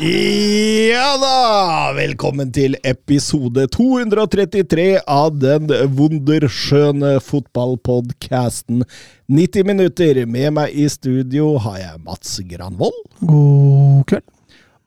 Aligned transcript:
Ja 0.00 1.10
da! 1.20 1.92
Velkommen 1.92 2.48
til 2.56 2.72
episode 2.88 3.66
233 3.68 4.86
av 5.04 5.34
den 5.42 5.66
wunderskjøne 5.92 7.18
fotballpodcasten 7.20 8.80
90 9.28 9.66
minutter. 9.68 10.22
Med 10.24 10.54
meg 10.56 10.72
i 10.72 10.86
studio 10.88 11.50
har 11.66 11.76
jeg 11.82 12.00
Mats 12.06 12.38
Granvold 12.48 12.96
God 13.20 14.06
kveld. 14.08 14.24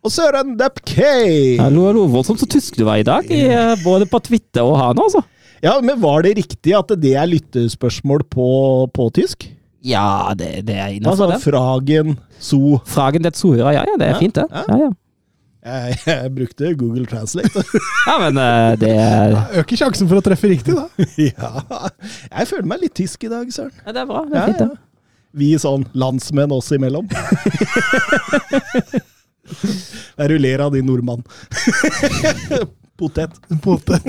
og 0.02 0.16
Søren 0.16 0.56
Depkay. 0.58 1.60
Hallo, 1.62 1.86
hallo. 1.92 2.08
Voldsomt 2.16 2.42
så 2.42 2.50
tysk 2.50 2.82
du 2.82 2.88
var 2.90 2.98
i 3.04 3.06
dag, 3.06 3.30
eh, 3.30 3.76
både 3.86 4.10
på 4.10 4.18
Twitter 4.32 4.66
og 4.66 4.80
her 4.82 4.98
nå, 4.98 5.06
altså. 5.12 5.22
Ja, 5.64 5.78
men 5.80 6.02
var 6.02 6.26
det 6.26 6.34
riktig 6.42 6.74
at 6.76 6.90
det 7.00 7.14
er 7.22 7.30
lyttespørsmål 7.30 8.26
på, 8.34 8.50
på 8.90 9.12
tysk? 9.16 9.46
Ja, 9.84 10.34
det, 10.34 10.66
det 10.66 10.74
er 10.80 10.90
Altså 10.90 10.98
innafor 10.98 11.32
det. 11.36 11.40
Fragen, 11.46 12.18
so 12.40 12.80
Fragen 12.88 13.22
det 13.30 13.36
Sohura, 13.38 13.76
ja 13.78 13.86
ja, 13.86 13.96
det 14.00 14.10
er 14.10 14.14
Ja, 14.18 14.20
fint, 14.26 14.36
det. 14.42 14.50
ja. 14.50 14.66
Ja, 14.74 14.82
ja. 14.88 14.92
Jeg, 15.64 15.98
jeg 16.06 16.32
brukte 16.36 16.72
Google 16.80 17.06
Translate. 17.10 17.64
ja 18.10 18.16
men 18.20 18.38
eh, 18.44 18.74
det 18.82 18.90
er 19.00 19.36
Øker 19.62 19.80
sjansen 19.80 20.10
for 20.10 20.20
å 20.20 20.24
treffe 20.26 20.50
riktig, 20.52 20.76
da. 20.76 20.88
ja. 21.30 21.52
Jeg 22.30 22.50
føler 22.52 22.68
meg 22.74 22.84
litt 22.84 22.96
tysk 23.00 23.24
i 23.28 23.32
dag, 23.32 23.48
Søren. 23.56 23.76
ja, 23.86 23.92
Det 23.96 24.02
er 24.04 24.10
bra. 24.10 24.24
Det 24.28 24.36
Ja, 24.36 24.44
er 24.44 24.52
fint, 24.52 24.66
ja. 24.66 24.70
Vi 25.34 25.48
Vi 25.54 25.58
sånn 25.64 25.88
landsmenn 25.98 26.52
oss 26.54 26.68
imellom. 26.76 27.08
Jeg 30.18 30.30
ruller 30.30 30.62
av 30.64 30.76
din 30.76 30.86
nordmann. 30.88 31.24
Potet. 33.00 33.34
Potet. 33.64 34.06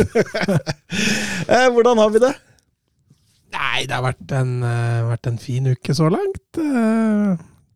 Eh, 1.49 1.69
hvordan 1.73 1.99
har 1.99 2.13
vi 2.15 2.21
det? 2.23 2.33
Nei, 3.55 3.87
det 3.89 3.95
har 3.97 4.05
vært 4.05 4.35
en, 4.37 4.53
eh, 4.67 5.01
vært 5.09 5.27
en 5.31 5.39
fin 5.41 5.67
uke 5.73 5.95
så 5.97 6.11
langt. 6.13 6.59
Uh, 6.59 7.35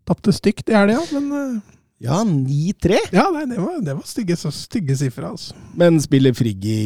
Tapte 0.08 0.32
stygt 0.34 0.68
i 0.70 0.76
helga, 0.76 1.00
men 1.16 1.62
Ja, 1.98 2.20
9-3. 2.22 2.98
ja, 3.10 3.24
nei, 3.34 3.44
det 3.50 3.56
var, 3.58 3.78
det 3.82 3.94
var 3.96 4.04
stygge, 4.06 4.36
så 4.38 4.52
stygge 4.54 4.94
sifre, 5.00 5.32
altså. 5.32 5.56
Men 5.78 5.98
spiller 6.02 6.36
Frigg 6.36 6.62
i 6.70 6.76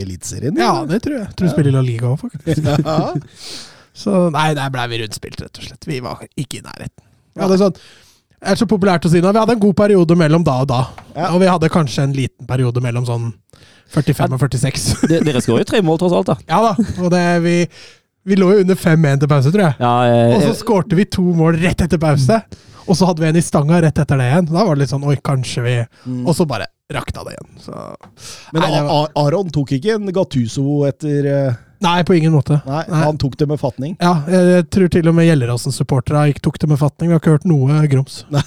Eliteserien? 0.00 0.56
Ja, 0.56 0.86
det 0.88 1.02
tror 1.04 1.18
jeg. 1.18 1.28
Tror 1.36 1.50
du 1.50 1.52
spiller 1.52 1.76
La 1.76 1.82
Liga 1.84 2.08
òg, 2.14 2.22
faktisk. 2.22 2.64
Ja. 2.86 3.12
Så 3.92 4.30
nei, 4.32 4.54
der 4.56 4.70
ble 4.72 4.86
vi 4.88 5.02
rundspilt, 5.02 5.36
rett 5.44 5.58
og 5.60 5.66
slett. 5.66 5.84
Vi 5.84 5.98
var 6.00 6.22
ikke 6.32 6.62
i 6.62 6.64
nærheten. 6.64 7.04
Ja, 7.36 7.44
det 7.44 7.58
er 7.58 7.62
sånn 7.66 7.76
det 8.42 8.50
er 8.50 8.58
så 8.58 8.66
populært 8.66 9.04
å 9.06 9.10
si 9.12 9.20
nå. 9.22 9.30
Vi 9.30 9.38
hadde 9.38 9.54
en 9.54 9.60
god 9.62 9.76
periode 9.78 10.16
mellom 10.18 10.42
da 10.42 10.56
og 10.64 10.70
da. 10.72 10.80
Ja. 11.14 11.28
Og 11.30 11.38
vi 11.44 11.46
hadde 11.46 11.68
kanskje 11.70 12.08
en 12.08 12.14
liten 12.16 12.48
periode 12.48 12.80
mellom 12.82 13.04
sånn 13.06 13.28
45 13.94 14.34
og 14.34 14.40
46. 14.42 14.86
Dere 15.28 15.42
skårer 15.44 15.62
jo 15.62 15.68
tre 15.68 15.82
mål, 15.86 16.00
tross 16.00 16.16
alt, 16.18 16.32
da. 16.32 16.36
Ja 16.50 16.58
da. 16.64 16.72
Og 17.04 17.12
det, 17.14 17.22
vi, 17.44 17.54
vi 18.26 18.38
lå 18.40 18.48
jo 18.56 18.64
under 18.64 18.80
5-1 18.82 19.22
til 19.22 19.30
pause, 19.30 19.52
tror 19.54 19.66
jeg. 19.68 19.76
Ja, 19.84 19.92
eh, 20.08 20.34
Og 20.34 20.42
så 20.48 20.56
skårte 20.58 20.98
vi 20.98 21.06
to 21.06 21.22
mål 21.38 21.60
rett 21.62 21.84
etter 21.86 22.02
pause. 22.02 22.40
Og 22.86 22.96
så 22.98 23.08
hadde 23.08 23.22
vi 23.22 23.28
en 23.30 23.40
i 23.40 23.44
stanga 23.44 23.80
rett 23.84 23.98
etter 24.02 24.18
det 24.20 24.28
igjen. 24.30 24.48
Da 24.50 24.64
var 24.64 24.74
det 24.74 24.84
litt 24.84 24.92
sånn 24.94 25.06
Oi, 25.08 25.16
kanskje 25.24 25.64
vi 25.66 25.74
Og 26.26 26.32
så 26.36 26.46
bare 26.48 26.70
rakta 26.92 27.24
det 27.24 27.36
igjen. 27.36 27.52
Så 27.62 27.74
Men 28.52 28.62
Nei, 28.62 28.70
det 28.70 28.82
var- 28.88 29.12
Aron 29.16 29.50
tok 29.50 29.72
ikke 29.78 29.94
en 29.94 30.12
Gattuso 30.12 30.82
etter 30.88 31.26
eh, 31.26 31.60
Nei, 31.82 32.04
på 32.06 32.14
ingen 32.14 32.30
måte. 32.32 32.60
Nei, 32.66 32.84
Nei. 32.88 33.00
han 33.02 33.16
tok 33.18 33.36
det 33.40 33.48
med 33.50 33.58
fatning. 33.58 33.96
Ja, 33.98 34.22
jeg, 34.30 34.68
tror 34.70 34.90
til 34.92 35.08
og 35.10 35.16
med 35.16 35.26
Gjelleråsen-supporterne 35.26 36.38
tok 36.38 36.60
det 36.62 36.68
med 36.70 36.78
fatning. 36.78 37.10
Vi 37.10 37.16
har 37.16 37.22
ikke 37.22 37.32
hørt 37.34 37.48
noe 37.48 37.80
grums. 37.90 38.20
Nei, 38.30 38.44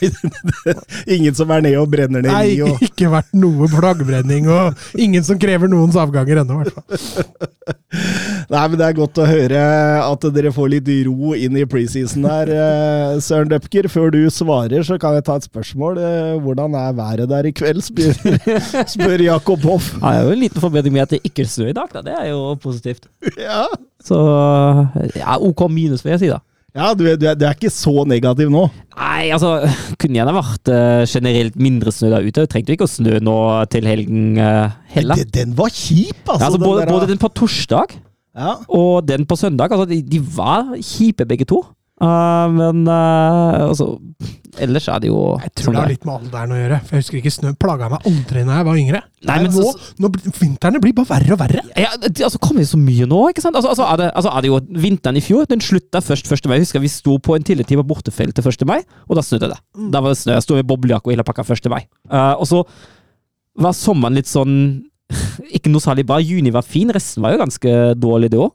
ingen 1.18 1.36
som 1.36 1.52
er 1.52 1.66
nede 1.66 1.82
og 1.82 1.92
brenner 1.92 2.24
ned 2.24 2.32
Nei, 2.32 2.46
i 2.56 2.62
og 2.64 2.80
ikke 2.86 3.12
vært 3.12 3.36
noe 3.36 3.68
flaggbrenning, 3.74 4.48
og 4.48 4.80
ingen 4.96 5.26
som 5.28 5.40
krever 5.42 5.68
noens 5.68 6.00
avganger 6.00 6.46
ennå, 6.46 6.62
i 6.62 6.64
hvert 6.64 6.80
fall. 6.80 6.86
Nei, 8.52 8.64
men 8.70 8.78
det 8.78 8.86
er 8.88 8.98
godt 8.98 9.18
å 9.22 9.26
høre 9.26 9.62
at 10.06 10.26
dere 10.36 10.52
får 10.54 10.70
litt 10.76 10.90
ro 11.08 11.34
inn 11.34 11.58
i 11.58 11.66
preseason 11.70 12.28
her. 12.30 12.52
eh, 12.54 13.16
Søren 13.26 13.50
Døpker, 13.50 13.88
før 13.90 14.12
du 14.14 14.20
svarer, 14.34 14.84
så 14.86 15.00
kan 15.02 15.16
jeg 15.18 15.26
ta 15.26 15.36
et 15.40 15.48
spørsmål. 15.50 15.98
Eh, 15.98 16.34
Hvordan 16.46 16.76
er 16.78 16.94
været 16.98 17.30
der 17.32 17.50
i 17.50 17.54
kveld, 17.58 17.82
spør, 17.86 18.16
spør 18.96 19.24
Jakob 19.26 19.66
Hoff. 19.66 19.94
ja, 20.02 20.12
det 20.12 20.20
er 20.20 20.28
jo 20.30 20.36
en 20.38 20.44
liten 20.46 20.62
forbedring 20.62 20.94
med 20.94 21.08
at 21.08 21.16
det 21.18 21.24
ikke 21.26 21.48
snør 21.50 21.72
i 21.74 21.78
dag, 21.80 21.90
da. 21.96 22.06
Det 22.06 22.18
er 22.22 22.28
jo 22.34 22.42
positivt. 22.62 23.08
Ja, 23.42 23.66
Så 24.06 24.20
ja, 25.16 25.38
OK 25.42 25.66
minus, 25.72 26.04
vil 26.06 26.14
jeg 26.16 26.22
si, 26.26 26.30
da. 26.30 26.40
ja 26.76 26.92
du, 26.94 27.06
er- 27.10 27.18
du, 27.18 27.26
er, 27.32 27.36
du 27.40 27.46
er 27.48 27.56
ikke 27.58 27.72
så 27.74 28.04
negativ 28.06 28.52
nå. 28.54 28.68
Nei, 28.96 29.30
altså 29.34 29.58
Kunne 30.00 30.16
gjerne 30.20 30.34
vært 30.36 30.70
uh, 30.72 31.04
generelt 31.10 31.56
mindre 31.60 31.92
snø 31.92 32.10
der 32.14 32.28
ute. 32.30 32.46
Trengte 32.52 32.76
ikke 32.76 32.86
å 32.88 32.92
snø 32.92 33.18
nå 33.24 33.36
til 33.74 33.88
helgen 33.90 34.38
uh, 34.40 34.70
heller. 34.94 35.20
Den, 35.24 35.32
den 35.36 35.56
var 35.58 35.72
kjip, 35.74 36.22
altså. 36.28 36.40
Ja, 36.40 36.50
altså, 36.52 36.62
både, 36.62 36.84
der- 36.86 36.94
både 36.94 37.10
den 37.12 37.20
på 37.26 37.32
torsdag 37.42 37.98
ja. 38.35 38.57
og 38.68 39.07
den 39.07 39.25
på 39.25 39.38
søndag. 39.40 39.72
Altså, 39.72 39.88
de, 39.90 40.01
de 40.03 40.22
var 40.35 40.75
kjipe 40.84 41.28
begge 41.28 41.47
to. 41.50 41.63
Uh, 41.96 42.51
men 42.51 42.81
uh, 42.91 43.69
altså 43.69 43.94
Ellers 44.59 44.84
er 44.91 45.00
det 45.00 45.07
jo 45.07 45.19
Jeg 45.40 45.51
tror 45.56 45.72
det 45.72 45.79
har 45.79 45.88
det 45.88 45.94
litt 45.94 46.07
med 46.07 46.16
alderen 46.18 46.51
å 46.51 46.57
gjøre. 46.57 46.79
For 46.84 46.96
jeg 46.96 47.03
husker 47.03 47.19
ikke 47.22 47.31
Snø 47.31 47.51
plaga 47.59 47.88
meg 47.91 48.07
aldri 48.09 48.44
da 48.47 48.57
jeg 48.57 48.68
var 48.68 48.79
yngre. 48.79 49.01
Nei, 49.29 49.38
men 49.44 49.53
nå, 49.56 49.72
nå, 50.03 50.09
blir- 50.12 50.35
vintrene 50.40 50.81
blir 50.84 50.96
bare 50.96 51.09
verre 51.13 51.35
og 51.35 51.40
verre. 51.40 51.63
Ja, 51.79 51.94
det 52.03 52.23
altså, 52.23 52.40
kommer 52.44 52.63
jo 52.63 52.69
så 52.73 52.79
mye 52.79 53.07
nå, 53.09 53.22
ikke 53.31 53.44
sant? 53.44 53.56
Altså, 53.56 53.72
altså, 53.73 53.88
er 53.88 54.01
det, 54.01 54.09
altså, 54.12 54.31
er 54.31 54.44
det 54.44 54.52
jo 54.52 54.59
Vinteren 54.85 55.19
i 55.19 55.23
fjor 55.23 55.47
den 55.52 55.63
slutta 55.63 56.03
først 56.03 56.31
1. 56.31 56.50
mai. 56.52 56.57
Jeg 56.57 56.67
husker 56.67 56.84
Vi 56.84 56.91
sto 56.91 57.16
på 57.19 57.35
en 57.35 57.47
tidlig 57.47 57.67
tid 57.67 57.79
på 57.79 57.88
bortefeltet 57.91 58.52
1. 58.52 58.67
mai, 58.67 58.81
og 59.07 59.19
da 59.19 59.23
snødde 59.23 59.52
det. 59.52 59.59
Da 59.91 60.03
var 60.03 60.16
det 60.16 60.19
snø. 60.19 60.35
Jeg 60.35 60.47
sto 60.47 60.59
med 60.59 60.67
boblejakke 60.72 61.12
og 61.12 61.16
hele 61.16 61.28
pakka 61.28 61.47
1. 61.47 61.72
mai. 61.72 61.84
Uh, 62.12 62.35
og 62.35 62.47
så 62.52 62.63
var 63.59 63.75
sommeren 63.75 64.19
litt 64.19 64.31
sånn 64.31 64.56
ikke 65.58 65.72
noe 65.72 65.84
særlig 65.84 66.06
bra. 66.08 66.20
Juni 66.24 66.54
var 66.54 66.66
fin, 66.66 66.92
resten 66.94 67.26
var 67.26 67.36
jo 67.36 67.44
ganske 67.44 67.76
dårlig 68.00 68.32
det 68.34 68.42
òg. 68.42 68.54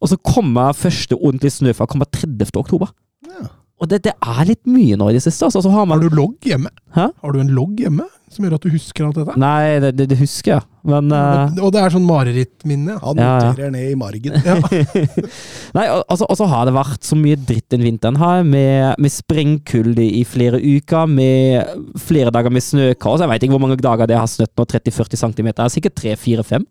Og 0.00 0.10
så 0.10 0.18
kommer 0.20 0.76
første 0.76 1.18
ordentlig 1.18 1.52
snøfall 1.54 1.90
kommer 1.90 2.08
30. 2.10 2.50
oktober. 2.58 2.92
Ja. 3.26 3.48
Og 3.76 3.90
det, 3.90 4.02
det 4.06 4.14
er 4.16 4.46
litt 4.48 4.62
mye 4.70 4.96
nå 4.96 5.10
i 5.10 5.16
det 5.18 5.24
siste. 5.24 5.44
Altså, 5.44 5.60
så 5.64 5.72
har 5.72 5.84
man 5.88 6.00
Har 6.00 6.08
du 6.08 6.16
logg 6.16 6.48
hjemme? 6.48 6.72
Hæ? 6.96 7.10
Har 7.12 7.34
du 7.34 7.40
en 7.42 7.52
logg 7.52 7.80
hjemme 7.80 8.06
som 8.32 8.44
gjør 8.44 8.56
at 8.56 8.64
du 8.66 8.72
husker 8.74 9.04
alt 9.06 9.18
dette? 9.20 9.34
Nei, 9.38 9.78
det, 9.84 9.90
det, 9.98 10.06
det 10.10 10.16
husker 10.18 10.52
jeg, 10.56 10.64
men 10.90 11.12
uh, 11.14 11.52
Og 11.62 11.70
det 11.74 11.80
er 11.82 11.92
sånn 11.94 12.06
marerittminne. 12.08 12.96
Han 13.02 13.20
Ja, 13.22 13.30
ja. 13.54 13.68
ned 13.70 13.92
i 13.92 13.96
margen. 13.98 14.34
Ja. 14.42 14.56
Nei, 15.78 15.84
al- 15.86 16.04
altså, 16.10 16.26
og 16.26 16.38
så 16.40 16.48
har 16.50 16.66
det 16.68 16.74
vært 16.76 17.06
så 17.06 17.18
mye 17.18 17.38
dritt 17.38 17.68
den 17.72 17.84
vinteren 17.86 18.18
her, 18.20 18.42
med, 18.46 18.98
med 19.02 19.14
sprengkulde 19.14 20.02
i 20.04 20.24
flere 20.26 20.58
uker, 20.62 21.06
med 21.10 21.98
flere 22.02 22.34
dager 22.34 22.50
med 22.54 22.66
snøkaos. 22.66 23.22
Jeg 23.22 23.30
vet 23.32 23.46
ikke 23.46 23.56
hvor 23.56 23.64
mange 23.66 23.78
dager 23.80 24.10
det 24.10 24.18
har 24.18 24.30
snøtt 24.30 24.54
nå, 24.58 24.66
30-40 24.74 25.22
cm. 25.22 25.52
Det 25.52 25.58
er 25.68 25.74
sikkert 25.78 26.00
3-4-5. 26.02 26.66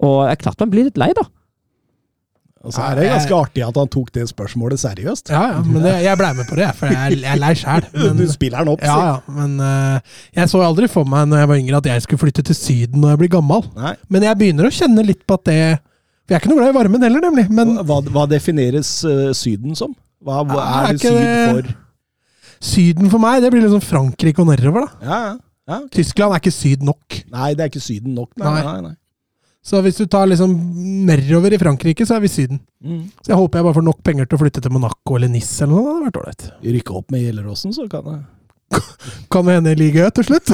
Og 0.00 0.16
jeg 0.26 0.34
er 0.34 0.42
klart 0.42 0.62
man 0.64 0.70
blir 0.72 0.86
litt 0.90 0.98
lei, 1.00 1.10
da. 1.16 1.26
Og 2.60 2.74
så 2.76 2.82
er 2.84 2.98
det 2.98 3.06
ganske 3.08 3.36
artig 3.38 3.62
at 3.64 3.78
han 3.80 3.88
tok 3.88 4.10
det 4.12 4.26
spørsmålet 4.28 4.82
seriøst. 4.82 5.30
Ja, 5.32 5.44
ja, 5.54 5.60
men 5.64 5.80
det, 5.80 5.94
jeg 6.04 6.18
blei 6.20 6.32
med 6.36 6.48
på 6.50 6.58
det, 6.58 6.66
for 6.76 6.92
jeg, 6.92 7.16
jeg 7.22 7.30
er 7.32 7.38
lei 7.40 7.52
sjæl. 7.56 7.86
Du 8.18 8.24
spiller 8.28 8.60
den 8.60 8.72
opp, 8.74 8.82
Ja, 8.84 8.96
ja, 9.06 9.14
men 9.32 9.54
uh, 9.64 10.18
jeg 10.36 10.52
så 10.52 10.60
aldri 10.66 10.90
for 10.92 11.08
meg 11.08 11.30
når 11.30 11.40
jeg 11.40 11.50
var 11.52 11.62
yngre 11.62 11.80
at 11.80 11.88
jeg 11.88 12.04
skulle 12.04 12.20
flytte 12.26 12.44
til 12.50 12.58
Syden 12.58 13.00
når 13.00 13.14
jeg 13.14 13.22
blir 13.22 13.32
gammel. 13.38 13.64
Nei. 13.80 13.94
Men 14.12 14.28
jeg 14.28 14.40
begynner 14.42 14.68
å 14.68 14.74
kjenne 14.76 15.06
litt 15.08 15.24
på 15.24 15.40
at 15.40 15.48
det 15.48 15.60
jeg 16.30 16.36
er 16.36 16.44
ikke 16.44 16.52
noe 16.52 16.60
glad 16.60 16.70
i 16.70 16.76
varmen 16.76 17.02
heller, 17.02 17.24
nemlig. 17.24 17.46
Men 17.50 17.72
Hva, 17.88 17.96
hva 18.06 18.22
defineres 18.30 18.92
uh, 19.08 19.32
Syden 19.34 19.74
som? 19.74 19.96
Hva, 20.22 20.44
hva 20.46 20.60
er 20.62 20.92
er 20.92 20.98
det 20.98 21.00
syd 21.02 21.30
for? 21.56 21.70
Syden 22.60 23.08
for 23.10 23.22
meg, 23.24 23.40
det 23.42 23.50
blir 23.50 23.64
liksom 23.64 23.82
Frankrike 23.82 24.44
og 24.44 24.50
nedover, 24.52 24.84
da. 24.84 25.08
Ja, 25.08 25.18
ja. 25.24 25.32
ja. 25.72 25.78
okay. 25.80 25.94
Tyskland 25.96 26.36
er 26.36 26.42
ikke 26.44 26.52
syd 26.54 26.84
nok. 26.86 27.22
Nei, 27.32 27.54
det 27.56 27.64
er 27.64 27.72
ikke 27.72 27.82
Syden 27.82 28.14
nok. 28.14 28.30
Nei, 28.36 28.52
Nei. 28.52 28.62
nei, 28.68 28.80
nei. 28.90 28.94
Så 29.60 29.80
hvis 29.84 29.98
du 30.00 30.06
tar 30.08 30.28
liksom 30.30 30.54
nedover 31.06 31.52
i 31.52 31.58
Frankrike, 31.60 32.06
så 32.08 32.16
er 32.16 32.24
vi 32.24 32.30
Syden. 32.32 32.62
Mm. 32.80 33.02
Så 33.20 33.32
jeg 33.34 33.36
håper 33.36 33.60
jeg 33.60 33.66
bare 33.66 33.76
får 33.76 33.84
nok 33.90 34.02
penger 34.06 34.28
til 34.28 34.38
å 34.38 34.40
flytte 34.40 34.62
til 34.64 34.72
Monaco 34.72 35.16
eller 35.18 35.28
Nis 35.32 35.50
eller 35.60 35.74
noe. 35.74 35.82
Det 35.82 35.90
hadde 35.90 36.06
vært 36.06 36.20
ålreit. 36.22 36.44
Rykke 36.76 36.94
opp 37.00 37.12
med 37.12 37.24
Gjelleråsen, 37.26 37.74
så 37.76 37.88
kan 37.92 38.06
det 38.08 38.20
Kan 39.34 39.48
det 39.48 39.56
hende 39.58 39.74
ligaen 39.74 40.06
Ø 40.06 40.14
til 40.14 40.28
slutt? 40.28 40.52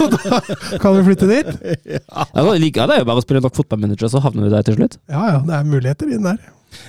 Og 0.00 0.14
da 0.16 0.40
kan 0.80 0.96
vi 0.96 1.04
flytte 1.10 1.28
dit? 1.30 1.50
Ja. 1.98 2.54
Ligaen 2.56 2.88
ja, 2.88 2.90
det 2.90 3.02
jo 3.02 3.08
bare 3.10 3.22
å 3.22 3.24
spille 3.24 3.42
nok 3.44 3.56
fotballmanager, 3.58 4.10
så 4.10 4.22
havner 4.24 4.48
vi 4.48 4.54
der 4.56 4.66
til 4.66 4.78
slutt. 4.80 4.98
Ja 5.12 5.26
ja, 5.34 5.38
det 5.44 5.54
er 5.58 5.68
muligheter 5.68 6.10
inn 6.10 6.26
der. 6.26 6.40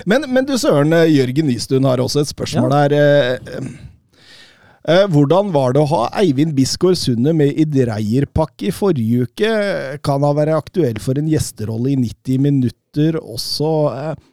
Men, 0.09 0.25
men 0.33 0.47
du 0.47 0.55
søren, 0.59 0.95
eh, 0.95 1.11
Jørgen 1.11 1.47
Nystuen 1.51 1.85
har 1.87 2.01
også 2.03 2.23
et 2.23 2.31
spørsmål 2.31 2.73
der... 2.73 2.97
eh, 2.97 3.69
eh, 4.89 5.05
Hvordan 5.13 5.53
var 5.53 5.75
det 5.75 5.83
å 5.83 5.89
ha 5.93 6.01
Eivind 6.21 6.55
Bisgaard 6.57 6.97
Sunde 6.99 7.35
med 7.37 7.53
i 7.53 7.67
Dreierpakke 7.69 8.69
i 8.69 8.73
forrige 8.75 9.29
uke? 9.29 9.53
Kan 10.05 10.25
han 10.25 10.37
være 10.39 10.57
aktuell 10.57 10.99
for 11.03 11.19
en 11.19 11.29
gjesterolle 11.29 11.93
i 11.93 11.99
90 12.01 12.43
minutter 12.49 13.21
også? 13.21 13.71
eh? 13.93 14.27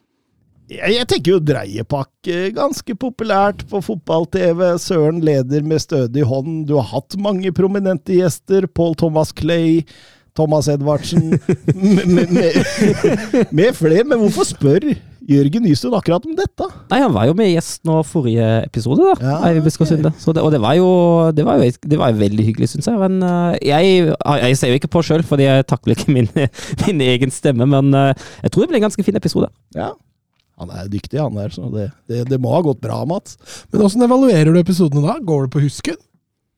Jeg, 0.67 1.05
tenker 1.07 1.37
jo 1.37 1.43
dreiepakke, 1.47 2.49
ganske 2.57 2.97
populært 2.99 3.63
på 3.71 3.79
fotball-TV. 3.87 4.65
Søren 4.83 5.21
leder 5.23 5.63
med 5.63 5.79
stødig 5.85 6.25
hånd. 6.27 6.65
Du 6.67 6.75
har 6.81 6.89
hatt 6.91 7.15
mange 7.23 7.53
prominente 7.55 8.17
gjester. 8.17 8.67
Paul 8.67 8.97
Thomas 8.99 9.31
Clay, 9.31 9.85
Thomas 10.35 10.67
Edvardsen 10.73 11.37
med, 11.95 12.09
med, 12.11 12.33
med, 12.35 13.53
med 13.55 13.79
flere. 13.79 14.09
Men 14.11 14.25
hvorfor 14.25 14.49
spør 14.51 14.91
Jørgen 15.27 15.65
Nystuen 15.67 15.95
akkurat 15.99 16.27
om 16.29 16.35
dette? 16.39 16.67
Nei, 16.93 17.01
han 17.03 17.15
var 17.15 17.27
jo 17.27 17.35
med 17.35 17.49
gjest 17.51 17.81
nå 17.89 17.99
forrige 18.07 18.47
episode, 18.63 19.03
da. 19.03 19.15
Ja, 19.25 19.39
Eivind 19.49 19.67
Biskår 19.67 19.89
Sunde. 19.91 20.13
Så 20.23 20.31
det, 20.37 20.45
og 20.47 20.53
det 20.55 20.61
var 20.63 20.77
jo, 20.79 20.87
det 21.35 21.43
var 21.47 21.59
jo, 21.59 21.71
det 21.83 21.99
var 21.99 22.13
jo 22.13 22.21
veldig 22.21 22.47
hyggelig, 22.47 22.69
syns 22.71 22.87
jeg. 22.87 23.01
Men 23.01 23.19
eh, 23.27 23.57
jeg, 23.73 24.13
jeg 24.15 24.59
ser 24.61 24.71
jo 24.71 24.79
ikke 24.79 24.93
på 24.95 25.03
sjøl, 25.07 25.25
fordi 25.27 25.49
jeg 25.49 25.67
takler 25.67 25.97
ikke 25.97 26.15
min, 26.15 26.31
min 26.85 27.03
egen 27.09 27.35
stemme. 27.35 27.67
Men 27.73 27.91
eh, 27.91 28.27
jeg 28.47 28.55
tror 28.55 28.65
det 28.65 28.71
ble 28.71 28.81
en 28.81 28.87
ganske 28.87 29.07
fin 29.09 29.19
episode. 29.19 29.51
Ja. 29.75 29.91
Han 30.63 30.71
er 30.73 30.87
dyktig, 30.89 31.19
han 31.21 31.35
der, 31.37 31.51
så 31.53 31.69
det, 31.75 31.91
det, 32.09 32.23
det 32.31 32.39
må 32.41 32.55
ha 32.55 32.63
gått 32.65 32.79
bra, 32.85 33.03
Mats. 33.09 33.35
Men 33.73 33.83
åssen 33.89 34.07
evaluerer 34.07 34.55
du 34.55 34.61
episodene 34.63 35.03
da? 35.05 35.19
Går 35.27 35.49
du 35.49 35.57
på 35.57 35.65
husken? 35.67 35.99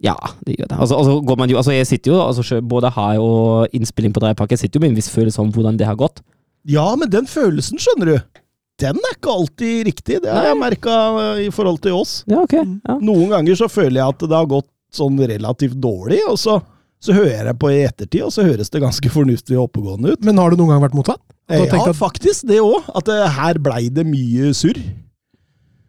Ja, 0.05 0.15
det 0.47 0.55
gjør 0.59 0.69
det. 0.69 0.77
Altså, 0.77 0.99
altså 1.01 1.17
går 1.27 1.39
man 1.41 1.51
jo, 1.51 1.57
altså 1.59 1.73
jeg 1.75 1.89
sitter 1.89 2.13
jo, 2.13 2.21
altså 2.23 2.61
både 2.63 2.93
her 2.95 3.19
og 3.19 3.75
innspilling 3.75 4.13
på 4.15 4.23
Dreiepakke, 4.23 4.61
sitter 4.61 4.79
jo 4.79 4.85
med 4.85 4.93
en 4.93 5.01
viss 5.01 5.11
følelse 5.11 5.43
om 5.43 5.51
hvordan 5.57 5.81
det 5.81 5.89
har 5.89 5.99
gått. 5.99 6.21
Ja, 6.69 6.93
men 7.01 7.11
den 7.11 7.27
følelsen, 7.27 7.81
skjønner 7.83 8.13
du, 8.13 8.39
den 8.79 8.99
er 8.99 9.15
ikke 9.17 9.35
alltid 9.35 9.87
riktig. 9.89 10.19
Det 10.25 10.33
har 10.33 10.49
jeg 10.51 10.59
merka 10.61 10.97
i 11.43 11.49
forhold 11.55 11.81
til 11.85 11.97
oss. 11.99 12.21
Ja, 12.31 12.43
okay. 12.45 12.65
Ja. 12.87 12.99
Noen 13.03 13.33
ganger 13.33 13.59
så 13.59 13.69
føler 13.71 14.01
jeg 14.01 14.17
at 14.17 14.27
det 14.27 14.37
har 14.37 14.51
gått 14.51 14.69
sånn 14.95 15.19
relativt 15.21 15.79
dårlig, 15.83 16.21
og 16.31 16.39
så, 16.41 16.59
så 17.03 17.17
hører 17.17 17.51
jeg 17.51 17.59
på 17.61 17.73
i 17.75 17.83
ettertid, 17.87 18.23
og 18.29 18.33
så 18.35 18.47
høres 18.47 18.71
det 18.73 18.85
ganske 18.85 19.13
fornuftig 19.17 19.59
og 19.59 19.69
oppegående 19.69 20.15
ut. 20.15 20.25
Men 20.27 20.41
har 20.41 20.53
du 20.53 20.61
noen 20.61 20.77
gang 20.77 20.87
vært 20.87 20.97
motsatt? 20.99 21.23
Ja, 21.49 21.65
at, 21.65 21.97
faktisk 21.97 22.45
det 22.51 22.61
òg. 22.61 22.91
At 22.93 23.09
det, 23.09 23.19
her 23.39 23.61
blei 23.65 23.87
det 23.89 24.05
mye 24.05 24.51
surr. 24.57 24.77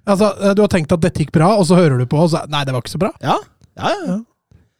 altså, 0.07 0.31
du 0.56 0.63
har 0.63 0.71
tenkt 0.71 0.94
at 0.95 1.03
dette 1.03 1.25
gikk 1.25 1.33
bra, 1.36 1.51
og 1.59 1.68
så 1.68 1.77
hører 1.80 2.00
du 2.00 2.07
på, 2.07 2.21
og 2.24 2.31
så 2.31 2.45
Nei, 2.47 2.63
det 2.68 2.75
var 2.75 2.86
ikke 2.86 2.95
så 2.95 3.01
bra. 3.01 3.12
Ja, 3.19 3.36
ja, 3.75 3.94
ja. 4.07 4.19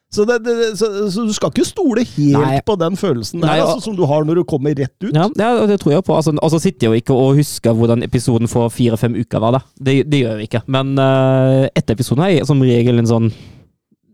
Så, 0.10 0.24
det, 0.26 0.40
det, 0.42 0.54
så, 0.78 0.88
så 1.14 1.24
du 1.28 1.34
skal 1.38 1.52
ikke 1.54 1.68
stole 1.70 2.02
helt 2.16 2.34
Nei. 2.34 2.56
på 2.66 2.74
den 2.82 2.96
følelsen 2.98 3.44
der, 3.44 3.52
Nei, 3.52 3.60
altså, 3.62 3.84
som 3.86 3.98
du 3.98 4.08
har 4.10 4.24
når 4.26 4.40
du 4.40 4.44
kommer 4.50 4.74
rett 4.74 4.96
ut. 5.06 5.14
Ja, 5.14 5.28
ja, 5.38 5.68
det 5.70 5.78
tror 5.84 5.94
jeg 5.94 6.06
på. 6.08 6.16
Altså, 6.18 6.34
og 6.34 6.50
så 6.50 6.60
sitter 6.64 6.88
jeg 6.88 6.90
jo 6.90 7.04
ikke 7.04 7.18
og 7.18 7.38
husker 7.38 7.78
hvordan 7.78 8.02
episoden 8.08 8.50
for 8.50 8.74
fire-fem 8.74 9.20
uker 9.22 9.44
var. 9.44 9.60
da. 9.60 9.62
Det, 9.78 10.00
det 10.10 10.24
gjør 10.24 10.42
jeg 10.42 10.50
ikke. 10.50 10.64
Men 10.66 10.96
uh, 10.98 11.70
etter 11.78 11.94
episoden 11.94 12.26
har 12.26 12.34
jeg 12.34 12.50
som 12.50 12.66
regel 12.66 13.04
en 13.04 13.12
sånn 13.12 13.30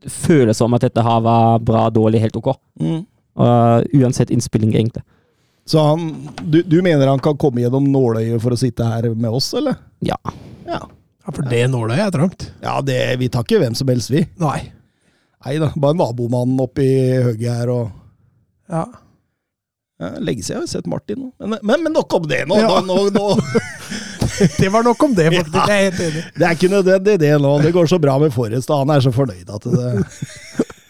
følelse 0.06 0.68
om 0.68 0.75
at 0.75 0.83
dette 0.89 1.07
har 1.07 1.24
vært 1.24 1.63
bra, 1.71 1.88
dårlig, 1.95 2.25
helt 2.27 2.36
ok. 2.44 2.51
Mm. 2.83 3.01
Uh, 3.39 3.80
uansett 3.95 4.36
innspilling, 4.36 4.75
egentlig. 4.75 5.06
Så 5.65 5.80
han, 5.81 6.12
du, 6.44 6.59
du 6.62 6.81
mener 6.86 7.07
han 7.07 7.24
kan 7.24 7.39
komme 7.39 7.63
gjennom 7.63 7.88
nåløyet 7.89 8.44
for 8.44 8.53
å 8.53 8.59
sitte 8.59 8.86
her 8.86 9.07
med 9.15 9.31
oss, 9.31 9.53
eller? 9.57 9.80
Ja. 10.06 10.19
Ja. 10.68 10.83
Ja, 11.25 11.31
For 11.31 11.47
det 11.50 11.63
nåløyet 11.74 12.03
er 12.03 12.13
trangt. 12.13 12.50
Ja, 12.62 12.81
det, 12.86 13.00
vi 13.18 13.31
tar 13.33 13.47
ikke 13.47 13.63
hvem 13.63 13.74
som 13.80 13.89
helst, 13.89 14.12
vi. 14.13 14.27
Nei. 14.44 14.59
Nei 15.45 15.57
da, 15.62 15.69
bare 15.77 15.97
nabomannen 16.00 16.62
oppi 16.63 16.88
høgget 17.25 17.51
her 17.59 17.71
og 17.74 17.92
Ja. 18.71 18.86
ja, 20.01 20.09
Lenge 20.18 20.42
siden 20.42 20.57
jeg 20.57 20.63
har 20.63 20.71
sett 20.71 20.88
Martin. 20.89 21.27
Men, 21.39 21.59
men, 21.62 21.83
men 21.86 21.94
nok 21.94 22.13
om 22.18 22.25
det 22.30 22.42
nå! 22.50 22.57
Ja. 22.57 22.80
nå, 22.81 22.81
nå, 22.89 23.09
nå. 23.13 23.27
Det 24.59 24.68
var 24.74 24.83
nok 24.83 25.03
om 25.06 25.13
det, 25.15 25.30
faktisk. 25.31 25.56
Jeg 25.69 25.75
er 25.77 25.86
helt 25.86 26.01
enig. 26.03 26.24
Det 26.36 26.44
er 26.47 26.57
ikke 26.57 26.71
nødvendig, 26.74 27.13
det 27.21 27.30
nå. 27.39 27.53
Det 27.63 27.69
går 27.71 27.88
så 27.88 28.00
bra 28.03 28.18
med 28.19 28.33
Forrest, 28.36 28.74
han 28.74 28.92
er 28.92 29.06
så 29.06 29.13
fornøyd 29.15 29.47
at 29.53 29.68
det 29.71 29.94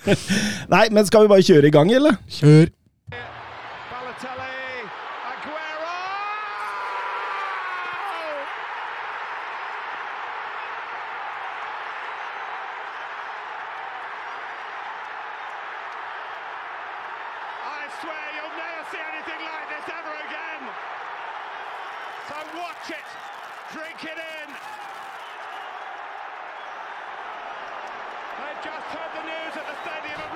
Nei, 0.74 0.88
men 0.94 1.06
skal 1.06 1.26
vi 1.26 1.32
bare 1.34 1.46
kjøre 1.46 1.70
i 1.70 1.74
gang, 1.74 1.92
eller? 1.94 2.18
Kjør. 2.40 2.72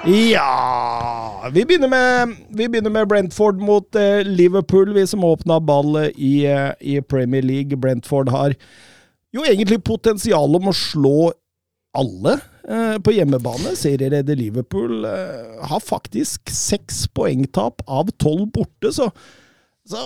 Ja 0.09 1.49
Vi 1.53 1.65
begynner 1.65 1.87
med, 1.87 2.35
vi 2.49 2.69
begynner 2.69 2.89
med 2.89 3.07
Brentford 3.07 3.59
mot 3.61 3.95
eh, 3.95 4.23
Liverpool, 4.25 4.93
vi 4.93 5.07
som 5.07 5.23
åpna 5.23 5.59
ballet 5.59 6.11
i, 6.15 6.45
eh, 6.45 6.71
i 6.79 7.01
Premier 7.01 7.41
League. 7.41 7.77
Brentford 7.77 8.29
har 8.29 8.55
jo 9.33 9.45
egentlig 9.45 9.83
potensial 9.83 10.55
om 10.57 10.69
å 10.69 10.73
slå 10.73 11.31
alle 11.97 12.39
eh, 12.69 12.97
på 13.01 13.13
hjemmebane. 13.13 13.75
Serieredder 13.77 14.37
Liverpool 14.39 15.05
eh, 15.05 15.61
har 15.69 15.85
faktisk 15.85 16.49
seks 16.53 17.05
poengtap 17.13 17.85
av 17.87 18.09
tolv 18.17 18.49
borte, 18.55 18.93
så, 18.93 19.09
så 19.89 20.03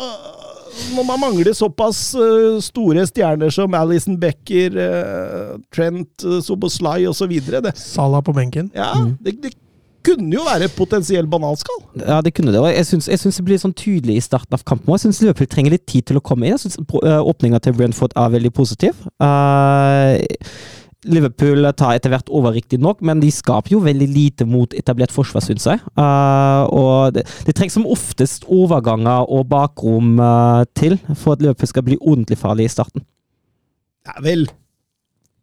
når 0.96 1.08
man 1.08 1.22
mangler 1.22 1.56
såpass 1.56 2.06
eh, 2.16 2.60
store 2.64 3.08
stjerner 3.08 3.52
som 3.54 3.76
Alison 3.78 4.20
Becker, 4.20 4.80
eh, 4.80 5.58
Trent 5.76 6.28
uh, 6.28 6.40
Soboslai 6.44 7.06
osv. 7.08 7.36
Salah 7.76 8.24
på 8.24 8.36
benken. 8.36 8.72
ja, 8.76 8.94
det, 9.20 9.38
det 9.44 9.56
kunne 10.06 10.36
jo 10.36 10.44
være 10.46 10.68
et 10.68 10.76
potensielt 10.76 11.30
bananskall. 11.32 11.80
Ja, 12.02 12.20
det 12.24 12.34
kunne 12.38 12.54
det. 12.54 12.62
Og 12.62 12.70
jeg 12.70 12.86
syns, 12.88 13.08
det 13.08 13.46
blir 13.46 13.62
sånn 13.62 13.76
tydelig 13.78 14.20
i 14.20 14.24
starten 14.24 14.56
av 14.58 14.64
kampen. 14.68 14.92
Jeg 14.96 15.06
syns 15.06 15.22
Liverpool 15.24 15.50
trenger 15.52 15.76
litt 15.76 15.86
tid 15.90 16.08
til 16.10 16.20
å 16.20 16.24
komme 16.24 16.48
inn. 16.48 16.56
Jeg 16.58 16.66
syns 16.66 16.80
åpninga 16.80 17.62
til 17.64 17.76
Brentford 17.78 18.16
er 18.20 18.34
veldig 18.36 18.54
positiv. 18.56 19.04
Uh, 19.24 20.20
Liverpool 21.04 21.68
tar 21.76 21.98
etter 21.98 22.14
hvert 22.14 22.32
over, 22.32 22.56
riktignok, 22.56 23.02
men 23.04 23.20
de 23.20 23.30
skaper 23.34 23.76
jo 23.76 23.82
veldig 23.84 24.08
lite 24.08 24.48
mot 24.48 24.74
etablert 24.78 25.12
forsvar, 25.12 25.44
syns 25.44 25.68
jeg. 25.68 25.84
Uh, 26.00 26.64
og 26.72 27.18
det, 27.18 27.26
det 27.48 27.56
trengs 27.58 27.76
som 27.76 27.88
oftest 27.90 28.48
overganger 28.48 29.28
og 29.28 29.48
bakrom 29.52 30.16
uh, 30.22 30.64
til 30.80 30.98
for 31.12 31.36
at 31.36 31.44
Liverpool 31.44 31.72
skal 31.72 31.88
bli 31.88 32.00
ordentlig 32.00 32.40
farlig 32.40 32.70
i 32.70 32.76
starten. 32.76 33.06
Er 34.08 34.20
vel 34.24 34.48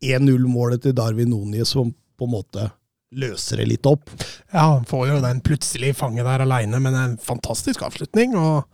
1-0-målet 0.04 0.84
til 0.84 0.96
Darwin 0.96 1.32
Núñez 1.32 1.72
som 1.72 1.92
på 1.92 2.28
en 2.28 2.34
måte 2.34 2.70
løser 3.10 3.60
det 3.60 3.68
litt 3.72 3.86
opp. 3.90 4.10
Ja, 4.52 4.70
han 4.76 4.84
får 4.88 5.06
jo 5.08 5.20
den 5.24 5.40
plutselig 5.44 5.94
fanget 5.98 6.26
der 6.28 6.44
aleine, 6.44 6.80
men 6.82 6.96
en 6.96 7.16
fantastisk 7.22 7.82
avslutning. 7.86 8.36
Og, 8.38 8.66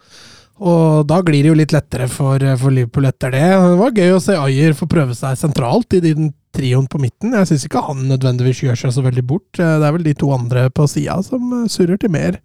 og 0.61 1.06
da 1.09 1.21
glir 1.25 1.44
det 1.44 1.53
jo 1.53 1.59
litt 1.59 1.75
lettere 1.77 2.09
for, 2.12 2.43
for 2.61 2.75
Liverpool 2.75 3.09
etter 3.09 3.33
det. 3.35 3.44
Det 3.49 3.79
var 3.81 3.97
gøy 3.97 4.17
å 4.17 4.23
se 4.23 4.37
Ayer 4.41 4.77
få 4.77 4.88
prøve 4.91 5.17
seg 5.17 5.38
sentralt 5.41 5.97
i 5.97 6.03
den 6.05 6.35
trioen 6.56 6.88
på 6.88 7.00
midten. 7.00 7.37
Jeg 7.37 7.50
syns 7.50 7.69
ikke 7.69 7.85
han 7.88 8.06
nødvendigvis 8.11 8.65
gjør 8.65 8.83
seg 8.85 8.97
så 8.97 9.05
veldig 9.05 9.25
bort. 9.29 9.49
Det 9.59 9.65
er 9.65 9.97
vel 9.97 10.06
de 10.06 10.17
to 10.17 10.33
andre 10.37 10.69
på 10.73 10.89
sida 10.91 11.19
som 11.25 11.62
surrer 11.73 12.00
til 12.00 12.12
mer 12.12 12.41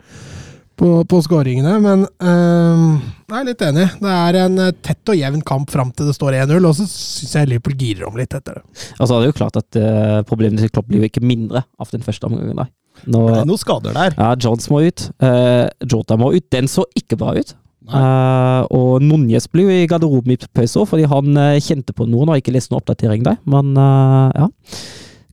på, 0.82 0.90
på 1.06 1.22
skåringene. 1.26 1.76
Men 1.84 2.06
øh, 2.08 2.84
jeg 3.30 3.38
er 3.40 3.48
litt 3.48 3.64
enig. 3.68 3.88
Det 4.02 4.18
er 4.18 4.40
en 4.42 4.60
eh, 4.66 4.74
tett 4.84 5.14
og 5.14 5.20
jevn 5.20 5.46
kamp 5.48 5.72
fram 5.74 5.94
til 5.96 6.10
det 6.10 6.18
står 6.18 6.40
1-0, 6.42 6.68
og 6.68 6.78
så 6.78 6.88
syns 6.90 7.38
jeg 7.38 7.52
Liverpool 7.52 7.78
girer 7.80 8.10
om 8.10 8.18
litt 8.20 8.34
etter 8.38 8.60
det. 8.60 8.66
Altså, 8.98 9.16
det 9.16 9.28
er 9.28 9.32
jo 9.32 9.38
klart 9.38 9.60
at 9.62 9.80
uh, 9.80 10.20
problemene 10.28 10.62
til 10.64 10.74
Klopp 10.74 10.90
blir 10.90 11.04
jo 11.04 11.12
ikke 11.12 11.24
mindre 11.24 11.64
av 11.82 11.92
den 11.94 12.06
første 12.06 12.30
omgangen. 12.30 12.58
Nå 12.58 12.70
Nå, 13.08 13.22
Det 13.32 13.40
er 13.40 13.48
noen 13.50 13.62
skader 13.62 13.96
der. 13.96 14.14
ja, 14.18 14.34
Jones 14.42 14.68
må 14.70 14.82
ut. 14.86 15.08
Uh, 15.24 15.66
Jota 15.90 16.18
må 16.20 16.34
ut. 16.36 16.46
Den 16.54 16.68
så 16.70 16.86
ikke 16.98 17.18
bra 17.22 17.34
ut. 17.38 17.56
Uh, 17.92 18.62
og 18.72 19.02
Núñez 19.04 19.48
ble 19.52 19.66
jo 19.66 19.74
i 19.74 19.88
garderoben 19.90 20.36
i 20.36 20.38
pause 20.54 20.80
òg, 20.80 20.90
fordi 20.92 21.08
han 21.10 21.38
uh, 21.38 21.58
kjente 21.64 21.96
på 21.98 22.06
noe. 22.08 22.28
og 22.28 22.36
har 22.36 22.44
ikke 22.44 22.54
lest 22.54 22.72
noen 22.72 22.82
oppdatering 22.82 23.26
der, 23.26 23.40
men 23.50 23.74
uh, 23.78 24.30
ja. 24.38 24.50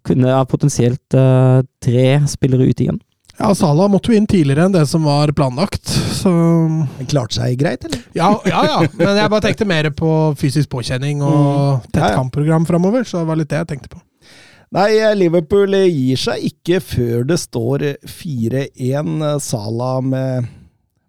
Kunne 0.09 0.31
ha 0.33 0.45
potensielt 0.49 1.13
tre 1.13 2.05
spillere 2.31 2.65
ut 2.71 2.81
igjen. 2.81 2.97
Ja, 3.39 3.53
Salah 3.55 3.87
måtte 3.91 4.11
jo 4.11 4.19
inn 4.19 4.27
tidligere 4.27 4.65
enn 4.67 4.73
det 4.75 4.83
som 4.91 5.05
var 5.07 5.31
planlagt, 5.37 5.87
så 6.19 6.31
Han 6.33 7.07
klarte 7.07 7.37
seg 7.39 7.55
greit, 7.61 7.85
eller? 7.87 8.01
Ja, 8.19 8.33
ja, 8.49 8.65
ja. 8.67 8.79
Men 8.99 9.15
jeg 9.21 9.31
bare 9.31 9.45
tenkte 9.45 9.69
mer 9.69 9.89
på 9.95 10.11
fysisk 10.41 10.73
påkjenning 10.75 11.23
og 11.23 11.85
tett 11.93 12.03
Ja, 12.03 12.09
ja. 12.11 12.19
kampprogram 12.19 12.67
framover. 12.67 13.07
Så 13.07 13.21
det 13.23 13.29
var 13.31 13.39
litt 13.39 13.51
det 13.53 13.61
jeg 13.63 13.71
tenkte 13.77 13.93
på. 13.95 14.01
Nei, 14.75 14.89
Liverpool 15.17 15.73
gir 15.87 16.19
seg 16.21 16.43
ikke 16.51 16.81
før 16.85 17.23
det 17.31 17.39
står 17.41 17.87
4-1. 18.11 19.15
Salah 19.41 20.03
med, 20.05 20.51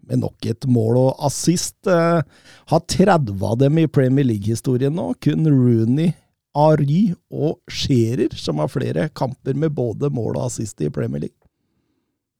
med 0.08 0.22
nok 0.22 0.48
et 0.54 0.70
mål 0.70 1.02
og 1.02 1.26
assist. 1.28 1.76
eh, 1.90 2.22
Har 2.70 2.86
30 2.94 3.34
av 3.50 3.58
dem 3.66 3.82
i 3.82 3.88
Premier 3.90 4.30
League-historien 4.30 4.94
nå. 4.96 5.10
Kun 5.20 5.50
Rooney, 5.50 6.14
Ary 6.56 7.10
og 7.34 7.58
Scherer 7.74 8.38
som 8.38 8.62
har 8.62 8.70
flere 8.72 9.10
kamper 9.18 9.58
med 9.58 9.74
både 9.76 10.14
mål 10.14 10.38
og 10.38 10.46
assist 10.48 10.80
i 10.86 10.94
Premier 10.94 11.26
League. 11.26 11.36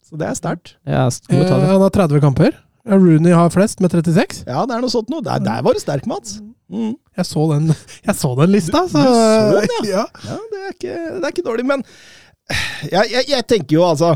Så 0.10 0.18
det 0.18 0.26
er 0.28 0.38
sterkt. 0.38 0.74
Ja, 0.90 1.06
Eh, 1.30 1.46
han 1.46 1.82
har 1.84 1.94
30 1.94 2.22
kamper. 2.24 2.58
Rooney 2.90 3.34
har 3.36 3.52
flest, 3.54 3.82
med 3.84 3.92
36. 3.94 4.44
Ja, 4.48 4.64
det 4.66 4.74
er 4.76 4.82
noe 4.82 4.90
sånt 4.90 5.12
noe. 5.14 5.22
Der, 5.22 5.42
der 5.44 5.62
var 5.66 5.78
du 5.78 5.82
sterk, 5.82 6.08
Mats. 6.10 6.40
Mm. 6.70 6.96
Jeg 7.18 7.26
så 7.26 7.46
den, 7.54 7.74
jeg 8.08 8.16
så 8.18 8.34
den 8.40 8.54
lista, 8.54 8.84
så 8.90 9.04
Du 9.04 9.14
så 9.14 9.62
den, 9.62 9.90
ja. 9.96 10.06
Ja, 10.26 10.38
det 10.52 10.62
er 10.64 10.76
ikke, 10.76 10.96
det 10.96 11.24
er 11.24 11.34
ikke 11.34 11.46
dårlig, 11.46 11.66
men 11.70 11.86
jeg, 12.90 13.12
jeg, 13.14 13.26
jeg 13.30 13.46
tenker 13.50 13.76
jo 13.78 13.84
altså 13.86 14.16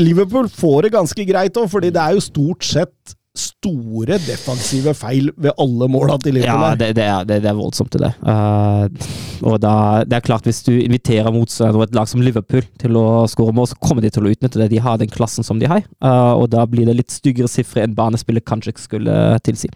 Liverpool 0.00 0.48
får 0.50 0.86
det 0.86 0.92
ganske 0.94 1.26
greit 1.28 1.58
òg, 1.60 1.68
fordi 1.70 1.90
det 1.94 2.00
er 2.02 2.16
jo 2.16 2.22
stort 2.24 2.64
sett 2.66 3.14
store 3.32 4.18
defensive 4.20 4.92
feil 4.96 5.30
ved 5.40 5.54
alle 5.60 5.86
måla 5.88 6.18
til 6.20 6.36
Liverpool. 6.36 6.64
Ja, 6.66 6.76
det, 6.76 6.90
det, 6.98 7.04
er, 7.08 7.24
det, 7.24 7.38
det 7.44 7.48
er 7.48 7.56
voldsomt, 7.56 7.94
det 7.94 8.02
der. 8.02 8.18
Eh, 8.28 9.06
og 9.48 9.56
da, 9.62 9.74
det 10.04 10.18
er 10.18 10.26
klart, 10.26 10.44
hvis 10.44 10.60
du 10.66 10.72
inviterer 10.74 11.32
motstander 11.32 11.80
og 11.80 11.86
et 11.86 11.96
lag 11.96 12.10
som 12.10 12.20
Liverpool 12.24 12.66
til 12.82 12.98
å 13.00 13.24
skåre 13.32 13.54
mål, 13.56 13.70
så 13.72 13.78
kommer 13.80 14.04
de 14.04 14.12
til 14.12 14.28
å 14.28 14.34
utnytte 14.34 14.60
det. 14.60 14.68
De 14.74 14.82
har 14.84 15.00
den 15.00 15.12
klassen 15.12 15.46
som 15.46 15.62
de 15.62 15.70
har, 15.70 15.80
uh, 16.04 16.34
og 16.36 16.50
da 16.52 16.66
blir 16.68 16.90
det 16.90 16.98
litt 16.98 17.14
styggere 17.14 17.48
sifre 17.48 17.86
enn 17.86 17.96
banespillet 17.96 18.44
kanskje 18.44 18.76
skulle 18.84 19.16
tilsi. 19.46 19.72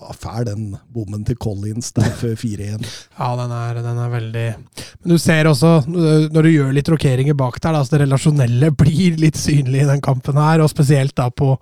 Var 0.00 0.16
fæl 0.16 0.46
den 0.48 0.62
bommen 0.92 1.24
til 1.28 1.36
Collins 1.36 1.92
der 1.96 2.08
før 2.16 2.32
4-1. 2.38 2.86
Ja, 3.18 3.28
den 3.38 3.52
er, 3.54 3.80
den 3.84 3.98
er 4.00 4.12
veldig 4.12 4.46
Men 4.54 5.12
du 5.12 5.18
ser 5.20 5.48
også, 5.50 5.72
når 5.86 6.46
du 6.46 6.50
gjør 6.50 6.72
litt 6.74 6.88
rokeringer 6.90 7.36
bak 7.38 7.58
der, 7.60 7.76
da, 7.76 7.82
så 7.84 7.96
det 7.96 8.06
relasjonelle 8.06 8.72
blir 8.82 9.20
litt 9.20 9.38
synlig 9.40 9.84
i 9.84 9.90
den 9.90 10.02
kampen 10.04 10.40
her, 10.40 10.64
og 10.64 10.72
spesielt 10.72 11.14
da 11.18 11.28
på 11.30 11.52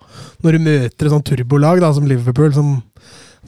når 0.45 0.57
du 0.57 0.65
møter 0.69 1.09
et 1.09 1.13
sånt 1.13 1.27
turbolag 1.27 1.83
da, 1.83 1.91
som 1.95 2.07
Liverpool, 2.07 2.53
som 2.55 2.79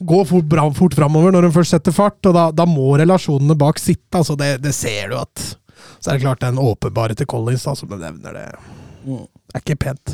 går 0.04 0.28
fort, 0.28 0.48
bra, 0.50 0.68
fort 0.76 0.96
framover 0.98 1.34
når 1.34 1.48
de 1.48 1.56
først 1.56 1.78
setter 1.78 1.96
fart, 1.96 2.20
og 2.28 2.36
da, 2.36 2.48
da 2.52 2.68
må 2.70 2.96
relasjonene 3.00 3.58
bak 3.58 3.82
sitte. 3.82 4.20
altså 4.20 4.36
det, 4.40 4.58
det 4.66 4.76
ser 4.76 5.14
du 5.14 5.20
at 5.22 5.52
Så 6.00 6.12
er 6.12 6.18
det 6.18 6.26
klart 6.26 6.44
den 6.44 6.60
åpenbare 6.60 7.16
til 7.16 7.30
Collins, 7.30 7.64
da, 7.64 7.76
som 7.78 7.92
du 7.92 7.98
nevner, 8.02 8.36
det 8.36 8.48
det 9.04 9.60
er 9.60 9.64
ikke 9.64 9.76
pent. 9.84 10.14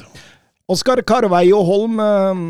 Oskar 0.70 1.02
Carveio 1.08 1.62
Holm 1.66 2.00
eh, 2.04 2.42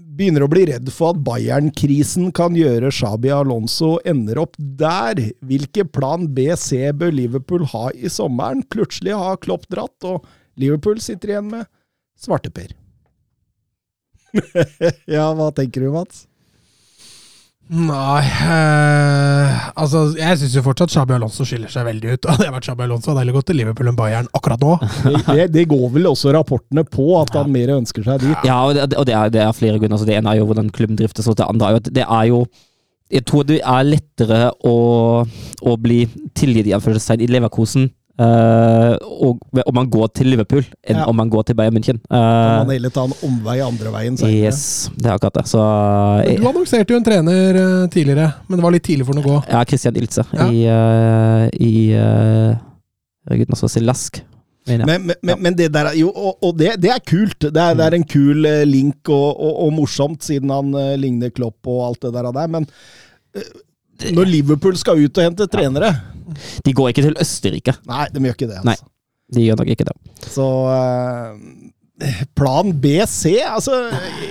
begynner 0.00 0.44
å 0.44 0.50
bli 0.50 0.66
redd 0.68 0.88
for 0.92 1.14
at 1.14 1.22
Bayern-krisen 1.26 2.30
kan 2.36 2.56
gjøre 2.58 2.92
Shabi 2.94 3.32
Alonso 3.34 3.94
ender 4.08 4.40
opp 4.42 4.56
der. 4.58 5.20
Hvilke 5.46 5.86
plan 5.88 6.28
B, 6.34 6.48
C 6.60 6.90
bør 6.96 7.14
Liverpool 7.14 7.66
ha 7.72 7.88
i 7.94 8.10
sommeren? 8.12 8.64
Plutselig 8.72 9.16
har 9.16 9.40
Klopp 9.44 9.68
dratt, 9.72 9.96
og 10.04 10.26
Liverpool 10.60 11.00
sitter 11.02 11.34
igjen 11.34 11.52
med 11.52 11.68
svarteper. 12.20 12.74
ja, 15.10 15.30
hva 15.34 15.50
tenker 15.56 15.86
du, 15.86 15.90
Mats? 15.94 16.26
Nei 17.70 18.22
eh, 18.26 19.58
Altså, 19.78 20.08
jeg 20.18 20.38
syns 20.40 20.56
jo 20.56 20.62
fortsatt 20.64 20.90
Shabby 20.90 21.14
Alonso 21.14 21.44
skiller 21.46 21.70
seg 21.70 21.86
veldig 21.86 22.16
ut. 22.16 22.26
Hadde 22.32 22.48
jeg 22.48 22.54
vært 22.56 22.66
Shabby 22.66 22.86
Alonso, 22.88 23.12
hadde 23.12 23.28
jeg 23.28 23.36
gått 23.36 23.48
til 23.50 23.60
Liverpool 23.60 23.90
enn 23.92 23.98
Bayern 23.98 24.30
akkurat 24.36 24.64
nå. 24.64 24.72
Det, 25.30 25.46
det, 25.54 25.66
går 25.70 25.84
vel 25.94 26.08
også 26.10 26.32
rapportene 26.34 26.82
på, 26.88 27.06
at 27.20 27.30
han 27.38 27.52
mer 27.54 27.76
ønsker 27.76 28.04
seg 28.06 28.24
dit. 28.24 28.48
Ja, 28.48 28.58
og 28.66 28.74
det, 28.74 28.88
og 28.98 29.06
det, 29.06 29.14
er, 29.14 29.30
det 29.32 29.44
er 29.44 29.54
flere 29.54 29.78
grunner. 29.78 29.94
Altså, 29.94 30.08
det 30.08 30.18
ene 30.18 30.32
er 30.32 30.40
jo 30.40 30.48
hvordan 30.50 30.72
klubben 30.74 30.98
driftes, 30.98 31.28
og 31.30 31.38
det 31.38 31.46
andre 31.46 31.68
er 31.68 31.76
jo 31.76 31.82
at 31.82 31.94
det 32.00 32.06
er 32.06 32.26
jo 32.32 32.42
Jeg 33.10 33.24
tror 33.26 33.46
det 33.46 33.60
er 33.66 33.86
lettere 33.86 34.40
å, 34.66 34.74
å 35.62 35.72
bli 35.82 36.04
tilgitt 36.38 36.68
i 36.70 36.74
i 36.74 37.30
Leverkosen 37.30 37.88
eh, 38.20 38.94
og, 39.00 39.40
om 39.64 39.74
man 39.78 39.88
går 39.90 40.08
til 40.20 40.28
Liverpool, 40.32 40.64
enn 40.84 41.00
Ja. 41.00 41.06
om 41.08 41.16
man 41.16 41.30
går 41.32 41.46
til 41.48 41.56
Bayern 41.58 41.74
München. 41.78 41.98
Kan 42.10 42.20
Eh, 42.20 42.56
man 42.66 42.70
heller 42.74 42.90
ta 42.94 43.04
en 43.08 43.14
omvei 43.26 43.58
andre 43.64 43.92
veien 43.94 44.16
senere. 44.20 44.46
yes, 44.50 44.90
det 44.96 45.06
er 45.06 45.14
akkurat 45.16 45.34
det. 45.40 45.46
Så 45.48 45.58
Men 46.26 46.40
du 46.42 46.48
annonserte 46.48 46.90
jo 46.92 46.96
en 47.00 47.04
trener 47.04 47.54
eh, 47.64 47.86
tidligere, 47.88 48.32
men 48.48 48.58
det 48.58 48.64
var 48.64 48.72
litt 48.76 48.84
tidlig 48.84 49.06
for 49.06 49.14
den 49.14 49.24
å 49.24 49.28
gå. 49.28 49.38
Ja, 49.50 49.64
Christian 49.64 49.96
Ilse 49.96 50.24
Ja. 50.32 50.48
i, 50.50 50.66
uh, 50.68 51.48
i 51.60 51.72
uh, 51.94 52.56
Gud, 53.30 53.48
nå 53.48 53.56
skal 53.56 53.68
jeg 53.68 53.76
si 53.78 53.86
Lask. 53.86 54.20
Men, 54.68 54.82
men, 54.86 55.12
men, 55.22 55.38
men 55.42 55.54
det 55.56 55.70
der 55.72 55.86
er 55.88 55.94
jo 55.96 56.10
Og, 56.12 56.36
og 56.44 56.52
det, 56.58 56.74
det 56.82 56.90
er 56.92 57.00
kult. 57.00 57.40
Det 57.40 57.56
er, 57.56 57.74
det 57.74 57.84
er 57.86 57.94
en 57.96 58.04
kul 58.04 58.44
eh, 58.46 58.64
link 58.68 59.08
og, 59.08 59.40
og, 59.40 59.54
og 59.64 59.72
morsomt, 59.72 60.22
siden 60.22 60.50
han 60.52 60.68
eh, 60.76 60.96
ligner 61.00 61.30
Klopp 61.34 61.66
og 61.66 61.80
alt 61.88 62.02
det 62.04 62.12
der. 62.12 62.46
men 62.46 62.66
eh, 63.34 63.48
når 64.12 64.28
Liverpool 64.30 64.76
skal 64.76 65.00
ut 65.00 65.18
og 65.18 65.24
hente 65.24 65.46
trenere 65.50 65.90
De 66.66 66.74
går 66.76 66.92
ikke 66.92 67.06
til 67.08 67.18
Østerrike. 67.20 67.74
Nei, 67.90 68.06
de 68.14 68.24
gjør 68.24 68.36
ikke 68.38 68.50
det. 68.50 68.62
Nei. 68.66 68.76
altså. 68.78 68.90
De 69.30 69.44
gjør 69.44 69.60
nok 69.60 69.68
ikke 69.74 69.86
det. 69.86 69.96
Så 70.26 70.46
eh, 70.74 72.22
Plan 72.38 72.72
B, 72.82 72.96
C 73.06 73.36
Altså, 73.44 73.76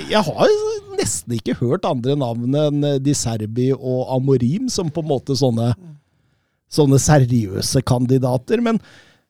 jeg 0.10 0.22
har 0.26 0.50
jo 0.52 0.72
nesten 1.00 1.38
ikke 1.38 1.56
hørt 1.62 1.86
andre 1.88 2.18
navn 2.20 2.56
enn 2.60 2.88
Di 3.04 3.14
Serbi 3.16 3.70
og 3.76 4.10
Amorim 4.18 4.68
som 4.74 4.90
på 4.92 5.04
en 5.06 5.12
måte 5.12 5.38
sånne, 5.40 5.72
sånne 6.72 7.00
seriøse 7.00 7.84
kandidater. 7.88 8.60
Men 8.66 8.82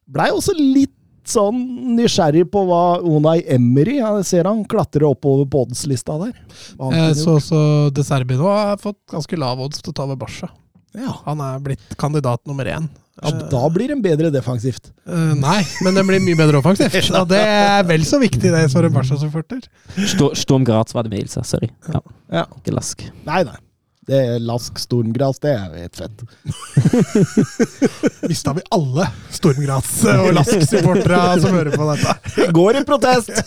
blei 0.10 0.32
også 0.34 0.56
litt 0.58 0.96
sånn 1.30 1.60
nysgjerrig 1.98 2.48
på 2.50 2.64
hva 2.66 3.00
Unai 3.06 3.44
Emery 3.54 4.00
Jeg 4.00 4.24
ser 4.26 4.48
han 4.50 4.64
klatre 4.66 5.06
oppover 5.06 5.46
på 5.52 5.66
oddslista 5.68 6.16
der. 6.24 6.34
Han 6.80 6.96
Eh, 6.96 7.12
så 7.18 7.36
også 7.38 7.60
De 7.94 8.06
Serbi 8.08 8.40
nå 8.40 8.50
har 8.50 8.80
fått 8.82 8.98
ganske 9.14 9.38
lav 9.38 9.62
odds 9.62 9.84
til 9.84 9.94
å 9.94 9.98
ta 10.00 10.08
over 10.08 10.18
Barca. 10.18 10.50
Ja. 10.98 11.14
Han 11.28 11.40
er 11.46 11.60
blitt 11.64 11.96
kandidat 12.02 12.42
nummer 12.50 12.66
én. 12.66 12.88
ja, 13.22 13.32
da 13.52 13.62
blir 13.70 13.88
den 13.92 14.02
bedre 14.02 14.30
defensivt. 14.32 14.92
Uh, 15.08 15.34
nei, 15.38 15.60
men 15.84 15.94
den 16.00 16.08
blir 16.08 16.22
mye 16.24 16.38
bedre 16.40 16.62
offensivt. 16.62 17.12
Og 17.20 17.28
det 17.30 17.42
er 17.44 17.84
vel 17.90 18.06
så 18.08 18.20
viktig, 18.22 18.50
det, 18.54 18.66
for 18.72 18.88
en 18.88 18.94
Barca-supporter. 18.96 19.62
Sto- 20.08 20.32
Storm 20.40 20.64
Graz 20.68 20.96
var 20.96 21.04
det 21.06 21.12
med 21.14 21.26
Ilsa, 21.26 21.44
sorry. 21.44 21.70
Ja, 21.92 22.00
Ja. 22.32 22.46
ikke 22.62 22.74
Lask. 22.78 23.04
Nei, 23.28 23.44
nei. 23.44 23.58
Det 24.10 24.18
er 24.18 24.40
Lask 24.42 24.80
Stormgras, 24.82 25.38
det 25.44 25.52
er 25.54 25.76
helt 25.84 26.00
fett. 26.00 26.24
Mista 28.32 28.56
vi 28.58 28.64
alle 28.74 29.06
Stormgras 29.36 29.92
og 30.16 30.32
Lask-supportere 30.34 31.36
som 31.44 31.54
hører 31.54 31.76
på 31.78 31.86
dette. 31.92 32.48
Går 32.58 32.80
i 32.82 32.84
protest! 32.90 33.30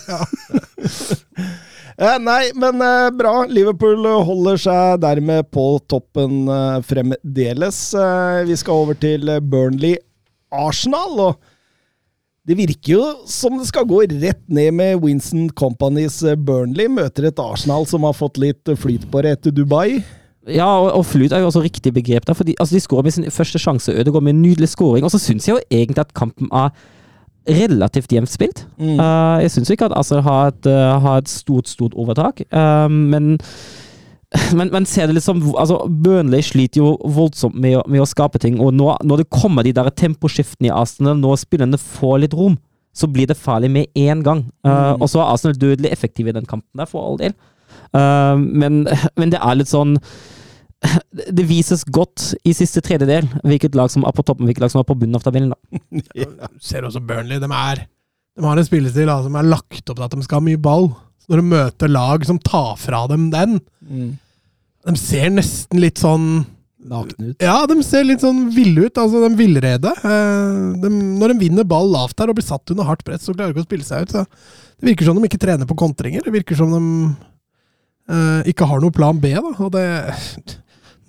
Eh, 1.43 1.72
nei, 2.21 2.51
men 2.57 2.81
eh, 2.81 3.09
bra. 3.13 3.43
Liverpool 3.49 4.05
holder 4.25 4.59
seg 4.61 5.01
dermed 5.03 5.49
på 5.53 5.65
toppen 5.91 6.47
eh, 6.49 6.79
fremdeles. 6.87 7.81
Eh, 7.93 8.43
vi 8.49 8.57
skal 8.59 8.85
over 8.85 8.97
til 8.97 9.29
eh, 9.29 9.41
Burnley-Arsenal. 9.41 11.19
og 11.29 11.51
det 12.43 12.57
virker 12.59 12.97
jo 12.97 13.03
som 13.29 13.55
det 13.55 13.69
skal 13.69 13.85
gå 13.87 14.01
rett 14.17 14.41
ned 14.51 14.73
med 14.75 14.99
Winston 15.03 15.47
Companys 15.55 16.21
eh, 16.27 16.35
Burnley. 16.35 16.89
Møter 16.91 17.29
et 17.29 17.39
Arsenal 17.39 17.87
som 17.87 18.03
har 18.07 18.17
fått 18.17 18.41
litt 18.41 18.73
flyt 18.79 19.07
på 19.11 19.23
det 19.23 19.37
etter 19.37 19.55
Dubai. 19.55 20.01
Ja, 20.49 20.67
og, 20.67 20.89
og 20.97 21.05
flyt 21.07 21.31
er 21.31 21.39
jo 21.39 21.47
også 21.47 21.63
riktig 21.63 21.93
begrep 21.95 22.25
der, 22.27 22.35
fordi 22.35 22.57
altså, 22.59 22.75
de 22.75 22.83
skårer 22.83 23.07
med 23.07 23.15
sin 23.15 23.29
første 23.31 23.61
sjanse. 23.61 23.93
Ødegaard 23.95 24.25
med 24.25 24.35
en 24.35 24.41
nydelig 24.43 24.73
skåring. 24.73 25.05
Og 25.07 25.13
så 25.13 25.21
syns 25.21 25.47
jeg 25.47 25.55
jo 25.55 25.63
egentlig 25.71 26.03
at 26.03 26.11
kampen 26.17 26.51
er 26.51 26.73
relativt 27.47 28.11
jevnt 28.11 28.31
spilt. 28.31 28.65
Mm. 28.77 28.97
Uh, 28.99 29.39
jeg 29.43 29.53
syns 29.53 29.71
ikke 29.73 29.89
at 29.89 29.95
Arsenal 29.97 30.23
har 30.23 30.51
et, 30.53 30.67
eh, 30.69 30.99
har 31.05 31.17
et 31.21 31.29
stort, 31.29 31.67
stort 31.67 31.95
overtak, 31.99 32.43
uh, 32.53 32.89
men 33.13 33.37
men 34.57 34.71
man 34.73 34.85
ser 34.89 35.05
det 35.05 35.13
liksom 35.13 35.43
altså 35.61 35.75
Burnley 35.85 36.41
sliter 36.41 36.79
jo 36.81 36.95
voldsomt 37.05 37.53
med 37.53 37.83
med 37.85 38.01
å 38.01 38.07
skape 38.09 38.39
ting, 38.41 38.57
og 38.57 38.73
nå, 38.73 38.87
når 39.05 39.21
det 39.21 39.29
kommer 39.29 39.63
de 39.63 39.75
der 39.77 39.91
temposkiftene 39.93 40.71
i 40.71 40.73
Arsenal, 40.73 41.19
når 41.21 41.43
spillerne 41.43 41.77
får 41.77 42.23
litt 42.23 42.33
rom, 42.33 42.55
så 42.97 43.05
blir 43.05 43.29
det 43.29 43.37
farlig 43.37 43.69
med 43.69 43.93
én 43.93 44.23
gang. 44.25 44.47
Mm. 44.65 45.01
Og 45.01 45.05
så 45.09 45.21
er 45.21 45.29
Arsenal 45.35 45.59
dødelig 45.61 45.91
effektive 45.93 46.33
i 46.33 46.33
den 46.33 46.49
kampen 46.49 46.81
der, 46.81 46.89
for 46.89 47.05
all 47.05 47.19
del. 47.21 47.37
Men, 47.93 48.87
men 49.19 49.33
det 49.33 49.37
er 49.37 49.59
litt 49.59 49.69
sånn 49.69 49.99
Det 51.23 51.45
vises 51.47 51.85
godt 51.87 52.33
i 52.43 52.51
siste 52.57 52.81
tredjedel 52.83 53.27
hvilket 53.47 53.75
lag 53.77 53.91
som 53.93 54.03
er 54.03 54.15
på 54.15 54.25
toppen, 54.25 54.47
hvilket 54.49 54.65
lag 54.65 54.73
som 54.73 54.81
er 54.81 54.87
på 54.89 54.97
bunnen 54.99 55.15
av 55.15 55.23
tabellen. 55.25 55.53
da. 55.53 56.27
Ser 56.67 56.87
også 56.87 57.01
Burnley. 57.03 57.39
De, 57.39 57.47
er, 57.47 57.85
de 58.35 58.47
har 58.47 58.59
en 58.59 58.67
spillestil 58.67 59.07
da, 59.07 59.19
som 59.23 59.37
er 59.39 59.47
lagt 59.47 59.87
opp 59.87 59.97
til 59.97 60.05
at 60.07 60.15
de 60.17 60.25
skal 60.25 60.41
ha 60.41 60.47
mye 60.49 60.59
ball. 60.59 60.89
Så 61.23 61.31
når 61.31 61.39
de 61.39 61.51
møter 61.53 61.93
lag 61.93 62.25
som 62.27 62.41
tar 62.43 62.75
fra 62.81 63.05
dem 63.11 63.29
den 63.33 63.61
Mm. 63.83 64.13
De 64.87 64.93
ser 64.95 65.27
nesten 65.31 65.81
litt 65.83 65.99
sånn 65.99 66.45
Nakne 66.87 67.29
ut. 67.31 67.43
Ja, 67.43 67.65
de 67.67 67.75
ser 67.85 68.05
litt 68.07 68.23
sånn 68.23 68.49
ville 68.51 68.87
ut. 68.87 68.97
altså 68.99 69.21
De 69.23 69.29
villrede. 69.39 69.91
Eh, 70.03 70.57
de, 70.83 70.89
når 71.19 71.33
de 71.33 71.37
vinner 71.45 71.67
ball 71.67 71.87
lavt 71.91 72.17
der 72.19 72.31
og 72.31 72.35
blir 72.39 72.47
satt 72.47 72.73
under 72.73 72.87
hardt 72.87 73.03
press, 73.07 73.23
så 73.23 73.35
klarer 73.35 73.51
de 73.51 73.55
ikke 73.57 73.63
å 73.63 73.69
spille 73.69 73.87
seg 73.87 74.03
ut. 74.03 74.15
Så 74.15 74.23
det 74.25 74.89
virker 74.89 75.07
som 75.07 75.19
de 75.19 75.29
ikke 75.29 75.39
trener 75.39 75.69
på 75.69 75.77
kontringer. 75.79 76.25
Det 76.25 76.33
virker 76.35 76.59
som 76.59 76.73
de 76.75 76.81
eh, 78.11 78.51
ikke 78.51 78.67
har 78.67 78.83
noen 78.83 78.95
plan 78.95 79.19
B. 79.23 79.31
da, 79.35 79.53
og 79.63 79.71
det 79.77 79.85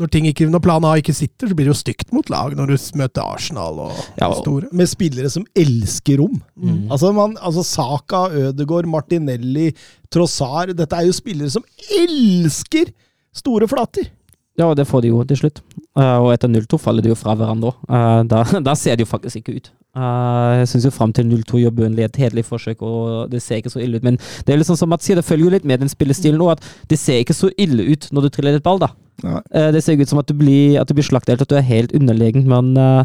når, 0.00 0.10
ting 0.10 0.26
ikke, 0.26 0.48
når 0.50 0.62
plan 0.64 0.84
A 0.88 0.94
ikke 0.98 1.14
sitter, 1.14 1.48
så 1.50 1.54
blir 1.56 1.68
det 1.68 1.74
jo 1.74 1.78
stygt 1.78 2.10
mot 2.14 2.28
lag 2.32 2.56
når 2.58 2.72
du 2.72 2.76
møter 2.98 3.22
Arsenal 3.22 3.78
og 3.86 3.92
Ja, 4.18 4.28
og- 4.28 4.40
store. 4.42 4.68
Med 4.72 4.90
spillere 4.90 5.30
som 5.30 5.44
elsker 5.54 6.18
rom. 6.22 6.40
Mm. 6.56 6.90
Altså, 6.90 7.12
man, 7.14 7.36
altså 7.40 7.62
Saka, 7.64 8.24
Ødegaard, 8.30 8.86
Martinelli, 8.90 9.70
Trossard 10.10 10.74
Dette 10.76 10.96
er 10.98 11.06
jo 11.06 11.12
spillere 11.16 11.50
som 11.50 11.64
elsker 12.00 12.90
store 13.34 13.68
flater! 13.70 14.10
Ja, 14.58 14.68
og 14.70 14.76
det 14.78 14.86
får 14.86 15.02
de 15.02 15.08
jo 15.10 15.22
til 15.26 15.36
slutt. 15.40 15.56
Eh, 15.98 16.18
og 16.22 16.28
etter 16.34 16.46
0-2 16.50 16.78
faller 16.78 17.02
de 17.02 17.10
jo 17.10 17.16
fra 17.18 17.34
hverandre 17.34 17.72
òg. 17.72 18.28
da, 18.30 18.44
da 18.68 18.74
ser 18.78 18.94
det 18.96 19.02
jo 19.06 19.10
faktisk 19.10 19.40
ikke 19.42 19.56
ut. 19.58 19.70
Eh, 19.94 20.52
jeg 20.58 20.70
syns 20.72 20.88
jo 20.88 20.92
fram 20.94 21.12
til 21.14 21.28
0-2 21.30 21.60
gjør 21.62 21.74
Burnley 21.76 22.06
et 22.06 22.18
hederlig 22.18 22.44
forsøk, 22.48 22.82
og 22.82 23.30
det 23.30 23.42
ser 23.42 23.60
ikke 23.60 23.70
så 23.70 23.82
ille 23.82 24.00
ut. 24.00 24.06
Men 24.06 24.18
det 24.18 24.54
er 24.54 24.66
sånn 24.66 24.80
som 24.80 24.90
Mats 24.90 25.06
sier, 25.06 25.18
det 25.18 25.26
følger 25.26 25.46
jo 25.46 25.54
litt 25.54 25.68
med 25.68 25.84
den 25.84 25.92
spillestilen 25.92 26.42
òg, 26.42 26.56
at 26.56 26.90
det 26.90 26.98
ser 26.98 27.22
ikke 27.22 27.36
så 27.36 27.50
ille 27.60 27.86
ut 27.92 28.08
når 28.10 28.26
du 28.26 28.30
triller 28.34 28.58
et 28.58 28.66
ball, 28.66 28.82
da. 28.82 28.90
Eh, 29.22 29.70
det 29.74 29.82
ser 29.84 29.94
ikke 29.94 30.08
ut 30.08 30.14
som 30.14 30.22
at 30.22 30.30
du 30.30 30.34
blir, 30.38 30.80
at 30.80 30.90
du 30.90 30.94
blir 30.98 31.06
slaktdelt, 31.06 31.44
at 31.44 31.50
du 31.50 31.56
er 31.58 31.66
helt 31.68 31.94
underlegen, 31.94 32.48
men 32.50 32.74
uh, 32.74 33.04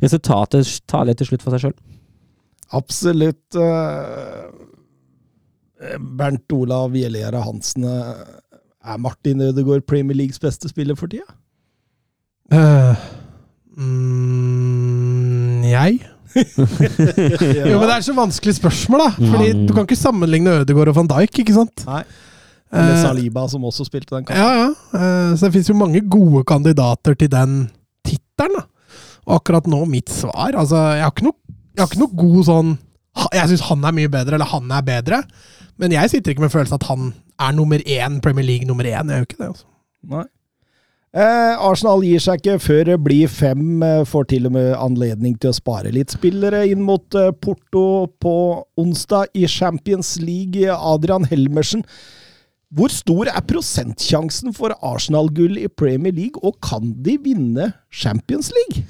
resultatet 0.00 0.80
taler 0.90 1.16
til 1.18 1.28
slutt 1.28 1.44
for 1.44 1.52
seg 1.54 1.60
sjøl. 1.66 1.76
Absolutt. 2.76 3.56
eh, 3.58 4.48
Bernt 6.16 6.52
Olav 6.54 6.94
Jelera 6.96 7.40
Hansen. 7.44 7.84
Er 7.84 8.96
Martin 9.00 9.40
Ødegaard 9.44 9.84
Premier 9.88 10.16
Leagues 10.16 10.38
beste 10.40 10.68
spiller 10.70 10.96
for 10.96 11.10
tida? 11.10 11.26
Uh, 12.50 12.96
mm, 13.76 15.64
jeg? 15.66 16.00
Jo, 17.70 17.76
men 17.80 17.86
det 17.88 17.94
er 17.96 18.04
så 18.06 18.14
vanskelig 18.16 18.54
spørsmål, 18.58 19.02
da. 19.04 19.10
Fordi 19.18 19.48
Mm. 19.54 19.62
Du 19.68 19.72
kan 19.74 19.86
ikke 19.86 19.98
sammenligne 19.98 20.52
Ødegaard 20.62 20.88
og 20.92 20.96
van 21.00 21.08
Dijk, 21.10 21.40
ikke 21.42 21.54
sant? 21.56 21.84
Nei. 21.86 22.02
Eller 22.72 22.94
Eh, 22.94 23.02
Saliba, 23.02 23.48
som 23.50 23.64
også 23.66 23.84
spilte 23.88 24.14
den 24.14 24.24
kampen. 24.24 24.38
Ja, 24.38 24.50
ja. 24.54 24.68
Eh, 24.94 25.32
Så 25.36 25.46
det 25.48 25.52
fins 25.56 25.68
jo 25.68 25.74
mange 25.74 26.00
gode 26.08 26.44
kandidater 26.46 27.16
til 27.18 27.28
den 27.32 27.70
tittelen. 28.06 28.62
Og 29.26 29.40
akkurat 29.40 29.66
nå, 29.66 29.84
mitt 29.86 30.08
svar 30.08 30.54
Altså, 30.56 30.78
jeg 30.96 31.02
har 31.04 31.10
ikke 31.12 31.26
noe, 31.28 31.36
jeg 31.76 31.82
har 31.82 31.90
ikke 31.90 32.00
noe 32.00 32.16
god 32.16 32.44
sånn 32.46 32.70
Jeg 33.34 33.48
syns 33.50 33.60
han 33.68 33.84
er 33.84 33.92
mye 33.92 34.08
bedre, 34.08 34.34
eller 34.38 34.46
han 34.46 34.70
er 34.70 34.82
bedre. 34.86 35.22
Men 35.78 35.90
jeg 35.92 36.10
sitter 36.10 36.30
ikke 36.32 36.40
med 36.46 36.52
følelsen 36.52 36.74
at 36.78 36.86
han 36.88 37.12
er 37.40 37.52
nummer 37.52 37.78
én, 37.84 38.20
Premier 38.22 38.44
League 38.46 38.66
nummer 38.68 38.84
én. 38.84 39.10
Jeg 39.10 39.18
gjør 39.18 39.26
ikke 39.28 39.38
det, 39.42 39.48
altså. 39.50 39.66
Nei. 40.08 40.24
Eh, 41.10 41.54
Arsenal 41.58 42.04
gir 42.06 42.22
seg 42.22 42.38
ikke 42.38 42.60
før 42.62 42.84
det 42.86 42.96
blir 43.02 43.30
fem. 43.30 43.82
eh, 43.82 44.04
Får 44.06 44.28
til 44.30 44.46
og 44.46 44.54
med 44.54 44.76
anledning 44.78 45.34
til 45.42 45.50
å 45.50 45.56
spare 45.56 45.90
litt 45.90 46.14
spillere 46.14 46.62
inn 46.70 46.84
mot 46.86 47.02
eh, 47.18 47.32
Porto 47.34 48.06
på 48.22 48.34
onsdag 48.78 49.34
i 49.34 49.48
Champions 49.50 50.20
League. 50.22 50.70
Adrian 50.70 51.26
Helmersen. 51.26 51.82
Hvor 52.70 52.92
stor 52.94 53.26
er 53.26 53.42
prosentsjansen 53.42 54.54
for 54.54 54.76
Arsenal-gull 54.86 55.58
i 55.58 55.66
Premier 55.66 56.14
League, 56.14 56.38
og 56.46 56.60
kan 56.62 56.92
de 57.02 57.16
vinne 57.18 57.72
Champions 57.90 58.52
League? 58.54 58.84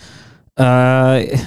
Eh, 0.61 1.41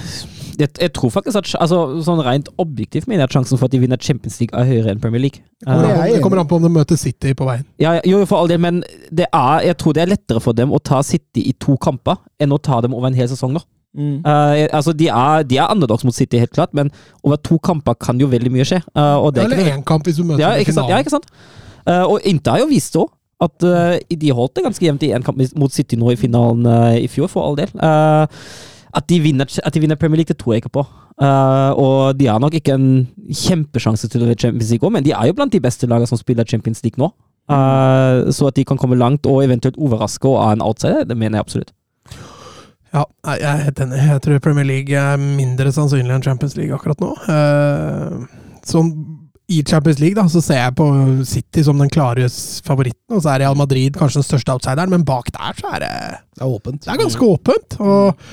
jeg, 0.58 0.70
jeg 0.80 0.92
tror 0.96 1.12
faktisk 1.14 1.38
at 1.40 1.50
altså, 1.60 1.78
sånn 2.06 2.22
rent 2.24 2.48
objektivt 2.62 3.08
mener 3.10 3.24
jeg 3.24 3.30
at 3.30 3.36
sjansen 3.36 3.60
for 3.60 3.68
at 3.68 3.74
de 3.74 3.80
vinner 3.82 4.00
Champions 4.00 4.38
League 4.40 4.56
er 4.56 4.68
høyere 4.68 4.94
enn 4.94 5.02
Premier 5.02 5.22
League. 5.26 5.44
Kommer, 5.64 5.88
det 5.88 6.16
er 6.18 6.24
kommer 6.24 6.42
an 6.42 6.50
på 6.50 6.58
om 6.60 6.66
de 6.66 6.72
møter 6.72 6.98
City 7.00 7.34
på 7.36 7.46
veien. 7.48 7.64
Ja, 7.82 7.96
jo, 8.08 8.20
for 8.28 8.42
all 8.42 8.50
del, 8.50 8.60
men 8.62 8.82
det 9.10 9.28
er, 9.30 9.64
jeg 9.68 9.78
tror 9.80 9.96
det 9.96 10.04
er 10.04 10.12
lettere 10.12 10.42
for 10.44 10.56
dem 10.56 10.74
å 10.74 10.80
ta 10.82 11.02
City 11.06 11.46
i 11.50 11.54
to 11.60 11.78
kamper 11.82 12.20
enn 12.42 12.54
å 12.54 12.60
ta 12.62 12.80
dem 12.84 12.96
over 12.96 13.10
en 13.10 13.18
hel 13.18 13.30
sesong 13.30 13.56
nå. 13.56 13.64
Eh, 13.94 14.66
altså, 14.74 14.92
de 14.92 15.08
er, 15.08 15.44
de 15.46 15.58
er 15.62 15.70
underdogs 15.70 16.04
mot 16.04 16.14
City, 16.14 16.38
helt 16.42 16.54
klart, 16.54 16.74
men 16.74 16.90
over 17.22 17.36
to 17.36 17.58
kamper 17.62 17.94
kan 17.94 18.18
jo 18.20 18.30
veldig 18.30 18.50
mye 18.54 18.66
skje. 18.66 18.80
Uh, 18.96 19.22
og 19.22 19.34
det 19.34 19.44
er 19.44 19.52
Eller 19.52 19.76
én 19.76 19.84
kamp 19.86 20.06
hvis 20.06 20.18
du 20.18 20.24
møter 20.26 20.42
ja, 20.42 20.54
ikke 20.58 20.74
sant? 20.74 20.90
Ja, 20.90 20.98
ikke 20.98 21.14
sant? 21.14 21.28
Uh, 21.86 22.02
og 22.02 22.26
Inter 22.26 22.56
har 22.56 22.64
jo 22.64 22.70
vist 22.72 22.94
det 22.94 23.04
òg. 23.04 23.12
At 23.44 23.60
de 23.60 24.30
holdt 24.32 24.54
det 24.56 24.62
ganske 24.62 24.84
jevnt 24.86 25.02
i 25.04 25.10
én 25.12 25.24
kamp 25.26 25.40
mot 25.58 25.72
City 25.74 25.98
nå 26.00 26.12
i 26.14 26.16
finalen 26.16 26.64
i 26.96 27.08
fjor, 27.10 27.26
for 27.28 27.44
all 27.44 27.56
del. 27.58 27.68
Eh, 27.76 28.38
at, 28.94 29.06
de 29.10 29.20
vinner, 29.22 29.48
at 29.64 29.74
de 29.74 29.82
vinner 29.82 29.98
Premier 30.00 30.22
League, 30.22 30.30
det 30.30 30.38
tror 30.40 30.54
jeg 30.54 30.64
ikke 30.64 30.76
på. 30.78 30.86
Uh, 31.22 31.70
og 31.78 32.18
de 32.18 32.26
har 32.26 32.40
nok 32.42 32.56
ikke 32.58 32.74
en 32.74 33.06
kjempesjanse 33.30 34.08
til 34.10 34.22
å 34.22 34.26
vinne 34.26 34.38
Champions 34.40 34.72
League 34.72 34.86
òg, 34.86 34.94
men 34.96 35.06
de 35.06 35.14
er 35.14 35.28
jo 35.28 35.36
blant 35.38 35.54
de 35.54 35.62
beste 35.62 35.86
lagene 35.90 36.10
som 36.10 36.18
spiller 36.18 36.46
Champions 36.48 36.82
League 36.86 36.98
nå. 37.00 37.12
Uh, 37.50 38.30
så 38.32 38.48
at 38.48 38.56
de 38.56 38.64
kan 38.66 38.80
komme 38.80 38.98
langt 38.98 39.26
og 39.28 39.42
eventuelt 39.44 39.76
overraske 39.76 40.30
og 40.30 40.40
ha 40.40 40.54
en 40.54 40.64
outsider, 40.64 41.04
det 41.06 41.16
mener 41.18 41.38
jeg 41.38 41.46
absolutt. 41.46 41.74
Ja, 42.94 43.02
jeg 43.34 43.50
er 43.50 43.66
helt 43.66 43.80
enig. 43.82 43.98
Jeg 44.06 44.22
tror 44.22 44.42
Premier 44.42 44.66
League 44.68 44.94
er 44.94 45.18
mindre 45.18 45.72
sannsynlig 45.74 46.14
enn 46.14 46.24
Champions 46.24 46.54
League 46.58 46.74
akkurat 46.74 47.00
nå. 47.02 47.10
Uh, 47.26 48.26
sånn, 48.66 48.92
I 49.50 49.60
Champions 49.66 49.98
League 50.00 50.16
da, 50.16 50.28
så 50.30 50.42
ser 50.42 50.62
jeg 50.62 50.76
på 50.78 50.88
City 51.28 51.64
som 51.66 51.78
den 51.82 51.90
klare 51.92 52.28
favoritten, 52.64 53.16
og 53.18 53.24
så 53.24 53.34
er 53.34 53.44
Real 53.44 53.58
Madrid 53.58 53.98
kanskje 53.98 54.22
den 54.22 54.28
største 54.30 54.54
outsideren, 54.54 54.94
men 54.94 55.06
bak 55.06 55.32
der 55.34 55.58
så 55.58 55.74
er 55.74 55.84
det, 55.84 55.94
Det 56.38 56.46
er 56.46 56.54
åpent. 56.54 56.84
det 56.86 56.94
er 56.94 57.02
ganske 57.02 57.32
åpent. 57.34 57.80
Og, 57.82 58.28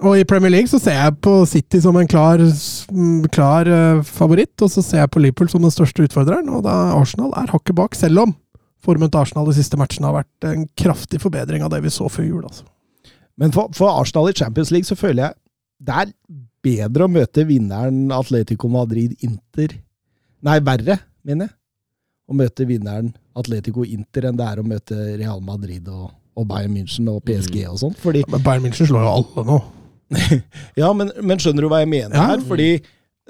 og 0.00 0.16
i 0.16 0.26
Premier 0.28 0.52
League 0.52 0.70
så 0.70 0.80
ser 0.80 0.96
jeg 0.96 1.16
på 1.24 1.32
City 1.48 1.80
som 1.84 1.96
en 2.00 2.08
klar, 2.08 2.40
mm, 2.40 3.26
klar 3.34 3.68
eh, 3.68 4.02
favoritt, 4.06 4.54
og 4.64 4.72
så 4.72 4.84
ser 4.84 5.02
jeg 5.02 5.12
på 5.12 5.22
Liverpool 5.22 5.50
som 5.52 5.64
den 5.64 5.74
største 5.74 6.06
utfordreren, 6.06 6.48
og 6.48 6.64
da 6.64 6.76
Arsenal 6.96 7.34
er 7.36 7.52
hakket 7.52 7.76
bak, 7.76 7.98
selv 7.98 8.24
om 8.24 8.34
formen 8.84 9.10
til 9.12 9.20
Arsenal 9.20 9.50
de 9.50 9.56
siste 9.58 9.76
matchene 9.80 10.08
har 10.08 10.22
vært 10.22 10.48
en 10.48 10.64
kraftig 10.78 11.20
forbedring 11.20 11.64
av 11.64 11.72
det 11.74 11.82
vi 11.84 11.92
så 11.92 12.08
før 12.08 12.28
jul. 12.28 12.44
altså. 12.48 12.64
Men 13.40 13.52
for, 13.56 13.72
for 13.76 13.92
Arsenal 13.92 14.30
i 14.30 14.36
Champions 14.36 14.72
League 14.72 14.88
så 14.88 14.96
føler 14.96 15.26
jeg 15.28 15.38
det 15.80 15.96
er 15.96 16.12
bedre 16.64 17.06
å 17.06 17.12
møte 17.12 17.46
vinneren 17.48 18.10
Atletico 18.12 18.68
Madrid-Inter 18.72 19.78
Nei, 20.40 20.56
verre, 20.64 20.96
mener 21.26 21.50
jeg. 21.50 21.56
Å 22.30 22.36
møte 22.38 22.64
vinneren 22.64 23.10
Atletico-Inter 23.36 24.30
enn 24.30 24.38
det 24.38 24.46
er 24.46 24.62
å 24.62 24.64
møte 24.64 24.96
Real 25.18 25.42
Madrid 25.44 25.88
og, 25.92 26.06
og 26.38 26.46
Bayern 26.48 26.72
München 26.72 27.10
og 27.12 27.20
PSG 27.26 27.58
og 27.68 27.76
sånn. 27.82 27.96
Fordi 28.00 28.22
Men 28.30 28.44
Bayern 28.46 28.64
München 28.64 28.88
slår 28.88 29.04
jo 29.04 29.12
alle 29.18 29.44
nå. 29.50 29.58
Ja, 30.80 30.92
men, 30.96 31.12
men 31.22 31.38
skjønner 31.42 31.64
du 31.66 31.70
hva 31.70 31.82
jeg 31.84 31.90
mener 31.92 32.16
her? 32.18 32.42
Fordi 32.46 32.70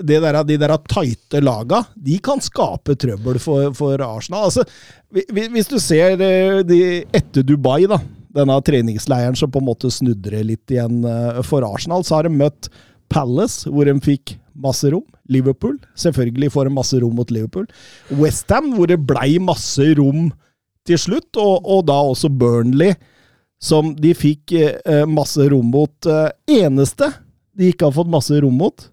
det 0.01 0.21
der, 0.25 0.39
de 0.49 0.57
der 0.57 0.73
tighte 0.89 1.43
laga, 1.45 1.83
de 2.01 2.17
kan 2.25 2.41
skape 2.41 2.95
trøbbel 2.97 3.37
for, 3.43 3.75
for 3.77 4.01
Arsenal. 4.01 4.47
Altså, 4.49 4.65
hvi- 5.13 5.27
hvi- 5.29 5.51
hvis 5.53 5.69
du 5.69 5.77
ser 5.83 6.15
eh, 6.25 6.61
de, 6.65 6.79
etter 7.17 7.45
Dubai, 7.45 7.83
da, 7.91 7.99
denne 8.33 8.57
treningsleiren 8.65 9.37
som 9.37 9.51
på 9.53 9.61
en 9.61 9.67
måte 9.69 9.91
snudde 9.93 10.41
litt 10.47 10.73
igjen 10.73 11.03
eh, 11.05 11.43
for 11.45 11.67
Arsenal, 11.69 12.07
så 12.07 12.17
har 12.21 12.29
de 12.29 12.33
møtt 12.39 12.71
Palace, 13.13 13.69
hvor 13.69 13.85
de 13.91 13.97
fikk 14.01 14.37
masse 14.61 14.89
rom. 14.95 15.05
Liverpool, 15.31 15.77
selvfølgelig 15.99 16.49
får 16.55 16.69
de 16.71 16.75
masse 16.79 16.99
rom 17.03 17.13
mot 17.19 17.31
Liverpool. 17.35 17.67
Westham, 18.23 18.73
hvor 18.79 18.89
det 18.91 19.01
blei 19.07 19.35
masse 19.43 19.85
rom 19.99 20.31
til 20.89 20.99
slutt, 20.99 21.37
og, 21.39 21.67
og 21.71 21.85
da 21.91 21.99
også 22.15 22.31
Burnley, 22.41 22.95
som 23.61 23.93
de 23.97 24.15
fikk 24.17 24.55
eh, 24.57 25.05
masse 25.09 25.45
rom 25.53 25.69
mot. 25.73 25.93
Eh, 26.09 26.31
eneste 26.65 27.11
de 27.57 27.71
ikke 27.71 27.89
har 27.89 27.97
fått 27.97 28.11
masse 28.11 28.37
rom 28.41 28.57
mot, 28.57 28.87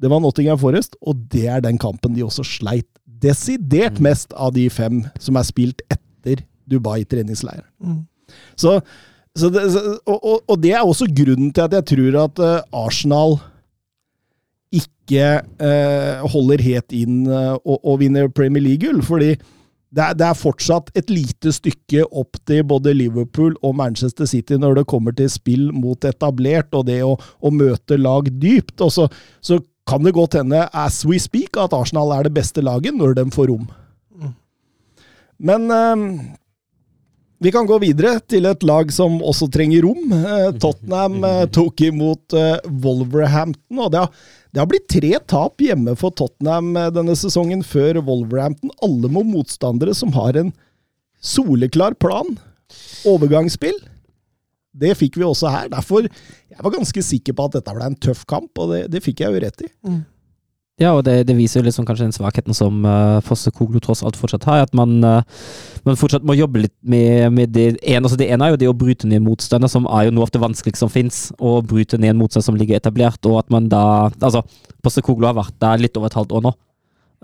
det 0.00 0.10
var 0.10 0.22
Nottingham 0.22 0.58
Forest, 0.60 0.96
og 1.04 1.26
det 1.32 1.46
er 1.50 1.62
den 1.64 1.78
kampen 1.80 2.16
de 2.16 2.24
også 2.24 2.44
sleit 2.46 2.88
desidert 3.24 4.00
mest 4.02 4.34
av 4.36 4.54
de 4.56 4.66
fem 4.72 5.02
som 5.22 5.38
er 5.38 5.46
spilt 5.46 5.84
etter 5.92 6.42
Dubai 6.68 7.04
treningsleir. 7.08 7.62
Mm. 7.80 8.02
Så, 8.58 8.78
så 9.36 9.50
det, 9.52 9.64
og, 10.04 10.16
og, 10.18 10.38
og 10.48 10.60
det 10.60 10.72
er 10.74 10.84
også 10.84 11.08
grunnen 11.12 11.52
til 11.54 11.66
at 11.66 11.76
jeg 11.78 11.88
tror 11.92 12.20
at 12.24 12.40
eh, 12.42 12.62
Arsenal 12.84 13.38
ikke 14.74 15.26
eh, 15.62 16.24
holder 16.32 16.64
helt 16.64 16.94
inn 16.96 17.24
eh, 17.28 17.54
og, 17.60 17.76
og 17.78 18.00
vinner 18.02 18.32
Premier 18.32 18.64
League-gull. 18.64 19.02
Fordi 19.04 19.34
det 19.94 20.02
er, 20.02 20.16
det 20.18 20.26
er 20.26 20.38
fortsatt 20.38 20.90
et 20.98 21.10
lite 21.12 21.52
stykke 21.54 22.06
opp 22.10 22.38
til 22.48 22.64
både 22.66 22.94
Liverpool 22.96 23.54
og 23.62 23.76
Manchester 23.78 24.26
City 24.26 24.58
når 24.58 24.80
det 24.80 24.88
kommer 24.90 25.14
til 25.14 25.30
spill 25.30 25.68
mot 25.74 26.06
etablert 26.08 26.74
og 26.74 26.88
det 26.88 27.00
å, 27.06 27.14
å 27.14 27.54
møte 27.54 27.98
lag 28.00 28.30
dypt. 28.42 28.80
Og 28.82 28.90
så, 28.94 29.08
så 29.44 29.60
kan 29.88 30.02
det 30.02 30.16
godt 30.16 30.38
hende, 30.40 30.64
as 30.74 31.02
we 31.06 31.20
speak, 31.22 31.58
at 31.60 31.76
Arsenal 31.76 32.14
er 32.16 32.26
det 32.26 32.34
beste 32.34 32.64
laget 32.64 32.96
når 32.96 33.18
de 33.20 33.28
får 33.34 33.52
rom. 33.52 33.68
Men 35.44 35.70
eh, 35.74 36.02
vi 37.44 37.52
kan 37.52 37.66
gå 37.68 37.76
videre 37.82 38.16
til 38.30 38.46
et 38.48 38.62
lag 38.64 38.92
som 38.94 39.18
også 39.20 39.50
trenger 39.52 39.84
rom. 39.84 40.12
Eh, 40.16 40.48
Tottenham 40.62 41.18
eh, 41.28 41.42
tok 41.52 41.82
imot 41.90 42.36
eh, 42.38 42.56
Wolverhampton, 42.82 43.82
og 43.84 43.90
det 43.92 44.00
har, 44.00 44.30
det 44.54 44.62
har 44.62 44.70
blitt 44.70 44.86
tre 44.86 45.16
tap 45.26 45.58
hjemme 45.62 45.96
for 45.98 46.14
Tottenham 46.14 46.76
eh, 46.78 46.92
denne 46.94 47.16
sesongen 47.18 47.64
før 47.66 47.98
Wolverhampton. 48.06 48.70
Alle 48.86 49.10
må 49.10 49.24
motstandere 49.26 49.96
som 49.98 50.14
har 50.14 50.38
en 50.38 50.52
soleklar 51.24 51.96
plan. 51.98 52.36
Overgangsspill. 53.08 53.80
Det 54.74 54.92
fikk 54.98 55.18
vi 55.18 55.26
også 55.26 55.50
her. 55.50 55.68
Derfor 55.72 56.06
jeg 56.06 56.62
var 56.62 56.74
ganske 56.74 57.02
sikker 57.02 57.34
på 57.34 57.48
at 57.48 57.58
dette 57.58 57.74
ble 57.74 57.88
en 57.90 57.98
tøff 57.98 58.22
kamp, 58.30 58.52
og 58.62 58.70
det, 58.70 58.84
det 58.94 59.02
fikk 59.02 59.24
jeg 59.24 59.34
jo 59.34 59.42
rett 59.42 59.66
i. 59.66 59.70
Ja, 60.82 60.90
og 60.90 61.04
det, 61.06 61.20
det 61.28 61.36
viser 61.38 61.60
jo 61.60 61.68
liksom 61.68 61.84
kanskje 61.86 62.08
den 62.08 62.14
svakheten 62.16 62.56
som 62.56 62.80
uh, 62.82 63.20
Fosse 63.22 63.52
Koglo 63.54 63.78
tross 63.82 64.02
alt 64.02 64.16
fortsatt 64.18 64.46
har. 64.48 64.64
At 64.66 64.72
man, 64.74 64.96
uh, 65.06 65.22
man 65.86 65.98
fortsatt 65.98 66.26
må 66.26 66.34
jobbe 66.34 66.64
litt 66.64 66.74
med, 66.82 67.30
med 67.36 67.52
det 67.54 67.68
ene. 67.76 68.02
Altså 68.02 68.18
det 68.18 68.26
ene 68.34 68.48
er 68.48 68.54
jo 68.54 68.60
det 68.64 68.70
å 68.72 68.74
bryte 68.74 69.06
ned 69.06 69.22
motstander, 69.22 69.70
som 69.70 69.86
er 69.86 70.08
jo 70.08 70.16
noe 70.16 70.26
av 70.26 70.32
det 70.34 70.42
vanskeligste 70.42 70.82
som 70.82 70.90
fins. 70.90 71.28
Å 71.38 71.60
bryte 71.62 72.00
ned 72.00 72.16
en 72.16 72.18
motstander 72.24 72.48
som 72.48 72.58
ligger 72.58 72.80
etablert, 72.80 73.22
og 73.30 73.38
at 73.44 73.54
man 73.54 73.70
da 73.70 73.84
Altså, 74.24 74.42
Fosse 74.82 75.02
Koglo 75.04 75.28
har 75.28 75.36
vært 75.38 75.54
der 75.62 75.84
litt 75.84 75.94
over 76.00 76.10
et 76.10 76.18
halvt 76.18 76.34
år 76.34 76.44
nå. 76.48 76.54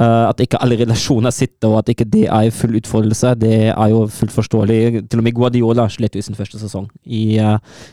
Uh, 0.01 0.31
at 0.31 0.39
ikke 0.41 0.61
alle 0.63 0.79
relasjoner 0.79 1.35
sitter, 1.35 1.73
og 1.73 1.81
at 1.81 1.91
ikke 1.91 2.07
det 2.09 2.23
er 2.31 2.55
full 2.55 2.79
utfoldelse, 2.79 3.35
det 3.43 3.59
er 3.73 3.91
jo 3.91 4.05
fullt 4.15 4.37
forståelig. 4.37 4.79
Til 5.11 5.25
og 5.25 5.27
med 5.27 5.35
Guardiola 5.37 5.89
slet 5.91 6.15
jo 6.15 6.23
sin 6.23 6.39
første 6.39 6.63
sesong 6.63 6.87
i 7.03 7.25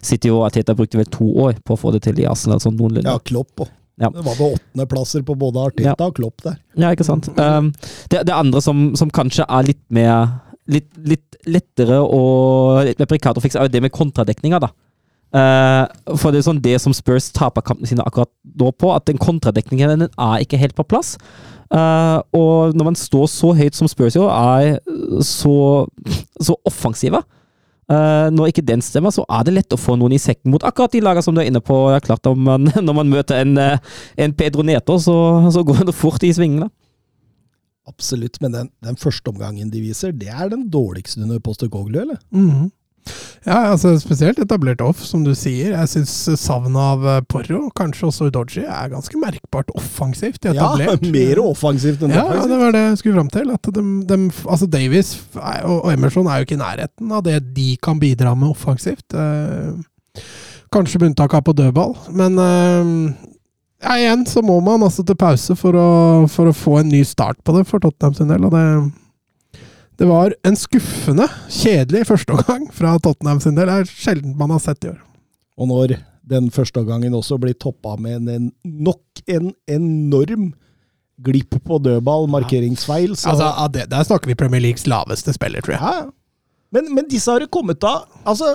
City, 0.06 0.30
og 0.30 0.46
Ateta 0.52 0.78
brukte 0.78 1.02
vel 1.02 1.10
to 1.10 1.34
år 1.50 1.58
på 1.66 1.74
å 1.74 1.82
få 1.82 1.98
det 1.98 2.06
til 2.06 2.22
i 2.22 2.30
Arsenal. 2.30 2.62
sånn 2.62 2.78
noenlunde. 2.78 3.10
Ja, 3.10 3.18
Klopp 3.26 3.66
òg. 3.66 3.74
Ja. 3.98 4.12
Det 4.14 4.22
var 4.22 4.36
vel 4.38 4.58
åttendeplasser 4.58 5.24
på 5.26 5.36
både 5.42 5.64
Arteta 5.72 6.10
og 6.10 6.18
Klopp 6.20 6.44
der. 6.46 6.60
Ja, 6.78 6.92
ikke 6.94 7.08
sant. 7.08 7.32
Um, 7.34 7.72
det, 8.12 8.28
det 8.30 8.36
andre 8.36 8.62
som, 8.62 8.92
som 9.00 9.10
kanskje 9.14 9.48
er 9.50 9.66
litt 9.66 9.82
mer 9.94 10.38
litt, 10.70 10.90
litt 11.02 11.40
lettere 11.48 12.00
og 12.04 12.84
litt 12.88 13.00
mer 13.02 13.10
prekært 13.10 13.40
å 13.40 13.44
fikse, 13.44 13.60
er 13.60 13.70
jo 13.70 13.74
det 13.74 13.84
med 13.88 13.96
kontradekninga, 13.96 14.62
da. 14.68 14.72
Uh, 15.36 16.14
for 16.16 16.32
det 16.32 16.40
er 16.40 16.48
sånn 16.48 16.62
det 16.64 16.78
som 16.80 16.94
Spurs 16.96 17.28
taper 17.36 17.66
kampene 17.66 17.90
sine 17.90 18.06
akkurat 18.06 18.32
nå 18.58 18.72
på, 18.80 18.94
at 18.96 19.08
den 19.10 19.20
kontradekningen 19.20 19.96
den 19.96 20.08
er 20.08 20.44
ikke 20.44 20.60
helt 20.62 20.78
på 20.78 20.88
plass. 20.88 21.16
Uh, 21.68 22.22
og 22.38 22.78
når 22.78 22.92
man 22.92 23.00
står 23.00 23.26
så 23.32 23.52
høyt 23.58 23.76
som 23.76 23.90
Spurs 23.92 24.16
jo, 24.16 24.30
er 24.32 24.78
så, 25.26 25.88
så 26.40 26.56
offensive 26.68 27.24
uh, 27.92 28.28
Når 28.34 28.52
ikke 28.52 28.66
den 28.68 28.84
stemmer, 28.86 29.14
så 29.16 29.26
er 29.30 29.46
det 29.48 29.56
lett 29.58 29.76
å 29.76 29.80
få 29.80 29.98
noen 30.00 30.16
i 30.16 30.22
sekken 30.22 30.54
mot 30.54 30.66
akkurat 30.68 30.94
de 30.94 31.04
lagene 31.04 31.26
som 31.26 31.36
du 31.36 31.42
er 31.44 31.52
inne 31.52 31.64
på. 31.64 31.78
Det 31.92 32.00
er 32.00 32.08
klart 32.10 32.30
om 32.32 32.44
man, 32.50 32.70
Når 32.88 32.98
man 33.02 33.14
møter 33.14 33.44
en, 33.44 33.56
uh, 33.58 34.02
en 34.18 34.36
Pedro 34.38 34.66
Neto, 34.68 35.00
så, 35.04 35.18
så 35.54 35.64
går 35.68 35.88
det 35.90 35.98
fort 35.98 36.26
i 36.28 36.34
svingene. 36.36 36.70
Absolutt, 37.88 38.42
men 38.44 38.52
den, 38.52 38.72
den 38.84 38.98
første 39.00 39.32
omgangen 39.32 39.70
de 39.72 39.80
viser, 39.80 40.12
det 40.12 40.28
er 40.28 40.50
den 40.52 40.66
dårligste 40.72 41.24
under 41.24 41.40
Postecoglou, 41.44 42.02
eller? 42.04 42.20
Mhm. 42.36 42.68
Ja, 43.48 43.72
altså 43.72 43.94
spesielt 44.02 44.40
etablert 44.44 44.82
off, 44.84 45.02
som 45.08 45.24
du 45.24 45.32
sier. 45.38 45.72
Jeg 45.72 45.92
syns 45.94 46.14
savnet 46.42 46.78
av 46.84 47.06
eh, 47.08 47.22
Porro, 47.32 47.68
kanskje 47.78 48.10
også 48.10 48.28
Udoji, 48.30 48.66
er 48.68 48.92
ganske 48.92 49.22
merkbart 49.22 49.72
offensivt 49.78 50.44
etablert. 50.44 51.02
Ja, 51.02 51.14
mer 51.18 51.44
offensivt 51.46 52.04
enn 52.04 52.16
Ja, 52.16 52.26
ja, 52.36 52.44
det 52.50 52.60
var 52.60 52.76
det 52.76 52.84
jeg 52.90 53.02
skulle 53.02 53.18
fram 53.22 53.32
til. 53.34 53.54
At 53.56 53.72
de, 53.78 53.86
de, 54.10 54.20
altså 54.46 54.70
Davies 54.70 55.16
og 55.38 55.88
og 55.88 55.94
Emerson 55.94 56.28
er 56.28 56.42
jo 56.42 56.48
ikke 56.48 56.58
i 56.58 56.60
nærheten 56.60 57.16
av 57.16 57.24
det 57.26 57.40
de 57.56 57.72
kan 57.84 58.00
bidra 58.02 58.34
med 58.36 58.52
offensivt. 58.52 59.16
Eh, 59.16 60.26
kanskje 60.74 61.00
med 61.00 61.12
unntak 61.12 61.36
av 61.38 61.46
på 61.48 61.56
dødball. 61.56 61.96
Men 62.18 62.38
eh, 62.44 62.94
ja, 63.84 63.98
igjen 63.98 64.26
så 64.28 64.42
må 64.46 64.60
man 64.64 64.84
altså 64.84 65.06
til 65.06 65.18
pause 65.20 65.56
for 65.58 65.78
å, 65.78 65.90
for 66.32 66.50
å 66.50 66.56
få 66.56 66.80
en 66.82 66.92
ny 66.92 67.04
start 67.08 67.40
på 67.46 67.56
det 67.56 67.68
for 67.70 67.84
Tottenham 67.84 68.18
sin 68.18 68.32
del. 68.32 68.48
Og 68.48 68.56
det, 68.56 68.66
det 69.98 70.06
var 70.06 70.36
en 70.46 70.58
skuffende 70.58 71.26
kjedelig 71.50 72.06
førsteomgang 72.12 72.68
fra 72.76 72.98
Tottenham 73.02 73.42
sin 73.42 73.58
del. 73.58 73.70
Det 73.70 73.82
er 73.82 73.90
sjelden 74.06 74.36
man 74.38 74.54
har 74.54 74.62
sett 74.62 74.86
i 74.86 74.92
år. 74.92 75.00
Og 75.58 75.72
når 75.72 75.96
den 76.28 76.52
første 76.54 76.84
gangen 76.86 77.16
også 77.18 77.40
blir 77.42 77.56
toppa 77.58 77.96
med 78.00 78.30
en, 78.30 78.52
nok 78.64 79.24
en 79.32 79.54
enorm 79.72 80.52
glipp 81.26 81.58
på 81.66 81.80
dødball, 81.82 82.28
markeringsfeil, 82.30 83.16
så 83.18 83.30
Altså, 83.34 83.68
det, 83.74 83.90
Der 83.90 84.04
snakker 84.04 84.28
vi 84.28 84.36
Premier 84.36 84.62
Leagues 84.62 84.86
laveste 84.88 85.34
spiller, 85.34 85.62
tror 85.62 85.74
jeg. 85.74 85.82
Ja. 85.82 86.10
Men, 86.72 86.90
men 86.94 87.08
disse 87.08 87.32
har 87.32 87.40
det 87.40 87.48
kommet 87.52 87.84
av. 87.88 88.10
Altså, 88.28 88.50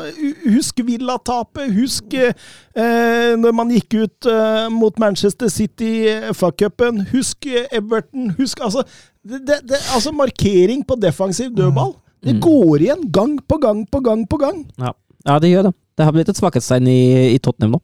husk 0.45 0.83
Villa-tapet. 0.85 1.73
Husk 1.73 2.13
eh, 2.15 3.33
når 3.41 3.55
man 3.57 3.73
gikk 3.73 3.97
ut 4.03 4.29
eh, 4.29 4.67
mot 4.71 4.99
Manchester 5.01 5.49
City 5.49 5.89
i 6.05 6.19
FA-cupen. 6.37 7.07
Husk 7.15 7.49
eh, 7.49 7.65
Everton. 7.73 8.35
Husk 8.37 8.61
altså, 8.61 8.85
det, 9.25 9.61
det, 9.69 9.79
altså 9.95 10.13
Markering 10.13 10.83
på 10.87 10.97
defensiv 11.01 11.53
dødball. 11.55 11.95
Det 12.23 12.35
Mm. 12.37 12.41
går 12.41 12.81
igjen 12.85 13.01
gang 13.11 13.39
på 13.49 13.57
gang 13.59 13.87
på 13.91 14.01
gang 14.01 14.27
på 14.31 14.37
gang. 14.39 14.61
Ja. 14.79 14.93
ja, 15.27 15.39
det 15.43 15.49
gjør 15.51 15.63
det. 15.69 15.73
Det 15.99 16.05
har 16.07 16.13
blitt 16.15 16.29
et 16.31 16.37
svakhetstegn 16.39 16.87
i, 16.89 17.35
i 17.35 17.39
Tottenham 17.43 17.73
nå. 17.77 17.81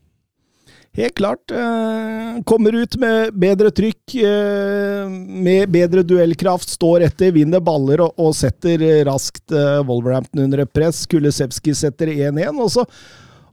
Helt 0.98 1.14
klart. 1.18 1.50
Eh, 1.50 2.38
kommer 2.46 2.72
ut 2.74 2.96
med 2.98 3.34
bedre 3.38 3.70
trykk, 3.74 4.14
eh, 4.22 5.08
med 5.10 5.68
bedre 5.74 6.02
duellkraft, 6.06 6.70
står 6.70 7.04
etter, 7.06 7.30
vinner 7.34 7.60
baller 7.60 8.00
og, 8.06 8.14
og 8.18 8.32
setter 8.34 8.78
raskt 9.06 9.52
eh, 9.52 9.82
Wolverhampton 9.86 10.44
under 10.46 10.62
et 10.64 10.72
press. 10.74 11.04
Kulisevskij 11.06 11.74
setter 11.76 12.06
1-1, 12.14 12.58
og, 12.62 12.70
så- 12.70 12.86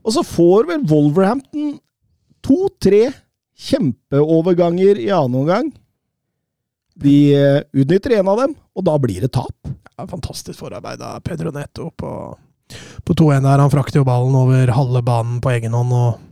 og 0.02 0.12
så 0.16 0.22
får 0.26 0.66
vel 0.70 0.86
Wolverhampton 0.90 1.76
to-tre 2.46 3.08
kjempeoverganger 3.58 4.98
i 5.02 5.10
annen 5.14 5.40
omgang. 5.42 5.72
De 6.96 7.16
eh, 7.36 7.60
utnytter 7.76 8.16
en 8.18 8.28
av 8.32 8.38
dem, 8.40 8.54
og 8.76 8.84
da 8.88 8.94
blir 9.02 9.20
det 9.24 9.32
tap. 9.36 9.68
Ja, 9.96 10.06
fantastisk 10.08 10.58
forarbeid 10.60 11.00
av 11.04 11.20
Pedro 11.24 11.50
Neto 11.52 11.90
på, 11.96 12.10
på 13.04 13.14
2-1 13.16 13.44
der. 13.44 13.60
Han 13.64 13.72
frakter 13.72 14.00
jo 14.00 14.06
ballen 14.08 14.34
over 14.36 14.72
halve 14.76 15.02
banen 15.04 15.38
på 15.44 15.52
egen 15.54 15.76
hånd 15.76 15.92
og, 15.96 16.22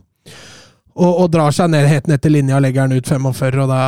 og, 0.95 1.11
og 1.25 1.29
drar 1.33 1.53
seg 1.55 1.69
ned, 1.73 1.87
helt 1.89 2.09
ned 2.09 2.21
til 2.23 2.33
linja 2.37 2.57
og 2.57 2.65
legger 2.65 2.87
den 2.89 3.01
ut 3.01 3.09
45, 3.09 3.61
og 3.65 3.69
da, 3.71 3.81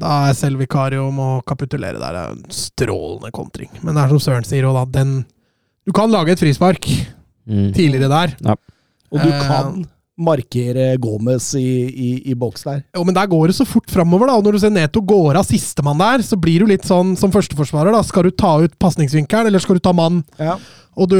da 0.00 0.14
er 0.30 0.36
selv 0.38 0.60
Vikario 0.62 1.08
må 1.14 1.40
kapitulere 1.48 2.00
der. 2.00 2.16
Det 2.16 2.22
er 2.24 2.36
en 2.36 2.56
strålende 2.62 3.32
kontring. 3.36 3.72
Men 3.82 3.96
det 3.96 4.04
er 4.06 4.14
som 4.14 4.22
Søren 4.28 4.48
sier, 4.48 4.68
og 4.68 4.76
da, 4.80 4.84
den 5.00 5.18
Du 5.86 5.92
kan 5.94 6.10
lage 6.10 6.32
et 6.36 6.40
frispark 6.42 6.88
Mm. 7.46 7.68
tidligere 7.76 8.08
der. 8.10 8.32
Og 9.14 9.20
du 9.22 9.28
Eh, 9.30 9.42
kan 9.46 9.84
markere 10.16 10.94
Gomez 11.00 11.50
i, 11.58 11.66
i, 11.90 12.10
i 12.32 12.34
boks 12.38 12.64
der. 12.64 12.80
Jo, 12.96 13.04
men 13.04 13.16
der 13.16 13.28
går 13.28 13.50
det 13.50 13.58
så 13.58 13.66
fort 13.68 13.90
framover, 13.92 14.30
da. 14.30 14.38
Og 14.38 14.46
når 14.46 14.56
du 14.56 14.62
ser 14.62 14.72
Neto 14.74 15.02
går 15.04 15.36
av 15.36 15.46
sistemann 15.48 16.00
der, 16.00 16.24
så 16.24 16.38
blir 16.40 16.64
du 16.64 16.70
litt 16.70 16.88
sånn 16.88 17.14
som 17.20 17.32
førsteforsvarer, 17.34 17.92
da. 17.92 18.02
Skal 18.06 18.28
du 18.28 18.32
ta 18.32 18.56
ut 18.64 18.76
pasningsvinkelen, 18.80 19.50
eller 19.50 19.62
skal 19.62 19.78
du 19.78 19.84
ta 19.84 19.92
mann? 19.96 20.22
Ja. 20.40 20.58
Og 20.96 21.12
du 21.12 21.18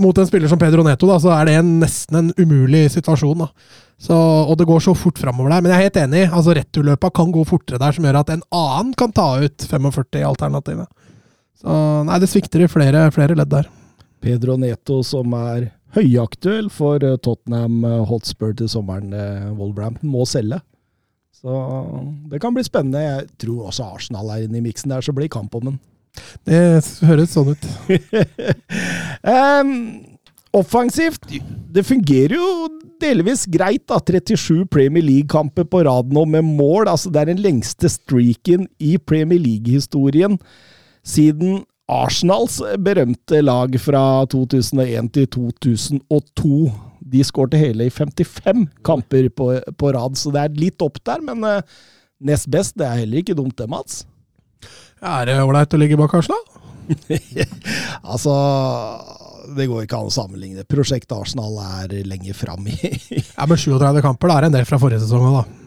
Mot 0.00 0.16
en 0.16 0.24
spiller 0.24 0.48
som 0.48 0.56
Pedro 0.56 0.84
Neto, 0.86 1.04
da, 1.10 1.16
så 1.20 1.32
er 1.34 1.48
det 1.48 1.54
en, 1.58 1.70
nesten 1.82 2.16
en 2.16 2.28
umulig 2.38 2.86
situasjon. 2.94 3.42
da. 3.42 3.48
Så, 4.00 4.14
og 4.14 4.54
det 4.56 4.64
går 4.68 4.80
så 4.80 4.94
fort 4.96 5.18
framover 5.20 5.50
der. 5.52 5.60
Men 5.60 5.74
jeg 5.74 5.76
er 5.76 5.86
helt 5.88 5.98
enig. 6.00 6.22
altså 6.30 6.54
Returløpa 6.56 7.10
kan 7.12 7.32
gå 7.34 7.42
fortere 7.44 7.80
der, 7.82 7.92
som 7.92 8.06
gjør 8.06 8.20
at 8.22 8.30
en 8.32 8.44
annen 8.54 8.94
kan 8.96 9.12
ta 9.12 9.26
ut 9.42 9.66
45 9.66 10.22
i 10.22 10.24
alternativet. 10.24 10.88
Så 11.60 11.74
nei, 12.08 12.16
det 12.22 12.30
svikter 12.30 12.64
i 12.64 12.70
flere, 12.70 13.02
flere 13.12 13.36
ledd 13.36 13.50
der. 13.52 13.68
Pedro 14.24 14.56
Neto, 14.60 15.02
som 15.04 15.34
er 15.36 15.68
høyaktuell 15.96 16.70
for 16.72 17.02
eh, 17.04 17.18
Tottenham 17.24 17.84
eh, 17.84 18.02
Hotspur 18.08 18.54
til 18.56 18.70
sommeren. 18.70 19.12
eh, 19.12 19.50
Wolverhampton 19.58 20.10
må 20.12 20.26
selge. 20.28 20.60
Så 21.40 21.54
det 22.28 22.40
kan 22.42 22.52
bli 22.52 22.64
spennende. 22.66 23.00
Jeg 23.00 23.28
tror 23.40 23.70
også 23.70 23.86
Arsenal 23.94 24.28
er 24.34 24.44
inne 24.44 24.60
i 24.60 24.64
miksen 24.64 24.92
der, 24.92 25.00
så 25.00 25.14
blir 25.16 25.30
kamp 25.32 25.54
om 25.56 25.70
den. 25.70 25.78
Det 26.44 26.58
høres 27.06 27.32
sånn 27.32 27.54
ut. 27.54 27.66
um, 29.30 29.70
offensivt 30.58 31.22
Det 31.70 31.84
fungerer 31.86 32.34
jo 32.34 32.68
delvis 33.00 33.46
greit, 33.48 33.86
da. 33.88 34.02
37 34.02 34.66
Premier 34.68 35.06
League-kamper 35.06 35.64
på 35.70 35.84
rad 35.86 36.12
nå 36.12 36.26
med 36.28 36.44
mål. 36.44 36.90
Altså, 36.90 37.08
det 37.08 37.22
er 37.22 37.32
den 37.32 37.40
lengste 37.40 37.88
streaken 37.88 38.66
i 38.76 38.98
Premier 38.98 39.40
League-historien 39.40 40.36
siden 41.06 41.62
Arsenals 41.90 42.60
berømte 42.78 43.40
lag 43.42 43.74
fra 43.82 44.02
2001 44.30 45.10
til 45.16 45.26
2002. 45.34 46.58
De 47.10 47.24
skårte 47.26 47.58
hele 47.58 47.88
i 47.88 47.92
55 47.92 48.68
kamper 48.86 49.26
på, 49.34 49.50
på 49.80 49.92
rad, 49.96 50.18
så 50.18 50.30
det 50.34 50.44
er 50.44 50.60
litt 50.60 50.84
opp 50.86 51.00
der, 51.06 51.24
men 51.26 51.42
uh, 51.42 51.80
nest 52.22 52.50
best, 52.52 52.76
det 52.78 52.86
er 52.86 53.02
heller 53.02 53.24
ikke 53.24 53.36
dumt 53.38 53.56
det, 53.58 53.66
Mats. 53.70 54.04
Er 55.00 55.26
det 55.26 55.40
ålreit 55.42 55.74
å 55.74 55.80
ligge 55.80 55.98
bak 55.98 56.14
Arsenal? 56.20 56.44
Altså 58.10 58.32
Det 59.54 59.68
går 59.70 59.84
ikke 59.84 59.98
an 60.00 60.08
å 60.08 60.12
sammenligne. 60.14 60.64
Prosjekt 60.66 61.12
Arsenal 61.14 61.54
er 61.62 61.94
lenger 62.08 62.36
fram 62.36 62.66
i 62.70 62.76
Ja, 62.82 63.46
men 63.46 63.58
37 63.58 64.02
kamper, 64.04 64.30
da 64.30 64.36
er 64.36 64.46
det 64.46 64.50
en 64.52 64.58
del 64.60 64.68
fra 64.68 64.78
forrige 64.82 65.02
sesong 65.04 65.26
òg, 65.30 65.40
da. 65.40 65.59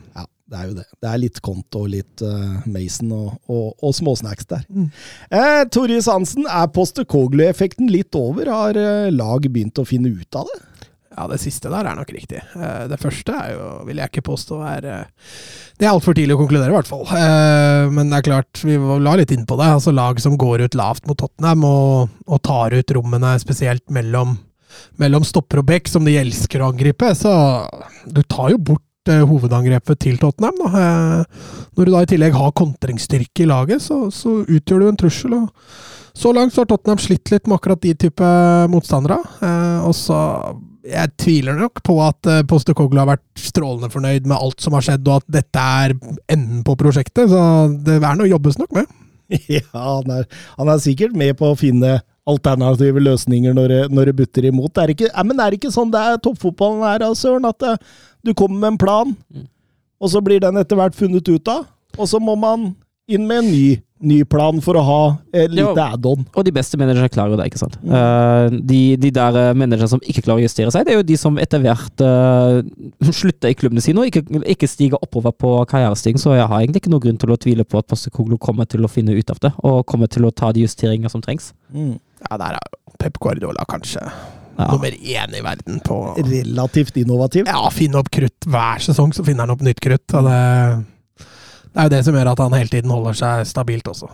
Det 0.43 0.59
er 0.59 0.67
jo 0.67 0.75
det. 0.75 0.83
Det 0.99 1.07
er 1.07 1.21
litt 1.21 1.39
Konto 1.43 1.85
og 1.85 1.91
litt 1.93 2.23
uh, 2.25 2.65
Mason 2.69 3.13
og, 3.15 3.29
og, 3.47 3.69
og 3.79 3.95
småsnacks 3.95 4.49
der. 4.49 4.65
Mm. 4.67 4.89
Eh, 5.31 5.61
Torjus 5.71 6.09
Hansen, 6.11 6.49
er 6.51 6.67
Postekoglu-effekten 6.75 7.87
litt 7.91 8.15
over? 8.19 8.51
Har 8.51 8.77
uh, 8.77 9.07
lag 9.13 9.47
begynt 9.47 9.79
å 9.79 9.87
finne 9.87 10.11
ut 10.11 10.39
av 10.39 10.51
det? 10.51 10.59
Ja, 11.13 11.27
det 11.29 11.37
siste 11.43 11.69
der 11.69 11.87
er 11.87 11.95
nok 11.95 12.11
riktig. 12.11 12.43
Uh, 12.57 12.89
Det 12.91 12.99
første 12.99 13.37
er 13.39 13.55
jo, 13.55 13.71
vil 13.87 14.03
jeg 14.03 14.11
ikke 14.11 14.25
påstå 14.33 14.59
er 14.67 14.89
uh, 14.91 15.33
Det 15.79 15.87
er 15.87 15.93
altfor 15.93 16.17
tidlig 16.17 16.35
å 16.35 16.43
konkludere, 16.43 16.73
i 16.73 16.77
hvert 16.77 16.91
fall. 16.91 17.07
Men 17.95 18.11
det 18.11 18.19
er 18.19 18.29
klart, 18.33 18.63
vi 18.67 18.77
la 18.77 19.17
litt 19.17 19.31
inn 19.31 19.47
på 19.47 19.57
det. 19.63 19.71
Altså 19.79 19.95
Lag 19.95 20.19
som 20.21 20.35
går 20.37 20.67
ut 20.67 20.77
lavt 20.77 21.07
mot 21.07 21.17
Tottenham 21.17 21.63
og, 21.69 22.17
og 22.27 22.43
tar 22.43 22.75
ut 22.75 22.97
rommene 22.99 23.37
spesielt 23.41 23.85
mellom, 23.95 24.35
mellom 24.99 25.23
stopper 25.25 25.63
og 25.63 25.71
bekk, 25.71 25.87
som 25.95 26.03
de 26.03 26.19
elsker 26.19 26.61
å 26.61 26.73
angripe. 26.75 27.15
Så 27.15 27.31
du 28.11 28.25
tar 28.27 28.51
jo 28.53 28.65
bort 28.73 28.83
hovedangrepet 29.11 29.99
til 29.99 30.19
Tottenham. 30.21 30.59
Da. 30.61 30.83
Eh, 30.83 31.49
Når 31.75 31.85
du 31.85 31.91
da 31.91 32.03
i 32.03 32.11
tillegg 32.13 32.37
har 32.37 32.53
kontringsstyrke 32.55 33.43
i 33.43 33.49
laget, 33.49 33.81
så, 33.81 34.07
så 34.13 34.41
utgjør 34.45 34.79
du 34.79 34.87
en 34.89 35.01
trussel. 35.03 35.33
og 35.33 35.49
så 36.13 36.29
langt 36.33 36.53
så 36.53 36.61
har 36.61 36.69
Tottenham 36.69 37.01
slitt 37.01 37.31
litt 37.33 37.47
med 37.47 37.57
akkurat 37.57 37.81
de 37.81 37.93
type 37.97 38.29
motstandere. 38.69 39.17
Eh, 39.41 39.81
og 39.87 39.95
så 39.97 40.19
Jeg 40.83 41.13
tviler 41.15 41.55
nok 41.55 41.79
på 41.79 41.93
at 42.03 42.27
eh, 42.27 42.43
Postecoglou 42.43 42.99
har 42.99 43.13
vært 43.15 43.39
strålende 43.39 43.89
fornøyd 43.89 44.27
med 44.27 44.35
alt 44.37 44.61
som 44.61 44.73
har 44.75 44.83
skjedd, 44.83 45.07
og 45.07 45.21
at 45.21 45.29
dette 45.39 45.59
er 45.59 45.95
enden 46.27 46.63
på 46.63 46.75
prosjektet. 46.75 47.31
Så 47.31 47.43
det 47.87 48.01
er 48.03 48.19
noe 48.19 48.29
jobbes 48.29 48.59
nok 48.59 48.75
med. 48.75 48.89
ja, 49.57 49.63
han 49.73 50.11
er, 50.11 50.25
han 50.57 50.69
er 50.69 50.83
sikkert 50.83 51.15
med 51.17 51.37
på 51.39 51.49
å 51.49 51.57
finne 51.57 52.01
alternative 52.29 53.01
løsninger 53.03 53.55
når 53.55 53.71
det, 53.71 53.81
det 53.91 54.15
butter 54.15 54.45
imot. 54.47 54.71
Det 54.75 54.83
er 54.83 54.93
ikke, 54.93 55.09
ja, 55.09 55.23
men 55.27 55.39
det 55.39 55.57
ikke 55.57 55.73
sånn 55.73 55.91
det 55.91 55.99
er 56.03 56.21
toppfotballen 56.23 56.83
er, 56.87 57.07
Søren? 57.17 57.47
At 57.49 57.65
eh, 57.67 57.95
du 58.23 58.33
kommer 58.33 58.59
med 58.59 58.73
en 58.73 58.81
plan, 58.81 59.15
og 59.99 60.11
så 60.11 60.21
blir 60.23 60.43
den 60.43 60.59
etter 60.59 60.79
hvert 60.79 60.95
funnet 60.97 61.27
ut 61.27 61.51
av, 61.51 61.67
og 61.97 62.09
så 62.09 62.21
må 62.23 62.35
man 62.39 62.71
inn 63.11 63.25
med 63.27 63.41
en 63.41 63.49
ny, 63.51 63.65
ny 64.03 64.17
plan 64.27 64.59
for 64.63 64.79
å 64.79 64.83
ha 64.87 64.99
et 65.35 65.51
lite 65.51 65.83
add-on. 65.83 66.23
Og 66.31 66.45
de 66.47 66.53
beste 66.55 66.79
managerne 66.79 67.11
klarer 67.11 67.33
jo 67.33 67.39
det, 67.39 67.49
ikke 67.51 67.59
sant. 67.59 67.75
Eh, 67.83 68.55
de, 68.71 68.79
de 68.99 69.11
der 69.15 69.39
eh, 69.39 69.55
managerne 69.59 69.89
som 69.91 70.03
ikke 70.03 70.23
klarer 70.23 70.39
å 70.39 70.45
justere 70.45 70.71
seg, 70.73 70.85
det 70.87 70.93
er 70.93 71.01
jo 71.01 71.07
de 71.07 71.17
som 71.19 71.39
etter 71.41 71.63
hvert 71.63 72.03
uh, 72.03 72.61
slutter 73.19 73.51
i 73.51 73.57
klubbene 73.59 73.83
sine 73.83 74.03
og 74.03 74.07
ikke, 74.07 74.23
ikke 74.55 74.69
stiger 74.71 75.03
oppover 75.03 75.35
på 75.35 75.55
karrierestigen. 75.71 76.21
Så 76.21 76.37
jeg 76.37 76.47
har 76.47 76.63
egentlig 76.63 76.83
ikke 76.83 76.93
noen 76.93 77.05
grunn 77.07 77.19
til 77.19 77.35
å 77.35 77.39
tvile 77.47 77.67
på 77.67 77.81
at 77.81 77.89
Postecoglou 77.91 78.39
kommer 78.41 78.69
til 78.71 78.87
å 78.87 78.91
finne 78.91 79.15
ut 79.17 79.35
av 79.35 79.43
det, 79.43 79.51
og 79.67 79.83
kommer 79.89 80.11
til 80.11 80.27
å 80.27 80.31
ta 80.31 80.53
de 80.55 80.63
justeringer 80.63 81.11
som 81.11 81.23
trengs. 81.23 81.51
Mm. 81.75 81.97
Ja, 82.23 82.39
der 82.39 82.61
er 82.61 82.95
Pep 83.03 83.19
Guardiola 83.19 83.67
kanskje 83.67 84.07
Ja. 84.57 84.67
nummer 84.69 84.93
én 84.93 85.33
i 85.33 85.41
verden 85.41 85.79
på 85.81 85.95
Relativt 86.17 86.97
innovativ. 87.01 87.47
Ja, 87.49 87.63
finne 87.73 87.97
opp 88.03 88.11
krutt. 88.13 88.45
Hver 88.45 88.83
sesong 88.85 89.13
så 89.15 89.25
finner 89.25 89.47
han 89.47 89.55
opp 89.55 89.63
nytt 89.65 89.81
krutt. 89.81 90.05
Det, 90.05 90.35
det 91.73 91.81
er 91.81 91.89
jo 91.89 91.93
det 91.95 92.03
som 92.05 92.17
gjør 92.19 92.31
at 92.35 92.43
han 92.43 92.53
hele 92.59 92.69
tiden 92.69 92.93
holder 92.93 93.17
seg 93.17 93.47
stabilt 93.49 93.89
også. 93.89 94.11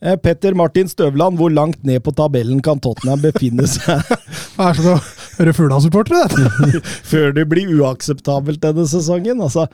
Eh, 0.00 0.16
Petter 0.16 0.56
Martin 0.56 0.88
Støvland, 0.88 1.36
hvor 1.40 1.52
langt 1.52 1.82
ned 1.84 2.00
på 2.04 2.12
tabellen 2.16 2.60
kan 2.64 2.80
Tottenham 2.80 3.20
befinne 3.20 3.66
seg 3.68 4.00
Det 4.56 4.66
er 4.66 4.78
som 4.78 4.90
å 4.94 4.98
høre 5.38 5.56
Fugla-supportere, 5.56 6.28
dette. 6.28 6.80
før 7.10 7.32
det 7.36 7.46
blir 7.48 7.72
uakseptabelt 7.80 8.60
denne 8.64 8.86
sesongen? 8.88 9.40
Altså, 9.44 9.66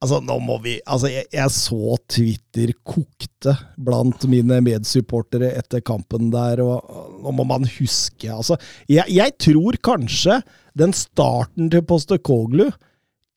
Altså, 0.00 0.20
nå 0.24 0.38
må 0.40 0.56
vi 0.64 0.78
Altså, 0.88 1.10
jeg, 1.12 1.28
jeg 1.34 1.52
så 1.52 1.96
Twitter 2.08 2.72
kokte 2.88 3.54
blant 3.76 4.24
mine 4.32 4.60
medsupportere 4.64 5.52
etter 5.58 5.82
kampen 5.84 6.30
der, 6.32 6.62
og 6.64 7.20
nå 7.24 7.34
må 7.36 7.46
man 7.48 7.68
huske 7.78 8.30
Altså, 8.32 8.56
jeg, 8.88 9.04
jeg 9.12 9.36
tror 9.40 9.76
kanskje 9.84 10.40
den 10.78 10.94
starten 10.96 11.68
til 11.72 11.84
Postekoglu 11.84 12.70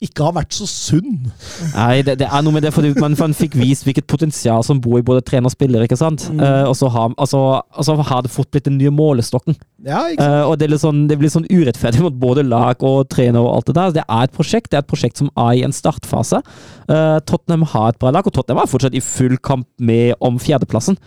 ikke 0.02 0.24
har 0.26 0.34
vært 0.36 0.54
så 0.56 0.66
sunn. 0.68 1.28
Nei, 1.72 2.02
det, 2.04 2.16
det 2.20 2.26
er 2.26 2.42
noe 2.44 2.56
med 2.56 2.64
det, 2.66 2.72
fordi 2.74 2.90
man, 2.98 3.14
man 3.18 3.36
fikk 3.36 3.54
vist 3.56 3.86
hvilket 3.86 4.08
potensial 4.10 4.64
som 4.66 4.80
bor 4.82 4.98
i 4.98 5.04
både 5.06 5.22
trener 5.24 5.48
og 5.48 5.54
spiller, 5.54 5.84
ikke 5.86 5.98
sant? 5.98 6.26
Eh, 6.34 6.64
og 6.66 6.74
så 6.76 6.90
har, 6.92 7.14
altså, 7.14 7.40
altså 7.70 7.96
har 8.02 8.24
det 8.24 8.32
fort 8.34 8.50
blitt 8.52 8.66
den 8.66 8.76
nye 8.80 8.92
målestokken. 8.94 9.56
Ja? 9.86 10.02
Eh, 10.10 10.42
og 10.44 10.58
det, 10.60 10.68
sånn, 10.82 11.04
det 11.10 11.18
blir 11.20 11.32
sånn 11.32 11.46
urettferdig 11.46 12.02
mot 12.04 12.16
både 12.20 12.44
lag 12.46 12.82
og 12.84 13.06
trener 13.12 13.40
og 13.40 13.52
alt 13.54 13.70
det 13.70 13.76
der. 13.78 13.96
Det 14.00 14.06
er 14.06 14.28
et 14.28 14.36
prosjekt 14.36 14.72
det 14.72 14.80
er 14.80 14.84
et 14.84 14.90
prosjekt 14.90 15.20
som 15.20 15.30
er 15.38 15.60
i 15.60 15.64
en 15.66 15.74
startfase. 15.74 16.40
Uh, 16.88 17.20
Tottenham 17.28 17.62
har 17.70 17.92
et 17.92 18.00
bra 18.00 18.10
lag, 18.12 18.26
og 18.26 18.34
Tottenham 18.34 18.64
er 18.64 18.70
fortsatt 18.70 18.96
i 18.98 19.04
full 19.04 19.38
kamp 19.44 19.68
med 19.78 20.18
om 20.24 20.40
fjerdeplassen. 20.42 20.98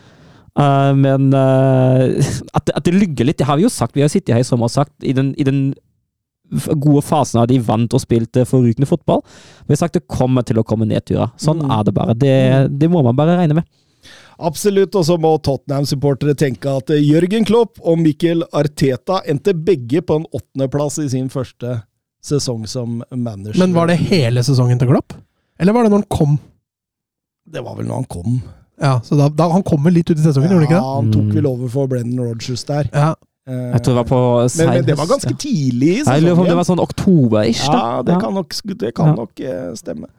Men 0.57 1.27
at, 1.37 2.71
at 2.73 2.85
det 2.87 2.95
lygger 2.95 3.27
litt, 3.27 3.37
det 3.37 3.45
har 3.45 3.59
vi 3.59 3.67
jo 3.67 3.69
sagt. 3.69 3.93
Vi 3.93 4.01
har 4.01 4.09
sittet 4.09 4.33
her 4.33 4.41
i 4.41 4.47
sommer 4.47 4.65
og 4.65 4.73
sagt 4.73 5.05
i 5.05 5.13
den, 5.13 5.35
i 5.37 5.45
den 5.45 5.59
gode 6.79 7.01
fasene 7.03 7.45
de 7.47 7.57
vant 7.59 7.93
og 7.93 8.01
spilte 8.01 8.45
forrykende 8.47 8.87
fotball. 8.87 9.21
Vi 9.67 9.73
har 9.75 9.81
sagt 9.81 9.93
det 9.99 10.07
kommer 10.07 10.45
til 10.47 10.57
å 10.61 10.63
komme 10.67 10.87
nedturer. 10.87 11.31
Sånn 11.37 11.59
Mm. 11.61 11.71
er 11.79 11.83
det 11.83 11.93
bare. 11.93 12.13
Det, 12.15 12.35
det 12.79 12.89
må 12.89 13.03
man 13.03 13.15
bare 13.15 13.37
regne 13.37 13.55
med. 13.55 13.65
Absolutt, 14.39 14.93
og 14.95 15.03
så 15.07 15.17
må 15.19 15.31
Tottenham-supportere 15.41 16.35
tenke 16.37 16.69
at 16.77 16.89
eh, 16.93 17.01
Jørgen 17.01 17.43
Klopp 17.45 17.79
og 17.81 17.97
Mikkel 17.99 18.43
Arteta 18.53 19.21
endte 19.27 19.53
begge 19.57 20.01
på 20.05 20.19
en 20.19 20.27
åttendeplass 20.31 20.99
i 21.01 21.07
sin 21.09 21.27
første 21.33 21.81
sesong 22.23 22.67
som 22.69 22.99
manager. 23.11 23.57
Men 23.57 23.73
var 23.73 23.87
det 23.89 23.97
hele 24.11 24.43
sesongen 24.45 24.77
til 24.79 24.91
Klopp? 24.91 25.13
Eller 25.59 25.73
var 25.73 25.83
det 25.87 25.91
når 25.91 26.03
han 26.03 26.11
kom? 26.13 26.37
Det 27.49 27.63
var 27.65 27.75
vel 27.79 27.87
når 27.89 28.03
han 28.03 28.09
kom. 28.11 28.41
Ja, 28.77 28.99
så 29.01 29.17
da, 29.17 29.25
da 29.33 29.47
Han 29.49 29.63
kom 29.65 29.81
vel 29.87 29.95
litt 29.97 30.09
ut 30.11 30.19
i 30.19 30.21
sesongen, 30.21 30.51
gjorde 30.51 30.67
han 30.67 30.69
ikke 30.69 30.81
Ja, 30.83 30.95
han 30.99 31.07
tok 31.11 31.23
Mm. 31.31 31.35
vel 31.39 31.47
over 31.49 31.67
for 31.73 31.87
Brennan 31.89 32.19
Rodgers 32.27 32.63
der. 32.67 32.89
Ja. 32.93 33.15
Eh, 33.47 33.71
Jeg 33.73 33.81
tror 33.83 33.93
det 33.95 33.99
var 34.01 34.07
på 34.09 34.21
men, 34.59 34.69
men 34.73 34.85
det 34.85 34.95
var 34.99 35.07
ganske 35.07 35.33
tidlig 35.39 35.91
i 35.93 35.99
Jeg 36.03 36.23
lurer 36.23 36.35
på 36.35 36.41
om 36.43 36.49
det 36.51 36.55
var 36.59 36.67
sånn 36.67 36.81
oktober-ish. 36.83 37.63
Ja, 37.71 38.01
det 38.03 38.17
kan 38.21 38.33
nok, 38.35 38.55
det 38.83 38.93
kan 38.97 39.13
Ja. 39.13 39.15
nok 39.21 39.39
eh, 39.39 39.69
stemme. 39.79 40.09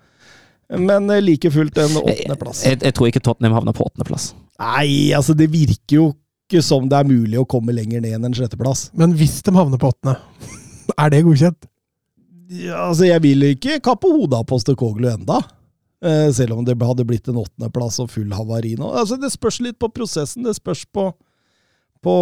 Men 0.70 1.10
eh, 1.10 1.20
like 1.24 1.50
fullt 1.52 1.76
en 1.78 1.96
åttendeplass. 2.02 2.64
Jeg, 2.64 2.80
jeg 2.82 2.94
tror 2.96 3.08
ikke 3.10 3.20
Tottenham 3.24 3.54
havner 3.56 3.76
på 3.76 3.84
åttendeplass. 3.88 4.30
Nei, 4.60 5.12
altså 5.16 5.36
det 5.36 5.50
virker 5.52 5.96
jo 6.00 6.06
ikke 6.48 6.62
som 6.64 6.88
det 6.88 6.96
er 6.96 7.04
mulig 7.08 7.36
å 7.40 7.44
komme 7.48 7.72
lenger 7.76 8.00
ned 8.00 8.16
enn 8.16 8.24
en 8.30 8.36
sjetteplass. 8.36 8.88
Men 8.96 9.12
hvis 9.16 9.42
de 9.44 9.52
havner 9.52 9.80
på 9.80 9.90
åttende, 9.92 10.16
er 11.04 11.12
det 11.12 11.22
godkjent? 11.28 11.68
Ja, 12.48 12.86
altså 12.88 13.04
jeg 13.04 13.20
vil 13.26 13.44
ikke 13.50 13.76
kappe 13.84 14.08
hodet 14.08 14.38
av 14.40 14.46
Postekoglu 14.48 15.08
enda. 15.12 15.42
Eh, 16.00 16.28
selv 16.32 16.56
om 16.56 16.64
det 16.64 16.76
hadde 16.80 17.04
blitt 17.04 17.28
en 17.28 17.40
åttendeplass 17.42 17.98
og 18.00 18.08
full 18.12 18.30
havari 18.32 18.72
nå. 18.78 18.88
Altså 18.96 19.18
det 19.20 19.28
spørs 19.34 19.58
litt 19.60 19.76
på 19.82 19.90
prosessen. 19.92 20.44
Det 20.46 20.54
spørs 20.56 20.86
på, 20.94 21.10
på 22.04 22.14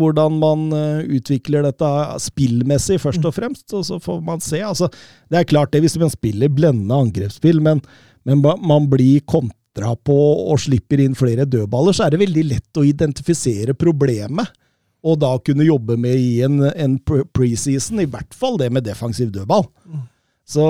hvordan 0.00 0.38
man 0.40 0.64
eh, 0.76 1.04
utvikler 1.18 1.66
dette 1.66 1.90
spillmessig, 2.22 3.00
først 3.02 3.24
og 3.26 3.36
fremst. 3.36 3.66
Og 3.74 3.86
så 3.88 4.00
får 4.02 4.22
man 4.24 4.42
se. 4.44 4.62
Altså, 4.64 4.90
det 5.30 5.40
er 5.40 5.50
klart 5.50 5.74
det 5.74 5.82
hvis 5.84 5.98
man 6.00 6.12
spiller 6.12 6.52
blendende 6.52 7.00
angrepsspill, 7.06 7.62
men, 7.64 7.82
men 8.28 8.44
man 8.44 8.88
blir 8.90 9.24
kontra 9.26 9.94
på 10.06 10.18
og 10.52 10.60
slipper 10.62 11.02
inn 11.02 11.16
flere 11.18 11.48
dødballer, 11.50 11.96
så 11.96 12.06
er 12.06 12.14
det 12.14 12.22
veldig 12.22 12.46
lett 12.52 12.80
å 12.80 12.86
identifisere 12.86 13.74
problemet. 13.78 14.52
Og 15.04 15.18
da 15.20 15.34
kunne 15.44 15.66
jobbe 15.66 15.98
med 16.00 16.16
i 16.16 16.38
en, 16.46 16.62
en 16.64 16.96
preseason, 17.36 18.00
i 18.00 18.08
hvert 18.08 18.32
fall 18.32 18.56
det 18.60 18.70
med 18.72 18.86
defensiv 18.86 19.34
dødball. 19.34 19.66
Så, 20.48 20.64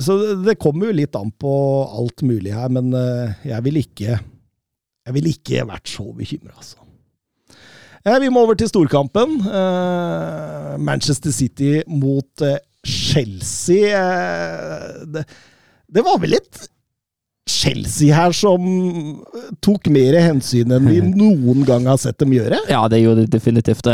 så 0.00 0.16
det 0.40 0.58
kommer 0.60 0.88
jo 0.88 0.96
litt 0.96 1.16
an 1.16 1.30
på 1.40 1.52
alt 1.84 2.24
mulig 2.24 2.52
her, 2.56 2.68
men 2.72 2.92
eh, 2.96 3.34
jeg 3.50 3.64
vil 3.68 3.82
ikke 3.82 4.20
Jeg 5.02 5.14
vil 5.16 5.26
ikke 5.32 5.64
vært 5.66 5.90
så 5.90 6.04
bekymra, 6.14 6.54
altså. 6.54 6.81
Vi 8.02 8.28
må 8.34 8.42
over 8.42 8.54
til 8.58 8.68
storkampen. 8.70 9.36
Eh, 9.46 10.74
Manchester 10.82 11.30
City 11.30 11.82
mot 11.86 12.42
eh, 12.42 12.58
Chelsea. 12.84 13.92
Eh, 13.94 15.06
Det, 15.12 15.24
det 15.92 16.02
var 16.04 16.18
vel 16.22 16.34
et 16.34 16.68
Chelsea 17.50 18.14
her 18.14 18.30
som 18.36 18.62
tok 19.64 19.88
mer 19.90 20.14
hensyn 20.22 20.70
enn 20.76 20.86
vi 20.86 21.00
noen 21.22 21.64
gang 21.66 21.88
har 21.90 21.98
sett 21.98 22.20
dem 22.22 22.34
gjøre. 22.36 22.60
Ja, 22.70 22.84
det 22.90 23.00
gjorde 23.02 23.24
det 23.24 23.32
definitivt. 23.34 23.88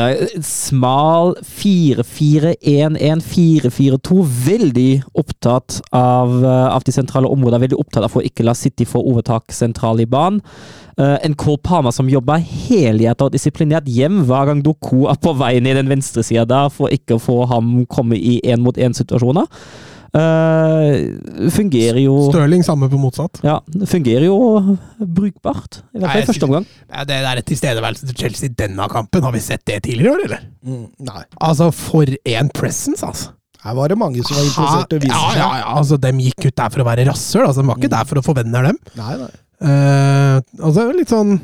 Smal 0.45 1.33
4-4-1-1, 1.49 3.25
4-4-2. 3.25 4.19
Veldig 4.49 4.91
opptatt 5.17 5.81
av, 5.97 6.37
eh, 6.45 6.67
av 6.75 6.85
de 6.85 6.93
sentrale 6.93 7.31
områdene. 7.33 7.65
Veldig 7.65 7.81
opptatt 7.81 8.05
av 8.05 8.21
å 8.21 8.25
ikke 8.25 8.45
la 8.45 8.57
City 8.59 8.85
få 8.89 9.01
overtak 9.01 9.49
sentralt 9.57 10.05
i 10.05 10.09
banen. 10.09 10.43
Eh, 10.99 11.17
en 11.25 11.35
Cole 11.39 11.63
Palmer 11.65 11.95
som 11.95 12.09
jobber 12.11 12.43
helhjertet 12.43 13.29
og 13.29 13.33
disiplinert 13.33 13.89
hjem 13.89 14.25
hver 14.29 14.51
gang 14.51 14.65
Doku 14.67 15.07
er 15.09 15.21
på 15.23 15.33
vei 15.39 15.57
ned 15.65 15.79
den 15.79 15.93
venstre 15.93 16.25
sida 16.27 16.45
der, 16.49 16.73
for 16.75 16.93
ikke 16.93 17.17
å 17.17 17.23
få 17.23 17.45
ham 17.49 17.87
komme 17.89 18.19
i 18.19 18.41
én-mot-én-situasjoner. 18.45 19.47
Uh, 20.09 21.51
fungerer 21.53 22.01
jo 22.01 22.15
Stirling 22.31 22.63
samme 22.65 22.89
på 22.89 23.01
motsatt. 23.01 23.41
Ja, 23.45 23.59
det 23.69 23.89
fungerer 23.91 24.25
jo 24.25 24.39
brukbart. 24.99 25.83
I 25.93 26.01
hvert 26.01 26.15
fall 26.15 26.23
i 26.23 26.29
første 26.31 26.49
omgang. 26.49 26.69
Ja, 26.89 27.05
det 27.09 27.19
der 27.27 27.43
tilstedeværelsen 27.51 28.13
til 28.13 28.21
Chelsea 28.25 28.49
i 28.49 28.55
denne 28.57 28.87
kampen, 28.93 29.27
har 29.27 29.35
vi 29.35 29.43
sett 29.45 29.67
det 29.69 29.83
tidligere 29.85 30.09
i 30.09 30.15
år, 30.15 30.25
eller? 30.29 30.47
Nei. 31.11 31.27
Altså, 31.45 31.69
for 31.77 32.09
en 32.09 32.55
presence, 32.57 33.05
altså. 33.05 33.35
Her 33.59 33.75
var 33.75 33.91
det 33.91 33.99
mange 33.99 34.23
som 34.23 34.37
var 34.39 34.47
interessert 34.47 34.93
i 34.95 34.97
å 34.97 35.03
vise 35.03 35.13
ja, 35.13 35.29
seg. 35.33 35.41
ja, 35.43 35.51
ja, 35.59 35.71
altså, 35.81 35.97
De 35.99 36.11
gikk 36.23 36.45
ut 36.47 36.57
der 36.61 36.73
for 36.73 36.85
å 36.85 36.89
være 36.89 37.05
rasshøl. 37.09 37.45
Altså, 37.45 37.61
de 37.61 37.71
var 37.73 37.81
ikke 37.81 37.95
der 37.97 38.09
for 38.09 38.21
å 38.21 38.25
få 38.25 38.35
venner, 38.39 38.71
dem. 38.71 38.79
Nei, 39.01 39.15
nei. 39.19 39.31
Uh, 39.59 40.39
altså, 40.63 40.87
litt 40.95 41.11
sånn 41.11 41.41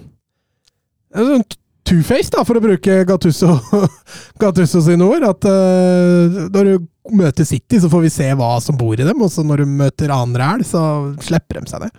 sånn 1.14 1.44
two-face, 1.88 2.32
da, 2.32 2.42
for 2.46 2.58
å 2.58 2.64
bruke 2.64 3.02
Gattusso, 3.08 3.54
Gattusso 4.42 4.82
sine 4.84 5.06
ord. 5.06 5.26
At 5.28 5.46
uh, 5.48 6.44
når 6.52 6.70
du 6.70 6.88
møter 7.14 7.46
City, 7.48 7.80
så 7.80 7.90
får 7.92 8.06
vi 8.06 8.12
se 8.12 8.28
hva 8.38 8.54
som 8.64 8.78
bor 8.80 8.96
i 8.96 9.06
dem, 9.06 9.20
og 9.22 9.32
så 9.32 9.44
når 9.46 9.64
du 9.64 9.76
møter 9.82 10.14
annen 10.14 10.38
ræl, 10.40 10.64
så 10.66 10.82
slipper 11.24 11.60
de 11.60 11.72
seg 11.72 11.86
det. 11.86 11.92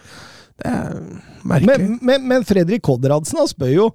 Det 0.61 0.71
er 0.71 0.95
merkelig. 1.43 1.89
Men, 1.89 1.99
men, 2.01 2.29
men 2.31 2.47
Fredrik 2.47 2.85
Konradsen 2.87 3.41
spør 3.49 3.73
jo 3.73 3.87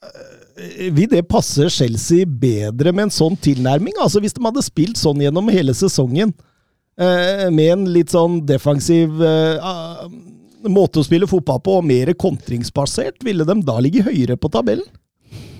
eh, 0.00 0.86
Vil 0.96 1.10
det 1.12 1.26
passe 1.28 1.66
Chelsea 1.68 2.24
bedre 2.24 2.94
med 2.94 3.10
en 3.10 3.12
sånn 3.12 3.36
tilnærming? 3.36 3.98
Altså 4.00 4.22
Hvis 4.24 4.32
de 4.32 4.46
hadde 4.46 4.64
spilt 4.64 4.96
sånn 4.96 5.20
gjennom 5.20 5.50
hele 5.52 5.74
sesongen, 5.76 6.32
eh, 6.96 7.50
med 7.52 7.74
en 7.74 7.84
litt 7.92 8.16
sånn 8.16 8.40
defensiv 8.48 9.12
måte 10.72 11.02
å 11.02 11.04
spille 11.04 11.28
fotball 11.28 11.60
på, 11.60 11.78
og 11.78 11.84
mer 11.84 12.14
kontringsbasert, 12.16 13.20
ville 13.26 13.44
de 13.44 13.60
da 13.68 13.76
ligge 13.84 14.06
høyere 14.06 14.40
på 14.40 14.48
tabellen? 14.56 14.88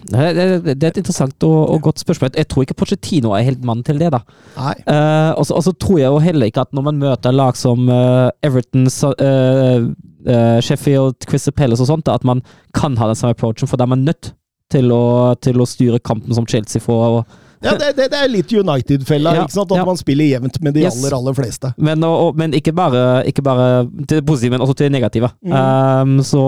Det, 0.05 0.35
det, 0.37 0.75
det 0.77 0.85
er 0.85 0.93
et 0.93 0.99
interessant 1.01 1.47
og, 1.49 1.59
og 1.73 1.79
godt 1.87 2.03
spørsmål. 2.03 2.35
Jeg 2.37 2.49
tror 2.53 2.67
ikke 2.67 2.77
Pochettino 2.77 3.33
er 3.33 3.47
helt 3.47 3.63
mann 3.65 3.81
til 3.87 3.97
det, 4.03 4.11
da. 4.13 4.21
Nei. 4.59 4.75
Eh, 4.85 5.31
og 5.41 5.49
så 5.49 5.73
tror 5.81 5.99
jeg 6.03 6.13
jo 6.13 6.19
heller 6.21 6.51
ikke 6.51 6.67
at 6.67 6.75
når 6.77 6.85
man 6.91 7.01
møter 7.01 7.33
lag 7.33 7.57
som 7.57 7.89
uh, 7.89 8.29
Everton, 8.45 8.85
uh, 8.85 10.61
Sheffield, 10.61 11.25
Crystal 11.29 11.57
Palace 11.57 11.83
og 11.85 11.89
sånt, 11.89 12.11
at 12.13 12.25
man 12.25 12.45
kan 12.77 12.99
ha 13.01 13.09
den 13.11 13.17
samme 13.17 13.33
approachen, 13.37 13.71
for 13.71 13.81
da 13.81 13.89
er 13.89 13.95
man 13.95 14.05
nødt 14.05 14.35
til 14.73 14.93
å, 14.93 15.35
til 15.41 15.61
å 15.61 15.67
styre 15.69 16.03
kampen 16.05 16.37
som 16.37 16.47
Chelsea 16.49 16.83
får. 16.85 17.19
Og, 17.21 17.41
Ja, 17.65 17.73
det, 17.81 17.95
det, 17.97 18.11
det 18.13 18.21
er 18.21 18.29
litt 18.29 18.51
United-fella, 18.53 19.33
Ja, 19.39 19.45
ikke 19.47 19.57
sant? 19.57 19.71
At 19.73 19.81
ja. 19.81 19.85
man 19.89 19.97
spiller 19.97 20.29
jevnt 20.29 20.61
med 20.61 20.75
de 20.77 20.83
Yes. 20.85 20.99
aller, 21.01 21.17
aller 21.17 21.37
fleste. 21.39 21.73
men, 21.81 22.05
og, 22.05 22.17
og, 22.27 22.37
men 22.37 22.53
ikke, 22.53 22.75
bare, 22.77 23.25
ikke 23.31 23.45
bare 23.47 23.87
til 24.05 24.19
det 24.19 24.25
positive, 24.29 24.53
men 24.53 24.65
også 24.67 24.77
til 24.77 24.91
det 24.91 24.97
negative. 24.99 25.31
Mm. 25.41 25.55
Um, 25.57 26.19
så 26.21 26.45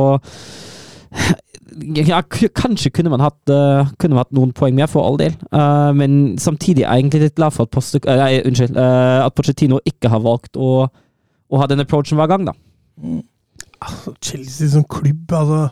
ja, 2.07 2.23
kanskje 2.55 2.91
kunne 2.91 3.11
man 3.13 3.21
hatt, 3.21 3.39
uh, 3.51 3.89
kunne 4.01 4.17
man 4.17 4.25
hatt 4.25 4.35
noen 4.37 4.53
poeng 4.57 4.77
mer, 4.77 4.89
for 4.91 5.05
all 5.05 5.19
del. 5.21 5.35
Uh, 5.51 5.93
men 5.97 6.37
samtidig 6.41 6.85
er 6.85 6.97
jeg 6.97 7.07
egentlig 7.07 7.23
litt 7.27 7.39
glad 7.39 7.57
for 7.57 7.67
at, 7.67 7.73
Poste, 7.75 8.01
uh, 8.07 8.19
nei, 8.21 8.41
unnskyld, 8.47 8.77
eh, 8.81 9.25
at 9.25 9.37
Pochettino 9.37 9.81
ikke 9.89 10.11
har 10.13 10.23
valgt 10.25 10.57
å, 10.57 10.87
å 10.87 11.61
ha 11.61 11.69
den 11.71 11.83
approachen 11.85 12.21
hver 12.21 12.31
gang, 12.33 12.47
da. 12.49 12.55
Altså, 13.85 14.15
Chelsea 14.25 14.71
som 14.73 14.87
klubb, 14.89 15.29
altså 15.37 15.67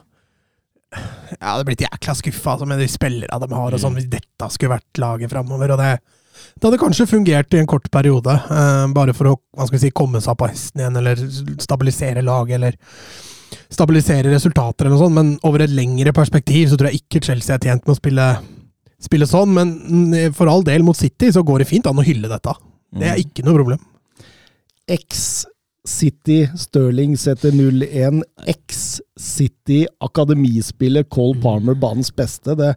Jeg 0.93 1.41
hadde 1.41 1.65
blitt 1.65 1.81
jækla 1.87 2.15
skuffa 2.19 2.53
altså, 2.53 2.67
med 2.69 2.83
de 2.83 2.91
spillerne 2.91 3.47
de 3.49 3.57
har, 3.57 3.77
og 3.77 3.81
sånn, 3.81 3.97
hvis 3.99 4.11
dette 4.13 4.51
skulle 4.53 4.77
vært 4.77 5.01
laget 5.03 5.33
framover. 5.33 5.73
Og 5.75 5.81
det, 5.81 5.93
det 6.59 6.69
hadde 6.69 6.83
kanskje 6.83 7.09
fungert 7.11 7.57
i 7.57 7.63
en 7.63 7.71
kort 7.71 7.89
periode, 7.95 8.35
bare 8.95 9.15
for 9.17 9.33
å 9.33 9.39
hva 9.57 9.67
skal 9.67 9.79
vi 9.79 9.87
si, 9.87 9.95
komme 9.97 10.21
seg 10.23 10.37
på 10.39 10.51
hesten 10.51 10.85
igjen, 10.85 11.01
eller 11.01 11.25
stabilisere 11.65 12.23
laget, 12.27 12.61
eller 12.61 12.79
stabilisere 13.75 14.33
resultater, 14.33 14.87
eller 14.87 14.97
noe 14.97 15.05
sånt. 15.05 15.17
Men 15.19 15.33
over 15.47 15.65
et 15.65 15.75
lengre 15.75 16.15
perspektiv 16.17 16.71
så 16.71 16.79
tror 16.79 16.91
jeg 16.91 17.03
ikke 17.03 17.25
Chelsea 17.27 17.57
er 17.57 17.65
tjent 17.65 17.85
med 17.85 17.95
å 17.95 17.99
spille, 17.99 18.29
spille 19.03 19.29
sånn. 19.31 19.55
Men 19.57 19.75
mm, 19.81 20.37
for 20.37 20.51
all 20.51 20.65
del, 20.67 20.87
mot 20.87 20.99
City 20.99 21.33
så 21.35 21.45
går 21.47 21.63
det 21.63 21.71
fint 21.71 21.91
an 21.91 22.01
å 22.01 22.07
hylle 22.07 22.31
dette. 22.31 22.55
Det 22.95 23.11
er 23.11 23.21
ikke 23.23 23.45
noe 23.47 23.59
problem. 23.59 23.83
X-City 24.95 26.45
Sterling 26.61 27.17
setter 27.21 27.55
0-1. 27.57 28.23
X-City 28.55 29.85
akademispiller 30.05 31.07
Cole 31.11 31.41
Palmer 31.43 31.79
banens 31.79 32.13
beste. 32.15 32.55
Det, 32.59 32.75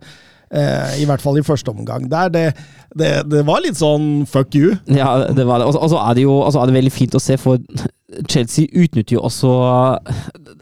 Eh, 0.51 1.01
I 1.01 1.05
hvert 1.09 1.21
fall 1.23 1.37
i 1.39 1.43
første 1.43 1.73
omgang. 1.73 2.07
Der 2.11 2.29
det, 2.31 2.45
det, 2.95 3.11
det 3.29 3.43
var 3.47 3.59
litt 3.65 3.75
sånn 3.79 4.25
fuck 4.29 4.55
you. 4.55 4.75
Ja, 4.87 5.27
det 5.33 5.45
var 5.47 5.59
det. 5.59 5.67
Og 5.67 5.89
så- 5.91 5.99
er 5.99 6.13
det 6.15 6.23
jo 6.23 6.39
er 6.47 6.65
det 6.71 6.77
veldig 6.77 6.91
fint 6.95 7.15
å 7.15 7.21
se, 7.21 7.35
for 7.37 7.59
Chelsea 8.31 8.65
utnytter 8.71 9.17
jo 9.17 9.21
også 9.27 9.49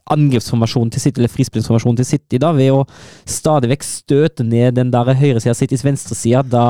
angrepsformasjonen 0.09 0.89
til 0.93 1.01
City, 1.03 1.21
eller 1.21 1.29
frispillingsformasjonen 1.29 1.99
til 1.99 2.07
City, 2.09 2.39
da, 2.41 2.51
ved 2.55 2.71
å 2.73 2.81
stadig 3.29 3.69
vekk 3.69 3.85
støte 3.85 4.45
ned 4.45 4.75
den 4.79 4.89
der 4.93 5.13
høyresida 5.17 5.53
Citys 5.57 5.85
venstreside, 5.85 6.41
da, 6.49 6.65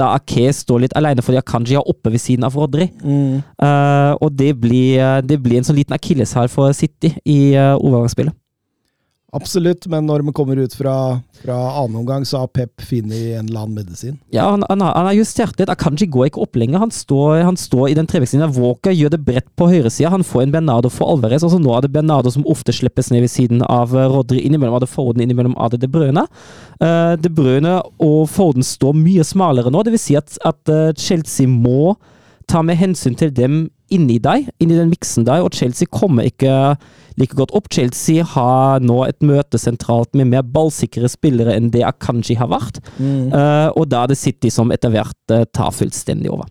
da 0.00 0.10
Ake 0.16 0.48
står 0.56 0.86
litt 0.86 0.96
alene 0.98 1.24
fordi 1.24 1.40
Akanji 1.42 1.76
er 1.78 1.84
oppe 1.88 2.12
ved 2.14 2.22
siden 2.24 2.48
av 2.48 2.56
Rodri. 2.56 2.88
Eh, 3.04 4.12
og 4.18 4.32
det 4.36 4.54
blir, 4.60 5.22
det 5.28 5.40
blir 5.44 5.60
en 5.60 5.68
sånn 5.68 5.76
liten 5.78 5.96
akilleshæl 5.96 6.48
for 6.52 6.72
City 6.76 7.12
i 7.28 7.38
uh, 7.56 7.74
overgangsspillet. 7.76 8.32
Absolutt, 9.36 9.84
men 9.92 10.06
når 10.08 10.22
vi 10.24 10.32
kommer 10.32 10.56
ut 10.56 10.72
fra, 10.72 11.20
fra 11.42 11.56
annen 11.82 11.98
omgang, 12.00 12.22
så 12.24 12.40
har 12.40 12.48
Pep 12.48 12.80
funnet 12.80 13.36
en 13.36 13.50
eller 13.50 13.66
annen 13.66 13.76
medisin. 13.76 14.14
Ja, 14.32 14.46
han, 14.54 14.64
han, 14.70 14.80
har, 14.80 14.94
han 14.96 15.08
har 15.10 15.18
justert 15.18 15.60
litt. 15.60 15.68
Akanji 15.68 16.08
går 16.08 16.30
ikke 16.30 16.40
opp 16.46 16.56
lenger. 16.56 16.80
Han 16.80 16.94
står, 16.94 17.42
han 17.44 17.58
står 17.60 17.90
i 17.90 17.96
den 17.98 18.08
trevektslinja. 18.08 18.48
Walker 18.56 18.96
gjør 18.96 19.12
det 19.12 19.20
bredt 19.26 19.50
på 19.60 19.68
høyresida. 19.68 20.14
Han 20.16 20.24
får 20.24 20.46
en 20.46 20.56
Bernardo 20.56 20.88
for 20.92 21.12
Alvarez. 21.12 21.44
Altså 21.44 21.60
nå 21.60 21.76
er 21.76 21.84
det 21.84 21.92
Bernardo 21.92 22.32
som 22.32 22.48
ofte 22.48 22.72
slippes 22.72 23.12
ned 23.12 23.26
ved 23.26 23.34
siden 23.34 23.60
av 23.68 23.92
eh, 23.92 24.08
Rodri. 24.08 24.40
Innimellom 24.48 24.80
det 24.80 24.88
Foden, 24.88 25.20
innimellom 25.20 25.58
er 25.60 25.74
det 25.74 25.82
De 25.84 25.92
Brøne. 25.92 26.24
Uh, 26.80 27.12
De 27.20 27.28
Brøne 27.28 27.82
og 28.00 28.22
Forden 28.32 28.64
står 28.64 28.96
mye 28.96 29.28
smalere 29.28 29.68
nå. 29.68 29.84
Det 29.84 29.92
vil 29.92 30.06
si 30.08 30.16
at, 30.16 30.40
at 30.48 30.72
eh, 30.72 30.94
Chelsea 30.96 31.44
må 31.50 31.98
ta 32.48 32.64
med 32.64 32.80
hensyn 32.80 33.18
til 33.18 33.34
dem 33.36 33.66
inni 33.94 34.18
deg, 34.22 34.48
inni 34.62 34.76
den 34.78 34.90
miksen 34.92 35.26
der, 35.28 35.44
og 35.44 35.56
Chelsea 35.56 35.88
kommer 35.90 36.28
ikke 36.28 36.76
like 37.18 37.36
godt 37.38 37.54
opp. 37.56 37.70
Chelsea 37.74 38.24
har 38.34 38.84
nå 38.84 39.00
et 39.08 39.18
møte 39.26 39.58
sentralt 39.60 40.14
med 40.18 40.30
mer 40.32 40.44
ballsikre 40.46 41.10
spillere 41.10 41.56
enn 41.56 41.72
det 41.74 41.84
Akanji 41.86 42.38
har 42.38 42.52
vært, 42.52 42.82
Eh, 42.98 43.68
og 43.76 43.88
da 43.90 44.04
er 44.04 44.12
det 44.12 44.18
City 44.18 44.50
som 44.52 44.70
etter 44.72 44.90
hvert 44.92 45.32
uh, 45.32 45.44
tar 45.54 45.72
fullstendig 45.74 46.30
over. 46.32 46.48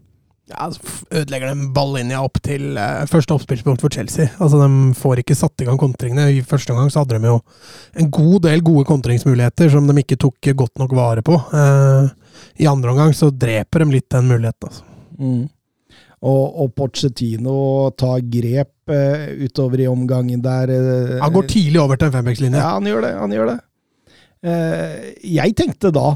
Ja, 0.47 0.69
så 0.71 0.80
ødelegger 1.12 1.52
de 1.52 1.67
ballinja 1.76 2.21
opp 2.23 2.39
til 2.43 2.78
uh, 2.80 3.04
første 3.10 3.36
oppspillspunkt 3.36 3.84
for 3.84 3.91
Chelsea. 3.91 4.30
Altså, 4.39 4.62
De 4.62 4.93
får 4.95 5.21
ikke 5.23 5.36
satt 5.36 5.63
i 5.63 5.67
gang 5.67 5.80
kontringene. 5.80 6.30
I 6.32 6.45
første 6.47 6.71
omgang 6.71 6.91
så 6.93 7.04
hadde 7.04 7.19
de 7.19 7.34
jo 7.34 7.41
en 8.00 8.12
god 8.15 8.45
del 8.47 8.63
gode 8.63 8.88
kontringsmuligheter 8.88 9.73
som 9.73 9.89
de 9.89 9.97
ikke 10.04 10.19
tok 10.23 10.52
godt 10.63 10.80
nok 10.80 10.95
vare 10.95 11.26
på. 11.26 11.36
Eh, 11.36 12.08
I 12.63 12.71
andre 12.71 12.93
omgang 12.93 13.12
så 13.17 13.32
dreper 13.34 13.84
de 13.84 13.97
litt 13.97 14.08
den 14.13 14.32
muligheten. 14.32 14.71
Altså. 14.71 14.88
Mm. 15.19 15.43
Og, 16.25 16.45
og 16.63 16.71
Pochettino 16.73 17.91
tar 17.93 18.23
grep 18.25 18.89
uh, 18.89 19.27
utover 19.45 19.84
i 19.84 19.89
omgangen 19.89 20.41
der. 20.41 20.71
Uh, 20.73 21.17
Han 21.21 21.34
går 21.36 21.49
tidlig 21.51 21.82
over 21.84 21.99
til 21.99 22.10
en 22.10 22.15
fembackslinje. 22.15 22.58
Ja, 22.58 22.71
han 22.80 22.89
gjør 22.89 23.06
det. 23.06 23.12
Han 23.19 23.36
gjør 23.36 23.51
det. 23.51 23.58
Uh, 24.47 25.03
jeg 25.25 25.56
tenkte 25.58 25.89
da 25.93 26.12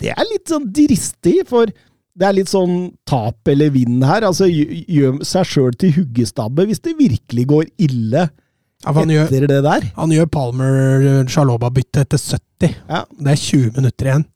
Det 0.00 0.10
er 0.10 0.26
litt 0.26 0.50
sånn 0.50 0.66
dristig, 0.74 1.40
for 1.50 1.70
det 1.70 2.26
er 2.26 2.34
litt 2.36 2.50
sånn 2.50 2.90
tap 3.08 3.48
eller 3.50 3.70
vinn 3.74 4.00
her. 4.06 4.26
Altså, 4.28 4.46
Gjør 4.50 5.20
seg 5.26 5.46
sjøl 5.48 5.76
til 5.78 5.94
huggestabbe 5.98 6.66
hvis 6.68 6.82
det 6.84 6.96
virkelig 6.98 7.46
går 7.50 7.68
ille 7.86 8.26
Ja, 8.26 8.92
han, 8.96 9.10
etter 9.12 9.44
gjør, 9.44 9.48
det 9.50 9.60
der. 9.66 9.86
han 9.96 10.12
gjør 10.14 10.28
Palmer-Sjaloba-byttet 10.34 12.02
etter 12.06 12.22
70. 12.22 12.76
Ja. 12.90 13.02
Det 13.18 13.34
er 13.34 13.40
20 13.42 13.74
minutter 13.78 14.10
igjen. 14.10 14.26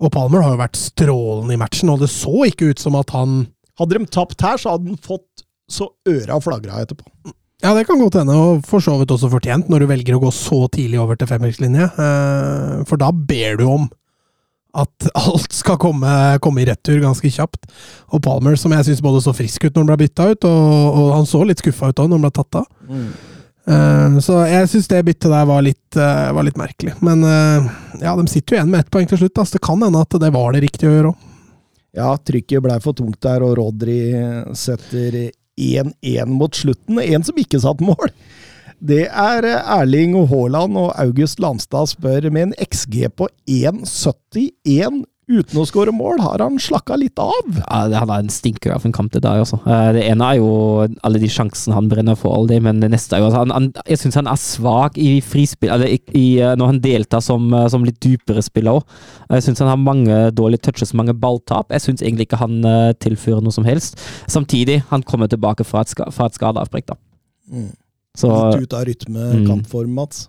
Og 0.00 0.12
Palmer 0.14 0.44
har 0.44 0.54
jo 0.54 0.60
vært 0.62 0.78
strålende 0.80 1.56
i 1.56 1.60
matchen, 1.60 1.90
og 1.92 2.00
det 2.00 2.08
så 2.12 2.46
ikke 2.48 2.70
ut 2.72 2.80
som 2.80 2.96
at 2.98 3.12
han 3.12 3.42
Hadde 3.80 3.96
de 3.98 4.06
tapt 4.12 4.44
her, 4.44 4.58
så 4.60 4.74
hadde 4.76 4.92
han 4.92 5.00
fått 5.00 5.44
så 5.70 5.86
øra 6.10 6.36
flagra 6.42 6.82
etterpå. 6.84 7.06
Ja, 7.60 7.74
det 7.76 7.82
kan 7.86 8.00
godt 8.00 8.16
hende, 8.16 8.32
og 8.40 8.62
for 8.64 8.80
så 8.80 8.94
vidt 9.00 9.12
også 9.12 9.28
fortjent, 9.32 9.66
når 9.68 9.82
du 9.84 9.88
velger 9.90 10.16
å 10.16 10.20
gå 10.22 10.30
så 10.32 10.62
tidlig 10.72 10.96
over 11.02 11.18
til 11.20 11.28
femmerkslinje. 11.28 11.90
Eh, 11.92 12.76
For 12.88 12.96
da 13.00 13.10
ber 13.12 13.58
du 13.60 13.66
om 13.68 13.84
at 14.80 15.08
alt 15.26 15.52
skal 15.52 15.76
komme, 15.82 16.08
komme 16.40 16.62
i 16.62 16.68
retur 16.70 17.02
ganske 17.04 17.28
kjapt. 17.34 17.68
Og 18.16 18.22
Palmer, 18.24 18.56
som 18.56 18.72
jeg 18.72 18.88
syns 18.88 19.02
både 19.04 19.20
så 19.26 19.34
frisk 19.36 19.66
ut 19.68 19.74
når 19.74 19.82
han 19.84 19.90
ble 19.92 19.98
bytta 20.06 20.30
ut, 20.32 20.46
og, 20.48 21.00
og 21.02 21.10
han 21.18 21.28
så 21.28 21.42
litt 21.44 21.60
skuffa 21.60 21.90
ut 21.92 22.00
òg 22.00 22.08
når 22.08 22.16
han 22.20 22.26
ble 22.28 22.32
tatt 22.40 22.60
av. 22.62 22.68
Eh, 23.70 24.18
Så 24.24 24.40
jeg 24.48 24.70
syns 24.72 24.88
det 24.90 25.04
byttet 25.10 25.30
der 25.36 25.48
var 25.52 25.62
litt, 25.68 26.00
eh, 26.00 26.28
var 26.34 26.46
litt 26.48 26.58
merkelig. 26.60 26.96
Men 27.04 27.20
ja, 28.00 28.16
de 28.16 28.24
sitter 28.32 28.56
jo 28.56 28.60
igjen 28.62 28.72
med 28.72 28.86
ett 28.86 28.90
poeng 28.94 29.06
til 29.10 29.20
slutt. 29.20 29.36
Altså. 29.36 29.58
Det 29.60 29.66
kan 29.68 29.84
hende 29.84 30.00
at 30.00 30.16
det 30.22 30.32
var 30.34 30.56
det 30.56 30.64
riktige 30.64 30.88
å 30.90 30.96
gjøre 30.96 31.12
òg. 31.12 31.26
Ja, 31.96 32.14
trykket 32.16 32.62
blei 32.62 32.78
for 32.82 32.94
tungt 32.96 33.20
der, 33.24 33.42
og 33.42 33.56
Rodri 33.58 34.00
setter 34.58 35.30
1-1 35.60 36.30
mot 36.30 36.54
slutten. 36.54 37.00
En 37.02 37.26
som 37.26 37.38
ikke 37.40 37.60
satt 37.62 37.82
mål. 37.84 38.12
Det 38.80 39.08
er 39.08 39.44
Erling 39.60 40.14
Haaland, 40.30 40.78
og 40.80 40.94
August 41.02 41.40
Landstad 41.42 41.90
spør 41.90 42.30
med 42.32 42.48
en 42.48 42.54
XG 42.64 43.10
på 43.12 43.28
1,71 43.50 45.02
uten 45.30 45.60
å 45.60 45.64
skåre 45.68 45.92
mål. 45.94 46.18
Har 46.24 46.42
han 46.42 46.56
slakka 46.58 46.96
litt 46.98 47.18
av? 47.22 47.46
Ja, 47.60 47.78
han 48.02 48.10
er 48.10 48.24
en 48.24 48.28
stinker 48.32 48.74
av 48.74 48.84
en 48.84 48.92
kamp, 48.96 49.12
det 49.14 49.22
der, 49.22 49.38
altså. 49.44 49.60
Eh, 49.64 49.92
Det 49.96 50.02
ene 50.10 50.26
er 50.32 50.38
jo 50.40 50.48
alle 51.06 51.20
de 51.22 51.28
sjansene 51.30 51.76
han 51.76 51.88
brenner 51.88 52.18
for, 52.18 52.34
all 52.34 52.48
det, 52.50 52.58
men 52.62 52.80
det 52.82 52.90
neste 52.90 53.14
er 53.16 53.22
jo 53.22 53.28
altså, 53.30 53.44
han, 53.44 53.54
han 53.54 53.68
Jeg 53.86 54.00
syns 54.02 54.18
han 54.18 54.26
er 54.32 54.40
svak 54.42 54.98
i 54.98 55.20
frispill, 55.24 55.70
eller 55.70 55.86
i, 55.86 56.00
i, 56.18 56.24
eh, 56.42 56.56
når 56.58 56.66
han 56.74 56.80
deltar 56.84 57.22
som, 57.22 57.46
eh, 57.54 57.68
som 57.72 57.84
litt 57.86 58.00
dypere 58.02 58.42
spiller 58.42 58.80
òg. 58.80 58.96
Jeg 59.30 59.46
syns 59.46 59.62
han 59.64 59.70
har 59.72 59.80
mange 59.80 60.18
dårlige 60.34 60.66
touches, 60.66 60.92
mange 60.98 61.14
balltap. 61.14 61.70
Jeg 61.70 61.80
syns 61.86 62.02
egentlig 62.02 62.26
ikke 62.28 62.40
han 62.42 62.60
tilfører 62.98 63.40
noe 63.46 63.54
som 63.54 63.64
helst. 63.64 63.96
Samtidig, 64.26 64.80
han 64.90 65.02
kommer 65.06 65.30
tilbake 65.30 65.64
fra 65.64 65.80
et, 65.86 65.88
ska, 65.94 66.10
fra 66.10 66.26
et 66.26 66.34
skadeavbrekk, 66.34 66.90
da. 66.90 66.98
Så 68.18 68.26
Litt 68.30 68.66
ut 68.66 68.74
av 68.74 68.84
rytme, 68.88 69.28
Mm. 69.36 69.46
kampform, 69.46 69.94
Mats. 69.94 70.28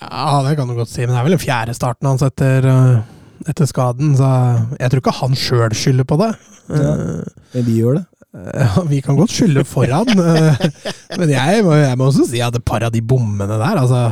Ja, 0.00 0.42
det 0.42 0.56
kan 0.56 0.68
du 0.68 0.74
godt 0.74 0.88
si, 0.88 1.02
men 1.04 1.14
det 1.14 1.20
er 1.20 1.26
vel 1.28 1.34
den 1.36 1.42
fjerde 1.42 1.74
starten 1.76 2.08
hans 2.08 2.22
etter, 2.24 2.66
eh, 2.66 3.02
etter 3.48 3.68
skaden, 3.68 4.14
så 4.18 4.28
jeg 4.78 4.90
tror 4.92 5.00
ikke 5.02 5.14
han 5.20 5.36
sjøl 5.38 5.74
skylder 5.76 6.06
på 6.08 6.18
det. 6.20 6.30
Ja. 6.68 6.94
Eh, 6.94 7.44
Men 7.54 7.68
vi 7.68 7.78
gjør 7.80 8.00
det. 8.00 8.06
Ja, 8.30 8.82
vi 8.86 9.00
kan 9.02 9.16
godt 9.18 9.32
skylde 9.34 9.64
foran, 9.66 10.06
men 11.18 11.30
jeg 11.32 11.64
må, 11.66 11.72
jeg 11.74 11.96
må 11.98 12.06
også 12.12 12.28
si 12.30 12.38
at 12.46 12.54
et 12.54 12.62
par 12.62 12.84
av 12.86 12.92
de 12.94 13.00
bommene 13.02 13.56
der, 13.58 13.80
altså 13.80 14.04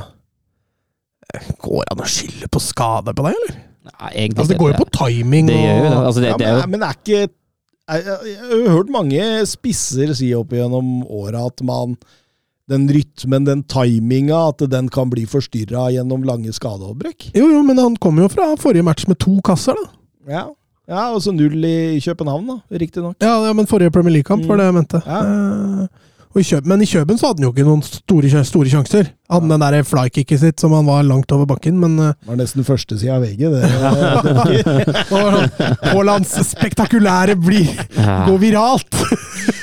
Går 1.62 1.84
det 1.84 1.92
an 1.92 2.02
å 2.02 2.08
skylde 2.10 2.48
på 2.50 2.62
skade 2.64 3.14
på 3.14 3.26
det, 3.26 3.34
eller? 3.36 3.58
Nei, 3.88 4.10
egentlig 4.24 4.42
Altså, 4.42 4.52
det 4.54 4.58
går 4.58 4.72
jo 4.72 4.80
på 4.80 4.88
timing 4.96 5.50
Det 5.52 5.58
det. 5.60 5.92
Altså, 5.92 6.24
det, 6.24 6.32
Ja, 6.32 6.38
er 6.40 6.56
jo 6.56 6.64
men, 6.64 6.72
men 6.74 6.86
er 6.88 6.96
ikke 6.98 7.20
jeg, 7.20 8.02
jeg, 8.04 8.18
jeg 8.34 8.64
har 8.66 8.74
hørt 8.74 8.90
mange 8.92 9.28
spisser 9.48 10.10
si 10.18 10.32
opp 10.36 10.50
gjennom 10.52 10.90
åra 11.06 11.46
at 11.48 11.62
man 11.64 11.94
den 12.68 12.84
rytmen, 12.92 13.46
den 13.48 13.62
timinga, 13.64 14.48
at 14.50 14.64
den 14.70 14.90
kan 14.92 15.10
bli 15.12 15.24
forstyrra 15.28 15.88
gjennom 15.94 16.24
lange 16.28 16.52
skadeavbrekk. 16.52 17.30
Jo, 17.36 17.46
jo, 17.54 17.62
men 17.64 17.80
han 17.80 17.96
kom 18.00 18.20
jo 18.20 18.28
fra 18.32 18.50
forrige 18.60 18.84
match 18.86 19.08
med 19.08 19.18
to 19.24 19.38
kasser, 19.44 19.78
da. 19.78 19.94
Ja. 20.28 20.44
ja, 20.90 21.06
og 21.14 21.22
så 21.24 21.32
null 21.32 21.64
i 21.64 22.00
København, 22.04 22.50
da, 22.50 22.58
riktignok. 22.82 23.16
Ja, 23.24 23.38
ja, 23.46 23.54
men 23.56 23.68
forrige 23.70 23.94
Premier 23.94 24.18
League-kamp 24.18 24.44
var 24.48 24.60
det 24.60 24.68
jeg 24.68 24.76
mente. 24.76 25.00
Ja. 25.06 25.22
Eh, 25.24 26.07
i 26.36 26.42
Kjøben, 26.44 26.68
men 26.68 26.82
i 26.84 26.86
Kjøben 26.86 27.16
så 27.18 27.30
hadde 27.30 27.40
han 27.40 27.46
jo 27.48 27.52
ikke 27.54 27.64
noen 27.66 27.80
store, 27.82 28.42
store 28.44 28.68
sjanser. 28.68 29.08
Hadde 29.32 29.48
ja. 29.48 29.56
den 29.56 29.64
der 29.64 29.86
flykicket 29.88 30.40
sitt 30.42 30.60
som 30.60 30.72
han 30.76 30.86
var 30.88 31.02
langt 31.08 31.32
over 31.32 31.48
bakken, 31.48 31.78
men 31.80 31.96
eh, 32.04 32.12
Det 32.20 32.28
var 32.30 32.38
nesten 32.42 32.66
første 32.68 32.98
sida 33.00 33.16
av 33.16 33.24
VG, 33.24 33.48
det. 33.52 33.64
Haalands 35.88 36.34
spektakulære 36.50 37.36
blir 37.40 37.72
Ja. 37.96 38.26
går 38.28 38.38
viralt! 38.42 39.00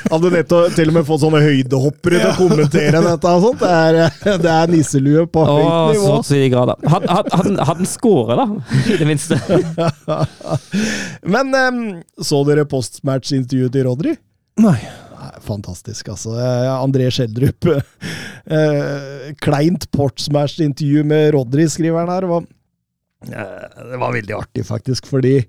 Hadde 0.09 0.29
nettopp 0.33 0.75
til 0.75 0.89
og 0.91 0.97
med 0.99 1.05
fått 1.07 1.23
sånne 1.23 1.41
høydehoppere 1.41 2.19
til 2.21 2.29
å 2.29 2.35
kommentere 2.37 3.01
dette 3.05 3.31
og 3.31 3.45
sånt. 3.47 3.63
Det 3.63 3.71
er, 3.73 4.37
det 4.43 4.51
er 4.53 4.73
nisselue 4.73 5.25
på 5.29 5.41
Å, 5.41 5.55
høyt 5.55 5.95
nivå. 5.95 6.11
så 6.11 6.19
til 6.27 6.43
de 6.43 6.49
grader. 6.53 6.77
Hadde 6.93 7.09
had, 7.09 7.31
had, 7.33 7.49
had 7.69 7.81
han 7.81 7.89
skåret, 7.89 8.37
da? 8.37 8.45
I 8.93 8.99
det 9.01 9.07
minste. 9.09 9.39
Men 11.35 11.55
um, 11.57 11.81
så 12.21 12.43
dere 12.47 12.67
postmatch-intervjuet 12.69 13.73
til 13.73 13.89
Rodry? 13.89 14.15
Nei. 14.61 14.77
Fantastisk, 15.43 16.09
altså. 16.13 16.35
André 16.79 17.09
Schjelderup. 17.11 17.69
Eh, 18.45 19.31
kleint 19.41 19.87
Portsmash-intervju 19.89 21.01
med 21.09 21.31
Rodry, 21.33 21.63
skriver 21.65 22.03
han 22.03 22.11
her. 22.13 22.27
Var, 22.29 22.43
eh, 23.25 23.79
det 23.89 23.97
var 23.97 24.13
veldig 24.13 24.35
artig, 24.37 24.65
faktisk, 24.67 25.07
fordi 25.09 25.39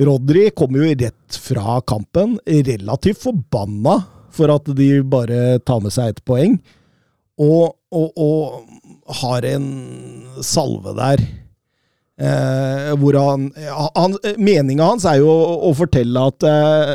Rodry 0.00 0.46
kom 0.56 0.78
jo 0.78 0.88
rett 0.88 1.36
fra 1.36 1.82
kampen 1.84 2.38
relativt 2.46 3.20
forbanna 3.26 3.98
for 4.32 4.54
at 4.54 4.72
de 4.78 4.88
bare 5.04 5.58
tar 5.68 5.82
med 5.84 5.92
seg 5.92 6.14
ett 6.14 6.24
poeng, 6.24 6.56
og, 7.40 7.76
og, 7.92 8.08
og 8.16 9.14
har 9.20 9.44
en 9.52 9.68
salve 10.40 10.96
der. 10.96 11.26
Eh, 12.20 12.90
hvor 13.00 13.16
han, 13.16 13.46
han 13.96 14.16
Meninga 14.36 14.90
hans 14.92 15.06
er 15.08 15.22
jo 15.22 15.28
å, 15.32 15.54
å 15.70 15.76
fortelle 15.76 16.24
at 16.28 16.44
eh, 16.44 16.90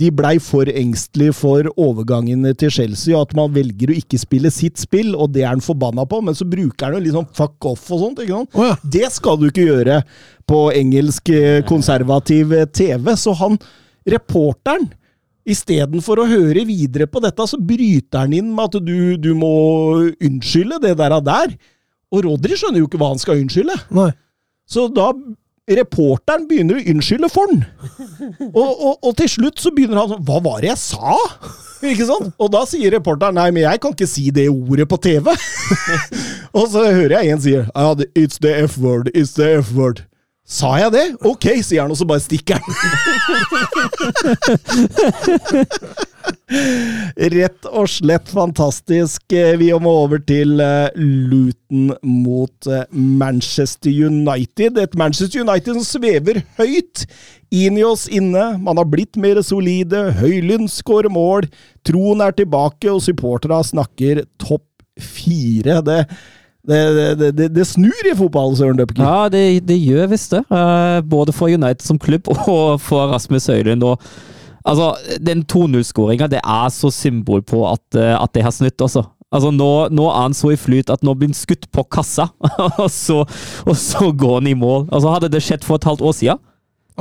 de 0.00 0.10
blei 0.14 0.36
for 0.42 0.68
engstelige 0.70 1.34
for 1.36 1.66
overgangene 1.80 2.52
til 2.58 2.72
Chelsea, 2.72 3.14
og 3.16 3.28
at 3.28 3.34
man 3.38 3.52
velger 3.54 3.92
å 3.92 3.98
ikke 4.00 4.20
spille 4.20 4.52
sitt 4.54 4.80
spill, 4.80 5.12
og 5.14 5.34
det 5.34 5.44
er 5.44 5.52
han 5.52 5.64
forbanna 5.64 6.06
på, 6.08 6.22
men 6.24 6.36
så 6.36 6.46
bruker 6.48 6.88
han 6.88 6.96
jo 6.96 7.02
litt 7.04 7.16
sånn 7.16 7.28
fuck 7.36 7.68
off 7.68 7.84
og 7.92 8.04
sånt. 8.04 8.22
ikke 8.22 8.38
sant? 8.38 8.56
Oh, 8.56 8.68
ja. 8.70 8.78
Det 8.96 9.10
skal 9.12 9.40
du 9.40 9.48
ikke 9.50 9.66
gjøre 9.66 10.00
på 10.50 10.62
engelsk 10.76 11.32
eh, 11.34 11.60
konservativ 11.68 12.54
eh, 12.56 12.66
TV. 12.66 13.12
Så 13.20 13.34
han, 13.42 13.60
reporteren, 14.08 14.88
istedenfor 15.50 16.20
å 16.22 16.28
høre 16.30 16.64
videre 16.68 17.08
på 17.10 17.22
dette, 17.24 17.46
så 17.48 17.58
bryter 17.58 18.24
han 18.24 18.34
inn 18.36 18.50
med 18.54 18.70
at 18.70 18.86
du, 18.86 18.96
du 19.20 19.30
må 19.38 19.52
unnskylde 20.12 20.80
det 20.84 20.96
der. 21.00 21.16
og 21.16 21.26
der. 21.26 21.54
Og 22.10 22.24
Rodri 22.26 22.58
skjønner 22.58 22.82
jo 22.82 22.88
ikke 22.88 23.00
hva 23.00 23.12
han 23.12 23.22
skal 23.22 23.40
unnskylde. 23.40 23.76
Nei. 23.96 24.10
Så 24.70 24.86
da 24.94 25.10
reporteren 25.78 26.46
begynner 26.50 26.80
å 26.80 26.84
unnskylde 26.92 27.30
for 27.32 27.50
den. 27.50 27.64
Og, 28.50 28.70
og, 28.70 28.94
og 29.06 29.16
til 29.20 29.30
slutt 29.36 29.62
så 29.62 29.72
begynner 29.74 30.02
han 30.02 30.10
sånn 30.12 30.24
Hva 30.26 30.40
var 30.44 30.62
det 30.62 30.72
jeg 30.72 30.80
sa? 30.82 31.18
Ikke 31.80 32.06
sant? 32.08 32.34
Og 32.36 32.50
da 32.52 32.64
sier 32.68 32.92
reporteren 32.92 33.38
nei, 33.38 33.48
men 33.54 33.64
jeg 33.64 33.80
kan 33.80 33.94
ikke 33.94 34.08
si 34.10 34.28
det 34.34 34.50
ordet 34.52 34.88
på 34.90 34.98
TV. 35.00 35.30
og 36.58 36.66
så 36.68 36.84
hører 36.90 37.16
jeg 37.20 37.34
en 37.34 37.42
sier 37.46 37.68
ja, 37.70 37.90
it's 38.12 38.40
the 38.42 38.52
F-word, 38.66 39.12
it's 39.14 39.36
the 39.38 39.48
F-word. 39.62 40.04
Sa 40.50 40.72
jeg 40.80 40.90
det? 40.96 41.04
Ok, 41.22 41.46
sier 41.62 41.84
han, 41.84 41.92
og 41.94 41.98
så 42.00 42.06
bare 42.10 42.24
stikker 42.24 42.58
han. 42.58 42.74
Rett 47.30 47.68
og 47.70 47.86
slett 47.90 48.30
fantastisk. 48.34 49.22
Vi 49.30 49.68
må 49.82 49.90
over 50.02 50.18
til 50.26 50.60
eh, 50.64 50.90
Luton 50.98 51.92
mot 52.02 52.66
eh, 52.66 52.82
Manchester 52.90 53.90
United. 53.94 54.78
Et 54.82 54.94
Manchester 54.98 55.40
United 55.44 55.74
som 55.78 55.86
svever 55.86 56.42
høyt. 56.58 57.06
inn 57.50 57.78
i 57.78 57.84
oss 57.86 58.08
inne, 58.10 58.58
man 58.62 58.76
har 58.78 58.84
blitt 58.90 59.16
mer 59.18 59.42
solide. 59.46 60.12
Høylund 60.18 60.68
skårer 60.70 61.10
mål. 61.10 61.46
Troen 61.86 62.20
er 62.26 62.32
tilbake, 62.34 62.90
og 62.90 63.02
supporterne 63.06 63.62
snakker 63.70 64.24
topp 64.42 64.66
fire. 64.98 65.80
Det 65.86 66.06
det, 66.68 66.80
det, 67.18 67.30
det, 67.38 67.46
det, 67.54 67.64
snur 67.66 68.08
i 68.10 68.16
fotball, 68.16 68.52
Søren 68.56 68.76
Døpke. 68.76 69.00
Ja, 69.00 69.28
det, 69.32 69.78
gjør 69.80 70.10
visst 70.12 70.34
det. 70.34 70.42
Uh, 70.52 71.00
både 71.00 71.32
for 71.32 71.48
United 71.48 71.86
som 71.86 71.98
klubb 71.98 72.28
og 72.34 72.80
for 72.84 73.08
Rasmus 73.12 73.48
Høylund. 73.48 73.86
Og, 73.86 74.02
altså, 74.64 74.92
den 75.24 75.44
2-0-skåringa 75.48 76.28
er 76.40 76.68
så 76.74 76.92
symbol 76.92 77.42
på 77.42 77.64
at, 77.70 77.84
uh, 77.96 78.20
at 78.20 78.34
det 78.36 78.44
har 78.44 78.54
snudd, 78.54 78.76
også. 78.80 79.06
Altså, 79.30 79.52
nå, 79.54 79.70
nå, 79.94 80.08
er 80.10 80.24
han 80.26 80.34
så 80.34 80.52
i 80.52 80.58
flyt 80.58 80.90
at 80.90 81.04
nå 81.06 81.14
blir 81.14 81.30
han 81.30 81.38
skutt 81.38 81.68
på 81.70 81.86
kassa, 81.86 82.28
og, 82.82 82.88
så, 82.90 83.22
og 83.64 83.76
så 83.78 84.10
går 84.10 84.40
han 84.40 84.50
i 84.50 84.58
mål. 84.58 84.88
Altså, 84.90 85.14
hadde 85.14 85.32
det 85.32 85.42
skjedd 85.46 85.66
for 85.66 85.78
et 85.78 85.86
halvt 85.86 86.02
år 86.02 86.16
siden, 86.18 86.42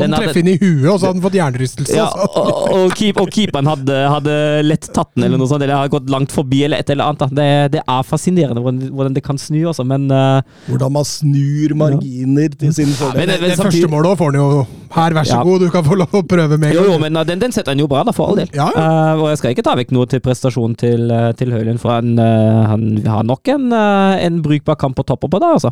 han 0.04 0.16
treffer 0.16 0.41
inn 0.41 0.52
i 0.54 0.58
huet, 0.60 0.88
og 0.91 0.97
så 0.97 1.10
hadde 1.10 1.16
han 1.18 1.26
fått 1.26 1.38
hjernerystelse. 1.39 1.97
Ja, 1.97 2.08
og, 2.10 2.50
og, 2.76 2.95
keep, 2.97 3.20
og, 3.22 3.32
keeperen 3.34 3.70
hadde, 3.70 4.00
hadde, 4.16 4.36
lett 4.66 4.89
tatt 4.95 5.12
den, 5.16 5.28
eller 5.28 5.41
noe 5.41 5.50
sånt, 5.52 5.66
eller 5.66 5.82
hadde 5.82 5.93
gått 5.95 6.12
langt 6.14 6.36
forbi, 6.36 6.64
eller 6.68 6.84
et 6.84 6.91
eller 6.93 7.12
annet. 7.14 7.36
Det, 7.39 7.50
det 7.78 7.84
er 7.84 8.08
fascinerende 8.08 8.64
hvordan, 8.64 8.91
hvordan, 8.95 9.16
det 9.18 9.26
kan 9.26 9.39
snu, 9.41 9.62
også, 9.72 9.86
men 9.88 10.10
uh, 10.14 10.41
Hvordan 10.70 10.93
man 11.00 11.08
snur 11.08 11.76
marginer 11.80 12.54
til 12.60 12.76
sin 12.76 12.93
fordel. 12.97 13.26
Ja, 13.26 13.34
det, 13.34 13.41
det 13.45 13.58
første 13.60 13.91
målet 13.91 14.20
får 14.20 14.32
han 14.34 14.39
jo 14.41 14.50
her, 14.89 15.14
vær 15.14 15.28
så 15.28 15.38
ja. 15.38 15.43
god, 15.45 15.62
du 15.62 15.70
kan 15.74 15.86
få 15.86 15.95
lov 16.00 16.16
å 16.18 16.22
prøve 16.26 16.58
med 16.62 16.74
Jo, 16.74 16.84
jo, 16.88 16.95
men 17.02 17.18
uh, 17.18 17.24
den, 17.28 17.41
den, 17.41 17.54
setter 17.54 17.76
han 17.76 17.82
jo 17.82 17.88
bra, 17.89 18.02
da, 18.08 18.14
for 18.16 18.32
all 18.32 18.39
del. 18.39 18.50
Ja. 18.58 18.70
Uh, 18.74 19.22
og 19.22 19.28
jeg 19.30 19.41
skal 19.41 19.54
ikke 19.54 19.66
ta 19.68 19.76
vekk 19.78 19.93
noe 19.93 20.10
til 20.10 20.24
prestasjonen 20.26 20.76
til, 20.80 21.06
uh, 21.14 21.30
til 21.38 21.54
Høylund, 21.54 21.82
for 21.82 21.93
han, 21.93 22.16
han, 22.18 22.88
har 23.06 23.28
nok 23.28 23.52
en, 23.54 23.70
en 23.74 24.39
brukbar 24.45 24.80
kamp 24.82 25.00
å 25.02 25.06
toppe 25.06 25.30
på 25.30 25.41
det, 25.41 25.52
altså. 25.60 25.72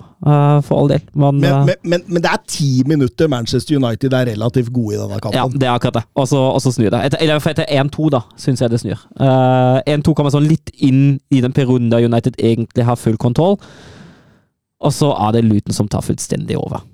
for 0.68 0.74
all 0.78 0.92
del. 0.92 1.02
Man, 1.18 1.42
men, 1.42 1.66
men, 1.70 1.82
men, 1.84 2.06
men, 2.06 2.24
det 2.24 2.32
er 2.32 2.44
ti 2.50 2.72
minutter 2.88 3.30
Manchester 3.32 3.80
United 3.80 4.14
er 4.20 4.30
relativt 4.34 4.74
gode 4.74 4.96
i 4.96 5.00
denne 5.00 5.20
kampen. 5.24 5.38
Ja, 5.38 5.46
det 5.48 5.68
er 5.68 5.76
akkurat 5.76 6.00
det. 6.00 6.04
Og 6.18 6.28
så 6.30 6.74
snur 6.74 6.90
det. 6.92 7.04
Etter, 7.10 7.22
eller 7.24 7.50
etter 7.54 7.70
1-2, 7.78 8.10
da, 8.14 8.24
syns 8.40 8.64
jeg 8.64 8.74
det 8.74 8.82
snur. 8.84 9.06
1-2 9.22 10.16
kommer 10.18 10.34
sånn 10.34 10.50
litt 10.50 10.74
inn 10.78 11.18
i 11.34 11.42
den 11.44 11.56
perioden 11.56 11.90
der 11.94 12.06
United 12.08 12.38
egentlig 12.38 12.88
har 12.88 13.00
full 13.00 13.18
kontroll, 13.22 13.58
og 14.78 14.94
så 14.94 15.10
er 15.26 15.38
det 15.38 15.48
Luton 15.48 15.74
som 15.74 15.90
tar 15.90 16.06
fullstendig 16.06 16.60
over. 16.60 16.86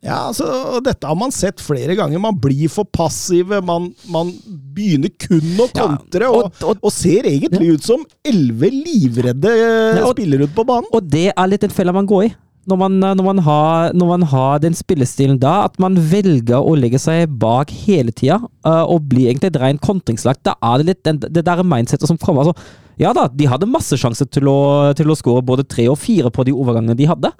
Ja, 0.00 0.30
altså, 0.30 0.80
Dette 0.84 1.04
har 1.04 1.16
man 1.18 1.32
sett 1.32 1.60
flere 1.60 1.92
ganger. 1.96 2.20
Man 2.22 2.38
blir 2.40 2.70
for 2.72 2.88
passive. 2.88 3.60
Man, 3.64 3.90
man 4.08 4.32
begynner 4.48 5.12
kun 5.20 5.60
å 5.60 5.66
kontre, 5.68 6.24
ja, 6.24 6.30
og, 6.30 6.46
og, 6.48 6.62
og, 6.64 6.78
og, 6.80 6.94
ser 6.94 7.28
egentlig 7.28 7.68
ja. 7.68 7.76
ut 7.76 7.88
som 7.88 8.06
elleve 8.24 8.70
livredde 8.72 9.52
ja, 9.60 10.06
spillere 10.14 10.48
ute 10.48 10.56
på 10.56 10.64
banen. 10.68 10.88
Og 10.96 11.04
det 11.04 11.28
er 11.34 11.52
litt 11.52 11.68
en 11.68 11.74
felle 11.74 11.92
man 11.96 12.08
går 12.08 12.30
i. 12.30 12.32
Når 12.68 12.76
man, 12.76 12.98
når, 13.00 13.24
man 13.24 13.38
har, 13.46 13.94
når 13.96 14.08
man, 14.10 14.24
har, 14.28 14.58
den 14.60 14.74
spillestilen 14.76 15.38
da, 15.40 15.64
at 15.64 15.78
man 15.80 15.96
velger 15.96 16.60
å 16.60 16.74
legge 16.76 17.00
seg 17.00 17.32
bak 17.40 17.72
hele 17.86 18.12
tida 18.12 18.36
uh, 18.66 18.84
og 18.84 19.08
bli 19.08 19.24
egentlig 19.30 19.48
et 19.54 19.60
rent 19.62 19.82
kontringslag. 19.82 20.42
Da 20.44 20.54
er 20.60 20.80
det 20.80 20.88
litt 20.90 21.00
den, 21.08 21.22
det 21.24 21.46
der 21.46 21.62
mindsetet 21.64 22.10
som 22.10 22.20
kommer. 22.20 22.44
Altså, 22.44 22.90
ja 23.00 23.14
da, 23.16 23.30
de 23.32 23.48
hadde 23.48 23.70
masse 23.70 23.96
sjanser 23.96 24.28
til 24.28 24.50
å, 24.52 24.60
til 24.96 25.08
å 25.08 25.16
skåre 25.16 25.44
både 25.46 25.64
tre 25.64 25.88
og 25.88 25.96
fire 26.02 26.28
på 26.28 26.44
de 26.46 26.52
overgangene 26.52 26.98
de 26.98 27.08
hadde. 27.08 27.32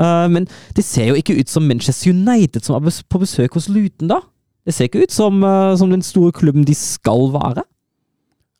Uh, 0.00 0.28
men 0.32 0.46
det 0.76 0.84
ser 0.84 1.08
jo 1.10 1.16
ikke 1.16 1.38
ut 1.40 1.50
som 1.52 1.64
Manchester 1.68 2.12
United 2.12 2.64
som 2.64 2.76
er 2.76 3.00
på 3.08 3.22
besøk 3.24 3.56
hos 3.56 3.70
Luton, 3.72 4.12
da. 4.12 4.20
Det 4.68 4.76
ser 4.76 4.90
ikke 4.90 5.06
ut 5.08 5.14
som, 5.14 5.40
uh, 5.40 5.72
som 5.80 5.92
den 5.92 6.04
store 6.04 6.36
klubben 6.36 6.68
de 6.68 6.76
skal 6.76 7.30
være. 7.32 7.64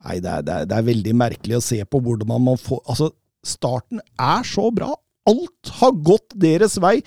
Nei, 0.06 0.16
det 0.24 0.32
er, 0.32 0.44
det, 0.44 0.54
er, 0.54 0.68
det 0.68 0.76
er, 0.78 0.88
veldig 0.88 1.14
merkelig 1.16 1.58
å 1.58 1.64
se 1.64 1.76
på 1.84 2.00
hvordan 2.00 2.28
man 2.30 2.40
må 2.40 2.54
få 2.56 2.78
Altså, 2.88 3.10
starten 3.44 4.00
er 4.16 4.46
så 4.48 4.70
bra. 4.72 4.94
Alt 5.30 5.74
har 5.80 5.94
gått 6.06 6.34
deres 6.42 6.76
vei. 6.82 6.98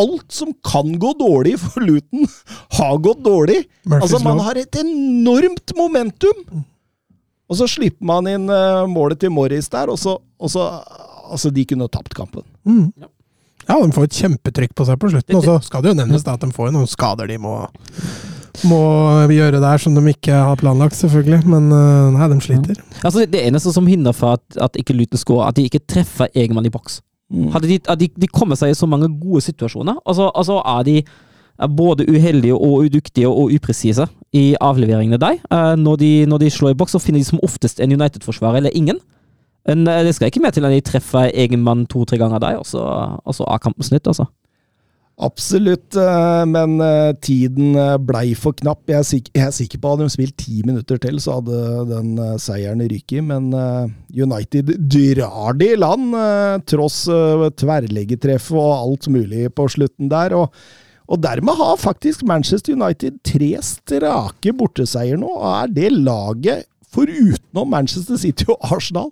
Alt 0.00 0.34
som 0.34 0.50
kan 0.66 0.90
gå 0.98 1.12
dårlig 1.18 1.56
for 1.62 1.84
Luton, 1.84 2.26
har 2.78 2.98
gått 3.02 3.24
dårlig. 3.24 3.62
altså, 3.88 4.20
man 4.24 4.42
har 4.42 4.58
et 4.58 4.80
enormt 4.82 5.74
momentum! 5.78 6.64
Og 7.44 7.58
så 7.60 7.68
slipper 7.68 8.06
man 8.08 8.26
inn 8.26 8.48
uh, 8.50 8.86
målet 8.90 9.20
til 9.20 9.30
Morris 9.34 9.68
der, 9.70 9.92
og 9.92 10.00
så, 10.00 10.16
og 10.38 10.50
så 10.50 10.68
Altså, 11.24 11.48
de 11.48 11.62
kunne 11.64 11.86
tapt 11.88 12.12
kampen. 12.12 12.42
Mm. 12.68 12.90
Ja. 13.00 13.08
Ja, 13.64 13.78
de 13.80 13.94
får 13.96 14.08
et 14.10 14.18
kjempetrykk 14.18 14.74
på 14.76 14.84
seg 14.84 14.98
på 15.00 15.08
slutten. 15.08 15.38
Og 15.38 15.46
så 15.46 15.54
skal 15.64 15.84
det 15.84 15.94
jo 15.94 15.96
nevnes 15.96 16.26
at 16.28 16.42
de 16.42 16.50
får 16.52 16.68
noen 16.74 16.90
skader 16.90 17.30
de 17.32 17.38
må, 17.40 17.54
må 18.68 18.80
gjøre 19.32 19.62
der 19.62 19.80
som 19.80 19.96
de 19.96 20.02
ikke 20.12 20.36
har 20.50 20.60
planlagt, 20.60 20.98
selvfølgelig. 20.98 21.40
Men 21.48 21.70
uh, 21.72 22.12
nei, 22.12 22.28
de 22.34 22.38
sliter. 22.44 22.76
Ja. 22.76 23.00
Altså, 23.00 23.24
det 23.24 23.40
eneste 23.40 23.72
som 23.72 23.88
hindrer 23.88 24.16
for 24.16 24.36
at, 24.36 24.44
at 24.68 24.76
ikke 24.80 24.96
Luton 24.98 25.20
skårer, 25.20 25.48
at 25.48 25.56
de 25.56 25.64
ikke 25.70 25.80
treffer 25.88 26.28
Egemann 26.36 26.68
i 26.68 26.74
boks. 26.74 27.00
Mm. 27.34 27.50
Hadde 27.54 27.68
de, 27.68 27.78
hadde 27.88 28.08
de, 28.08 28.30
kommet 28.30 28.60
seg 28.60 28.70
i 28.70 28.78
så 28.78 28.86
mange 28.86 29.08
gode 29.18 29.42
situasjoner, 29.42 29.98
og 30.04 30.18
så 30.18 30.30
altså, 30.34 30.60
er 30.62 30.84
de 30.86 31.02
både 31.76 32.06
uheldige 32.10 32.54
og 32.54 32.86
udyktige 32.86 33.28
og 33.28 33.52
upresise 33.54 34.06
i 34.34 34.44
avleveringene 34.60 35.18
der. 35.22 35.38
Uh, 35.50 35.74
når, 35.78 35.96
de, 35.96 36.12
når 36.26 36.42
de 36.42 36.50
slår 36.50 36.74
i 36.74 36.78
boks, 36.78 36.94
så 36.96 37.02
finner 37.02 37.22
de 37.22 37.28
som 37.28 37.42
oftest 37.42 37.80
en 37.80 37.92
United-forsvarer 37.94 38.62
eller 38.62 38.74
ingen. 38.74 38.98
Men 39.68 39.86
eh, 39.88 40.02
det 40.04 40.14
skal 40.14 40.28
ikke 40.28 40.42
mer 40.44 40.52
til 40.52 40.66
enn 40.66 40.74
de 40.74 40.84
treffer 40.84 41.30
egen 41.32 41.62
mann 41.64 41.86
to-tre 41.88 42.18
ganger 42.20 42.42
der, 42.42 42.58
og 42.60 42.66
så, 42.68 43.44
er 43.48 43.62
kampen 43.62 43.86
snudd, 43.86 44.06
altså. 44.10 44.26
Absolutt, 45.22 45.94
eh, 45.94 46.44
men 46.50 46.80
eh, 46.82 47.12
tiden 47.22 47.76
blei 48.02 48.32
for 48.34 48.56
knapp. 48.58 48.82
Jeg 48.90 48.98
er, 48.98 49.06
sikker, 49.06 49.34
jeg 49.38 49.46
er 49.46 49.54
sikker 49.54 49.78
på 49.78 49.90
at 49.90 49.94
hadde 49.94 50.08
de 50.08 50.14
spilt 50.16 50.36
ti 50.42 50.62
minutter 50.66 50.98
til, 51.02 51.20
så 51.22 51.38
hadde 51.38 51.58
den 51.92 52.14
seieren 52.42 52.82
ryket. 52.90 53.22
Men 53.26 53.52
United 54.10 54.74
drar 54.90 55.58
det 55.60 55.74
i 55.76 55.78
land, 55.78 56.16
tross 56.66 57.04
tverrleggetreff 57.62 58.50
og 58.54 58.72
alt 58.74 59.12
mulig 59.14 59.46
på 59.54 59.68
slutten 59.76 60.10
der. 60.10 60.34
og 60.38 60.50
og 61.04 61.20
dermed 61.20 61.58
har 61.58 61.76
faktisk 61.76 62.22
Manchester 62.24 62.72
United 62.72 63.18
tre 63.28 63.50
strake 63.60 64.54
borteseier 64.56 65.18
nå, 65.20 65.28
og 65.28 65.50
er 65.50 65.74
det 65.76 65.90
laget 65.92 66.64
forutenom 66.94 67.70
Manchester 67.74 68.18
City 68.20 68.46
og 68.52 68.58
Arsenal, 68.74 69.10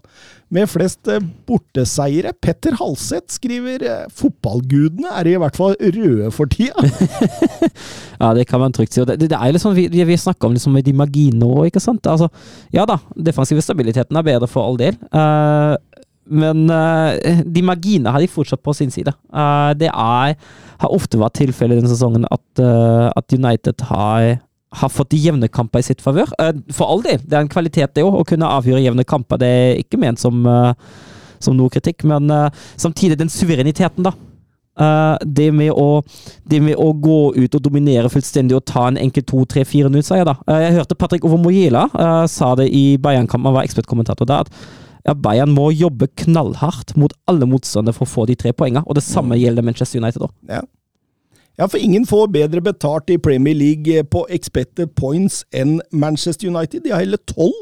med 0.52 0.68
flest 0.68 1.08
eh, 1.08 1.22
borteseiere. 1.48 2.34
Petter 2.44 2.76
Halseth 2.78 3.32
skriver 3.38 3.84
eh, 3.88 4.04
fotballgudene 4.12 5.12
er 5.16 5.30
i 5.30 5.36
hvert 5.40 5.56
fall 5.58 5.76
røde 5.80 6.28
for 6.34 6.50
tida. 6.52 6.84
ja, 8.22 8.32
det 8.36 8.46
kan 8.50 8.62
man 8.62 8.74
trygt 8.76 8.94
si. 8.94 9.04
Det, 9.08 9.18
det, 9.24 9.32
er 9.32 9.60
sånn, 9.62 9.76
vi, 9.78 9.88
vi 9.88 10.18
snakker 10.20 10.48
om 10.50 10.56
liksom 10.56 10.76
de 10.84 10.96
magiene 10.96 11.48
òg, 11.48 11.70
ikke 11.70 11.82
sant. 11.82 12.06
Altså, 12.10 12.28
ja 12.74 12.86
da, 12.88 13.00
defensive 13.16 13.64
stabiliteten 13.64 14.18
er 14.18 14.28
bedre 14.28 14.50
for 14.50 14.66
all 14.66 14.78
del. 14.80 14.98
Uh, 15.14 15.78
men 16.32 16.68
uh, 16.70 17.16
de 17.42 17.64
magiene 17.66 18.12
har 18.12 18.22
de 18.22 18.30
fortsatt 18.30 18.62
på 18.62 18.76
sin 18.76 18.92
side. 18.94 19.14
Uh, 19.32 19.72
det 19.78 19.88
er, 19.90 20.36
har 20.82 20.94
ofte 20.94 21.20
vært 21.20 21.40
tilfellet 21.40 21.80
denne 21.80 21.90
sesongen 21.90 22.28
at, 22.28 22.62
at 23.16 23.34
United 23.34 23.84
har 23.88 24.36
har 24.72 24.92
fått 24.92 25.12
de 25.12 25.20
jevne 25.20 25.48
kamper 25.52 25.82
i 25.82 25.86
sitt 25.86 26.02
favør. 26.04 26.32
Eh, 26.40 26.52
for 26.72 26.90
all 26.90 27.04
del, 27.04 27.20
det 27.22 27.36
er 27.36 27.44
en 27.44 27.52
kvalitet 27.52 27.94
det 27.96 28.04
òg, 28.06 28.20
å 28.22 28.26
kunne 28.28 28.50
avgjøre 28.58 28.82
jevne 28.84 29.06
kamper. 29.08 29.40
Det 29.42 29.48
er 29.48 29.80
ikke 29.82 30.00
ment 30.00 30.20
som, 30.22 30.44
eh, 30.46 30.74
som 31.42 31.56
noe 31.58 31.72
kritikk, 31.72 32.06
men 32.08 32.30
eh, 32.30 32.62
samtidig 32.80 33.18
den 33.20 33.32
suvereniteten, 33.32 34.08
da. 34.08 34.14
Det 34.72 35.50
med, 35.52 35.68
å, 35.76 36.00
det 36.48 36.58
med, 36.64 36.78
å, 36.80 36.94
gå 36.96 37.34
ut 37.36 37.56
og 37.58 37.60
dominere 37.60 38.08
fullstendig 38.08 38.56
og 38.56 38.64
ta 38.64 38.86
en 38.88 38.96
enkel 38.96 39.22
to, 39.28 39.42
tre, 39.44 39.66
fire 39.68 39.90
0-seier, 39.92 40.24
da. 40.24 40.32
Jeg 40.64 40.78
hørte 40.78 40.96
Patrick 40.96 41.26
Ovomoyela 41.28 41.82
sa 42.24 42.54
det 42.56 42.70
i 42.72 42.96
Bayern-kampen, 42.96 43.50
han 43.50 43.58
var 43.58 43.68
ekspertkommentator 43.68 44.30
der, 44.30 44.48
at 44.48 45.04
ja, 45.04 45.12
Bayern 45.12 45.52
må 45.52 45.68
jobbe 45.76 46.08
knallhardt 46.24 46.96
mot 46.96 47.12
alle 47.28 47.46
motstandere 47.52 47.92
for 47.98 48.08
å 48.08 48.12
få 48.14 48.24
de 48.30 48.38
tre 48.40 48.54
poengene, 48.56 48.86
og 48.86 48.96
det 48.96 49.04
samme 49.04 49.36
mm. 49.36 49.42
gjelder 49.42 49.68
Manchester 49.68 50.00
United 50.00 50.24
òg. 50.24 50.32
Ja. 50.48 50.64
Ja, 51.60 51.68
for 51.68 51.78
ingen 51.78 52.06
får 52.08 52.30
bedre 52.32 52.62
betalt 52.64 53.10
i 53.12 53.18
Premier 53.20 53.54
League 53.54 53.98
eh, 53.98 54.04
på 54.04 54.24
expected 54.32 54.94
points 54.96 55.42
enn 55.52 55.80
Manchester 55.92 56.48
United. 56.48 56.82
De 56.84 56.94
har 56.94 57.04
hele 57.04 57.20
tolv 57.28 57.58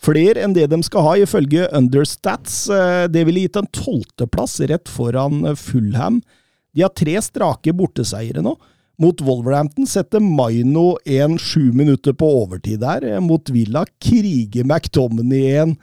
flere 0.00 0.40
enn 0.40 0.56
det 0.56 0.70
de 0.72 0.80
skal 0.86 1.04
ha, 1.04 1.14
ifølge 1.20 1.68
Understats. 1.76 2.62
Eh, 2.72 3.04
det 3.12 3.26
ville 3.28 3.44
gitt 3.44 3.60
en 3.60 3.68
tolvteplass 3.76 4.58
rett 4.72 4.88
foran 4.88 5.44
eh, 5.44 5.58
Fulham. 5.58 6.22
De 6.72 6.86
har 6.86 6.94
tre 6.96 7.18
strake 7.20 7.74
borteseiere 7.76 8.44
nå. 8.44 8.56
Mot 9.00 9.20
Wolverhampton 9.24 9.86
setter 9.88 10.20
Maino 10.20 10.94
en 11.08 11.38
sju 11.40 11.70
minutter 11.72 12.12
på 12.16 12.28
overtid 12.42 12.82
der. 12.82 13.06
Mot 13.24 13.48
Villa 13.52 13.86
kriger 14.00 14.66
McTominay 14.66 15.54
en 15.62 15.78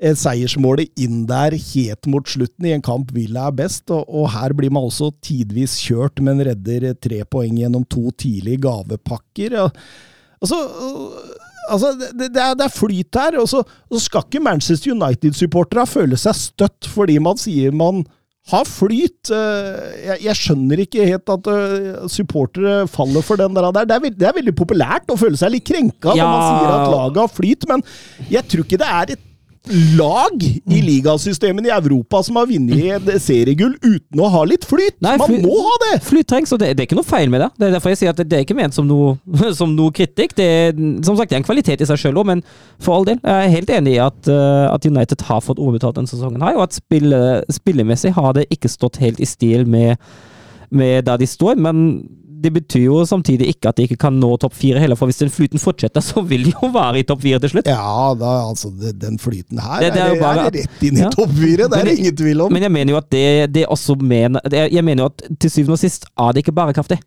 seiersmålet 0.00 0.92
inn 1.00 1.24
der 1.28 1.52
helt 1.52 2.08
mot 2.08 2.28
slutten 2.28 2.68
i 2.68 2.74
en 2.74 2.84
kamp 2.84 3.10
Villa 3.12 3.48
er 3.50 3.56
best, 3.58 3.84
og, 3.92 4.06
og 4.08 4.30
her 4.32 4.54
blir 4.56 4.72
man 4.72 4.88
også 4.88 5.10
tidvis 5.24 5.76
kjørt, 5.82 6.22
men 6.24 6.40
redder 6.46 6.94
tre 6.96 7.22
poeng 7.28 7.58
gjennom 7.60 7.84
to 7.90 8.08
tidlige 8.16 8.62
gavepakker. 8.64 9.58
Og, 9.64 9.82
altså, 10.40 10.60
altså 11.68 11.92
det, 11.98 12.30
det, 12.30 12.30
er, 12.40 12.56
det, 12.56 12.66
er, 12.66 12.72
flyt 12.72 13.20
her, 13.20 13.36
og 13.42 13.50
så, 13.52 13.60
og 13.60 13.98
så 13.98 14.06
skal 14.06 14.24
ikke 14.26 14.44
Manchester 14.46 14.96
United-supporterne 14.96 15.86
føle 15.90 16.20
seg 16.20 16.38
støtt 16.38 16.88
fordi 16.88 17.20
man 17.22 17.40
sier 17.40 17.76
man 17.76 18.04
har 18.50 18.66
flyt. 18.66 19.30
Eh, 19.30 19.80
jeg, 20.06 20.20
jeg, 20.24 20.36
skjønner 20.38 20.82
ikke 20.82 21.06
helt 21.06 21.32
at 21.32 21.48
uh, 21.52 22.06
supportere 22.10 22.86
faller 22.90 23.24
for 23.24 23.40
den 23.40 23.56
der. 23.56 23.68
Det 23.76 23.84
er, 23.84 24.06
det 24.08 24.26
er, 24.26 24.36
veldig 24.40 24.54
populært 24.56 25.12
å 25.12 25.18
føle 25.20 25.38
seg 25.38 25.52
litt 25.54 25.68
krenka 25.68 26.16
ja. 26.16 26.24
når 26.24 26.30
man 26.32 26.46
sier 26.46 26.70
at 26.72 26.94
laget 26.94 27.20
har 27.20 27.34
flyt, 27.36 27.68
men 27.70 27.84
jeg 28.32 28.48
tror 28.48 28.64
ikke 28.66 28.80
det 28.80 28.88
er 28.88 29.14
et 29.14 29.26
lag 29.68 30.42
i 30.42 30.80
ligasystemene 30.82 31.68
i 31.68 31.72
Europa 31.74 32.22
som 32.24 32.38
har 32.40 32.48
vunnet 32.48 33.08
seriegull 33.22 33.74
uten 33.82 34.22
å 34.22 34.30
ha 34.32 34.42
litt 34.48 34.64
flyt. 34.66 34.96
Nei, 35.04 35.16
Man 35.20 35.34
må 35.44 35.58
ha 35.66 35.74
det! 35.84 35.90
Flyt 36.06 36.30
trengs, 36.32 36.52
og 36.56 36.62
det, 36.62 36.72
det, 36.74 36.84
er 36.84 36.88
ikke 36.88 36.98
noe 36.98 37.06
feil 37.06 37.30
med 37.32 37.44
det. 37.44 37.50
Det 37.58 37.68
er 37.68 37.74
derfor 37.76 37.92
jeg 37.92 38.00
sier 38.00 38.14
at 38.14 38.22
det, 38.22 38.26
det 38.32 38.38
er 38.38 38.46
ikke 38.46 38.56
ment 38.56 38.76
som 38.76 38.88
noe, 38.88 39.18
som 39.58 39.74
noe 39.76 39.92
kritikk. 39.94 40.32
Det 40.38 40.46
er, 40.46 40.72
som 41.06 41.18
sagt, 41.18 41.30
det 41.30 41.38
er 41.38 41.42
en 41.42 41.48
kvalitet 41.48 41.84
i 41.84 41.90
seg 41.90 42.00
sjøl 42.00 42.22
òg, 42.22 42.30
men 42.32 42.44
for 42.80 42.96
all 42.96 43.06
del. 43.10 43.20
Jeg 43.20 43.50
er 43.50 43.54
helt 43.58 43.74
enig 43.76 43.98
i 43.98 44.02
at, 44.02 44.32
uh, 44.32 44.70
at 44.72 44.88
United 44.88 45.26
har 45.28 45.44
fått 45.44 45.60
overbetalt 45.60 46.00
denne 46.00 46.10
sesongen, 46.10 46.42
her, 46.46 46.56
og 46.56 46.66
at 46.66 46.80
spille, 46.80 47.20
spillemessig 47.52 48.14
har 48.16 48.32
det 48.38 48.48
ikke 48.54 48.72
stått 48.72 48.98
helt 49.04 49.20
i 49.20 49.28
stil 49.28 49.68
med, 49.68 50.00
med 50.72 51.04
der 51.06 51.20
de 51.20 51.28
står. 51.28 51.60
men 51.60 51.84
det 52.42 52.52
betyr 52.54 52.86
jo 52.86 53.02
samtidig 53.08 53.50
ikke 53.54 53.70
at 53.70 53.78
de 53.78 53.86
ikke 53.88 53.98
kan 54.06 54.16
nå 54.20 54.30
topp 54.40 54.56
fire 54.58 54.80
heller, 54.82 54.98
for 54.98 55.10
hvis 55.10 55.20
den 55.22 55.32
flyten 55.32 55.62
fortsetter, 55.62 56.04
så 56.10 56.24
vil 56.26 56.48
de 56.48 56.54
jo 56.54 56.72
være 56.74 57.02
i 57.02 57.06
topp 57.08 57.22
fire 57.26 57.40
til 57.42 57.54
slutt. 57.54 57.70
Ja, 57.70 58.14
da, 58.18 58.32
altså, 58.48 58.72
den 58.74 59.20
flyten 59.20 59.62
her 59.62 59.84
det, 59.84 59.92
det 59.94 60.02
er, 60.02 60.16
er, 60.16 60.22
bare, 60.22 60.48
er, 60.48 60.58
rett 60.60 60.84
inn 60.88 61.00
i 61.00 61.04
ja. 61.04 61.12
topp 61.14 61.32
fire, 61.36 61.68
det 61.70 61.80
er 61.80 61.90
det 61.90 61.96
ingen 62.00 62.18
tvil 62.22 62.44
om. 62.46 62.52
Men 62.54 62.66
jeg 62.66 62.74
mener 62.76 62.96
jo 62.96 63.00
at 63.00 63.10
det, 63.12 63.26
det 63.54 63.66
også 63.70 63.94
mener 64.00 64.40
Jeg 64.50 64.84
mener 64.84 65.04
jo 65.04 65.10
at 65.10 65.24
til 65.40 65.52
syvende 65.52 65.76
og 65.76 65.82
sist 65.82 66.06
er 66.10 66.34
det 66.34 66.44
ikke 66.44 66.56
bærekraftig 66.56 67.00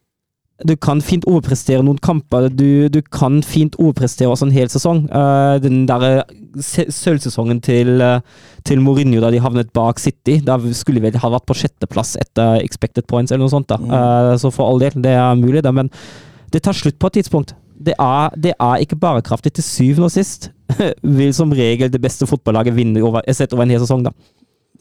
du 0.61 0.75
kan 0.77 1.01
fint 1.01 1.25
overprestere 1.25 1.83
noen 1.83 1.97
kamper. 2.03 2.47
Du, 2.53 2.87
du 2.93 2.99
kan 3.13 3.39
fint 3.45 3.75
overprestere 3.81 4.29
også 4.29 4.47
en 4.47 4.55
hel 4.55 4.69
sesong. 4.71 5.05
Uh, 5.09 5.57
den 5.63 5.83
derre 5.89 6.23
sølvsesongen 6.61 7.61
til, 7.65 7.97
uh, 8.03 8.21
til 8.67 8.83
Mourinho 8.83 9.21
da 9.23 9.31
de 9.33 9.41
havnet 9.41 9.73
bak 9.73 10.01
City, 10.01 10.37
da 10.45 10.59
skulle 10.77 11.01
vi 11.01 11.09
vel 11.09 11.19
ha 11.23 11.31
vært 11.33 11.47
på 11.49 11.57
sjetteplass 11.57 12.13
etter 12.21 12.61
expected 12.61 13.07
points 13.09 13.33
eller 13.33 13.47
noe 13.47 13.53
sånt. 13.53 13.71
da. 13.71 13.79
Uh, 13.81 14.35
så 14.39 14.53
for 14.53 14.69
all 14.69 14.83
del, 14.83 14.95
det 15.03 15.15
er 15.17 15.39
mulig, 15.39 15.63
da. 15.65 15.73
Men 15.73 15.89
det 16.53 16.61
tar 16.63 16.77
slutt 16.77 16.99
på 17.01 17.09
et 17.09 17.19
tidspunkt. 17.21 17.55
Det 17.83 17.97
er, 17.97 18.37
det 18.37 18.53
er 18.53 18.85
ikke 18.85 18.99
bærekraftig. 19.01 19.55
Til 19.57 19.65
syvende 19.65 20.11
og 20.11 20.13
sist 20.13 20.51
vil 21.17 21.33
som 21.35 21.51
regel 21.51 21.91
det 21.91 22.01
beste 22.01 22.29
fotballaget 22.29 22.77
vinne 22.77 23.01
over, 23.03 23.25
sett 23.33 23.57
over 23.57 23.65
en 23.65 23.73
hel 23.73 23.81
sesong, 23.83 24.05
da. 24.05 24.13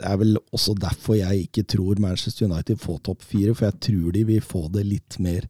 Det 0.03 0.09
er 0.09 0.21
vel 0.21 0.37
også 0.53 0.77
derfor 0.81 1.17
jeg 1.17 1.47
ikke 1.47 1.65
tror 1.69 1.99
Manchester 2.01 2.49
United 2.49 2.79
får 2.81 3.03
topp 3.09 3.25
fire, 3.25 3.57
for 3.57 3.69
jeg 3.69 3.81
tror 3.89 4.15
de 4.15 4.23
vil 4.29 4.45
få 4.45 4.67
det 4.73 4.87
litt 4.89 5.19
mer 5.23 5.49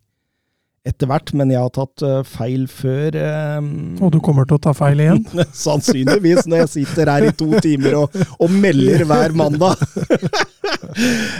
etter 0.88 1.06
hvert, 1.06 1.30
men 1.38 1.52
jeg 1.52 1.62
har 1.62 1.70
tatt 1.74 2.02
uh, 2.02 2.20
feil 2.26 2.64
før. 2.70 3.14
Um, 3.58 3.68
og 4.02 4.10
du 4.14 4.18
kommer 4.24 4.46
til 4.48 4.58
å 4.58 4.62
ta 4.62 4.72
feil 4.74 5.02
igjen? 5.04 5.22
sannsynligvis, 5.64 6.48
når 6.50 6.64
jeg 6.64 6.72
sitter 6.72 7.10
her 7.12 7.28
i 7.28 7.34
to 7.38 7.48
timer 7.62 8.00
og, 8.00 8.16
og 8.42 8.56
melder 8.64 9.04
hver 9.06 9.36
mandag. 9.38 9.84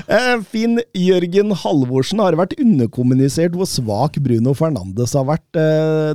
uh, 0.07 0.39
Finn 0.53 0.79
Jørgen 0.95 1.57
Halvorsen 1.65 2.23
har 2.23 2.39
vært 2.39 2.55
underkommunisert 2.63 3.59
hvor 3.59 3.71
svak 3.71 4.21
Bruno 4.23 4.55
Fernandes 4.59 5.17
har 5.19 5.27
vært 5.27 5.61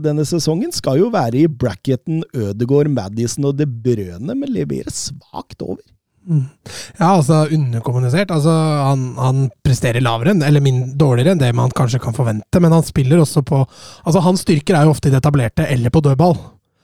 denne 0.03 0.23
sesongen. 0.27 0.71
Skal 0.75 1.03
jo 1.03 1.11
være 1.13 1.43
i 1.43 1.51
bracketen 1.51 2.23
Ødegård, 2.31 2.89
Madison 2.95 3.51
og 3.51 3.59
De 3.59 3.67
Brøne, 3.67 4.33
men 4.33 4.55
leverer 4.55 4.93
svakt 4.93 5.63
over. 5.65 5.83
Ja, 6.27 7.13
altså 7.13 7.45
underkommunisert. 7.53 8.31
Altså, 8.33 8.51
han, 8.83 9.05
han 9.19 9.47
presterer 9.65 10.03
lavere, 10.03 10.35
eller 10.47 10.63
min, 10.63 10.83
dårligere 10.99 11.35
enn 11.35 11.41
det 11.41 11.53
man 11.55 11.73
kanskje 11.75 12.01
kan 12.03 12.15
forvente, 12.15 12.61
men 12.63 12.75
han 12.75 12.85
spiller 12.85 13.21
også 13.23 13.43
på 13.47 13.61
Altså, 13.63 14.23
hans 14.25 14.43
styrker 14.43 14.77
er 14.77 14.87
jo 14.87 14.93
ofte 14.95 15.09
i 15.09 15.13
det 15.13 15.21
etablerte 15.21 15.67
eller 15.71 15.93
på 15.93 16.03
dødball. 16.03 16.35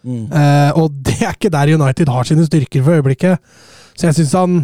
Mm. 0.04 0.24
Eh, 0.32 0.72
og 0.80 0.96
det 1.08 1.20
er 1.22 1.36
ikke 1.36 1.54
der 1.54 1.76
United 1.76 2.12
har 2.12 2.30
sine 2.30 2.48
styrker 2.48 2.86
for 2.86 3.00
øyeblikket. 3.00 3.54
Så 3.98 4.10
jeg 4.10 4.18
syns 4.18 4.34
han 4.34 4.56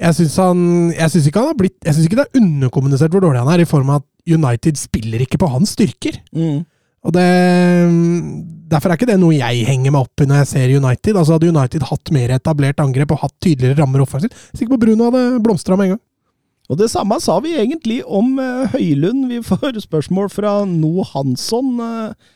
Jeg 0.00 0.14
syns 0.16 0.36
han 0.40 0.60
Jeg 0.96 1.10
syns 1.12 1.26
ikke 1.28 1.40
han 1.42 1.50
har 1.50 1.56
blitt 1.58 1.74
Jeg 1.84 1.94
syns 1.94 2.06
ikke 2.08 2.16
det 2.16 2.24
er 2.24 2.40
underkommunisert 2.40 3.12
hvor 3.12 3.20
dårlig 3.20 3.42
han 3.42 3.50
er, 3.52 3.60
i 3.60 3.68
form 3.68 3.90
av 3.92 4.00
at 4.00 4.06
United 4.28 4.80
spiller 4.80 5.24
ikke 5.24 5.40
på 5.40 5.50
hans 5.52 5.74
styrker. 5.76 6.20
Mm. 6.32 6.64
Og 7.08 7.14
det, 7.16 7.26
Derfor 8.68 8.92
er 8.92 8.98
ikke 8.98 9.08
det 9.08 9.16
noe 9.20 9.32
jeg 9.32 9.64
henger 9.64 9.94
meg 9.94 10.04
opp 10.04 10.20
i 10.20 10.26
når 10.28 10.42
jeg 10.42 10.50
ser 10.50 10.74
United. 10.76 11.16
Altså 11.16 11.38
Hadde 11.38 11.48
United 11.48 11.86
hatt 11.88 12.12
mer 12.12 12.34
etablert 12.36 12.82
angrep 12.84 13.14
og 13.14 13.22
hatt 13.22 13.34
tydeligere 13.40 13.80
rammer 13.80 14.04
offensivt, 14.04 14.36
sikker 14.52 14.74
på 14.74 14.82
Bruno 14.82 15.08
hadde 15.08 15.40
blomstra 15.44 15.78
med 15.78 15.88
en 15.88 15.94
gang. 15.96 16.02
Og 16.68 16.76
det 16.76 16.90
samme 16.92 17.16
sa 17.24 17.38
vi 17.40 17.54
egentlig 17.56 18.02
om 18.04 18.34
uh, 18.36 18.68
Høylund. 18.74 19.24
Vi 19.30 19.40
får 19.40 19.80
spørsmål 19.86 20.28
fra 20.28 20.58
No 20.68 21.06
Hansson. 21.14 21.78
Uh, 21.80 22.34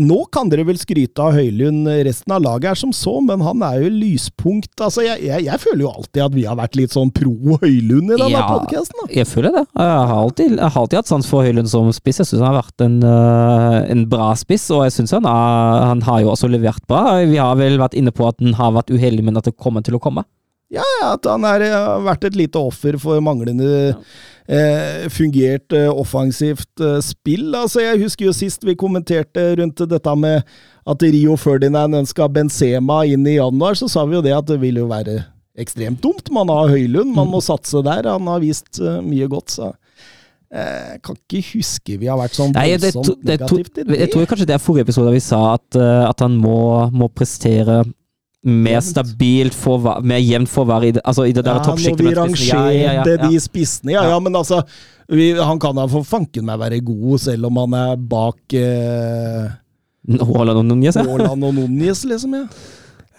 nå 0.00 0.22
kan 0.32 0.48
dere 0.48 0.64
vel 0.64 0.78
skryte 0.80 1.20
av 1.20 1.34
Høylund, 1.36 1.84
resten 2.06 2.32
av 2.32 2.40
laget 2.40 2.70
er 2.70 2.78
som 2.80 2.94
så, 2.96 3.18
men 3.20 3.42
han 3.44 3.60
er 3.66 3.82
jo 3.82 3.90
lyspunkt. 3.92 4.72
Altså, 4.80 5.02
jeg, 5.04 5.20
jeg, 5.26 5.44
jeg 5.44 5.60
føler 5.60 5.84
jo 5.84 5.90
alltid 5.92 6.22
at 6.24 6.36
vi 6.36 6.46
har 6.48 6.56
vært 6.56 6.78
litt 6.80 6.96
sånn 6.96 7.12
pro 7.12 7.58
Høylund 7.60 8.14
i 8.14 8.16
denne 8.16 8.30
ja, 8.32 8.46
podkasten. 8.48 9.04
Jeg 9.12 9.28
føler 9.28 9.52
det. 9.58 9.66
Jeg 9.76 9.92
har 9.92 10.14
alltid, 10.16 10.56
jeg 10.56 10.64
har 10.64 10.80
alltid 10.80 11.00
hatt 11.02 11.12
sans 11.12 11.28
for 11.28 11.44
Høylund 11.44 11.68
som 11.68 11.90
spiss. 11.92 12.22
Jeg 12.22 12.30
syns 12.30 12.40
han 12.40 12.54
har 12.54 12.62
vært 12.62 12.86
en, 12.86 12.98
uh, 13.04 13.78
en, 13.92 14.06
bra 14.08 14.30
spiss, 14.38 14.70
og 14.72 14.86
jeg 14.86 14.96
syns 14.96 15.12
han, 15.18 15.28
han, 15.28 16.04
har 16.08 16.24
jo 16.24 16.32
også 16.32 16.48
levert 16.48 16.86
bra. 16.88 17.20
Vi 17.28 17.36
har 17.36 17.60
vel 17.60 17.76
vært 17.82 17.98
inne 17.98 18.14
på 18.16 18.30
at 18.30 18.40
han 18.40 18.56
har 18.56 18.72
vært 18.78 18.94
uheldig, 18.94 19.26
men 19.28 19.36
at 19.40 19.50
det 19.50 19.58
kommer 19.60 19.84
til 19.84 20.00
å 20.00 20.02
komme. 20.02 20.24
Ja, 20.72 20.88
at 21.10 21.26
han 21.28 21.44
har 21.44 21.62
vært 22.06 22.30
et 22.30 22.36
lite 22.38 22.60
offer 22.60 22.96
for 23.00 23.20
manglende 23.24 23.72
ja 23.92 23.96
eh, 24.46 25.08
fungert 25.12 25.72
eh, 25.72 25.88
offensivt 25.90 26.80
eh, 26.80 27.00
spill. 27.04 27.52
Altså, 27.54 27.82
jeg 27.84 28.00
husker 28.02 28.28
jo 28.28 28.36
sist 28.36 28.64
vi 28.66 28.76
kommenterte 28.78 29.52
rundt 29.60 29.84
dette 29.90 30.16
med 30.18 30.42
at 30.82 31.04
Rio 31.14 31.36
Ferdinand 31.38 32.00
ønska 32.02 32.28
Benzema 32.32 33.02
inn 33.06 33.26
i 33.28 33.38
januar, 33.38 33.78
så 33.78 33.90
sa 33.90 34.04
vi 34.08 34.18
jo 34.18 34.24
det 34.24 34.34
at 34.36 34.48
det 34.50 34.58
ville 34.62 34.82
jo 34.82 34.90
være 34.90 35.20
ekstremt 35.60 36.02
dumt. 36.02 36.32
Man 36.32 36.50
har 36.50 36.72
Høylund, 36.72 37.12
man 37.14 37.30
må 37.30 37.42
satse 37.44 37.84
der. 37.84 38.08
Han 38.08 38.26
har 38.30 38.40
vist 38.42 38.80
uh, 38.80 39.02
mye 39.04 39.28
godt, 39.30 39.52
så 39.52 39.72
jeg 40.52 40.98
kan 41.00 41.16
ikke 41.16 41.38
huske 41.54 41.94
vi 41.96 42.08
har 42.10 42.18
vært 42.20 42.34
sånn 42.36 42.50
voldsomt 42.52 43.22
negativt 43.24 43.78
i 43.80 43.84
det. 43.88 43.98
Jeg 44.02 44.10
tror 44.12 44.26
kanskje 44.28 44.46
det 44.50 44.56
er 44.58 44.60
forrige 44.60 44.84
episode 44.84 45.14
vi 45.14 45.22
sa 45.24 45.38
at, 45.54 45.78
at 45.80 46.20
han 46.20 46.34
må, 46.36 46.58
må 46.92 47.08
prestere 47.08 47.78
mer 48.42 48.80
stabilt, 48.82 49.54
for, 49.54 50.00
mer 50.02 50.18
jevnt 50.18 50.50
for 50.50 50.66
hver 50.66 50.82
i 50.88 50.90
det, 50.96 51.02
altså 51.06 51.28
i 51.28 51.32
det 51.34 51.44
der 51.46 51.60
ja, 51.60 51.62
toppsjiktet. 51.62 52.02
Når 52.02 52.10
vi 52.10 52.16
rangerte 52.18 52.72
ja, 52.74 52.92
ja, 52.98 53.04
de 53.22 53.40
spissene, 53.42 53.92
ja, 53.94 54.02
ja, 54.10 54.18
men 54.22 54.36
altså 54.36 54.62
vi, 55.12 55.32
Han 55.38 55.60
kan 55.62 55.76
da 55.76 55.86
for 55.90 56.02
fanken 56.06 56.46
meg 56.48 56.58
være 56.58 56.80
god, 56.82 57.18
selv 57.22 57.46
om 57.50 57.56
han 57.62 57.72
er 57.78 57.96
bak 58.10 58.54
eh, 58.58 59.44
Haaland 60.18 60.58
og 60.64 60.70
Núñez, 60.72 60.98
ja. 60.98 61.04
Haaland 61.06 61.44
og 61.46 61.52
Núñez, 61.60 62.02
liksom, 62.08 62.34
ja. 62.40 62.46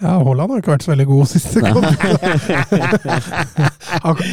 Ja, 0.04 0.18
Haaland 0.20 0.52
har 0.52 0.60
ikke 0.60 0.74
vært 0.74 0.84
så 0.84 0.92
veldig 0.92 1.08
god 1.08 1.28
siste 1.32 1.62
kamp. 1.64 1.86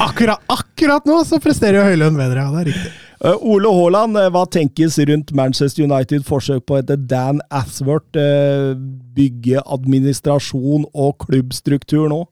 akkurat, 0.09 0.43
akkurat 0.51 1.07
nå 1.07 1.21
så 1.29 1.39
presterer 1.43 1.79
jo 1.79 1.85
Høylund 1.87 2.19
bedre, 2.19 2.43
ja, 2.43 2.51
det 2.51 2.61
er 2.65 2.69
riktig. 2.73 2.91
Uh, 3.21 3.37
Ole 3.45 3.69
Haaland, 3.69 4.17
uh, 4.17 4.31
hva 4.33 4.47
tenkes 4.49 4.95
rundt 5.05 5.35
Manchester 5.37 5.85
United 5.85 6.25
forsøk 6.25 6.65
på 6.65 6.79
etter 6.81 6.97
Dan 6.97 7.43
Athworth 7.53 8.17
uh, 8.17 8.73
bygge 9.13 9.61
administrasjon 9.61 10.87
og 10.89 11.19
klubbstruktur 11.27 12.09
nå? 12.09 12.23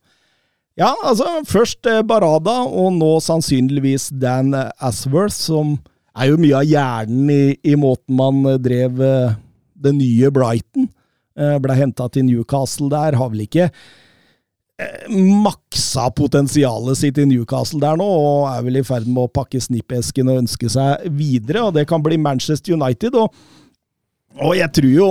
Ja, 0.79 0.95
altså 1.03 1.43
først 1.45 1.85
Barada, 2.07 2.61
og 2.65 2.93
nå 2.97 3.11
sannsynligvis 3.21 4.13
Dan 4.15 4.55
Asworth, 4.55 5.35
som 5.35 5.75
er 6.15 6.31
jo 6.31 6.39
mye 6.39 6.61
av 6.61 6.69
hjernen 6.71 7.33
i, 7.35 7.43
i 7.67 7.75
måten 7.75 8.15
man 8.17 8.45
drev 8.63 9.03
det 9.75 9.93
nye 9.97 10.31
Brighton. 10.31 10.87
Ble 11.35 11.75
henta 11.81 12.07
til 12.15 12.29
Newcastle 12.29 12.87
der, 12.95 13.19
har 13.19 13.33
vel 13.35 13.43
ikke 13.49 13.67
Eh, 13.67 14.08
maksa 15.11 16.07
potensialet 16.15 17.01
sitt 17.01 17.19
i 17.19 17.27
Newcastle 17.27 17.81
der 17.83 17.97
nå, 17.99 18.07
og 18.07 18.45
er 18.53 18.67
vel 18.67 18.79
i 18.79 18.85
ferd 18.87 19.09
med 19.11 19.25
å 19.25 19.33
pakke 19.41 19.61
snippesken 19.63 20.31
og 20.31 20.45
ønske 20.45 20.71
seg 20.71 21.09
videre. 21.19 21.65
og 21.67 21.75
Det 21.75 21.87
kan 21.91 22.05
bli 22.05 22.19
Manchester 22.21 22.77
United. 22.77 23.17
Og, 23.19 23.35
og 24.39 24.55
jeg 24.59 24.75
tror 24.81 24.95
jo 24.95 25.09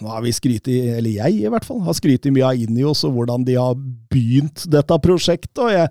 Nå 0.00 0.08
har 0.08 0.22
vi 0.24 0.30
skrytet, 0.32 0.94
eller 0.96 1.12
jeg 1.12 1.42
i 1.42 1.48
hvert 1.50 1.66
fall, 1.66 1.82
har 1.84 1.92
skrytt 1.92 2.24
mye 2.32 2.46
av 2.46 2.60
Inios 2.62 3.02
og 3.04 3.18
hvordan 3.18 3.42
de 3.44 3.58
har 3.58 3.74
begynt 4.08 4.62
dette 4.70 4.96
prosjektet. 5.04 5.58
og 5.60 5.68
jeg, 5.68 5.90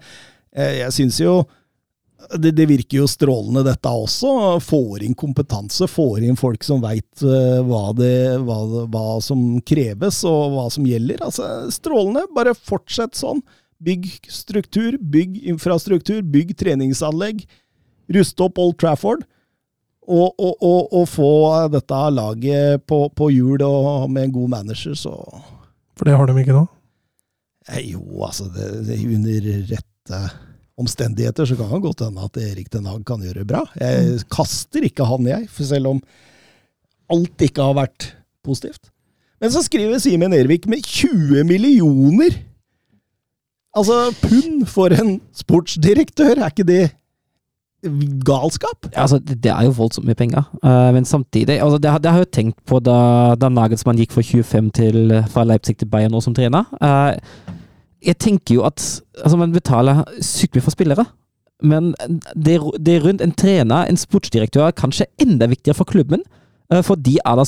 jeg, 0.55 0.77
jeg 0.79 0.95
syns 0.95 1.19
jo 1.21 1.35
det, 2.37 2.51
det, 2.57 2.65
virker 2.69 3.01
jo 3.01 3.07
strålende, 3.09 3.63
dette 3.65 3.91
også. 3.91 4.59
Får 4.63 5.05
inn 5.05 5.15
kompetanse, 5.17 5.87
får 5.89 6.25
inn 6.27 6.39
folk 6.39 6.63
som 6.65 6.81
veit 6.83 7.23
uh, 7.25 7.61
hva, 7.65 7.89
hva, 8.45 8.59
hva, 8.85 9.05
som 9.23 9.59
kreves 9.67 10.21
og 10.27 10.55
hva 10.55 10.67
som 10.73 10.87
gjelder. 10.87 11.23
Altså, 11.25 11.47
Strålende. 11.73 12.27
Bare 12.35 12.55
fortsett 12.57 13.17
sånn. 13.19 13.43
Bygg 13.81 14.07
struktur, 14.29 14.97
bygg 15.01 15.41
infrastruktur, 15.51 16.21
bygg 16.21 16.53
treningsanlegg. 16.59 17.45
Ruste 18.11 18.45
opp 18.45 18.61
Old 18.61 18.77
Trafford. 18.81 19.25
Og, 20.11 20.33
og, 20.41 20.55
og, 20.65 20.93
og 20.97 21.07
få 21.07 21.31
dette 21.71 21.97
laget 22.11 22.85
på, 22.89 23.03
på 23.15 23.29
hjul 23.31 23.61
og 23.63 24.09
med 24.11 24.27
en 24.27 24.33
god 24.33 24.53
manager, 24.57 24.95
så 24.97 25.13
For 25.95 26.09
det 26.09 26.15
har 26.17 26.27
de 26.27 26.41
ikke 26.41 26.55
nå? 26.57 26.63
Eh, 27.69 27.91
Jo, 27.93 28.01
altså, 28.25 28.49
det, 28.51 28.69
det, 28.87 28.97
under 29.05 29.51
rette 29.69 30.21
omstendigheter 30.81 31.47
så 31.47 31.57
kan 31.59 31.71
det 31.71 31.81
godt 31.85 32.03
hende 32.07 32.25
at 32.27 32.39
Erik 32.43 32.69
Den 32.73 32.87
Haag 32.89 33.03
kan 33.07 33.23
gjøre 33.23 33.41
det 33.43 33.47
bra. 33.49 33.63
Jeg 33.79 34.21
kaster 34.33 34.85
ikke 34.87 35.07
han, 35.07 35.27
jeg, 35.29 35.49
for 35.53 35.67
selv 35.69 35.93
om 35.95 36.01
alt 37.11 37.45
ikke 37.47 37.63
har 37.69 37.77
vært 37.81 38.11
positivt. 38.45 38.89
Men 39.41 39.51
så 39.53 39.63
skriver 39.65 39.97
Simen 40.01 40.33
Ervik 40.37 40.67
med 40.69 40.83
20 40.85 41.43
millioner 41.49 42.35
Altså 43.71 44.09
pund 44.19 44.65
for 44.67 44.91
en 44.91 45.13
sportsdirektør, 45.31 46.33
er 46.43 46.49
ikke 46.51 46.65
det 46.67 46.81
galskap? 48.27 48.89
Altså, 48.91 49.17
det, 49.19 49.47
er 49.47 49.63
jo 49.63 49.71
voldsomt 49.77 50.05
mye 50.09 50.17
penger, 50.19 50.43
uh, 50.59 50.89
men 50.93 51.05
samtidig 51.07 51.55
altså, 51.63 51.79
det, 51.81 51.89
har- 51.91 52.01
det 52.03 52.11
har 52.11 52.19
jeg 52.19 52.27
jo 52.27 52.35
tenkt 52.35 52.59
på 52.67 52.81
da, 52.83 52.97
da 53.39 53.49
Nagelsmann 53.49 53.97
gikk 53.97 54.11
fra 54.11 54.21
25 54.27 54.67
til, 54.75 55.15
fra 55.31 55.45
Leipzig 55.47 55.77
til 55.79 55.89
Bayern 55.89 56.11
nå 56.13 56.19
som 56.21 56.35
trener. 56.35 56.67
Eh, 56.83 57.55
jeg 58.01 58.17
tenker 58.17 58.55
jo 58.57 58.65
at 58.67 58.81
altså, 59.23 59.37
man 59.37 59.53
betaler 59.53 60.03
sykt 60.25 60.55
mye 60.57 60.65
for 60.65 60.73
spillere. 60.73 61.05
Men 61.61 61.93
det, 62.33 62.57
det 62.81 63.01
rundt 63.03 63.21
en 63.21 63.33
trener, 63.37 63.85
en 63.85 63.99
sportsdirektør, 63.99 64.67
er 64.67 64.77
kanskje 64.77 65.09
enda 65.21 65.49
viktigere 65.51 65.77
for 65.77 65.89
klubben. 65.89 66.23
Eh, 66.71 66.81
For 66.83 66.95
de 66.95 67.17
er 67.19 67.37
da, 67.37 67.45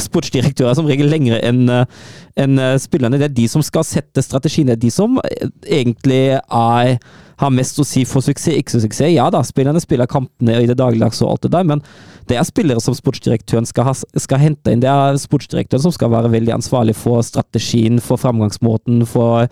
sportsdirektører 0.08 0.76
som 0.78 0.88
regel 0.88 1.10
lengre 1.10 1.40
enn 1.44 1.66
en 1.70 2.58
eh, 2.62 2.76
spillerne. 2.82 3.18
Det 3.18 3.30
er 3.30 3.36
de 3.36 3.48
som 3.50 3.64
skal 3.64 3.86
sette 3.88 4.22
strategien. 4.22 4.68
Det 4.68 4.76
er 4.76 4.84
de 4.84 4.92
som 4.94 5.18
eh, 5.24 5.48
egentlig 5.80 6.22
er, 6.36 6.98
har 7.42 7.54
mest 7.54 7.80
å 7.80 7.86
si 7.88 8.04
for 8.08 8.24
suksess, 8.24 8.54
ikke 8.60 8.82
suksess. 8.84 9.14
Ja 9.14 9.30
da, 9.34 9.42
spillerne 9.46 9.82
spiller 9.82 10.10
kampene 10.10 10.60
i 10.62 10.68
det 10.70 10.78
dagligdagse 10.78 11.24
og 11.26 11.34
alt 11.34 11.48
det 11.48 11.54
der, 11.56 11.66
men 11.74 11.82
det 12.26 12.36
er 12.40 12.46
spillere 12.48 12.82
som 12.82 12.94
sportsdirektøren 12.96 13.66
skal, 13.68 13.88
ha, 13.90 13.92
skal 14.18 14.40
hente 14.42 14.72
inn. 14.72 14.80
Det 14.82 14.90
er 14.90 15.18
sportsdirektøren 15.22 15.84
som 15.86 15.94
skal 15.94 16.10
være 16.10 16.30
veldig 16.32 16.54
ansvarlig 16.56 16.96
for 16.98 17.22
strategien, 17.26 18.00
for 18.02 18.18
framgangsmåten, 18.18 19.04
for, 19.06 19.46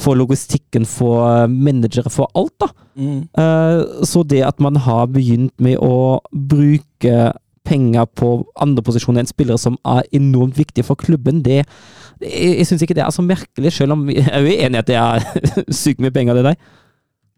for 0.00 0.16
logistikken, 0.18 0.86
for 0.88 1.46
managere, 1.52 2.10
for 2.12 2.30
alt, 2.38 2.54
da. 2.64 2.70
Eh, 2.96 4.04
Så 4.06 4.22
det 4.30 4.42
at 4.46 4.60
man 4.62 4.76
har 4.86 5.06
begynt 5.12 5.52
med 5.60 5.76
å 5.82 6.20
bruke 6.32 7.32
penger 7.64 8.04
på 8.12 8.30
andre 8.60 8.82
posisjoner 8.84 9.22
enn 9.24 9.28
spillere 9.30 9.56
som 9.58 9.78
er 9.88 10.04
enormt 10.12 10.58
viktige 10.60 10.84
for 10.84 11.00
klubben, 11.00 11.42
det 11.42 11.62
Jeg, 12.20 12.58
jeg 12.60 12.66
syns 12.68 12.82
ikke 12.84 12.94
det 12.94 13.02
er 13.04 13.10
så 13.12 13.24
merkelig, 13.26 13.72
selv 13.74 13.96
om 13.96 14.04
jeg 14.08 14.24
er 14.30 14.44
jo 14.44 14.52
enig 14.54 14.78
i 14.78 14.82
at 14.82 14.88
det 14.88 14.96
er 15.00 15.24
sykt 15.82 16.00
mye 16.00 16.12
penger, 16.14 16.36
det 16.38 16.44
der. 16.46 16.58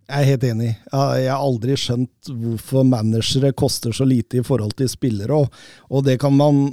Jeg 0.07 0.23
er 0.23 0.29
helt 0.31 0.45
enig. 0.47 0.69
Jeg 0.93 1.31
har 1.33 1.41
aldri 1.43 1.75
skjønt 1.81 2.29
hvorfor 2.31 2.85
managere 2.87 3.51
koster 3.59 3.91
så 3.97 4.07
lite 4.07 4.39
i 4.39 4.45
forhold 4.47 4.77
til 4.79 4.89
spillere, 4.93 5.41
og, 5.91 6.05
det 6.07 6.19
kan 6.23 6.35
man 6.37 6.69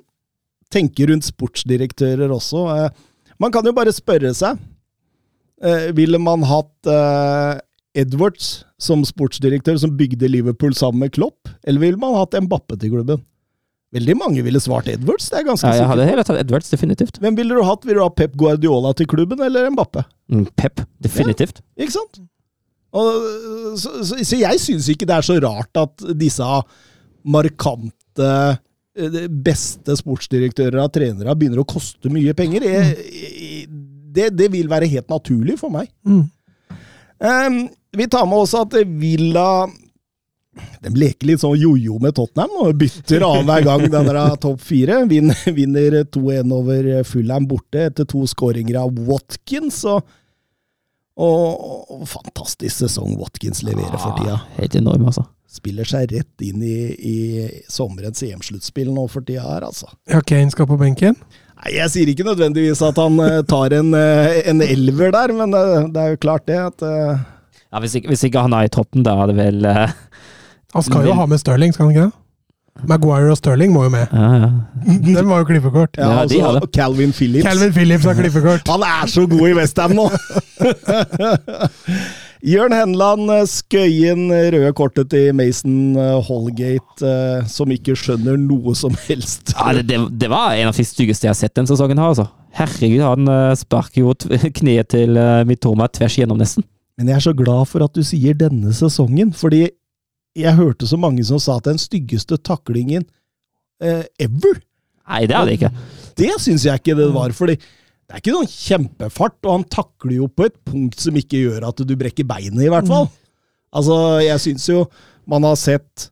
tenke 0.73 1.07
rundt 1.09 1.25
sportsdirektører 1.25 2.29
også. 2.33 2.63
Eh, 2.77 2.89
Man 3.41 3.51
kan 3.51 3.65
jo 3.65 3.73
bare 3.73 3.91
spørre 3.93 4.29
seg. 4.37 4.57
eh, 5.61 5.91
Ville 5.97 6.19
man 6.21 6.43
hatt 6.45 6.87
eh, 6.89 7.59
Edwards 7.95 8.63
som 8.81 9.03
sportsdirektør 9.05 9.77
som 9.81 9.97
bygde 9.97 10.29
Liverpool 10.29 10.73
sammen 10.73 10.99
med 11.05 11.13
Klopp, 11.13 11.49
eller 11.65 11.79
ville 11.79 11.97
man 11.97 12.15
hatt 12.17 12.33
Mbappe 12.37 12.77
til 12.79 12.89
klubben? 12.93 13.21
Veldig 13.93 14.15
mange 14.17 14.41
ville 14.41 14.57
svart 14.61 14.87
Edwards, 14.89 15.27
det 15.29 15.39
er 15.41 15.45
ganske 15.49 15.67
ganske 15.67 15.77
Ja, 15.77 15.83
jeg 15.83 15.89
hadde 15.91 16.05
heller 16.09 16.25
tatt 16.25 16.39
Edwards, 16.41 16.69
definitivt. 16.73 17.19
Hvem 17.21 17.35
ville 17.37 17.53
du 17.53 17.61
hatt? 17.65 17.83
Ville 17.85 17.99
du 18.01 18.05
ha 18.05 18.09
Pep 18.09 18.33
Guardiola 18.37 18.93
til 18.97 19.05
klubben, 19.09 19.41
eller 19.45 19.69
Mbappe? 19.69 20.05
Mm, 20.33 20.47
Pep, 20.57 20.81
definitivt. 21.01 21.61
Ikke 21.77 21.93
sant? 21.99 22.21
Og, 22.93 23.77
så, 23.79 24.03
så, 24.05 24.19
så 24.21 24.37
jeg 24.37 24.61
syns 24.61 24.89
ikke 24.93 25.07
det 25.09 25.17
er 25.17 25.25
så 25.25 25.39
rart 25.41 25.81
at 25.81 26.03
disse 26.17 26.45
markante 27.23 28.29
eh, 28.99 29.21
beste 29.29 29.95
sportsdirektører 29.97 30.81
og 30.83 30.91
trenere 30.93 31.33
begynner 31.37 31.63
å 31.63 31.67
koste 31.67 32.11
mye 32.13 32.35
penger. 32.37 32.67
Jeg, 32.69 33.65
det, 34.13 34.29
det 34.37 34.51
vil 34.53 34.69
være 34.69 34.89
helt 34.91 35.09
naturlig 35.09 35.57
for 35.61 35.73
meg. 35.73 35.89
Mm. 36.05 36.27
Um, 37.23 37.63
vi 37.95 38.09
tar 38.11 38.27
med 38.27 38.43
også 38.43 38.65
at 38.65 38.73
Villa 38.99 39.69
De 40.83 40.89
leker 40.91 41.29
litt 41.29 41.39
sånn 41.39 41.55
jojo 41.55 41.95
med 42.03 42.15
Tottenham 42.17 42.57
og 42.65 42.73
bytter 42.81 43.23
annenhver 43.23 43.63
gang 43.65 43.85
den 43.87 44.09
der 44.09 44.35
topp 44.41 44.61
fire. 44.61 44.99
Vinner, 45.09 45.39
vinner 45.57 46.01
2-1 46.13 46.51
over 46.53 46.89
Fulham 47.07 47.47
borte 47.49 47.87
etter 47.87 48.05
to 48.09 48.25
skåringer 48.29 48.81
av 48.83 48.99
Watkins. 49.07 49.81
Og, 49.89 50.03
og, 51.19 51.85
og 51.93 52.03
fantastisk 52.09 52.79
sesong 52.79 53.15
Watkins 53.19 53.61
leverer 53.65 53.99
for 53.99 54.17
tida. 54.17 54.39
Helt 54.57 54.75
enorm, 54.79 55.05
altså. 55.11 55.27
Spiller 55.53 55.85
seg 55.85 56.09
rett 56.09 56.45
inn 56.45 56.63
i, 56.65 56.77
i 56.97 57.17
sommerens 57.69 58.23
EM-sluttspill 58.25 58.89
nå 58.93 59.05
for 59.11 59.25
tida 59.25 59.43
her, 59.45 59.67
altså. 59.67 59.91
Ja, 60.09 60.23
Kane 60.25 60.53
skal 60.53 60.69
på 60.69 60.79
benken. 60.81 61.19
Nei, 61.61 61.75
Jeg 61.77 61.93
sier 61.93 62.09
ikke 62.09 62.25
nødvendigvis 62.25 62.81
at 62.85 62.97
han 62.97 63.21
eh, 63.21 63.43
tar 63.45 63.75
en, 63.77 63.93
eh, 63.97 64.41
en 64.49 64.65
elver 64.65 65.13
der, 65.13 65.35
men 65.37 65.53
det, 65.53 65.63
det 65.93 66.01
er 66.01 66.15
jo 66.15 66.23
klart 66.25 66.47
det 66.49 66.57
at 66.57 66.81
uh... 66.87 67.21
Ja, 67.73 67.81
hvis, 67.81 67.95
ikke, 67.97 68.09
hvis 68.13 68.25
ikke 68.25 68.41
han 68.45 68.53
er 68.57 68.65
i 68.65 68.73
toppen, 68.73 69.05
da 69.05 69.13
er 69.21 69.29
det 69.29 69.37
vel 69.37 69.69
uh... 69.69 69.93
Han 70.73 70.85
skal 70.85 71.05
jo 71.05 71.13
ha 71.13 71.29
med 71.29 71.37
Stirling, 71.37 71.73
skal 71.75 71.85
han 71.85 71.93
ikke 71.93 72.07
det? 72.09 72.22
Maguire 72.89 73.29
og 73.31 73.37
Sterling 73.37 73.71
må 73.71 73.83
jo 73.85 73.91
med. 73.93 74.07
ja, 74.11 74.29
ja. 74.43 74.49
Den 75.07 75.27
var 75.29 75.43
jo 75.43 75.45
klippekort. 75.51 75.97
ja, 75.97 76.07
Ja, 76.09 76.21
altså, 76.23 76.59
det. 76.59 76.71
Calvin 76.75 77.13
Phillips. 77.13 77.45
Calvin 77.45 77.73
Phillips 77.73 78.03
har 78.09 78.17
klippekort. 78.17 78.67
Han 78.73 78.81
er 78.87 79.07
så 79.07 79.27
god 79.29 79.45
i 79.49 79.53
Westham 79.59 79.93
nå! 79.95 80.09
Jørn 82.43 82.73
Henland 82.75 83.29
skøyen 83.47 84.25
inn 84.27 84.51
røde 84.51 84.71
kortet 84.75 85.07
til 85.13 85.29
Mason 85.37 85.95
eh, 85.95 86.17
Holgate, 86.27 86.99
eh, 87.07 87.45
som 87.47 87.71
ikke 87.71 87.95
skjønner 87.95 88.35
noe 88.41 88.73
som 88.75 88.97
helst. 89.05 89.53
Ja, 89.55 89.71
det, 89.77 89.85
det, 89.87 90.01
det 90.19 90.29
var 90.33 90.51
en 90.57 90.67
av 90.73 90.75
de 90.75 90.83
styggeste 90.83 91.29
jeg 91.29 91.31
har 91.31 91.39
sett 91.39 91.55
den 91.55 91.69
sesongen 91.69 92.01
her, 92.01 92.11
altså. 92.11 92.27
Herregud, 92.57 92.99
han 93.05 93.31
eh, 93.31 93.53
sparker 93.61 94.03
jo 94.03 94.11
kneet 94.59 94.91
til 94.91 95.15
Mitoma 95.47 95.87
tvers 95.87 96.17
igjennom, 96.19 96.41
nesten. 96.43 96.67
Men 96.99 97.09
jeg 97.09 97.21
er 97.21 97.25
så 97.29 97.33
glad 97.33 97.63
for 97.71 97.87
at 97.87 97.95
du 97.95 98.03
sier 98.05 98.35
denne 98.37 98.75
sesongen, 98.75 99.31
fordi 99.33 99.63
jeg 100.37 100.57
hørte 100.57 100.87
så 100.89 100.97
mange 100.99 101.23
som 101.27 101.41
sa 101.41 101.59
at 101.59 101.67
den 101.69 101.79
styggeste 101.81 102.39
taklingen 102.41 103.05
eh, 103.83 104.05
ever. 104.21 104.59
Nei, 105.03 105.25
det 105.29 105.37
er 105.37 105.47
det 105.47 105.57
ikke. 105.59 105.71
Det 106.17 106.31
syns 106.41 106.65
jeg 106.67 106.81
ikke 106.81 106.97
det 106.97 107.09
var, 107.13 107.33
fordi 107.35 107.57
det 107.57 108.15
er 108.15 108.21
ikke 108.21 108.35
noen 108.35 108.49
kjempefart, 108.51 109.37
og 109.45 109.51
han 109.55 109.67
takler 109.71 110.17
jo 110.19 110.29
på 110.29 110.47
et 110.47 110.55
punkt 110.67 110.99
som 111.01 111.15
ikke 111.17 111.45
gjør 111.45 111.67
at 111.69 111.83
du 111.85 111.93
brekker 111.97 112.27
beinet, 112.27 112.65
i 112.65 112.71
hvert 112.71 112.89
fall. 112.89 113.07
Altså, 113.73 113.95
jeg 114.21 114.41
syns 114.43 114.67
jo 114.69 114.83
man 115.29 115.45
har 115.47 115.57
sett 115.57 116.09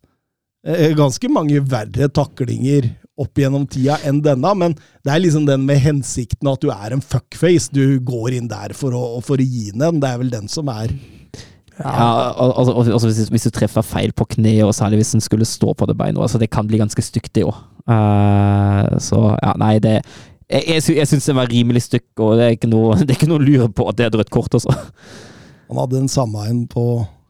eh, 0.65 0.93
ganske 0.97 1.30
mange 1.30 1.59
verre 1.67 2.07
taklinger 2.13 2.88
opp 3.22 3.38
gjennom 3.38 3.67
tida 3.69 3.99
enn 4.07 4.22
denne, 4.24 4.53
men 4.57 4.76
det 5.05 5.13
er 5.13 5.22
liksom 5.22 5.45
den 5.49 5.65
med 5.67 5.82
hensikten 5.84 6.49
at 6.49 6.63
du 6.63 6.72
er 6.74 6.95
en 6.95 7.03
fuckface. 7.03 7.69
Du 7.74 7.99
går 8.05 8.38
inn 8.39 8.49
der 8.49 8.74
for 8.78 8.95
å, 8.97 9.03
for 9.26 9.41
å 9.41 9.45
gi 9.45 9.69
den 9.74 9.84
en. 9.86 9.99
Det 10.01 10.09
er 10.09 10.22
vel 10.24 10.32
den 10.34 10.49
som 10.51 10.72
er 10.74 10.93
Ja, 11.86 12.32
og 12.32 12.53
altså, 12.59 12.73
altså, 12.93 13.07
hvis, 13.11 13.29
hvis 13.34 13.43
du 13.47 13.49
treffer 13.55 13.82
feil 13.86 14.11
på 14.13 14.25
kneet, 14.36 14.63
og 14.67 14.73
særlig 14.77 14.99
hvis 15.01 15.11
den 15.15 15.21
skulle 15.21 15.45
stå 15.45 15.73
på 15.77 15.86
det 15.89 15.97
beinet, 15.97 16.21
altså, 16.21 16.38
det 16.41 16.49
kan 16.53 16.67
bli 16.67 16.77
ganske 16.82 17.01
stygt, 17.05 17.34
det 17.36 17.45
òg. 17.47 17.55
så 19.01 19.21
ja, 19.41 19.53
nei, 19.59 19.77
det 19.84 19.97
Jeg, 20.51 20.63
jeg, 20.67 20.84
sy- 20.84 20.95
jeg 20.97 21.07
syns 21.07 21.25
det 21.29 21.36
var 21.38 21.47
rimelig 21.47 21.82
stykk, 21.86 22.09
og 22.19 22.34
det 22.36 22.43
er 22.45 22.55
ikke 22.57 22.67
noe, 22.71 22.95
det 22.99 23.13
er 23.13 23.19
ikke 23.19 23.29
noe 23.32 23.39
å 23.39 23.45
lure 23.45 23.69
på 23.71 23.86
at 23.88 23.95
det 23.97 24.03
er 24.05 24.11
et 24.11 24.17
rødt 24.19 24.34
kort, 24.36 24.53
altså. 24.57 24.73
Han 25.71 25.79
hadde 25.79 25.95
den 26.01 26.09
samme 26.11 26.43
en 26.49 26.65
på 26.67 26.84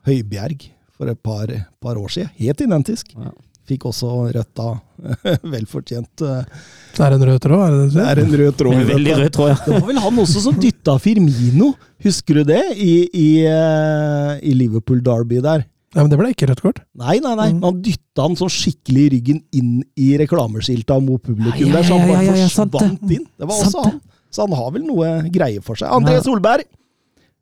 Høibjerg 0.10 0.64
for 0.97 1.12
et 1.12 1.20
par, 1.22 1.52
par 1.82 1.99
år 2.02 2.10
siden. 2.10 2.32
Helt 2.41 2.64
identisk. 2.66 3.12
Ja. 3.14 3.30
Fikk 3.72 3.86
også 3.88 4.11
rødt 4.36 4.51
da. 4.59 4.69
Velfortjent. 5.55 6.22
eh, 6.28 6.61
Det 6.97 7.03
er 7.07 7.15
en 7.15 7.26
rød 7.30 7.39
tråd, 7.45 7.61
er 7.63 7.72
det 7.72 7.84
det 7.88 7.93
Det 7.95 8.07
er 8.11 8.19
en 8.26 8.34
rød 8.41 8.57
tråd 8.59 8.82
Veldig 8.91 9.13
rød, 9.22 9.30
tråd, 9.38 9.51
ja. 9.53 9.57
Det 9.65 9.76
var 9.78 9.86
vel 9.88 10.01
han 10.03 10.19
også 10.26 10.41
som 10.43 10.57
dytta 10.59 10.97
Firmino, 11.01 11.72
husker 12.03 12.41
du 12.41 12.49
det? 12.51 12.61
I, 12.76 12.93
i, 13.15 13.30
eh, 13.47 14.34
i 14.43 14.55
Liverpool 14.59 14.99
Derby 15.05 15.39
der. 15.41 15.63
Ja, 15.91 16.03
men 16.05 16.11
det 16.11 16.19
ble 16.22 16.30
ikke 16.32 16.47
rødt 16.47 16.61
kort. 16.63 16.78
Nei, 16.95 17.17
nei, 17.24 17.34
nei. 17.36 17.49
Mm. 17.51 17.63
Han 17.65 17.80
dytta 17.84 18.24
han 18.28 18.38
sånn 18.39 18.51
skikkelig 18.51 19.01
i 19.07 19.11
ryggen 19.15 19.39
inn 19.59 19.72
i 19.99 20.11
reklameskilta 20.22 20.99
mot 21.03 21.19
publikum 21.24 21.67
Ja, 21.67 21.72
ja, 21.72 21.78
der, 21.80 21.88
så 21.89 21.97
han 21.99 22.11
bare 22.11 22.26
ja, 22.28 22.36
ja, 22.39 22.47
forsvant 22.47 23.11
inn. 23.11 23.26
Det 23.28 23.49
var 23.49 23.59
Sant 23.59 23.72
også 23.76 23.86
han. 23.89 23.97
Så 24.32 24.45
han 24.45 24.55
har 24.55 24.69
vel 24.76 24.86
noe 24.88 25.09
greie 25.36 25.59
for 25.63 25.80
seg. 25.80 25.91
André 25.91 26.22
Solberg, 26.24 26.63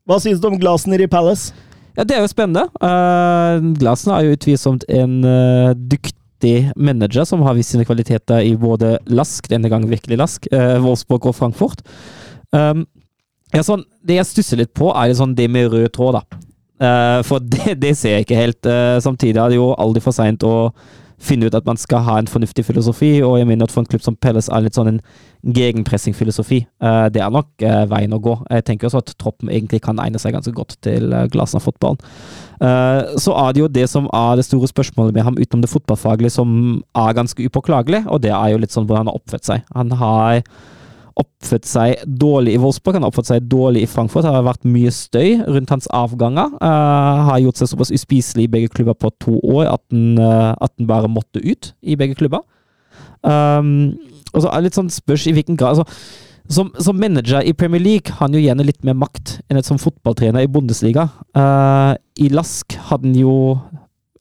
hva 0.09 0.17
syns 0.21 0.41
du 0.41 0.47
om 0.49 0.57
Glasner 0.61 1.03
i 1.05 1.09
Palace? 1.09 1.53
Ja, 1.97 2.05
det 2.07 2.15
er 2.15 2.23
jo 2.23 2.29
spennende. 2.31 2.65
Uh, 2.81 3.59
Glasen 3.77 4.13
er 4.15 4.23
jo 4.25 4.37
utvilsomt 4.37 4.85
en 4.89 5.19
uh, 5.25 5.73
dyktig 5.75 6.15
manager 6.75 7.25
som 7.27 7.41
har 7.45 7.57
vist 7.57 7.73
sine 7.73 7.85
kvaliteter 7.87 8.45
i 8.45 8.55
både 8.59 8.97
Lask, 9.11 9.47
denne 9.51 9.71
gang 9.71 9.87
virkelig 9.89 10.19
Lask, 10.19 10.47
uh, 10.53 10.77
Wolfsburg 10.83 11.29
og 11.29 11.35
Frankfurt. 11.37 11.83
Um, 12.55 12.85
ja, 13.53 13.63
sånn, 13.65 13.83
det 14.05 14.19
jeg 14.19 14.29
stusser 14.29 14.61
litt 14.61 14.73
på, 14.77 14.91
er 14.93 15.13
sånn 15.17 15.35
det 15.37 15.49
med 15.51 15.71
rød 15.73 15.89
tråd, 15.95 16.19
da. 16.19 16.41
Uh, 16.79 17.19
for 17.27 17.43
det, 17.53 17.75
det 17.81 17.95
ser 17.99 18.17
jeg 18.17 18.27
ikke 18.27 18.39
helt. 18.39 18.61
Uh, 18.65 18.97
samtidig 19.03 19.37
er 19.37 19.53
det 19.53 19.59
jo 19.59 19.71
aldri 19.75 20.03
for 20.03 20.15
seint 20.15 20.45
å 20.47 20.71
finne 21.19 21.49
ut 21.49 21.55
at 21.55 21.67
man 21.67 21.77
skal 21.79 22.03
ha 22.07 22.17
en 22.19 22.29
fornuftig 22.31 22.63
filosofi, 22.65 23.19
og 23.25 23.37
jeg 23.39 23.47
mener 23.49 23.67
at 23.67 23.73
for 23.73 23.83
en 23.83 23.89
klubb 23.89 24.03
som 24.03 24.15
Pelles 24.15 24.47
er 24.47 24.63
litt 24.63 24.77
sånn 24.77 24.93
en 24.93 25.01
gegenpressing-filosofi. 25.55 26.61
Eh, 26.83 27.05
det 27.13 27.21
er 27.23 27.33
nok 27.33 27.63
eh, 27.65 27.83
veien 27.91 28.15
å 28.15 28.21
gå. 28.23 28.35
Jeg 28.49 28.65
tenker 28.67 28.89
også 28.89 29.03
at 29.03 29.13
troppen 29.19 29.51
egentlig 29.51 29.81
kan 29.85 29.99
egne 29.99 30.19
seg 30.21 30.35
ganske 30.35 30.53
godt 30.55 30.77
til 30.85 31.11
uh, 31.13 31.25
Glasner-fotballen. 31.31 32.01
Eh, 32.63 33.19
så 33.19 33.35
er 33.43 33.53
det 33.55 33.63
jo 33.63 33.71
det 33.79 33.85
som 33.91 34.09
er 34.15 34.39
det 34.39 34.47
store 34.47 34.71
spørsmålet 34.71 35.15
med 35.15 35.27
ham 35.27 35.39
utenom 35.39 35.63
det 35.63 35.71
fotballfaglige, 35.71 36.35
som 36.39 36.81
er 36.95 37.15
ganske 37.15 37.47
upåklagelig, 37.47 38.05
og 38.07 38.23
det 38.23 38.33
er 38.35 38.53
jo 38.53 38.63
litt 38.63 38.75
sånn 38.75 38.87
hvordan 38.87 39.05
han 39.05 39.13
har 39.13 39.21
oppført 39.21 39.47
seg. 39.47 39.63
Han 39.75 39.95
har 39.99 40.43
oppført 41.19 41.67
seg 41.67 42.03
dårlig 42.19 42.55
i 42.55 42.61
Wolfsburg, 42.61 42.97
han 42.97 43.05
har 43.05 43.11
oppført 43.11 43.29
seg 43.31 43.47
dårlig 43.51 43.83
i 43.83 43.89
Frankfurt. 43.89 44.25
Det 44.25 44.31
har 44.33 44.45
vært 44.47 44.67
mye 44.67 44.91
støy 44.93 45.41
rundt 45.45 45.73
hans 45.73 45.89
avganger. 45.95 46.53
Uh, 46.61 47.25
har 47.29 47.41
gjort 47.43 47.59
seg 47.59 47.71
såpass 47.71 47.93
uspiselig 47.95 48.47
i 48.47 48.51
begge 48.51 48.71
klubber 48.73 48.97
på 48.97 49.11
to 49.21 49.35
år 49.43 49.73
at 49.73 49.83
han, 49.91 50.15
uh, 50.21 50.55
han 50.55 50.89
bare 50.89 51.11
måtte 51.11 51.43
ut 51.43 51.73
i 51.81 51.97
begge 51.99 52.17
klubber. 52.19 52.45
Um, 53.21 53.99
og 54.33 54.43
så 54.43 54.49
er 54.49 54.59
det 54.59 54.69
litt 54.69 54.79
sånn 54.79 54.91
spørs 54.93 55.25
i 55.27 55.33
hvilken 55.35 55.57
grad 55.59 55.75
altså, 55.75 55.87
som, 56.49 56.69
som, 56.81 56.97
manager 56.97 57.43
i 57.45 57.53
Premier 57.53 57.81
League 57.81 58.13
har 58.13 58.23
han 58.23 58.33
jo 58.33 58.41
gjerne 58.41 58.65
litt 58.65 58.79
mer 58.87 58.95
makt 58.97 59.35
enn 59.49 59.59
et 59.59 59.67
som 59.67 59.77
fotballtrener 59.81 60.45
i 60.45 60.49
Bundesliga. 60.49 61.05
Uh, 61.37 61.93
I 62.17 62.31
Lask 62.33 62.73
hadde 62.89 63.09
han 63.09 63.17
jo 63.17 63.35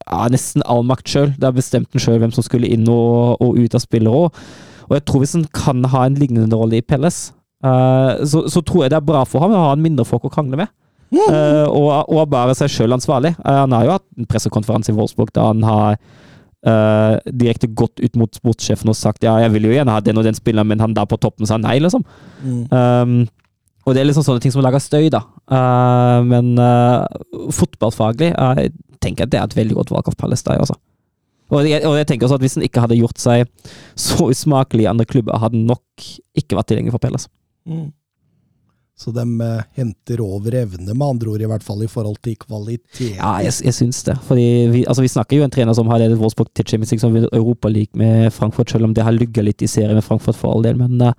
ja, 0.09 0.27
nesten 0.33 0.65
all 0.69 0.85
makt 0.89 1.09
sjøl. 1.09 1.31
Der 1.41 1.55
bestemte 1.57 1.97
han 1.97 2.05
sjøl 2.05 2.21
hvem 2.21 2.35
som 2.35 2.45
skulle 2.45 2.69
inn 2.69 2.89
og, 2.93 3.41
og 3.45 3.57
ut 3.57 3.77
av 3.77 3.85
spillet 3.85 4.13
òg. 4.13 4.43
Og 4.89 4.97
jeg 4.97 5.05
tror 5.09 5.23
hvis 5.23 5.37
han 5.37 5.47
kan 5.55 5.85
ha 5.93 6.07
en 6.07 6.19
lignende 6.19 6.57
rolle 6.57 6.81
i 6.81 6.85
Pelles, 6.85 7.29
uh, 7.65 8.19
så, 8.25 8.47
så, 8.49 8.63
tror 8.65 8.85
jeg 8.85 8.93
det 8.95 9.01
er 9.01 9.09
bra 9.09 9.25
for 9.29 9.45
ham 9.45 9.55
å 9.55 9.65
ha 9.69 9.73
en 9.77 9.85
mindre 9.85 10.07
folk 10.09 10.27
å 10.29 10.33
krangle 10.33 10.61
med. 10.61 10.73
Uh, 11.09 11.65
og, 11.73 11.89
og 12.13 12.29
bare 12.29 12.55
seg 12.57 12.71
sjøl 12.73 12.97
ansvarlig. 12.97 13.33
Uh, 13.41 13.63
han 13.63 13.75
har 13.75 13.87
jo 13.87 13.95
hatt 13.97 14.07
en 14.19 14.29
pressekonferanse 14.29 14.93
i 14.93 14.97
Wolfsburg 14.97 15.33
da 15.37 15.47
han 15.49 15.65
har 15.65 15.97
uh, 15.97 17.17
direkte 17.33 17.71
gått 17.73 18.03
ut 18.03 18.19
mot 18.21 18.41
sportssjefen 18.41 18.93
og 18.93 18.99
sagt 18.99 19.25
ja, 19.25 19.39
jeg 19.45 19.55
vil 19.57 19.71
jo 19.71 19.75
gjerne 19.77 19.95
ha 19.95 20.05
den 20.05 20.21
og 20.21 20.27
den 20.29 20.37
spilleren, 20.37 20.69
men 20.69 20.85
han 20.85 20.97
der 20.97 21.09
på 21.09 21.21
toppen 21.21 21.49
sa 21.49 21.61
nei, 21.61 21.79
liksom. 21.81 22.05
Mm. 22.45 22.63
Um, 22.69 23.19
og 23.89 23.97
det 23.97 24.03
er 24.03 24.11
liksom 24.11 24.27
sånne 24.27 24.45
ting 24.45 24.53
som 24.53 24.61
lager 24.61 24.83
støy, 24.85 25.07
da. 25.09 25.23
men 26.29 26.51
fotballfaglig 27.57 28.27
jeg 28.35 28.73
tenker 29.01 29.25
jeg 29.25 29.31
det 29.33 29.39
er 29.41 29.47
et 29.47 29.57
veldig 29.57 29.79
godt 29.79 29.93
valg 29.95 30.11
av 30.11 30.17
Palestine, 30.21 30.59
altså. 30.61 30.77
Og 31.49 31.65
jeg, 31.65 31.81
og 31.89 31.97
jeg, 31.97 32.07
tenker 32.09 32.27
også 32.27 32.37
at 32.37 32.45
Hvis 32.45 32.59
han 32.59 32.67
ikke 32.67 32.83
hadde 32.85 32.99
gjort 32.99 33.21
seg 33.23 33.47
så 33.97 34.29
usmakelig 34.29 34.85
i 34.85 34.91
andre 34.91 35.07
klubber, 35.09 35.39
hadde 35.41 35.57
han 35.57 35.71
nok 35.71 36.09
ikke 36.37 36.59
vært 36.59 36.69
tilgjengelig 36.71 36.95
for 36.95 37.03
Pellas. 37.03 37.29
Mm. 37.69 37.89
Så 38.99 39.13
de 39.15 39.23
uh, 39.23 39.61
henter 39.79 40.19
over 40.25 40.57
evne, 40.59 40.91
med 40.91 41.05
andre 41.07 41.31
ord, 41.31 41.43
i 41.43 41.47
hvert 41.47 41.63
fall 41.63 41.85
i 41.87 41.91
forhold 41.91 42.17
til 42.25 42.35
kvalitet. 42.41 43.13
Ja, 43.15 43.37
jeg, 43.45 43.55
jeg 43.69 43.77
syns 43.77 44.01
det. 44.09 44.17
Fordi 44.27 44.47
vi, 44.73 44.81
altså, 44.91 45.05
vi 45.05 45.11
snakker 45.13 45.39
jo 45.39 45.45
en 45.47 45.55
trener 45.55 45.77
som 45.79 45.87
har 45.93 46.03
ledet 46.03 46.19
Wolfsburg 46.19 46.51
til 46.51 46.67
Champions 46.67 46.91
League 46.91 47.05
som 47.05 47.15
vil 47.15 47.29
Europaliga 47.31 47.95
med 48.01 48.33
Frankfurt, 48.35 48.75
selv 48.75 48.89
om 48.89 48.97
det 48.97 49.07
har 49.07 49.15
lugga 49.15 49.45
litt 49.47 49.63
i 49.63 49.71
serien 49.71 49.95
med 49.95 50.03
Frankfurt 50.03 50.39
for 50.39 50.51
all 50.51 50.67
del. 50.67 50.81
Men 50.81 50.99
uh, 50.99 51.15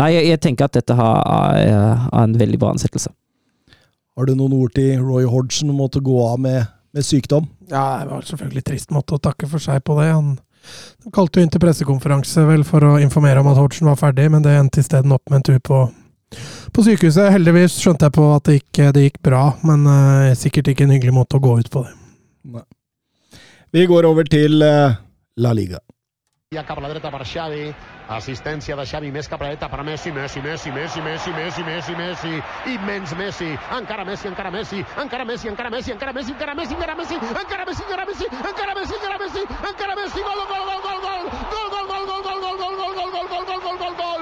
nei, 0.00 0.14
jeg, 0.16 0.30
jeg, 0.32 0.40
tenker 0.46 0.70
at 0.70 0.78
dette 0.78 0.96
har, 0.96 1.20
er, 1.60 1.76
er 2.08 2.22
en 2.22 2.38
veldig 2.40 2.62
bra 2.62 2.72
ansettelse. 2.72 3.12
Har 4.16 4.30
du 4.30 4.32
noen 4.38 4.56
ord 4.56 4.72
til 4.72 5.04
Roy 5.04 5.28
Hodgson 5.28 5.72
om 5.74 5.82
måtte 5.84 6.00
gå 6.00 6.16
av 6.24 6.40
med, 6.40 6.64
med, 6.94 7.06
sykdom? 7.06 7.46
Ja, 7.68 8.04
det 8.04 8.10
var 8.12 8.26
selvfølgelig 8.28 8.64
trist 8.70 8.94
måte 8.94 9.18
å 9.18 9.22
takke 9.22 9.50
for 9.50 9.62
seg 9.62 9.82
på 9.86 9.98
det. 10.00 10.10
Han 10.14 10.34
de 11.04 11.10
kalte 11.12 11.36
jo 11.40 11.44
inn 11.44 11.50
til 11.52 11.60
pressekonferanse 11.60 12.40
vel 12.48 12.62
for 12.64 12.84
å 12.88 12.94
informere 13.02 13.42
om 13.42 13.50
at 13.50 13.58
Hodgson 13.60 13.90
var 13.90 13.98
ferdig, 14.00 14.30
men 14.32 14.44
det 14.44 14.54
endte 14.56 14.80
isteden 14.80 15.12
opp 15.12 15.28
med 15.28 15.42
en 15.42 15.46
tur 15.50 15.60
på 15.60 15.82
på 16.74 16.82
sykehuset. 16.82 17.30
Heldigvis 17.34 17.76
skjønte 17.78 18.08
jeg 18.08 18.16
på 18.16 18.28
at 18.34 18.48
det 18.48 18.56
gikk, 18.58 18.80
det 18.96 19.04
gikk 19.08 19.20
bra, 19.22 19.44
men 19.66 19.86
uh, 19.86 20.34
sikkert 20.38 20.72
ikke 20.72 20.86
en 20.86 20.94
hyggelig 20.96 21.14
måte 21.14 21.38
å 21.38 21.44
gå 21.44 21.58
ut 21.60 21.70
på 21.70 21.84
det. 21.86 21.94
Nei. 22.56 22.64
Vi 23.74 23.86
går 23.90 24.08
over 24.08 24.26
til 24.30 24.62
uh, 24.62 24.96
La 25.38 25.54
Liga. 25.54 25.82
Cap 26.54 26.78
assistència 28.08 28.76
de 28.76 28.84
Xavi 28.86 29.10
més 29.12 29.28
cap 29.28 29.42
a 29.42 29.48
la 29.48 29.68
per 29.68 29.82
Messi, 29.84 30.12
Messi, 30.12 30.40
Messi, 30.40 30.70
Messi, 30.70 31.00
Messi, 31.00 31.30
Messi, 31.32 31.62
Messi, 31.64 31.94
Messi, 31.96 32.42
immens 32.74 33.14
Messi, 33.16 33.50
encara 33.78 34.04
Messi, 34.04 34.28
encara 34.28 34.50
Messi, 34.50 34.84
encara 34.96 35.24
Messi, 35.24 35.48
encara 35.48 35.70
Messi, 35.70 35.92
encara 35.92 36.12
Messi, 36.12 36.32
encara 36.34 36.54
Messi, 36.54 36.74
encara 36.74 36.94
Messi, 36.94 37.14
encara 37.14 37.64
Messi, 37.64 37.84
encara 37.84 38.04
Messi, 38.04 38.24
encara 38.44 38.74
Messi, 38.74 38.94
encara 38.94 39.18
Messi, 39.18 39.42
encara 39.70 39.94
Messi, 39.96 40.20
gol, 40.20 40.40
gol, 40.50 40.64
gol, 40.68 40.80
gol, 40.84 40.98
gol, 41.04 41.26
gol, 41.52 41.86
gol, 41.86 41.86
gol, 41.88 42.04
gol, 42.04 42.20
gol, 42.20 42.68
gol, 42.74 42.86
gol, 42.86 42.86
gol, 42.86 42.86
gol, 42.86 42.88
gol, 42.90 42.94
gol, 42.94 43.40
gol, 43.40 43.44
gol, 43.44 43.84
gol, 43.88 44.14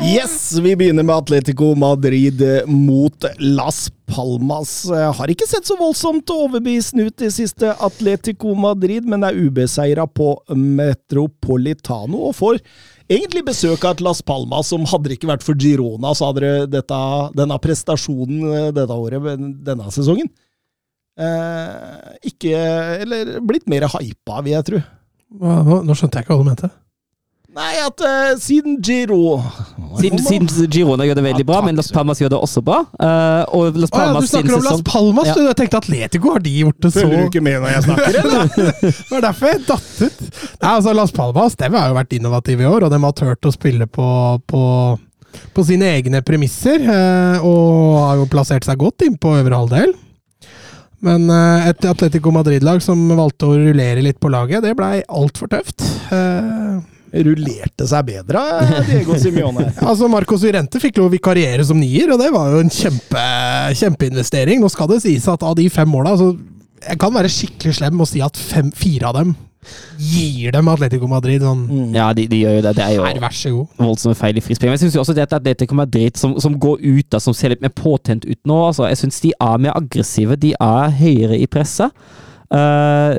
Yes, 0.00 0.58
vi 0.58 0.76
begynner 0.76 1.02
med 1.02 1.14
Atletico 1.14 1.74
Madrid 1.74 2.42
mot 2.66 3.24
Las 3.38 3.90
Palmas. 4.06 4.86
Har 5.18 5.30
ikke 5.30 5.46
sett 5.46 5.66
så 5.66 5.76
voldsomt 5.76 6.30
overbevisende 6.30 7.08
ut 7.10 7.16
de 7.18 7.30
siste 7.34 7.74
Atletico 7.74 8.17
Madrid, 8.58 9.06
men 9.08 9.24
er 9.24 9.36
ubeseira 9.38 10.06
på 10.06 10.34
Metropolitano 10.54 12.28
og 12.28 12.36
får 12.38 12.60
egentlig 13.08 13.44
besøk 13.46 13.84
av 13.84 13.96
et 13.96 14.02
Las 14.04 14.22
Palmas 14.22 14.68
som 14.72 14.84
hadde 14.88 15.08
det 15.08 15.18
ikke 15.18 15.30
vært 15.30 15.46
for 15.46 15.58
Girona, 15.58 16.12
så 16.14 16.28
hadde 16.28 16.66
det 16.72 16.84
denne 17.38 17.58
prestasjonen 17.62 18.74
dette 18.76 18.98
året, 18.98 19.46
denne 19.64 19.88
sesongen 19.94 20.28
eh, 21.18 22.18
ikke 22.30 22.52
Eller 23.04 23.38
blitt 23.44 23.68
mer 23.70 23.88
hypa, 23.92 24.42
vil 24.42 24.54
jeg 24.56 24.68
tro. 24.68 24.82
Nå, 25.38 25.82
nå 25.84 25.96
skjønte 25.96 26.18
jeg 26.20 26.26
ikke 26.26 26.36
hva 26.36 26.44
du 26.44 26.50
mente. 26.50 26.70
Nei, 27.56 27.78
at 27.80 28.02
uh, 28.04 28.34
siden 28.36 28.74
Giro 28.84 29.40
Siden, 29.98 30.20
siden 30.20 30.48
Girona 30.68 31.06
gjør 31.08 31.16
det 31.16 31.22
veldig 31.24 31.44
bra, 31.48 31.62
men 31.64 31.78
Las 31.78 31.88
Palmas 31.94 32.20
gjør 32.20 32.34
det 32.34 32.40
også 32.44 32.60
bra. 32.62 32.82
Uh, 33.00 33.40
og 33.56 33.78
Las 33.80 33.90
Palmas 33.90 34.10
ah, 34.10 34.18
ja, 34.18 34.20
du 34.20 34.28
snakker 34.28 34.56
om 34.58 34.66
Las 34.66 34.82
Palmas, 34.84 35.30
ja. 35.30 35.36
du! 35.38 35.46
Jeg 35.46 35.56
tenkte 35.62 35.80
Atletico, 35.80 36.34
har 36.34 36.44
de 36.44 36.52
gjort 36.52 36.84
det 36.84 36.90
så 36.92 37.06
Følger 37.06 37.22
du 37.24 37.30
ikke 37.30 37.42
med 37.46 37.56
når 37.64 37.72
jeg 37.72 37.86
snakker, 37.86 38.18
eller? 38.20 38.52
det 38.84 38.92
var 39.14 39.24
derfor 39.24 39.50
jeg 39.50 39.62
datt 39.64 39.88
ut. 40.02 40.20
Nei, 40.28 40.74
altså, 40.74 40.94
Las 40.98 41.14
Palmas 41.16 41.56
dem 41.62 41.78
har 41.80 41.88
jo 41.88 41.96
vært 41.96 42.12
innovative 42.18 42.66
i 42.66 42.68
år, 42.68 42.84
og 42.84 42.92
de 42.92 43.00
har 43.06 43.16
turt 43.22 43.48
å 43.48 43.54
spille 43.54 43.88
på, 43.96 44.10
på, 44.52 44.62
på 45.56 45.66
sine 45.70 45.88
egne 45.96 46.20
premisser. 46.28 46.84
Uh, 46.84 47.48
og 47.48 47.96
har 48.02 48.20
jo 48.20 48.28
plassert 48.36 48.68
seg 48.68 48.78
godt 48.84 49.08
inn 49.08 49.16
på 49.16 49.32
øvre 49.40 49.62
halvdel. 49.62 49.96
Men 51.08 51.30
et 51.30 51.84
Atletico 51.86 52.32
Madrid-lag 52.34 52.82
som 52.82 53.06
valgte 53.14 53.48
å 53.48 53.56
rullere 53.56 54.02
litt 54.04 54.18
på 54.20 54.30
laget, 54.34 54.64
det 54.66 54.76
blei 54.76 54.98
altfor 55.06 55.48
tøft. 55.52 55.86
Uh, 56.12 56.82
rullerte 57.12 57.86
seg 57.88 58.06
bedre, 58.10 58.42
Diego 58.88 59.16
Simione. 59.20 59.70
altså, 59.88 60.10
Marcos 60.12 60.44
Urente 60.46 60.80
fikk 60.82 61.00
lov 61.00 61.10
å 61.10 61.16
vikariere 61.16 61.66
som 61.66 61.80
nier, 61.80 62.12
og 62.14 62.20
det 62.22 62.30
var 62.34 62.52
jo 62.52 62.62
en 62.64 62.72
kjempe, 62.72 63.24
kjempeinvestering. 63.80 64.62
Nå 64.62 64.70
skal 64.72 64.90
det 64.92 65.02
sies 65.04 65.28
at 65.30 65.44
av 65.46 65.56
de 65.58 65.68
fem 65.72 65.88
måla 65.88 66.14
altså, 66.16 66.32
Jeg 66.84 67.00
kan 67.02 67.14
være 67.14 67.30
skikkelig 67.32 67.78
slem 67.80 68.00
og 68.00 68.08
si 68.10 68.22
at 68.24 68.36
fem, 68.38 68.72
fire 68.76 69.10
av 69.10 69.20
dem 69.20 69.36
gir 69.98 70.52
dem 70.54 70.68
Atletico 70.70 71.08
Madrid 71.10 71.42
sånn 71.42 71.64
mm. 71.66 71.88
Ja, 71.96 72.06
de, 72.16 72.24
de, 72.30 72.42
gjør 72.44 72.58
jo 72.58 72.62
det. 72.64 72.74
Det 72.78 72.84
er 72.84 72.94
jo 72.94 73.04
Her, 73.04 73.18
vær 73.22 73.34
så 73.34 73.50
god. 73.52 73.72
voldsomme 73.80 74.18
feil 74.18 74.38
i 74.38 74.44
frispill. 74.44 74.70
Men 74.70 74.78
jeg 74.78 74.86
syns 74.86 75.00
også 75.02 75.16
det 75.16 75.26
at 75.26 75.34
Atletico 75.40 75.76
Madrid 75.78 76.20
som, 76.20 76.36
som, 76.42 76.54
går 76.60 76.80
ut 76.84 77.08
da, 77.12 77.20
som 77.22 77.36
ser 77.36 77.52
litt 77.54 77.64
mer 77.64 77.74
påtent 77.74 78.26
ut 78.28 78.38
nå, 78.48 78.60
altså, 78.70 78.86
jeg 78.88 79.02
syns 79.02 79.20
de 79.24 79.34
er 79.34 79.60
mer 79.66 79.76
aggressive. 79.76 80.38
De 80.40 80.54
er 80.54 80.96
høyere 81.02 81.40
i 81.40 81.48
presset. 81.50 81.94
Uh, 82.48 83.12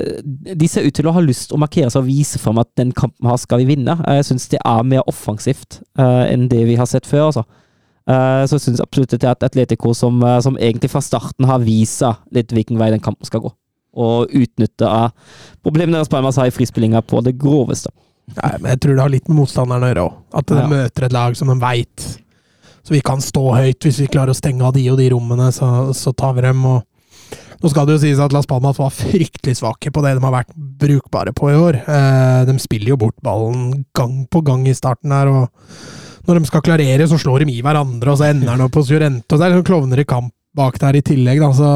de 0.58 0.66
ser 0.66 0.82
ut 0.82 0.94
til 0.96 1.06
å 1.06 1.12
ha 1.14 1.20
lyst 1.22 1.52
å 1.54 1.58
markere 1.60 1.86
seg 1.92 2.02
og 2.02 2.08
vise 2.08 2.40
fram 2.42 2.58
at 2.58 2.66
den 2.78 2.90
kampen 2.90 3.28
her 3.30 3.38
skal 3.38 3.62
vi 3.62 3.68
vinne. 3.68 3.94
Uh, 4.02 4.16
jeg 4.18 4.26
syns 4.32 4.48
det 4.50 4.58
er 4.58 4.86
mer 4.90 5.06
offensivt 5.10 5.78
uh, 6.00 6.26
enn 6.26 6.48
det 6.50 6.64
vi 6.66 6.74
har 6.80 6.88
sett 6.90 7.06
før. 7.06 7.30
Altså. 7.30 7.46
så 8.10 8.56
jeg 8.56 8.62
syns 8.64 8.80
absolutt 8.82 9.12
det 9.12 9.22
er 9.22 9.36
et 9.36 9.44
Atletico 9.46 9.92
som, 9.94 10.16
som, 10.42 10.56
egentlig 10.58 10.88
fra 10.90 11.02
starten 11.04 11.46
har 11.46 11.60
vist 11.62 12.02
litt 12.34 12.50
hvilken 12.50 12.80
vei 12.80 12.88
den 12.90 13.02
kampen 13.04 13.28
skal 13.28 13.44
gå. 13.44 13.52
Og 14.02 14.32
utnytte 14.34 14.88
problemene 15.62 16.00
deres 16.00 16.10
Palmas 16.10 16.38
har 16.40 16.50
i 16.50 16.54
frispillinga 16.54 17.04
på 17.06 17.20
det 17.22 17.36
groveste. 17.38 17.92
Nei, 18.34 18.50
men 18.58 18.72
Jeg 18.72 18.80
tror 18.82 18.96
det 18.96 19.04
har 19.04 19.12
litt 19.14 19.30
med 19.30 19.38
motstanderen 19.42 19.84
å 19.84 19.92
gjøre 19.92 20.08
òg. 20.08 20.18
At 20.40 20.50
de 20.50 20.58
ja. 20.58 20.66
møter 20.70 21.06
et 21.06 21.14
lag 21.14 21.38
som 21.38 21.50
de 21.50 21.56
veit 21.60 22.06
Så 22.82 22.94
vi 22.94 23.02
kan 23.04 23.22
stå 23.22 23.44
høyt. 23.54 23.78
Hvis 23.84 24.00
vi 24.02 24.10
klarer 24.10 24.34
å 24.34 24.38
stenge 24.38 24.66
av 24.66 24.74
de 24.74 24.88
og 24.90 24.98
de 24.98 25.10
rommene, 25.12 25.50
så, 25.54 25.90
så 25.94 26.14
tar 26.16 26.34
vi 26.38 26.48
dem. 26.48 26.66
og 26.66 26.82
nå 27.60 27.70
skal 27.70 27.86
det 27.86 27.96
jo 27.98 28.02
sies 28.06 28.20
at 28.22 28.32
Las 28.32 28.48
Palmas 28.48 28.78
var 28.80 28.92
fryktelig 28.94 29.58
svake 29.58 29.92
på 29.92 30.02
det 30.04 30.14
de 30.16 30.24
har 30.24 30.32
vært 30.32 30.52
brukbare 30.56 31.34
på 31.36 31.50
i 31.52 31.58
år. 31.58 31.80
Eh, 31.84 32.42
de 32.48 32.56
spiller 32.62 32.94
jo 32.94 33.00
bort 33.02 33.18
ballen 33.24 33.84
gang 33.96 34.22
på 34.32 34.40
gang 34.46 34.64
i 34.68 34.76
starten 34.76 35.12
her, 35.12 35.28
og 35.28 36.28
når 36.28 36.40
de 36.40 36.48
skal 36.48 36.64
klarere, 36.64 37.08
så 37.08 37.18
slår 37.20 37.44
de 37.44 37.56
i 37.58 37.64
hverandre, 37.64 38.12
og 38.12 38.20
så 38.20 38.30
ender 38.30 38.52
han 38.52 38.64
opp 38.64 38.78
hos 38.80 38.88
Jurente. 38.92 39.36
Så 39.36 39.44
er 39.44 39.52
liksom 39.52 39.66
klovner 39.68 40.00
i 40.00 40.08
kamp 40.08 40.32
bak 40.56 40.78
der 40.82 40.98
i 40.98 41.04
tillegg, 41.04 41.42
da. 41.42 41.50
Så 41.54 41.70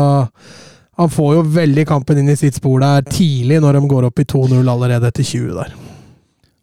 han 1.01 1.11
får 1.11 1.35
jo 1.37 1.45
veldig 1.57 1.85
kampen 1.89 2.21
inn 2.23 2.33
i 2.33 2.39
sitt 2.39 2.59
spor 2.59 2.81
der 2.83 3.05
tidlig, 3.09 3.61
når 3.63 3.79
de 3.79 3.91
går 3.91 4.09
opp 4.09 4.23
i 4.23 4.29
2-0 4.31 4.63
allerede 4.63 5.11
etter 5.11 5.27
20 5.27 5.59
der. 5.59 5.75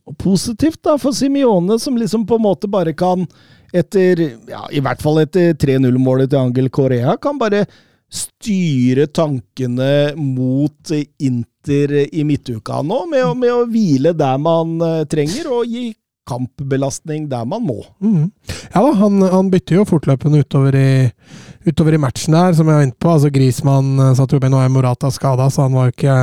Og 0.10 0.18
positivt 0.20 0.82
da 0.88 0.98
for 1.00 1.16
Simione, 1.16 1.78
som 1.80 1.98
liksom 2.00 2.26
på 2.28 2.40
en 2.40 2.46
måte 2.48 2.70
bare 2.72 2.96
kan, 2.98 3.28
etter 3.74 4.26
ja, 4.50 4.66
i 4.74 4.82
hvert 4.84 5.04
fall 5.04 5.22
etter 5.22 5.54
3-0-målet 5.60 6.32
til 6.32 6.42
Angel 6.42 6.70
Korea, 6.74 7.16
kan 7.22 7.40
bare 7.40 7.66
styre 8.12 9.08
tankene 9.08 10.12
mot 10.20 10.92
Inter 11.24 11.94
i 12.04 12.26
midtuka 12.28 12.82
nå, 12.84 13.06
med, 13.12 13.24
å, 13.24 13.34
med 13.38 13.54
å 13.54 13.66
hvile 13.70 14.14
der 14.18 14.38
man 14.42 14.76
uh, 14.84 15.04
trenger, 15.10 15.48
og 15.52 15.70
gi 15.70 15.92
kampbelastning 16.28 17.26
der 17.32 17.48
man 17.50 17.64
må. 17.66 17.80
Mm. 18.04 18.30
Ja 18.74 18.84
da, 18.84 18.92
han, 19.00 19.24
han, 19.24 19.50
bytter 19.52 19.80
jo 19.80 19.88
fortløpende 19.90 20.44
utover 20.44 20.76
i, 20.78 20.92
utover 21.68 21.98
i 21.98 22.02
matchen 22.02 22.36
der, 22.38 22.56
som 22.58 22.70
jeg 22.70 22.78
var 22.78 22.88
inne 22.88 23.00
på. 23.00 23.16
Altså 23.16 23.32
Grismann 23.34 23.96
uh, 24.00 24.12
satt 24.18 24.36
jo 24.36 24.42
med 24.44 24.54
nå 24.54 24.62
er 24.62 24.74
Morata 24.74 25.12
skada, 25.14 25.50
så 25.52 25.66
han 25.66 25.78
var 25.78 25.90
jo 25.90 25.96
ikke 25.96 26.18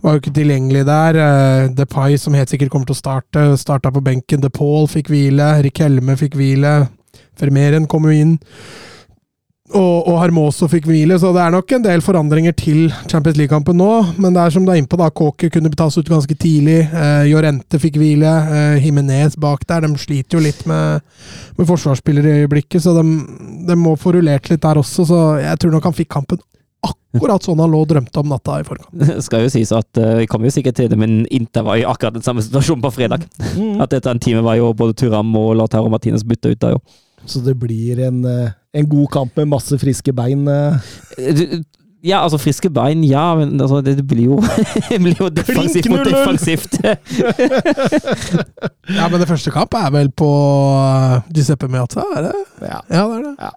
var 0.00 0.14
jo 0.14 0.22
ikke 0.22 0.36
tilgjengelig 0.38 0.84
der. 0.88 1.18
Uh, 1.20 1.72
Depay, 1.76 2.16
som 2.20 2.36
helt 2.38 2.52
sikkert 2.52 2.72
kommer 2.72 2.88
til 2.88 2.96
å 2.96 3.02
starte, 3.02 3.48
starta 3.60 3.92
på 3.92 4.02
benken. 4.04 4.40
De 4.42 4.50
fikk 4.94 5.10
hvile. 5.12 5.50
Rikelme 5.66 6.16
fikk 6.20 6.38
hvile. 6.40 6.78
Fermeren 7.38 7.88
kom 7.90 8.08
jo 8.08 8.14
inn. 8.14 8.38
Og, 9.70 10.08
og 10.10 10.16
Hermoso 10.20 10.66
fikk 10.70 10.88
hvile, 10.90 11.16
så 11.20 11.30
det 11.34 11.42
er 11.44 11.54
nok 11.54 11.72
en 11.76 11.84
del 11.84 12.02
forandringer 12.04 12.54
til 12.58 12.90
Champions 13.10 13.38
League-kampen 13.38 13.78
nå. 13.78 13.90
Men 14.20 14.34
det 14.34 14.42
er 14.42 14.54
som 14.54 14.66
du 14.66 14.72
er 14.72 14.80
inne 14.80 14.90
på, 14.90 14.98
da, 15.00 15.10
Kåke 15.14 15.50
kunne 15.52 15.72
tas 15.76 15.98
ut 15.98 16.10
ganske 16.10 16.34
tidlig. 16.34 16.80
Eh, 16.88 17.30
Jorente 17.30 17.80
fikk 17.82 17.98
hvile. 18.00 18.34
Eh, 18.50 18.84
Jimenez 18.84 19.38
bak 19.40 19.66
der. 19.70 19.86
De 19.86 20.02
sliter 20.02 20.38
jo 20.38 20.44
litt 20.44 20.62
med, 20.70 21.06
med 21.58 21.68
forsvarsspillere 21.70 22.32
i 22.32 22.44
øyeblikket, 22.44 22.82
så 22.84 22.96
de, 22.98 23.04
de 23.68 23.78
må 23.78 23.96
få 24.00 24.16
rullert 24.16 24.50
litt 24.50 24.62
der 24.64 24.80
også. 24.82 25.06
Så 25.08 25.20
jeg 25.42 25.62
tror 25.62 25.76
nok 25.76 25.90
han 25.90 25.98
fikk 26.00 26.12
kampen 26.18 26.42
akkurat 26.80 27.44
sånn 27.44 27.60
han 27.60 27.70
lå 27.72 27.82
og 27.84 27.90
drømte 27.90 28.22
om 28.22 28.30
natta 28.30 28.60
i 28.60 28.66
forkant. 28.66 28.90
Det 28.96 29.18
skal 29.26 29.44
jo 29.44 29.52
sies 29.52 29.72
at 29.76 30.00
uh, 30.00 30.16
vi 30.20 30.28
kommer 30.30 30.50
jo 30.50 30.56
sikkert 30.56 30.78
til 30.78 30.90
det, 30.92 30.98
men 31.00 31.24
Inter 31.34 31.66
var 31.66 31.80
i 31.80 31.86
akkurat 31.88 32.16
den 32.16 32.24
samme 32.26 32.44
situasjonen 32.44 32.84
på 32.84 32.92
fredag. 32.94 33.26
Mm. 33.56 33.80
At 33.82 33.94
etter 33.96 34.14
en 34.14 34.22
time 34.22 34.44
var 34.46 34.58
jo 34.60 34.72
både 34.76 34.96
Turam 34.98 35.34
og 35.38 35.52
Lautaro 35.58 35.90
Martinez 35.92 36.26
bytta 36.26 36.54
ut 36.54 36.62
der, 36.62 36.76
jo. 36.78 36.82
Så 37.28 37.42
det 37.44 37.58
blir 37.60 38.00
en, 38.06 38.22
eh, 38.24 38.52
en 38.76 38.86
god 38.88 39.08
kamp 39.12 39.36
med 39.40 39.48
masse 39.50 39.78
friske 39.82 40.12
bein. 40.14 40.46
eh. 40.48 41.60
Ja, 42.00 42.22
altså 42.24 42.38
friske 42.40 42.70
bein, 42.72 43.02
ja, 43.04 43.34
men 43.36 43.60
altså, 43.60 43.82
det, 43.84 43.98
blir 44.08 44.30
jo 44.30 44.36
Det 44.88 44.96
blir 45.04 45.18
jo 45.20 45.28
defensivt 45.40 45.88
mot 45.92 46.06
defensivt. 46.06 46.78
Ja, 48.90 49.08
men 49.08 49.20
det 49.20 49.28
første 49.28 49.52
kamp 49.54 49.74
er 49.78 49.90
vel 49.94 50.08
på 50.16 50.28
eh, 50.80 51.28
Giuseppe 51.36 51.68
Meazza, 51.70 52.02
er 52.16 52.30
det? 52.30 52.32
Ja. 52.64 52.80
Ja, 52.90 53.02
det 53.10 53.18
er 53.18 53.26
det. 53.28 53.50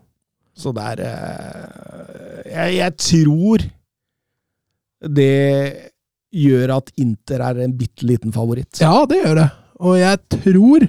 Så 0.60 0.74
det 0.76 0.84
er 0.92 1.00
eh, 1.08 2.52
jeg, 2.54 2.76
jeg 2.78 2.98
tror 3.02 3.64
det 5.14 5.32
gjør 6.34 6.76
at 6.78 6.92
Inter 7.02 7.42
er 7.48 7.64
en 7.66 7.74
bitte 7.78 8.06
liten 8.08 8.34
favoritt. 8.36 8.80
Ja, 8.82 9.04
det 9.10 9.24
gjør 9.24 9.40
det. 9.42 9.48
Og 9.84 9.98
jeg 10.00 10.20
tror 10.38 10.86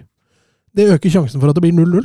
det 0.74 0.90
øker 0.96 1.12
sjansen 1.12 1.40
for 1.40 1.50
at 1.50 1.56
det 1.58 1.62
blir 1.62 1.76
0-0. 1.76 2.02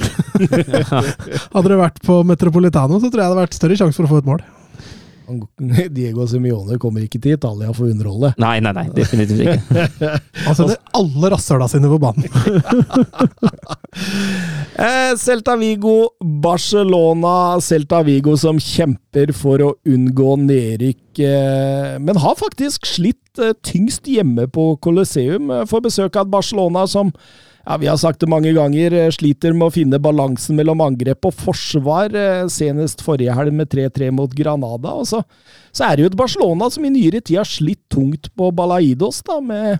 Hadde 1.56 1.68
det 1.72 1.82
vært 1.82 2.00
på 2.06 2.22
Metropolitano, 2.28 3.00
så 3.02 3.10
tror 3.10 3.24
jeg 3.24 3.26
det 3.26 3.30
hadde 3.32 3.44
vært 3.44 3.58
større 3.58 3.78
sjanse 3.80 3.98
for 3.98 4.06
å 4.06 4.14
få 4.14 4.22
et 4.22 4.30
mål. 4.30 4.44
Diego 5.96 6.26
Simione 6.28 6.78
kommer 6.82 7.04
ikke 7.06 7.20
til 7.22 7.36
Italia 7.38 7.72
for 7.76 7.88
å 7.88 7.94
underholde. 7.94 8.32
Nei, 8.42 8.58
nei, 8.64 8.74
nei, 8.76 8.86
definitivt 8.96 9.44
ikke. 9.46 9.90
Han 10.48 10.58
sender 10.58 10.80
alle 10.98 11.32
rasshøla 11.36 11.70
sine 11.72 11.92
på 11.92 12.00
banen. 12.02 12.26
Eh, 14.80 15.12
Celta 15.20 15.56
Vigo, 15.60 16.12
Barcelona. 16.44 17.60
Celta 17.64 18.02
Vigo 18.06 18.36
som 18.40 18.62
kjemper 18.64 19.34
for 19.36 19.66
å 19.66 19.74
unngå 19.90 20.38
nedrykk, 20.46 21.22
eh, 21.26 21.98
men 22.00 22.22
har 22.24 22.40
faktisk 22.40 22.88
slitt 22.88 23.42
eh, 23.42 23.56
tyngst 23.66 24.08
hjemme 24.10 24.48
på 24.48 24.72
Colosseum. 24.84 25.52
for 25.68 25.84
besøk 25.84 26.16
av 26.22 26.30
Barcelona 26.32 26.86
som 26.88 27.12
ja, 27.66 27.78
vi 27.78 27.90
har 27.90 27.98
sagt 28.02 28.22
det 28.24 28.30
mange 28.32 28.54
ganger, 28.56 28.94
eh, 28.94 29.12
sliter 29.14 29.54
med 29.54 29.70
å 29.70 29.74
finne 29.74 30.00
balansen 30.02 30.58
mellom 30.60 30.82
angrep 30.86 31.28
og 31.30 31.36
forsvar, 31.38 32.14
eh, 32.16 32.48
senest 32.52 33.04
forrige 33.06 33.36
helg 33.36 33.54
med 33.54 33.70
3-3 33.70 34.12
mot 34.16 34.34
Granada. 34.34 34.96
Og 34.96 35.08
så, 35.10 35.24
så 35.72 35.90
er 35.90 35.96
det 35.96 36.06
jo 36.06 36.12
et 36.14 36.20
Barcelona 36.20 36.70
som 36.72 36.86
i 36.86 36.94
nyere 36.94 37.22
tid 37.22 37.42
har 37.42 37.50
slitt 37.50 37.84
tungt 37.92 38.32
på 38.36 38.52
Balaidos, 38.56 39.22
da, 39.28 39.40
med 39.40 39.80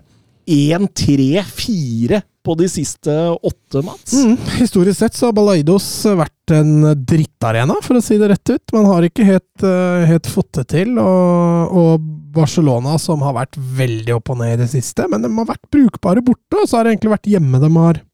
1-3-4 0.50 2.22
på 2.42 2.56
de 2.56 2.68
siste 2.72 3.12
åtte, 3.36 3.82
Mats. 3.84 4.14
Mm, 4.16 4.36
historisk 4.58 4.98
sett 4.98 5.16
så 5.16 5.28
har 5.28 5.36
Balaidos 5.36 5.86
vært 6.04 6.39
en 6.56 6.90
drittarena, 7.06 7.76
for 7.84 7.98
å 7.98 8.02
si 8.04 8.18
det 8.20 8.30
rett 8.32 8.52
ut. 8.52 8.74
Man 8.76 8.88
har 8.90 9.06
ikke 9.06 9.26
helt, 9.28 9.64
eh, 9.66 10.06
helt 10.10 10.28
fått 10.30 10.52
det 10.58 10.66
til. 10.74 10.98
Og, 10.98 11.76
og 11.80 12.10
Barcelona, 12.34 12.98
som 12.98 13.24
har 13.26 13.36
vært 13.36 13.58
veldig 13.58 14.14
opp 14.18 14.30
og 14.34 14.40
ned 14.42 14.54
i 14.54 14.60
det 14.62 14.70
siste, 14.72 15.08
men 15.10 15.24
de 15.24 15.32
har 15.34 15.48
vært 15.48 15.70
brukbare 15.72 16.22
borte, 16.24 16.60
og 16.60 16.68
så 16.68 16.78
har 16.78 16.86
det 16.86 16.96
egentlig 16.96 17.16
vært 17.16 17.32
hjemme 17.32 17.62
de 17.62 17.74
har 17.78 18.06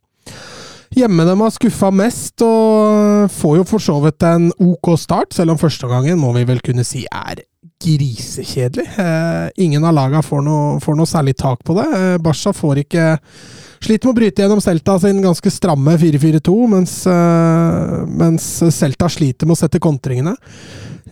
Hjemme 0.97 1.25
har 1.27 1.51
skuffa 1.51 1.91
mest, 1.93 2.41
og 2.47 3.27
får 3.35 3.57
jo 3.59 3.65
for 3.69 3.83
så 3.83 3.97
vidt 4.05 4.23
en 4.25 4.47
ok 4.55 4.93
start, 4.97 5.35
selv 5.35 5.53
om 5.53 5.59
første 5.61 5.91
gangen 5.91 6.17
må 6.17 6.31
vi 6.37 6.47
vel 6.49 6.63
kunne 6.65 6.87
si 6.87 7.03
er 7.11 7.43
grisekjedelig. 7.83 8.87
Eh, 8.97 9.49
ingen 9.67 9.85
av 9.85 9.97
laga 9.97 10.23
får 10.25 10.45
noe, 10.47 10.81
får 10.81 10.97
noe 10.97 11.11
særlig 11.11 11.37
tak 11.37 11.65
på 11.67 11.77
det. 11.77 11.87
Eh, 11.99 12.17
Barca 12.23 12.55
får 12.57 12.85
ikke 12.87 13.07
Sliter 13.81 14.09
med 14.09 14.15
å 14.15 14.19
bryte 14.19 14.43
gjennom 14.43 14.61
Celta 14.65 14.97
sin 15.03 15.23
ganske 15.23 15.53
stramme 15.53 15.97
4-4-2, 16.01 16.57
mens, 16.73 16.99
eh, 17.11 18.05
mens 18.09 18.49
Celta 18.75 19.09
sliter 19.13 19.49
med 19.49 19.57
å 19.57 19.61
sette 19.61 19.83
kontringene. 19.83 20.37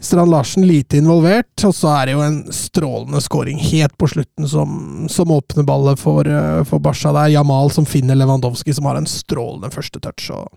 Strand 0.04 0.30
Larsen 0.30 0.66
lite 0.68 0.98
involvert, 1.00 1.64
og 1.64 1.72
så 1.72 1.92
er 1.94 2.06
det 2.06 2.16
jo 2.16 2.24
en 2.24 2.40
strålende 2.52 3.22
scoring 3.24 3.60
helt 3.70 3.94
på 3.96 4.08
slutten 4.10 4.48
som, 4.50 5.06
som 5.08 5.32
åpner 5.32 5.64
ballet 5.64 6.00
for, 6.00 6.28
eh, 6.28 6.62
for 6.68 6.82
Barca. 6.84 7.12
Det 7.14 7.22
er 7.22 7.36
Jamal 7.38 7.72
som 7.72 7.88
finner 7.88 8.18
Lewandowski, 8.18 8.74
som 8.74 8.90
har 8.90 9.00
en 9.00 9.08
strålende 9.08 9.72
første 9.72 10.02
touch. 10.04 10.30
og 10.34 10.50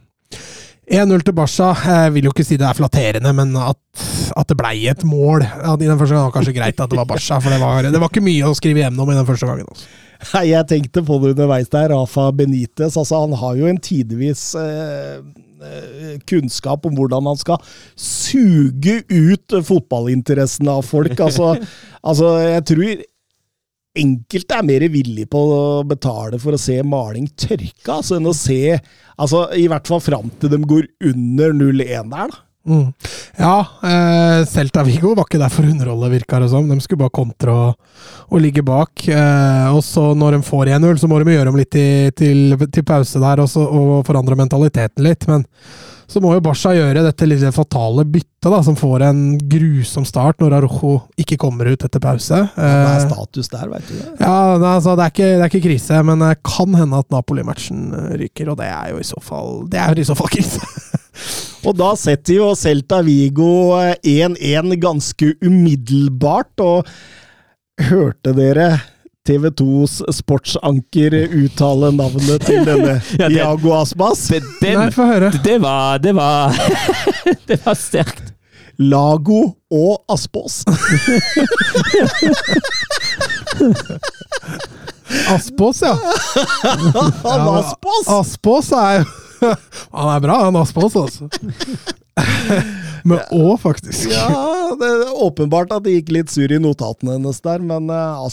1-0 0.88 1.24
til 1.28 1.36
Barca. 1.36 1.74
Jeg 1.84 2.12
vil 2.16 2.28
jo 2.28 2.32
ikke 2.32 2.46
si 2.48 2.58
det 2.60 2.68
er 2.68 2.76
flatterende, 2.78 3.34
men 3.36 3.56
at, 3.60 3.80
at 4.40 4.48
det 4.48 4.56
blei 4.60 4.88
et 4.88 5.04
mål 5.04 5.44
i 5.44 5.84
den 5.84 6.00
første 6.00 6.16
gangen 6.16 6.30
var 6.30 6.36
kanskje 6.40 6.56
greit 6.56 6.80
at 6.80 6.92
det 6.92 7.00
var 7.00 7.10
Barca, 7.10 7.40
for 7.44 7.52
det 7.52 7.60
var, 7.60 7.88
det 7.92 8.00
var 8.00 8.12
ikke 8.12 8.24
mye 8.24 8.48
å 8.48 8.56
skrive 8.56 8.86
hjem 8.86 9.00
om 9.04 9.12
i 9.12 9.18
den 9.18 9.28
første 9.28 9.50
gangen. 9.50 9.68
Altså. 9.68 10.07
Nei, 10.34 10.46
jeg 10.52 10.70
tenkte 10.70 11.04
på 11.06 11.20
det 11.22 11.34
underveis 11.36 11.70
der. 11.74 11.92
Rafa 11.94 12.30
Benitez, 12.36 12.96
altså 12.98 13.24
han 13.26 13.36
har 13.40 13.58
jo 13.60 13.68
en 13.70 13.82
tidvis 13.82 14.50
eh, 14.60 15.20
eh, 15.64 16.16
kunnskap 16.30 16.88
om 16.88 16.98
hvordan 16.98 17.30
han 17.32 17.40
skal 17.40 17.62
suge 17.94 19.02
ut 19.12 19.60
fotballinteressen 19.68 20.72
av 20.74 20.84
folk. 20.88 21.16
Altså, 21.28 21.54
altså 22.08 22.34
jeg 22.46 22.66
tror 22.72 23.06
enkelte 23.98 24.58
er 24.58 24.66
mer 24.68 24.86
villig 24.94 25.26
på 25.32 25.40
å 25.52 25.62
betale 25.88 26.40
for 26.42 26.56
å 26.56 26.62
se 26.62 26.78
maling 26.86 27.28
tørke, 27.40 27.90
altså, 27.90 28.18
enn 28.18 28.30
å 28.30 28.36
se 28.38 28.78
altså, 29.18 29.48
I 29.58 29.68
hvert 29.72 29.90
fall 29.90 30.04
fram 30.04 30.30
til 30.40 30.54
de 30.54 30.60
går 30.70 30.90
under 31.12 31.56
0-1 31.58 32.14
der, 32.14 32.34
da. 32.34 32.44
Mm. 32.68 32.92
Ja, 33.40 33.56
eh, 33.84 34.46
Celta 34.50 34.84
Vigo 34.84 35.14
var 35.16 35.28
ikke 35.30 35.40
der 35.42 35.54
for 35.54 35.64
å 35.64 35.72
underholde, 35.72 36.12
virka 36.12 36.42
det 36.44 36.50
som. 36.52 36.68
De 36.68 36.80
skulle 36.84 37.06
bare 37.06 37.16
kontre 37.16 37.54
og, 37.54 38.00
og 38.28 38.44
ligge 38.44 38.64
bak. 38.68 39.08
Eh, 39.08 39.68
og 39.72 39.84
så 39.88 40.10
når 40.18 40.38
de 40.38 40.44
får 40.48 40.74
1-0, 40.78 41.02
så 41.02 41.10
må 41.10 41.22
de 41.24 41.38
gjøre 41.38 41.54
om 41.54 41.60
litt 41.60 41.72
til, 41.74 42.12
til, 42.18 42.58
til 42.68 42.88
pause 42.88 43.24
der 43.24 43.44
og, 43.44 43.52
så, 43.52 43.64
og 43.64 44.02
forandre 44.08 44.40
mentaliteten 44.40 45.06
litt. 45.08 45.28
Men 45.32 45.46
så 46.08 46.22
må 46.24 46.32
jo 46.38 46.42
Barca 46.44 46.72
gjøre 46.72 47.02
dette 47.04 47.28
litt 47.28 47.44
fatale 47.52 48.06
byttet, 48.08 48.48
da, 48.48 48.62
som 48.64 48.78
får 48.80 49.04
en 49.10 49.22
grusom 49.52 50.06
start 50.08 50.40
når 50.40 50.54
Arojo 50.62 50.94
ikke 51.20 51.36
kommer 51.42 51.68
ut 51.68 51.84
etter 51.84 52.00
pause. 52.00 52.40
Det 52.56 52.64
er 52.64 52.86
Eh, 52.94 53.08
status 53.10 53.52
der, 53.52 53.66
veit 53.68 53.90
du 53.90 53.98
det. 53.98 54.14
ja, 54.22 54.38
det, 54.56 54.70
altså, 54.72 54.96
det, 54.96 55.04
er 55.04 55.12
ikke, 55.12 55.28
det 55.34 55.44
er 55.44 55.52
ikke 55.52 55.66
krise, 55.68 56.00
men 56.08 56.24
det 56.24 56.38
kan 56.48 56.78
hende 56.80 57.02
at 57.04 57.12
Napoli-matchen 57.12 57.90
eh, 57.92 58.14
ryker, 58.24 58.54
og 58.54 58.62
det 58.62 58.70
er 58.72 58.94
jo 58.94 59.02
i 59.04 59.08
så 59.08 59.20
fall 59.20 59.66
Det 59.68 59.82
er 59.84 59.92
jo 59.92 60.06
i 60.06 60.08
så 60.08 60.16
fall 60.16 60.32
krise. 60.32 60.64
Og 61.66 61.74
da 61.80 61.94
setter 61.98 62.38
jo 62.38 62.52
Celta 62.56 63.02
Vigo 63.06 63.74
eh, 63.80 63.96
1-1 64.04 64.76
ganske 64.84 65.34
umiddelbart, 65.44 66.54
og 66.64 66.88
hørte 67.90 68.34
dere 68.38 68.70
TV 69.28 69.50
2s 69.60 69.98
sportsanker 70.16 71.18
uttale 71.36 71.90
navnet 71.98 72.46
til 72.48 72.62
denne 72.68 72.94
Ja, 73.20 73.28
det- 73.28 73.42
Iago 73.42 73.74
Aspas? 73.82 74.28
Det, 74.32 74.72
Nei, 74.78 74.88
få 74.96 75.10
høre. 75.10 75.34
det 75.44 75.58
var 75.62 76.00
Det 76.00 76.14
var 76.16 76.56
Det 77.50 77.60
var 77.66 77.76
sterkt. 77.76 78.32
Lago 78.78 79.40
og 79.74 80.04
Aspås. 80.14 80.64
Aspås, 85.30 85.82
ja. 85.82 85.98
Han 87.24 87.48
Aspås! 87.56 88.08
Aspås 88.08 88.72
er 88.72 89.00
jo 89.00 89.06
Han 89.98 90.10
er 90.16 90.22
bra, 90.24 90.36
han 90.48 90.56
Aspås, 90.58 90.96
altså. 90.98 91.28
Med 93.06 93.22
Å, 93.32 93.52
faktisk. 93.62 94.08
Ja, 94.10 94.26
det 94.80 94.88
er 94.90 95.12
åpenbart 95.22 95.70
at 95.76 95.84
det 95.86 95.94
gikk 95.94 96.10
litt 96.16 96.34
sur 96.34 96.50
i 96.52 96.58
notatene 96.60 97.20
hennes 97.20 97.38
der, 97.46 97.62
men 97.62 97.86
eh, 97.94 98.24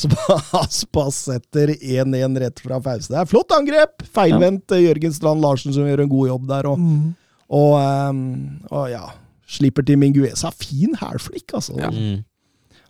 Aspas 0.57 1.19
setter 1.29 1.75
1-1 1.77 2.41
rett 2.41 2.63
fra 2.65 2.81
pause. 2.83 3.13
Det 3.13 3.21
er 3.21 3.29
flott 3.29 3.53
angrep! 3.55 4.01
Feilvendt 4.17 4.73
ja. 4.73 4.81
Jørgen 4.89 5.13
Strand 5.15 5.45
Larsen 5.45 5.77
som 5.77 5.85
gjør 5.89 6.07
en 6.07 6.15
god 6.15 6.33
jobb 6.33 6.49
der, 6.55 6.71
og, 6.73 6.81
Mm. 6.81 7.13
og, 7.53 7.77
um, 7.77 8.25
og 8.73 8.89
ja 8.91 9.05
Slipper 9.47 9.85
til 9.87 9.99
Minguesa. 10.01 10.51
Fin 10.51 10.97
hælflikk, 11.01 11.55
altså. 11.55 11.77
Mm. 11.93 12.23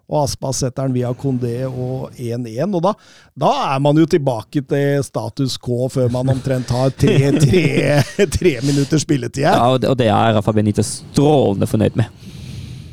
Og 0.04 0.18
Aspas 0.20 0.58
setter 0.60 0.84
den 0.84 0.96
via 0.98 1.12
Kondé 1.16 1.54
og 1.64 2.12
1-1. 2.12 2.74
Og 2.76 2.82
da, 2.84 2.92
da 3.40 3.52
er 3.70 3.80
man 3.82 3.96
jo 3.96 4.04
tilbake 4.10 4.60
til 4.68 5.04
status 5.06 5.56
K 5.56 5.70
før 5.94 6.12
man 6.12 6.34
omtrent 6.34 6.72
har 6.74 6.92
tre, 6.92 7.32
tre, 7.40 8.26
tre 8.36 8.54
minutter 8.66 9.00
spilletid. 9.00 9.46
Ja, 9.46 9.56
og 9.72 9.80
det, 9.80 9.88
og 9.88 9.98
det 9.98 10.10
er 10.12 10.36
Rafa 10.36 10.52
Benitez 10.52 10.98
strålende 11.14 11.70
fornøyd 11.70 11.96
med. 11.96 12.12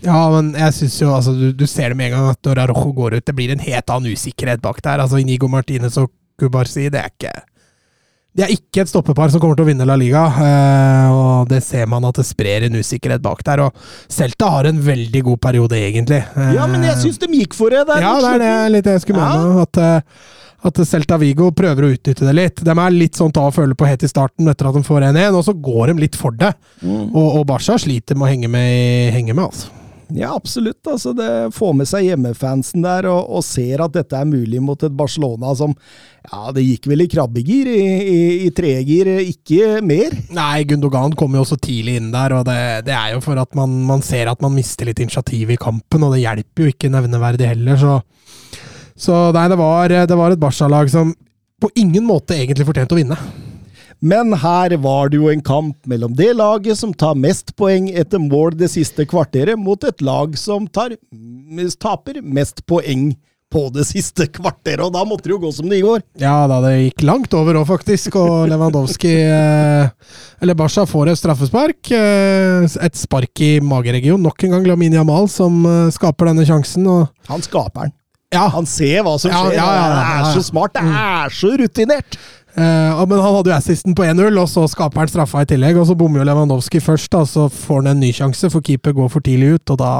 Ja, 0.01 0.24
men 0.34 0.55
jeg 0.57 0.74
synes 0.74 0.95
jo 1.03 1.12
altså, 1.14 1.36
du, 1.38 1.51
du 1.53 1.68
ser 1.70 1.91
det 1.91 1.99
med 1.99 2.09
en 2.09 2.16
gang 2.16 2.32
at 2.32 2.47
når 2.47 2.64
Arrojo 2.64 2.95
går 2.97 3.20
ut, 3.20 3.28
det 3.28 3.36
blir 3.38 3.51
en 3.53 3.62
helt 3.62 3.91
annen 3.93 4.16
usikkerhet 4.16 4.64
bak 4.64 4.80
der. 4.82 5.03
Altså 5.03 5.20
Inigo 5.22 5.51
Martinez 5.51 5.99
og 6.01 6.09
Kubarsi, 6.39 6.88
det 6.89 7.03
er 7.03 7.12
ikke 7.12 7.36
Det 8.32 8.46
er 8.46 8.52
ikke 8.54 8.86
et 8.86 8.88
stoppepar 8.88 9.28
som 9.34 9.42
kommer 9.44 9.58
til 9.60 9.66
å 9.66 9.68
vinne 9.68 9.84
La 9.88 9.98
Liga, 10.00 10.22
eh, 10.40 11.08
og 11.12 11.50
det 11.52 11.60
ser 11.66 11.90
man 11.92 12.06
at 12.08 12.16
det 12.16 12.24
sprer 12.24 12.64
en 12.64 12.78
usikkerhet 12.80 13.20
bak 13.26 13.42
der. 13.44 13.66
Og 13.66 13.82
Celta 14.08 14.48
har 14.54 14.70
en 14.70 14.80
veldig 14.86 15.24
god 15.28 15.42
periode, 15.44 15.76
egentlig. 15.76 16.22
Eh, 16.38 16.54
Ja, 16.56 16.68
men 16.72 16.86
jeg 16.88 16.96
syns 17.02 17.20
de 17.20 17.28
gikk 17.42 17.54
for 17.58 17.70
det 17.76 17.84
der. 17.90 18.00
Ja, 18.06 18.14
det 18.24 18.30
er 18.38 18.40
det 18.40 18.72
litt 18.78 18.86
jeg 18.94 19.02
skulle 19.04 19.20
Ja. 19.20 19.36
mene. 19.36 19.62
At, 19.68 19.78
eh, 19.78 20.02
at 20.64 20.74
Celta 20.88 21.18
Vigo 21.20 21.52
prøver 21.52 21.84
å 21.84 21.92
utnytte 21.92 22.24
det 22.24 22.36
litt. 22.38 22.64
De 22.64 22.72
er 22.72 22.92
litt 22.96 23.20
sånn 23.20 23.34
ta 23.34 23.42
og 23.50 23.54
føle 23.54 23.76
på 23.76 23.86
helt 23.90 24.04
i 24.04 24.08
starten 24.08 24.48
etter 24.48 24.70
at 24.70 24.76
de 24.76 24.82
får 24.88 25.02
1-1, 25.12 25.36
og 25.36 25.44
så 25.44 25.54
går 25.62 25.88
de 25.88 26.00
litt 26.06 26.16
for 26.16 26.32
det. 26.32 26.54
Og, 26.86 27.36
og 27.42 27.46
Barca 27.48 27.76
sliter 27.78 28.16
med 28.16 28.30
å 28.30 28.32
henge 28.32 28.48
med, 28.50 29.12
henge 29.12 29.36
med 29.36 29.44
altså. 29.50 29.68
Ja, 30.18 30.34
absolutt. 30.36 30.80
Altså, 30.88 31.14
det 31.16 31.30
får 31.55 31.74
med 31.78 31.89
seg 31.89 32.07
hjemmefansen 32.09 32.84
der, 32.84 33.07
og, 33.12 33.30
og 33.38 33.43
ser 33.45 33.84
at 33.86 33.93
dette 33.95 34.18
er 34.18 34.28
mulig 34.28 34.62
mot 34.64 34.82
et 34.84 34.95
Barcelona 34.97 35.53
som 35.57 35.76
Ja, 36.22 36.51
det 36.53 36.66
gikk 36.66 36.86
vel 36.91 37.01
i 37.05 37.09
krabbegir, 37.09 37.70
i, 37.72 37.86
i, 38.01 38.20
i 38.45 38.49
tregir, 38.55 39.09
ikke 39.26 39.80
mer. 39.86 40.14
Nei, 40.36 40.64
Gundogan 40.70 41.16
kom 41.18 41.34
jo 41.34 41.41
også 41.45 41.57
tidlig 41.57 41.97
inn 41.97 42.12
der, 42.14 42.36
og 42.38 42.45
det, 42.49 42.59
det 42.89 42.93
er 42.93 43.16
jo 43.16 43.24
for 43.26 43.41
at 43.41 43.57
man, 43.57 43.80
man, 43.88 44.03
ser 44.05 44.30
at 44.30 44.43
man 44.43 44.53
mister 44.53 44.89
litt 44.89 45.01
initiativ 45.01 45.55
i 45.55 45.59
kampen, 45.62 46.05
og 46.05 46.14
det 46.14 46.22
hjelper 46.22 46.68
jo 46.68 46.76
ikke 46.76 46.93
nevneverdig 46.93 47.53
heller, 47.55 47.80
så 47.82 47.99
Så 49.01 49.16
nei, 49.34 49.47
det 49.49 49.57
var, 49.57 49.89
det 49.89 50.18
var 50.18 50.34
et 50.34 50.41
Barca-lag 50.41 50.89
som 50.93 51.16
på 51.62 51.70
ingen 51.80 52.05
måte 52.05 52.36
egentlig 52.38 52.68
fortjente 52.68 52.93
å 52.93 52.99
vinne. 52.99 53.18
Men 54.02 54.34
her 54.41 54.74
var 54.82 55.12
det 55.14 55.20
jo 55.20 55.30
en 55.30 55.43
kamp 55.45 55.78
mellom 55.86 56.16
det 56.18 56.32
laget 56.34 56.80
som 56.80 56.93
tar 56.93 57.14
mest 57.22 57.54
poeng 57.56 57.91
etter 57.93 58.22
mål 58.22 58.56
det 58.58 58.72
siste 58.74 59.06
kvarteret, 59.06 59.60
mot 59.62 59.84
et 59.86 60.02
lag 60.02 60.34
som 60.41 60.66
tar, 60.68 60.95
taper 61.78 62.18
mest 62.26 62.66
poeng 62.66 63.12
på 63.52 63.66
det 63.76 63.84
siste 63.84 64.26
kvarteret, 64.32 64.80
og 64.80 64.93
da 64.95 65.04
måtte 65.06 65.28
det 65.28 65.36
jo 65.36 65.41
gå 65.43 65.52
som 65.54 65.68
det 65.70 65.82
går. 65.84 66.02
Ja 66.24 66.47
da, 66.47 66.62
det 66.64 66.72
gikk 66.86 67.04
langt 67.06 67.34
over 67.36 67.60
òg, 67.60 67.68
faktisk, 67.68 68.16
og 68.16 68.47
Lewandowski 68.49 69.12
Eller 70.41 70.58
Basha, 70.58 70.86
får 70.88 71.12
et 71.12 71.20
straffespark. 71.20 71.91
Et 71.91 72.97
spark 72.97 73.43
i 73.43 73.58
mageregion. 73.60 74.24
Nok 74.24 74.47
en 74.47 74.56
gang 74.56 74.70
Lamin 74.72 74.95
Jamal 74.95 75.28
som 75.30 75.62
skaper 75.93 76.32
denne 76.32 76.47
sjansen. 76.47 76.88
og 76.88 77.12
Han 77.30 77.43
skaper 77.43 77.89
den. 77.89 77.97
Ja. 78.32 78.45
Han 78.56 78.66
ser 78.70 79.04
hva 79.04 79.18
som 79.20 79.28
skjer. 79.28 79.58
ja, 79.58 79.66
ja, 79.68 79.88
ja, 79.91 79.95
Det 79.99 80.30
er 80.32 80.38
så 80.39 80.43
smart, 80.47 80.78
det 80.78 80.88
er 80.88 81.34
så 81.36 81.52
rutinert! 81.60 82.16
Uh, 82.52 83.04
men 83.08 83.20
han 83.22 83.36
hadde 83.38 83.52
jo 83.52 83.56
assisten 83.56 83.95
på 83.95 84.04
1-0, 84.04 84.39
og 84.41 84.47
så 84.52 84.66
skaper 84.68 85.04
han 85.04 85.12
straffa 85.12 85.43
i 85.45 85.49
tillegg. 85.54 85.80
Og 85.80 85.88
så 85.88 85.95
bommer 85.97 86.22
jo 86.22 86.28
Lewandowski 86.28 86.82
først, 86.84 87.12
da, 87.14 87.24
så 87.28 87.47
får 87.52 87.84
han 87.84 87.93
en 87.93 88.02
ny 88.04 88.12
sjanse, 88.16 88.49
for 88.52 88.64
keeper 88.66 88.95
går 88.97 89.12
for 89.14 89.24
tidlig 89.26 89.56
ut, 89.58 89.76
og 89.76 89.80
da 89.84 89.93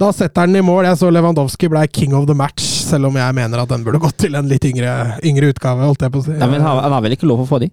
Da 0.00 0.08
setter 0.16 0.46
han 0.46 0.56
i 0.56 0.62
mål. 0.64 0.86
Jeg 0.88 0.96
så 0.96 1.10
Lewandowski 1.12 1.68
ble 1.68 1.82
king 1.92 2.14
of 2.16 2.24
the 2.26 2.34
match, 2.34 2.64
selv 2.88 3.10
om 3.10 3.18
jeg 3.20 3.36
mener 3.36 3.60
at 3.60 3.68
den 3.68 3.84
burde 3.84 4.00
gått 4.00 4.16
til 4.22 4.34
en 4.34 4.48
litt 4.48 4.64
yngre, 4.64 5.20
yngre 5.28 5.52
utgave, 5.52 5.84
holdt 5.84 6.06
jeg 6.06 6.14
på 6.14 6.22
å 6.22 6.24
si. 6.24 6.38
Ja, 6.40 6.48
men 6.48 6.64
han, 6.64 6.80
han 6.80 6.96
har 6.96 7.04
vel 7.04 7.18
ikke 7.18 7.28
lov 7.28 7.44
å 7.44 7.48
få 7.50 7.60
de? 7.60 7.68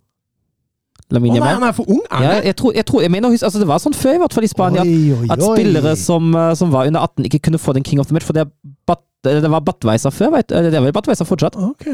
Å, 1.07 1.15
oh, 1.15 1.23
nei, 1.23 1.39
han 1.39 1.63
er 1.63 1.71
for 1.71 1.87
ung, 1.87 2.01
er 2.11 2.23
Ja, 2.25 2.31
jeg 2.49 2.57
tror, 2.59 2.73
jeg 2.75 2.83
tror, 2.83 2.99
jeg 2.99 3.11
mener, 3.13 3.31
altså 3.31 3.61
Det 3.61 3.67
var 3.69 3.79
sånn 3.79 3.93
før, 3.95 4.17
i 4.17 4.19
hvert 4.19 4.33
fall 4.35 4.43
i 4.43 4.49
Spania, 4.51 4.83
at, 4.83 4.89
Oi, 4.91 5.13
oi, 5.15 5.27
at 5.31 5.43
spillere 5.45 5.93
som, 5.95 6.33
eh, 6.35 6.49
som 6.59 6.73
var 6.73 6.89
under 6.89 7.05
18, 7.07 7.29
ikke 7.29 7.39
kunne 7.47 7.61
få 7.63 7.77
den 7.77 7.85
King 7.87 8.01
of 8.03 8.09
the 8.09 8.17
Match, 8.17 8.27
for 8.27 8.35
det, 8.35 8.43
bat, 8.83 8.99
det 9.23 9.47
var 9.47 9.63
Batweiser 9.63 10.11
før, 10.11 10.33
vet. 10.35 10.51
Det 10.51 10.75
er 10.75 10.83
vel 10.83 10.91
Batweiser 10.91 11.29
fortsatt? 11.29 11.55
Ok. 11.55 11.87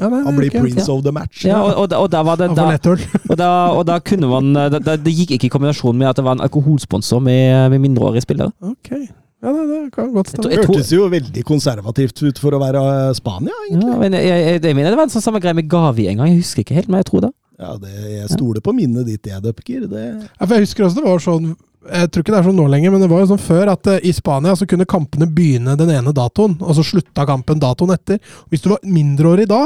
Ja, 0.00 0.08
nei, 0.08 0.20
Han 0.24 0.36
blir 0.38 0.54
prince 0.54 0.88
of 0.88 1.02
the 1.04 1.12
match. 1.12 1.44
Ja, 1.44 1.60
og, 1.60 1.74
og, 1.84 1.96
og 1.98 2.10
da 2.12 2.22
var 2.24 2.40
det 2.40 2.50
da, 2.56 2.66
og, 3.30 3.36
da, 3.36 3.50
og 3.76 3.82
da 3.88 3.98
kunne 4.00 4.30
man 4.30 4.52
eh, 4.56 4.78
da, 4.80 4.96
Det 4.96 5.12
gikk 5.12 5.36
ikke 5.36 5.50
i 5.50 5.52
kombinasjon 5.52 5.98
med 6.00 6.08
at 6.10 6.20
det 6.20 6.24
var 6.24 6.38
en 6.38 6.44
alkoholsponsor 6.46 7.20
med, 7.24 7.70
med 7.74 7.84
mindreårige 7.84 8.24
spillere. 8.24 8.54
Okay. 8.72 9.06
Ja, 9.40 9.52
det, 9.56 9.66
det 9.68 9.92
kan 9.94 10.10
godt 10.12 10.32
stemme. 10.32 10.50
Det 10.50 10.64
Hørtes 10.64 10.90
jo 10.92 11.06
veldig 11.08 11.44
konservativt 11.48 12.18
ut 12.26 12.40
for 12.40 12.56
å 12.56 12.60
være 12.60 12.80
eh, 12.80 13.12
Spania, 13.16 13.56
egentlig. 13.68 13.92
Ja, 13.92 14.00
men 14.02 14.16
jeg, 14.18 14.28
jeg, 14.28 14.64
jeg 14.68 14.76
mener 14.76 14.92
det 14.92 15.00
var 15.00 15.08
en 15.08 15.14
sånn 15.14 15.24
samme 15.24 15.40
greie 15.40 15.56
med 15.56 15.68
Gavi 15.72 16.10
en 16.10 16.20
gang, 16.20 16.32
jeg 16.32 16.42
husker 16.42 16.64
ikke 16.64 16.76
helt, 16.76 16.90
men 16.92 17.00
jeg 17.00 17.08
tror 17.08 17.24
det. 17.28 17.32
Ja, 17.60 17.74
det, 17.76 17.92
Jeg 17.92 18.28
stoler 18.32 18.62
på 18.64 18.72
minnet 18.72 19.04
ditt, 19.08 19.26
jeg, 19.28 19.42
Dupker. 19.44 19.84
Det 19.88 20.04
Ja, 20.06 20.46
for 20.46 20.54
jeg 20.56 20.64
husker 20.64 20.86
også 20.86 20.96
det 20.96 21.04
var 21.04 21.20
sånn 21.20 21.50
Jeg 21.90 22.08
tror 22.08 22.24
ikke 22.24 22.32
det 22.32 22.38
er 22.38 22.46
sånn 22.48 22.56
nå 22.56 22.64
lenger, 22.72 22.94
men 22.94 23.04
det 23.04 23.10
var 23.12 23.20
jo 23.20 23.30
sånn 23.34 23.42
før 23.42 23.72
at 23.74 23.90
eh, 23.92 24.00
i 24.08 24.12
Spania 24.16 24.54
så 24.56 24.68
kunne 24.68 24.88
kampene 24.88 25.28
begynne 25.28 25.76
den 25.80 25.92
ene 25.92 26.12
datoen, 26.16 26.56
og 26.60 26.76
så 26.76 26.84
slutta 26.84 27.24
kampen 27.28 27.60
datoen 27.60 27.92
etter. 27.96 28.20
Hvis 28.52 28.64
du 28.64 28.70
var 28.74 28.84
mindreårig 28.84 29.48
da, 29.48 29.62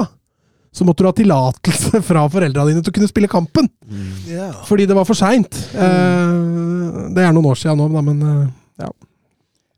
så 0.75 0.85
måtte 0.87 1.05
du 1.05 1.09
ha 1.09 1.15
tillatelse 1.15 2.03
fra 2.09 2.27
foreldra 2.33 2.67
dine 2.67 2.83
til 2.83 2.91
å 2.91 2.97
kunne 2.97 3.11
spille 3.11 3.31
kampen. 3.31 3.69
ja. 4.27 4.51
Fordi 4.67 4.89
det 4.91 4.97
var 4.99 5.07
for 5.07 5.19
seint. 5.19 5.55
Eh, 5.75 6.39
det 7.15 7.23
er 7.23 7.35
noen 7.35 7.51
år 7.53 7.61
siden 7.61 7.79
nå, 7.79 7.89
da, 7.95 8.03
men 8.03 8.23
eh, 8.27 8.47
ja. 8.83 8.91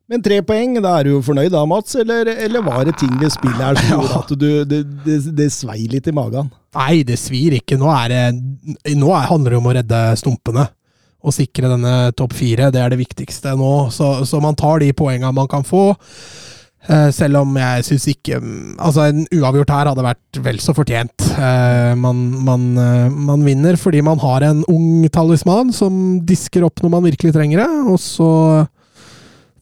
Men 0.07 0.23
tre 0.23 0.39
poeng, 0.47 0.77
da 0.79 0.93
er 0.97 1.09
du 1.09 1.17
jo 1.17 1.23
fornøyd 1.27 1.51
da, 1.51 1.65
Mats? 1.67 1.97
Eller, 1.99 2.31
eller 2.47 2.63
var 2.63 2.85
det 2.87 2.95
ting 3.01 3.13
ved 3.21 3.33
spillet 3.35 3.59
her 3.59 3.81
som 3.81 3.91
gjorde 3.97 4.21
at 4.23 4.33
du, 4.39 4.49
det, 4.71 4.81
det, 5.05 5.19
det 5.37 5.51
svei 5.53 5.83
litt 5.91 6.07
i 6.09 6.15
magen? 6.15 6.49
Nei, 6.79 7.03
det 7.09 7.19
svir 7.21 7.59
ikke. 7.59 7.79
Nå, 7.81 7.91
er 7.91 8.15
det, 8.15 8.95
nå 8.95 9.11
er, 9.11 9.29
handler 9.29 9.57
det 9.57 9.61
om 9.61 9.69
å 9.69 9.77
redde 9.77 10.03
stumpene. 10.21 10.69
Og 11.27 11.35
sikre 11.35 11.73
denne 11.73 11.95
topp 12.15 12.37
fire. 12.39 12.71
Det 12.71 12.79
er 12.79 12.93
det 12.93 13.01
viktigste 13.01 13.57
nå. 13.59 13.73
Så, 13.91 14.13
så 14.31 14.39
man 14.41 14.55
tar 14.57 14.79
de 14.85 14.93
poengene 14.95 15.35
man 15.35 15.51
kan 15.51 15.67
få. 15.67 15.89
Eh, 16.87 17.09
selv 17.11 17.41
om 17.41 17.57
jeg 17.59 17.83
syns 17.89 18.05
ikke 18.13 18.37
Altså, 18.39 19.09
en 19.09 19.25
uavgjort 19.35 19.73
her 19.75 19.89
hadde 19.91 20.05
vært 20.07 20.39
vel 20.45 20.61
så 20.63 20.75
fortjent. 20.77 21.27
Eh, 21.35 21.95
man, 21.99 22.21
man, 22.47 22.69
eh, 22.79 23.09
man 23.11 23.43
vinner 23.47 23.79
fordi 23.81 24.05
man 24.07 24.21
har 24.23 24.47
en 24.47 24.63
ung 24.71 25.03
talisman 25.11 25.75
som 25.75 26.21
disker 26.27 26.67
opp 26.69 26.83
når 26.85 26.95
man 26.95 27.07
virkelig 27.09 27.35
trenger 27.35 27.65
det, 27.65 27.71
og 27.91 28.01
så 28.03 28.31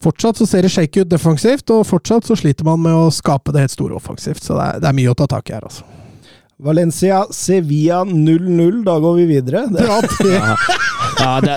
Fortsatt 0.04 0.36
så 0.36 0.44
ser 0.44 0.66
det 0.66 0.68
shake 0.68 1.00
ut 1.00 1.08
defensivt, 1.08 1.70
og 1.72 1.86
fortsatt 1.88 2.26
så 2.28 2.36
sliter 2.36 2.66
man 2.66 2.82
med 2.84 2.92
å 2.92 3.06
skape 3.14 3.54
det 3.54 3.62
helt 3.62 3.72
store 3.72 3.96
offensivt. 3.96 4.42
Så 4.44 4.52
det 4.52 4.66
er, 4.66 4.82
det 4.82 4.90
er 4.90 4.96
mye 4.98 5.14
å 5.14 5.16
ta 5.16 5.24
tak 5.32 5.48
i 5.48 5.54
her, 5.56 5.64
altså. 5.64 5.86
Valencia, 6.60 7.22
Sevilla 7.32 8.02
0-0. 8.04 8.82
Da 8.84 8.98
går 9.00 9.16
vi 9.22 9.24
videre. 9.32 9.64
Det, 9.72 9.86
Ja, 9.88 10.00
det, 10.04 10.42
Ja, 11.20 11.40
det, 11.44 11.54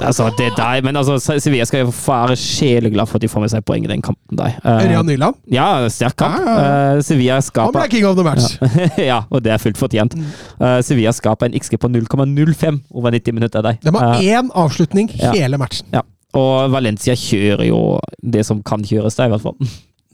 altså, 0.00 0.28
det 0.38 0.50
er 0.50 0.54
deg, 0.58 0.84
men 0.86 0.98
altså, 1.00 1.16
Sevilla 1.40 1.66
skal 1.68 1.84
jo 1.84 1.92
være 1.92 2.36
sjeleglad 2.38 3.08
for 3.10 3.18
at 3.20 3.24
de 3.24 3.30
får 3.30 3.44
med 3.44 3.52
seg 3.52 3.64
poeng 3.66 3.86
i 3.86 3.90
den 3.90 4.04
kampen 4.04 4.38
der. 4.40 4.56
Uh, 4.64 4.84
Ørjan 4.84 5.08
Nyland. 5.08 5.40
ja, 5.52 5.66
sterk 5.92 6.16
kamp. 6.20 6.38
Uh, 6.40 6.46
ja, 6.50 6.60
Eh, 6.90 7.00
Han 7.00 7.18
ble 7.20 7.40
skaper 7.44 7.90
king 7.92 8.06
of 8.08 8.16
the 8.18 8.24
match. 8.24 8.56
ja, 9.10 9.22
og 9.30 9.42
det 9.44 9.52
er 9.54 9.60
fullt 9.62 9.78
fortjent. 9.80 10.16
Uh, 10.60 10.78
Sevilla 10.84 11.12
skaper 11.16 11.50
en 11.50 11.58
XG 11.58 11.76
på 11.80 11.90
0,05 11.90 12.80
over 12.94 13.14
90 13.14 13.36
minutter 13.36 13.64
der. 13.66 13.78
De 13.82 13.92
har 13.96 14.22
én 14.22 14.50
avslutning 14.54 15.10
ja. 15.18 15.34
hele 15.36 15.60
matchen. 15.60 15.88
ja. 15.94 16.04
Og 16.38 16.70
Valencia 16.70 17.16
kjører 17.18 17.64
jo 17.66 17.78
det 18.22 18.44
som 18.46 18.60
kan 18.62 18.84
kjøres 18.86 19.16
der, 19.18 19.26
i 19.26 19.32
hvert 19.34 19.42
fall. 19.42 19.56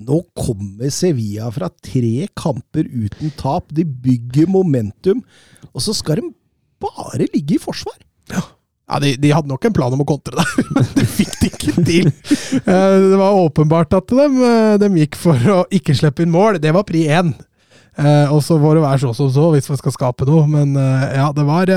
nå 0.01 0.23
kommer 0.37 0.89
Sevilla 0.93 1.51
fra 1.53 1.69
tre 1.85 2.27
kamper 2.37 2.89
uten 2.89 3.33
tap. 3.37 3.69
De 3.77 3.85
bygger 3.85 4.49
momentum, 4.49 5.21
og 5.73 5.85
så 5.85 5.93
skal 5.97 6.23
de 6.23 6.31
bare 6.81 7.27
ligge 7.35 7.57
i 7.57 7.61
forsvar. 7.61 7.99
Ja, 8.33 8.43
de, 9.03 9.17
de 9.19 9.33
hadde 9.35 9.51
nok 9.51 9.65
en 9.67 9.75
plan 9.75 9.95
om 9.97 10.03
å 10.05 10.07
kontre 10.07 10.37
der, 10.39 10.51
men 10.77 10.87
de 10.95 11.05
fikk 11.11 11.33
det 11.41 11.49
ikke 11.51 11.73
til. 11.89 12.07
Eh, 12.63 12.97
Det 13.11 13.19
var 13.19 13.41
åpenbart 13.43 13.97
at 13.99 14.13
de, 14.15 14.27
eh, 14.47 14.77
de 14.79 14.91
gikk 15.03 15.19
for 15.19 15.49
å 15.53 15.61
ikke 15.75 15.97
slippe 15.99 16.23
inn 16.23 16.31
mål. 16.35 16.61
Det 16.63 16.71
var 16.77 16.87
pri 16.87 17.03
én. 17.11 17.33
Eh, 17.97 18.29
og 18.31 18.43
så 18.45 18.59
får 18.61 18.77
det 18.79 18.85
være 18.85 19.01
så 19.03 19.11
som 19.17 19.33
så, 19.35 19.49
hvis 19.57 19.67
man 19.73 19.81
skal 19.81 19.95
skape 19.97 20.29
noe. 20.29 20.45
Men 20.53 20.77
ja, 20.79 21.33
det 21.35 21.47
var 21.49 21.73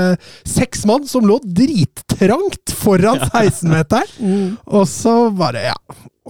seks 0.46 0.84
mann 0.86 1.08
som 1.10 1.26
lå 1.26 1.40
drittrangt 1.42 2.76
foran 2.78 3.18
16-meteren. 3.26 4.54
Og 4.78 4.86
så 4.90 5.16
bare, 5.34 5.70
ja 5.72 5.76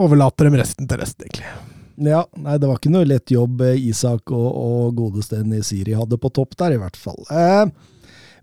Overlater 0.00 0.46
dem 0.48 0.54
resten 0.56 0.86
til 0.88 0.96
resten, 1.02 1.26
egentlig. 1.26 1.50
Ja, 2.08 2.22
nei, 2.40 2.54
det 2.56 2.68
var 2.70 2.78
ikke 2.78 2.92
noe 2.94 3.04
lett 3.04 3.28
jobb 3.34 3.60
Isak 3.76 4.30
og, 4.32 4.46
og 4.56 4.94
godeste 4.96 5.42
Nesiri 5.44 5.92
hadde 5.98 6.16
på 6.16 6.30
topp 6.32 6.54
der, 6.56 6.72
i 6.72 6.80
hvert 6.80 6.96
fall. 6.96 7.18
Eh, 7.28 7.66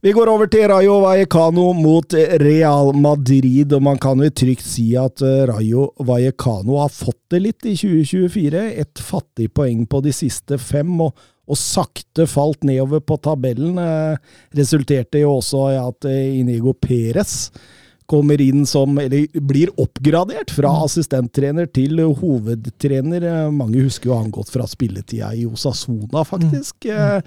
vi 0.01 0.11
går 0.13 0.29
over 0.29 0.49
til 0.51 0.67
Rayo 0.69 0.99
Vallecano 1.01 1.71
mot 1.73 2.13
Real 2.41 2.91
Madrid, 2.93 3.73
og 3.73 3.81
man 3.87 3.97
kan 4.01 4.21
jo 4.21 4.29
trygt 4.29 4.65
si 4.67 4.91
at 4.99 5.23
eh, 5.25 5.45
Rayo 5.49 5.87
Vallecano 6.05 6.77
har 6.83 6.93
fått 6.93 7.23
det 7.33 7.41
litt 7.41 7.65
i 7.65 7.73
2024. 7.79 8.61
Et 8.83 9.01
fattig 9.01 9.49
poeng 9.57 9.87
på 9.89 10.03
de 10.05 10.13
siste 10.13 10.59
fem, 10.61 10.91
og, 11.01 11.17
og 11.49 11.57
sakte 11.57 12.27
falt 12.29 12.67
nedover 12.67 13.01
på 13.01 13.17
tabellen. 13.25 13.81
Eh, 13.81 14.37
resulterte 14.59 15.23
jo 15.23 15.33
også 15.39 15.65
i 15.73 15.81
at 15.81 16.09
eh, 16.11 16.39
Inigo 16.43 16.77
Perez 16.77 17.49
kommer 18.07 18.39
inn 18.39 18.63
som, 18.69 18.93
eller 19.01 19.27
blir 19.43 19.73
oppgradert 19.81 20.53
fra 20.55 20.71
assistenttrener 20.85 21.67
til 21.73 21.99
hovedtrener. 22.21 23.25
Eh, 23.27 23.47
Mange 23.51 23.81
husker 23.83 24.13
jo 24.13 24.19
han 24.21 24.29
godt 24.33 24.53
fra 24.53 24.69
spilletida 24.69 25.33
i 25.35 25.47
Osasona, 25.49 26.23
faktisk. 26.27 26.85
Eh, 26.85 27.19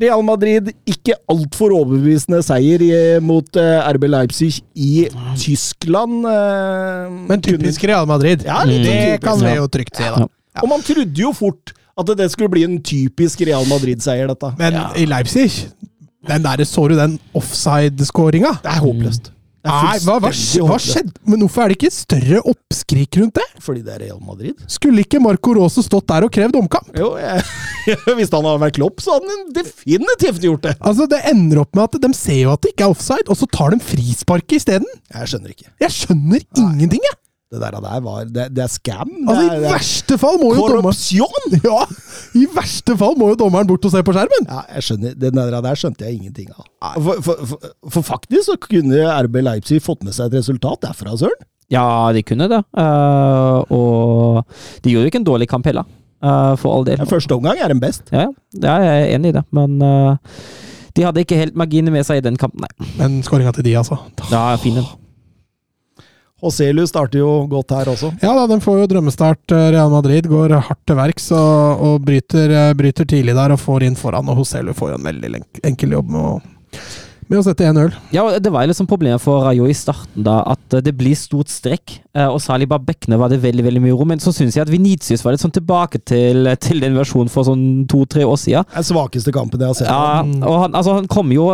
Real 0.00 0.22
Madrid, 0.26 0.70
ikke 0.88 1.14
altfor 1.30 1.74
overbevisende 1.76 2.40
seier 2.46 2.82
i- 2.86 3.20
mot 3.20 3.56
eh, 3.60 3.90
RB 3.94 4.04
Leipzig 4.08 4.60
i 4.74 5.08
Tyskland. 5.36 6.24
eh, 6.26 7.10
Men 7.28 7.42
typisk 7.44 7.84
Real 7.84 8.06
Madrid. 8.06 8.44
Ja, 8.46 8.62
litt 8.64 8.84
det 8.84 8.94
typisk, 8.94 9.24
kan 9.28 9.40
vi 9.44 9.54
jo 9.56 9.66
trygt 9.68 9.96
si, 9.96 10.02
da. 10.02 10.24
Ja. 10.26 10.62
Og 10.64 10.68
man 10.68 10.82
trodde 10.82 11.14
jo 11.22 11.32
fort 11.36 11.72
at 12.00 12.06
det 12.16 12.30
skulle 12.32 12.48
bli 12.50 12.64
en 12.64 12.78
typisk 12.82 13.40
Real 13.46 13.66
Madrid-seier, 13.68 14.26
dette. 14.32 14.54
Men 14.58 14.78
i 14.96 15.04
Leipzig, 15.06 15.50
den 16.28 16.42
der, 16.42 16.64
så 16.64 16.88
du 16.88 16.96
den 16.96 17.18
offside-skåringa? 17.36 18.54
Det 18.64 18.70
er 18.72 18.80
håpløst. 18.80 19.30
Nei, 19.60 19.98
hva, 20.06 20.14
hva, 20.24 20.30
hva 20.32 20.76
skjedde? 20.80 21.12
Men 21.28 21.42
hvorfor 21.44 21.66
er 21.66 21.72
det 21.72 21.76
ikke 21.76 21.90
større 21.92 22.40
oppskrik 22.48 23.18
rundt 23.20 23.36
det? 23.36 23.44
Fordi 23.60 23.82
det 23.84 23.92
er 23.92 24.02
Real 24.06 24.20
Madrid? 24.24 24.56
Skulle 24.72 25.04
ikke 25.04 25.20
Marco 25.20 25.52
Rose 25.58 25.84
stått 25.84 26.06
der 26.08 26.24
og 26.24 26.32
krevd 26.32 26.56
omkamp? 26.62 26.88
Jo, 26.96 27.10
jeg, 27.20 27.44
hvis 28.16 28.32
han 28.32 28.48
hadde 28.48 28.62
vært 28.64 28.78
Klopp, 28.78 29.04
så 29.04 29.18
hadde 29.18 29.28
han 29.34 29.44
definitivt 29.58 30.46
gjort 30.48 30.64
det. 30.64 30.74
Altså, 30.80 31.04
Det 31.12 31.20
ender 31.28 31.60
opp 31.66 31.76
med 31.76 31.90
at 31.90 32.00
de 32.06 32.12
ser 32.16 32.40
jo 32.40 32.54
at 32.54 32.64
det 32.64 32.72
ikke 32.72 32.88
er 32.88 32.94
offside, 32.96 33.28
og 33.28 33.36
så 33.36 33.50
tar 33.52 33.76
de 33.76 33.82
frisparket 33.84 34.62
isteden. 34.62 34.88
Jeg 35.12 35.34
skjønner 35.34 35.52
ikke. 35.52 35.68
Jeg 35.84 35.96
skjønner 35.98 36.46
ingenting, 36.64 37.04
jeg! 37.10 37.19
Det 37.50 37.58
der, 37.58 37.80
der 37.82 38.00
var 38.00 38.24
Det, 38.30 38.44
det 38.54 38.62
er 38.62 38.68
scam. 38.70 39.08
Altså, 39.28 39.42
det 39.42 39.42
I 39.42 39.48
er, 39.48 39.60
det 39.60 39.66
er 39.66 39.72
verste 39.74 40.18
fall 40.22 40.36
må 40.38 40.52
jo 40.54 40.66
dommeren! 40.70 41.56
Ja, 41.66 41.80
I 42.38 42.44
verste 42.54 42.94
fall 43.00 43.16
må 43.18 43.32
jo 43.32 43.38
dommeren 43.40 43.66
bort 43.66 43.88
og 43.88 43.90
se 43.90 44.02
på 44.06 44.14
skjermen! 44.14 44.46
Ja, 44.46 44.60
jeg 44.76 44.86
skjønner, 44.86 45.16
Den 45.18 45.40
der, 45.40 45.56
der 45.64 45.80
skjønte 45.80 46.06
jeg 46.06 46.20
ingenting 46.20 46.52
av. 46.54 46.68
For, 47.02 47.24
for, 47.26 47.42
for, 47.50 47.72
for 47.96 48.06
faktisk 48.06 48.52
så 48.52 48.56
kunne 48.62 49.02
RB 49.26 49.40
Leipzig 49.42 49.80
fått 49.82 50.06
med 50.06 50.14
seg 50.14 50.30
et 50.30 50.38
resultat 50.38 50.86
derfra, 50.86 51.16
søren. 51.18 51.42
Ja, 51.74 51.84
de 52.14 52.22
kunne 52.26 52.46
det. 52.50 52.62
Uh, 52.74 53.66
og 53.74 54.46
de 54.82 54.94
gjorde 54.94 55.08
jo 55.08 55.12
ikke 55.12 55.22
en 55.22 55.26
dårlig 55.26 55.50
kamp 55.50 55.66
heller, 55.66 55.90
uh, 56.22 56.54
for 56.54 56.70
all 56.76 56.86
del. 56.86 57.02
Ja, 57.02 57.10
Første 57.10 57.34
omgang 57.34 57.58
er 57.58 57.74
den 57.74 57.82
best. 57.82 58.14
Ja, 58.14 58.28
ja, 58.62 58.78
jeg 58.86 59.04
er 59.04 59.14
enig 59.18 59.34
i 59.34 59.38
det, 59.40 59.44
men 59.54 59.78
uh, 59.82 60.14
de 60.94 61.06
hadde 61.06 61.26
ikke 61.26 61.38
helt 61.38 61.58
marginer 61.58 61.94
med 61.94 62.06
seg 62.06 62.22
i 62.22 62.26
den 62.30 62.38
kampen, 62.38 62.62
nei. 62.62 62.90
Men 62.98 63.20
skåringa 63.26 63.54
til 63.58 63.66
de, 63.66 63.74
altså. 63.82 63.98
Ja, 64.30 64.48
fin 64.62 64.78
den. 64.78 64.86
Hoselu 66.40 66.86
starter 66.88 67.20
jo 67.20 67.30
godt 67.50 67.74
her 67.76 67.90
også. 67.92 68.12
Ja 68.22 68.32
da, 68.36 68.46
den 68.50 68.62
får 68.64 68.78
jo 68.82 68.86
drømmestart. 68.94 69.42
eh, 69.52 69.66
Real 69.74 69.90
Madrid 69.92 70.28
går 70.30 70.54
hardt 70.60 70.80
til 70.88 70.96
verks 70.96 71.30
og, 71.36 71.84
og 71.84 72.00
bryter, 72.06 72.50
eh, 72.50 72.72
bryter 72.78 73.04
tidlig 73.04 73.34
der 73.36 73.52
og 73.56 73.60
får 73.60 73.84
inn 73.88 73.98
foran. 74.00 74.28
Og 74.32 74.40
Hoselu 74.40 74.72
får 74.76 74.94
jo 74.94 74.98
en 75.00 75.08
veldig 75.10 75.34
enkel 75.68 75.96
jobb 75.98 76.08
med 76.16 76.20
å, 76.20 76.32
med 77.30 77.38
å 77.40 77.44
sette 77.46 77.62
1-0. 77.68 77.92
Ja, 78.12 78.24
det 78.42 78.50
var 78.52 78.66
liksom 78.66 78.88
problemet 78.90 79.22
for 79.22 79.44
Rayo 79.46 79.68
i 79.70 79.74
starten, 79.76 80.24
da, 80.26 80.40
at 80.50 80.74
eh, 80.74 80.82
det 80.82 80.92
blir 80.98 81.14
stort 81.18 81.48
strekk. 81.52 82.00
eh, 82.14 82.26
Og 82.26 82.40
særlig 82.42 82.66
bare 82.68 82.82
bekkene 82.88 83.18
var 83.20 83.30
det 83.30 83.38
veldig 83.44 83.64
veldig 83.68 83.82
mye 83.84 83.94
ro. 83.94 84.04
Men 84.10 84.18
så 84.22 84.32
syns 84.34 84.56
jeg 84.58 84.64
at 84.66 84.72
Venitius 84.72 85.22
var 85.24 85.36
litt 85.36 85.44
sånn 85.44 85.54
tilbake 85.54 86.02
til, 86.10 86.50
til 86.60 86.82
den 86.82 86.98
versjonen 86.98 87.30
for 87.30 87.46
sånn 87.46 87.86
to-tre 87.90 88.26
år 88.26 88.36
siden. 88.42 88.66
Den 88.74 88.88
svakeste 88.90 89.32
kampen 89.36 89.62
jeg 89.62 89.70
har 89.70 89.78
sett. 89.78 89.88
Ja, 89.92 90.24
og 90.50 90.56
han, 90.64 90.74
altså, 90.74 90.96
han 90.98 91.06
kommer 91.10 91.38
jo 91.38 91.46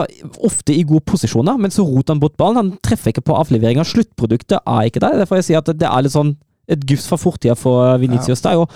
ofte 0.48 0.72
i 0.74 0.82
gode 0.88 1.04
posisjoner, 1.12 1.60
men 1.60 1.70
så 1.74 1.84
roter 1.84 2.16
han 2.16 2.22
bort 2.24 2.36
ballen. 2.40 2.56
Han 2.62 2.72
treffer 2.82 3.12
ikke 3.12 3.26
på 3.28 3.36
avleveringa. 3.36 3.84
Sluttproduktet 3.84 4.58
er 4.64 4.88
ikke 4.88 5.04
der. 5.04 5.20
Derfor 5.20 5.42
jeg 5.42 5.50
sier 5.50 5.60
at 5.60 5.68
det 5.76 5.86
er 5.90 6.06
litt 6.08 6.16
sånn 6.16 6.34
et 6.66 6.82
gufs 6.88 7.04
fra 7.06 7.20
fortida 7.20 7.54
for 7.54 7.92
Venitius 8.02 8.40
der. 8.42 8.58
og 8.64 8.72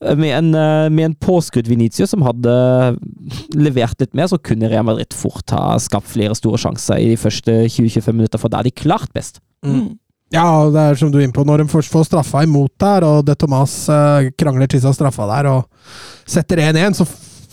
med 0.00 0.30
en, 0.30 0.50
eh, 0.54 0.88
med 0.94 1.04
en 1.04 1.14
påskudd 1.14 1.68
Venezia 1.68 2.06
som 2.06 2.22
hadde 2.22 2.52
levert 3.58 3.98
litt 4.00 4.14
mer, 4.14 4.28
så 4.30 4.38
kunne 4.38 4.70
Real 4.70 4.86
Madrid 4.86 5.14
fort 5.16 5.50
ha 5.50 5.78
skapt 5.82 6.10
flere 6.12 6.36
store 6.38 6.60
sjanser 6.60 7.00
i 7.02 7.12
de 7.12 7.20
første 7.20 7.54
20-25 7.66 8.14
minutter, 8.14 8.38
for 8.38 8.52
da 8.52 8.60
er 8.60 8.68
de 8.68 8.76
klart 8.78 9.10
best. 9.16 9.42
Ja, 10.30 10.68
det 10.68 10.82
er 10.82 10.98
som 11.00 11.10
du 11.10 11.18
er 11.18 11.24
inne 11.24 11.32
på. 11.32 11.44
Når 11.46 11.62
de 11.62 11.72
først 11.72 11.92
får 11.92 12.04
straffa 12.10 12.42
imot 12.44 12.74
der, 12.78 13.06
og 13.06 13.24
det 13.26 13.38
Thomas 13.40 13.88
eh, 13.88 14.28
krangler 14.38 14.68
til 14.68 14.82
seg 14.84 14.94
straffa 14.94 15.26
der 15.30 15.48
og 15.50 15.64
setter 16.28 16.60
1-1, 16.68 17.00
så 17.00 17.08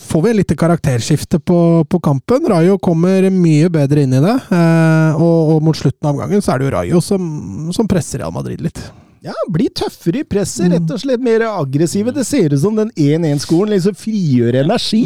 får 0.06 0.22
vi 0.22 0.30
et 0.30 0.38
lite 0.42 0.58
karakterskifte 0.60 1.40
på, 1.42 1.58
på 1.88 2.00
kampen. 2.04 2.46
Rayo 2.52 2.76
kommer 2.78 3.26
mye 3.32 3.72
bedre 3.72 4.04
inn 4.04 4.14
i 4.14 4.22
det, 4.22 4.36
eh, 4.54 5.16
og, 5.16 5.56
og 5.56 5.66
mot 5.66 5.78
slutten 5.78 6.04
av 6.04 6.14
omgangen 6.14 6.44
så 6.44 6.54
er 6.54 6.62
det 6.62 6.68
jo 6.68 6.76
Rayo 6.76 7.02
som, 7.02 7.26
som 7.74 7.88
presser 7.90 8.22
Real 8.22 8.34
Madrid 8.36 8.62
litt. 8.62 8.84
Ja, 9.26 9.34
Bli 9.50 9.66
tøffere 9.74 10.22
i 10.22 10.26
presset, 10.28 10.70
rett 10.70 10.92
og 10.94 11.00
slett 11.02 11.22
mer 11.24 11.42
aggressive. 11.48 12.12
Det 12.14 12.24
ser 12.28 12.52
ut 12.54 12.62
som 12.62 12.76
den 12.78 12.92
1-1-skolen 12.94 13.74
liksom 13.74 13.96
frigjør 13.98 14.60
energi. 14.62 15.02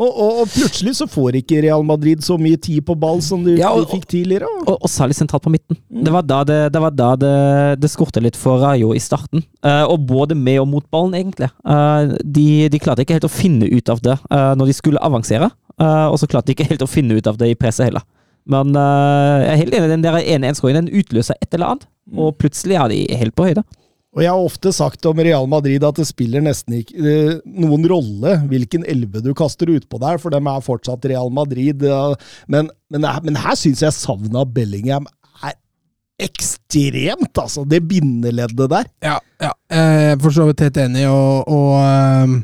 Og, 0.00 0.08
og, 0.08 0.36
og 0.40 0.48
plutselig 0.48 0.94
så 0.96 1.04
får 1.10 1.36
ikke 1.42 1.58
Real 1.60 1.82
Madrid 1.84 2.22
så 2.24 2.38
mye 2.40 2.56
tid 2.56 2.80
på 2.88 2.94
ball 2.96 3.18
som 3.24 3.42
de, 3.44 3.58
Ja, 3.60 3.68
og- 3.74 3.82
de 3.84 3.98
fikk 3.98 4.06
tidligere. 4.08 4.48
og- 4.66 4.78
Og, 4.80 4.88
særlig 4.88 5.16
sentralt 5.18 5.42
på 5.44 5.50
midten. 5.52 5.76
Det 5.92 6.12
var 6.12 6.22
da 6.22 6.38
det, 6.44 6.72
det, 6.72 6.80
var 6.80 6.90
da 6.90 7.10
det, 7.16 7.80
det 7.80 7.90
skorte 7.90 8.22
litt 8.22 8.36
for 8.36 8.60
Rayo 8.62 8.94
i 8.94 8.98
starten. 8.98 9.44
Uh, 9.64 9.84
og 9.92 10.06
både 10.06 10.34
med 10.34 10.60
og 10.60 10.68
mot 10.68 10.84
ballen, 10.90 11.12
egentlig. 11.14 11.50
Uh, 11.64 12.16
de, 12.24 12.68
de 12.72 12.78
klarte 12.80 13.04
ikke 13.04 13.18
helt 13.18 13.28
å 13.28 13.32
finne 13.32 13.68
ut 13.68 13.88
av 13.92 14.00
det 14.00 14.16
uh, 14.30 14.54
når 14.56 14.66
de 14.66 14.72
skulle 14.72 15.00
avansere. 15.04 15.50
Og 15.80 16.18
så 16.20 16.26
klarte 16.28 16.46
de 16.48 16.52
ikke 16.54 16.68
helt 16.68 16.82
å 16.84 16.88
finne 16.88 17.16
ut 17.16 17.26
av 17.26 17.38
det 17.40 17.48
i 17.48 17.54
presset 17.56 17.86
heller. 17.88 18.02
Men 18.46 18.74
jeg 18.74 19.48
er 19.48 19.56
helt 19.62 19.74
enig, 19.74 19.88
den 19.88 20.02
der 20.04 20.18
1-1-skåringen 20.20 20.88
den 20.90 21.00
utløser 21.00 21.36
et 21.40 21.54
eller 21.54 21.70
annet. 21.72 21.86
Og 22.16 22.34
plutselig 22.40 22.78
er 22.80 22.90
de 22.92 23.04
helt 23.20 23.36
på 23.36 23.50
høyde. 23.50 23.64
Og 24.10 24.24
jeg 24.24 24.32
har 24.32 24.42
ofte 24.42 24.72
sagt 24.74 25.06
om 25.06 25.20
Real 25.22 25.46
Madrid 25.46 25.84
at 25.86 25.98
det 26.00 26.08
spiller 26.08 26.42
nesten 26.42 26.80
ikke 26.80 26.98
eh, 26.98 27.36
noen 27.46 27.84
rolle 27.90 28.40
hvilken 28.50 28.82
elve 28.90 29.22
du 29.22 29.30
kaster 29.38 29.70
utpå 29.70 30.00
der, 30.02 30.18
for 30.18 30.34
dem 30.34 30.48
er 30.50 30.64
fortsatt 30.66 31.06
Real 31.06 31.30
Madrid. 31.30 31.84
Men, 32.50 32.72
men, 32.90 33.06
men 33.22 33.38
her 33.38 33.58
syns 33.58 33.84
jeg 33.86 33.94
savnet 33.94 34.34
av 34.34 34.50
Bellingham 34.56 35.06
er 35.46 35.54
ekstremt, 36.20 37.30
altså. 37.38 37.62
Det 37.64 37.84
bindeleddet 37.86 38.72
der. 38.74 38.90
Ja, 39.06 39.18
ja. 39.40 39.54
Jeg 39.70 40.10
er 40.10 40.18
for 40.20 40.34
så 40.34 40.50
vidt 40.50 40.66
helt 40.66 40.82
enig, 40.82 41.06
og, 41.08 41.46
og 41.46 42.34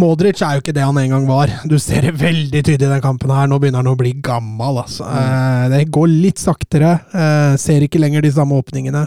Modric 0.00 0.40
er 0.42 0.56
jo 0.56 0.62
ikke 0.64 0.74
det 0.74 0.82
han 0.82 0.96
en 0.98 1.12
gang 1.12 1.26
var. 1.28 1.50
Du 1.70 1.76
ser 1.78 2.02
det 2.08 2.16
veldig 2.18 2.62
tydelig 2.66 2.88
i 2.88 2.92
den 2.96 3.02
kampen 3.04 3.30
her. 3.30 3.46
Nå 3.50 3.60
begynner 3.62 3.84
han 3.84 3.92
å 3.92 3.98
bli 3.98 4.10
gammel, 4.26 4.80
altså. 4.82 5.06
Eh, 5.06 5.68
det 5.70 5.84
går 5.94 6.08
litt 6.10 6.42
saktere. 6.42 6.96
eh, 7.14 7.54
ser 7.62 7.84
ikke 7.86 8.00
lenger 8.02 8.22
de 8.26 8.32
samme 8.34 8.58
åpningene. 8.58 9.04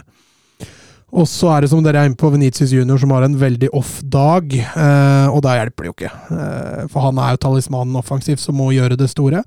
Og 1.08 1.24
så 1.28 1.48
er 1.54 1.64
det 1.64 1.70
som 1.72 1.82
dere 1.84 2.02
er 2.02 2.08
inne 2.08 2.16
på 2.20 2.28
Venitius 2.32 2.72
Junior, 2.72 2.98
som 3.00 3.12
har 3.16 3.24
en 3.24 3.36
veldig 3.40 3.68
off 3.76 3.98
dag. 4.04 4.52
eh, 4.54 5.26
og 5.28 5.42
da 5.44 5.56
hjelper 5.56 5.84
det 5.84 5.88
jo 5.90 5.96
ikke. 5.96 6.12
Eh, 6.32 6.86
for 6.88 7.00
han 7.04 7.18
er 7.18 7.30
jo 7.36 7.42
talismanen 7.44 7.96
offensivt 7.96 8.40
som 8.40 8.56
må 8.56 8.70
gjøre 8.72 8.96
det 8.96 9.08
store. 9.12 9.42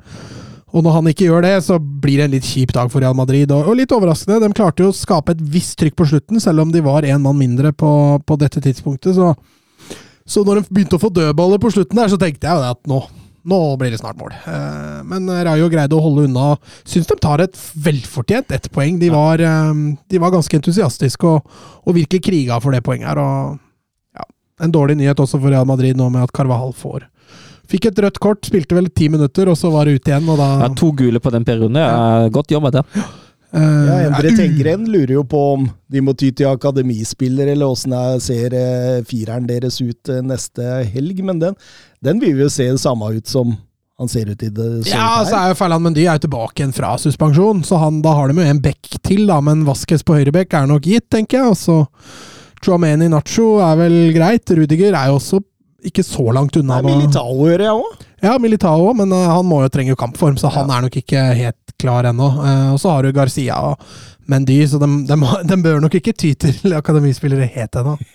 Og 0.74 0.84
når 0.86 0.94
han 0.94 1.08
ikke 1.12 1.26
gjør 1.28 1.42
det, 1.44 1.64
så 1.66 1.80
blir 1.82 2.18
det 2.18 2.26
en 2.26 2.32
litt 2.32 2.48
kjip 2.48 2.72
dag 2.72 2.90
for 2.90 3.02
Real 3.02 3.14
Madrid. 3.18 3.52
Og 3.52 3.76
litt 3.76 3.92
overraskende, 3.92 4.40
de 4.40 4.54
klarte 4.56 4.86
jo 4.86 4.90
å 4.94 4.96
skape 4.96 5.34
et 5.36 5.42
visst 5.42 5.78
trykk 5.82 5.98
på 6.00 6.08
slutten, 6.08 6.40
selv 6.40 6.62
om 6.62 6.72
de 6.72 6.82
var 6.86 7.02
én 7.04 7.20
mann 7.20 7.38
mindre 7.38 7.74
på, 7.74 8.22
på 8.26 8.38
dette 8.40 8.62
tidspunktet. 8.62 9.18
Så, 9.18 9.34
så 10.32 10.46
når 10.48 10.62
de 10.62 10.70
begynte 10.72 10.96
å 10.96 11.02
få 11.02 11.10
dødballer 11.14 11.60
på 11.62 11.74
slutten 11.76 12.00
der, 12.00 12.12
så 12.12 12.20
tenkte 12.20 12.48
jeg 12.48 12.70
at 12.72 12.80
nå, 12.88 13.02
nå 13.52 13.60
blir 13.82 13.92
det 13.92 14.00
snart 14.00 14.20
mål. 14.20 14.32
Eh, 14.48 15.02
men 15.12 15.28
Rayo 15.48 15.68
greide 15.72 15.98
å 15.98 16.04
holde 16.04 16.28
unna. 16.30 16.54
Syns 16.88 17.10
de 17.10 17.18
tar 17.20 17.44
et 17.44 17.58
velfortjent 17.84 18.54
ett 18.56 18.70
poeng. 18.72 19.00
De 19.02 19.12
var, 19.12 19.44
eh, 19.44 19.74
de 20.08 20.22
var 20.24 20.32
ganske 20.32 20.62
entusiastiske 20.62 21.28
og, 21.28 21.58
og 21.84 21.98
virkelig 21.98 22.24
kriga 22.30 22.62
for 22.64 22.72
det 22.76 22.84
poenget 22.86 23.12
her. 23.12 23.20
Og 23.20 24.20
ja, 24.20 24.28
en 24.64 24.76
dårlig 24.76 25.02
nyhet 25.02 25.20
også 25.20 25.42
for 25.42 25.52
Real 25.52 25.68
Madrid 25.68 26.00
nå 26.00 26.08
med 26.14 26.24
at 26.28 26.36
Carvahal 26.36 26.76
får 26.78 27.10
Fikk 27.72 27.86
et 27.88 28.00
rødt 28.04 28.18
kort, 28.20 28.44
spilte 28.44 28.76
vel 28.76 28.90
ti 28.92 29.06
minutter, 29.08 29.48
og 29.48 29.56
så 29.56 29.70
var 29.72 29.88
det 29.88 30.02
ut 30.02 30.10
igjen. 30.10 30.26
Og 30.28 30.40
da 30.42 30.48
Ja, 30.66 30.68
to 30.76 30.90
gule 30.92 31.22
på 31.24 31.32
den 31.32 31.46
perioden. 31.48 31.78
Ja. 31.80 32.28
Godt 32.28 32.52
jobba 32.52 32.72
der. 32.76 33.04
Eh, 33.54 33.88
Ja, 33.88 33.98
Endre 34.10 34.32
er 34.32 34.38
Tengren 34.38 34.86
lurer 34.92 35.16
jo 35.20 35.24
på 35.28 35.42
om 35.56 35.66
de 35.92 36.04
må 36.04 36.14
ty 36.18 36.32
til 36.32 36.52
akademispiller, 36.52 37.52
eller 37.54 37.72
åssen 37.72 37.96
ser 38.24 38.56
eh, 38.58 39.02
fireren 39.08 39.50
deres 39.50 39.82
ut 39.82 40.12
eh, 40.12 40.24
neste 40.26 40.82
helg. 40.94 41.22
Men 41.28 41.42
den, 41.44 41.60
den 42.04 42.22
vil 42.24 42.46
jo 42.46 42.50
se 42.52 42.70
det 42.72 42.82
samme 42.84 43.12
ut 43.18 43.28
som 43.28 43.56
han 44.02 44.10
ser 44.10 44.32
ut 44.32 44.42
i 44.42 44.50
det 44.50 44.68
så 44.88 44.96
Ja, 44.96 45.22
ut 45.22 45.30
så 45.30 45.38
er 45.38 45.52
jo 45.52 45.58
Ferland 45.60 45.86
Mendy 45.86 46.08
er 46.08 46.18
jo 46.18 46.26
tilbake 46.26 46.64
igjen 46.64 46.74
fra 46.74 46.96
suspensjon, 46.98 47.62
så 47.68 47.78
han, 47.84 48.00
da 48.02 48.16
har 48.18 48.32
de 48.32 48.42
jo 48.42 48.48
en 48.50 48.62
bekk 48.64 48.96
til, 49.06 49.28
da, 49.30 49.38
men 49.46 49.62
Vasques 49.68 50.02
på 50.08 50.18
høyre 50.18 50.34
bekk 50.34 50.58
er 50.58 50.70
nok 50.72 50.88
gitt, 50.90 51.06
tenker 51.14 51.44
jeg. 51.44 51.52
Og 51.54 51.60
så 51.60 51.78
Chouameni 52.66 53.10
Nacho 53.12 53.60
er 53.62 53.78
vel 53.78 53.98
greit. 54.16 54.50
Rudiger 54.58 54.98
er 54.98 55.12
jo 55.12 55.20
også 55.20 55.42
ikke 55.86 56.06
så 56.06 56.28
langt 56.34 56.58
unna. 56.58 56.80
Nei, 56.80 56.86
nå. 56.86 56.98
Militao 56.98 57.38
hører 57.44 57.68
jeg 57.68 57.78
òg. 57.84 58.08
Ja, 58.22 58.36
Militao 58.38 58.84
òg, 58.86 58.96
men 59.00 59.12
eh, 59.18 59.28
han 59.34 59.48
må 59.50 59.64
jo 59.64 59.72
trenge 59.74 59.98
kampform, 59.98 60.36
så 60.38 60.52
han 60.54 60.70
er 60.70 60.86
nok 60.86 60.98
ikke 61.00 61.22
helt 61.40 61.72
klar 61.82 62.06
ennå. 62.06 62.28
Eh, 62.46 62.68
og 62.76 62.78
så 62.82 62.94
har 62.94 63.06
du 63.08 63.16
Garcia 63.16 63.58
og 63.72 63.82
Mendy, 64.30 64.60
så 64.70 64.78
de, 64.82 64.90
de, 65.10 65.18
de 65.50 65.58
bør 65.64 65.82
nok 65.82 65.98
ikke 65.98 66.14
ty 66.14 66.36
til 66.38 66.76
akademispillere 66.78 67.50
helt 67.56 67.82
ennå. 67.82 67.98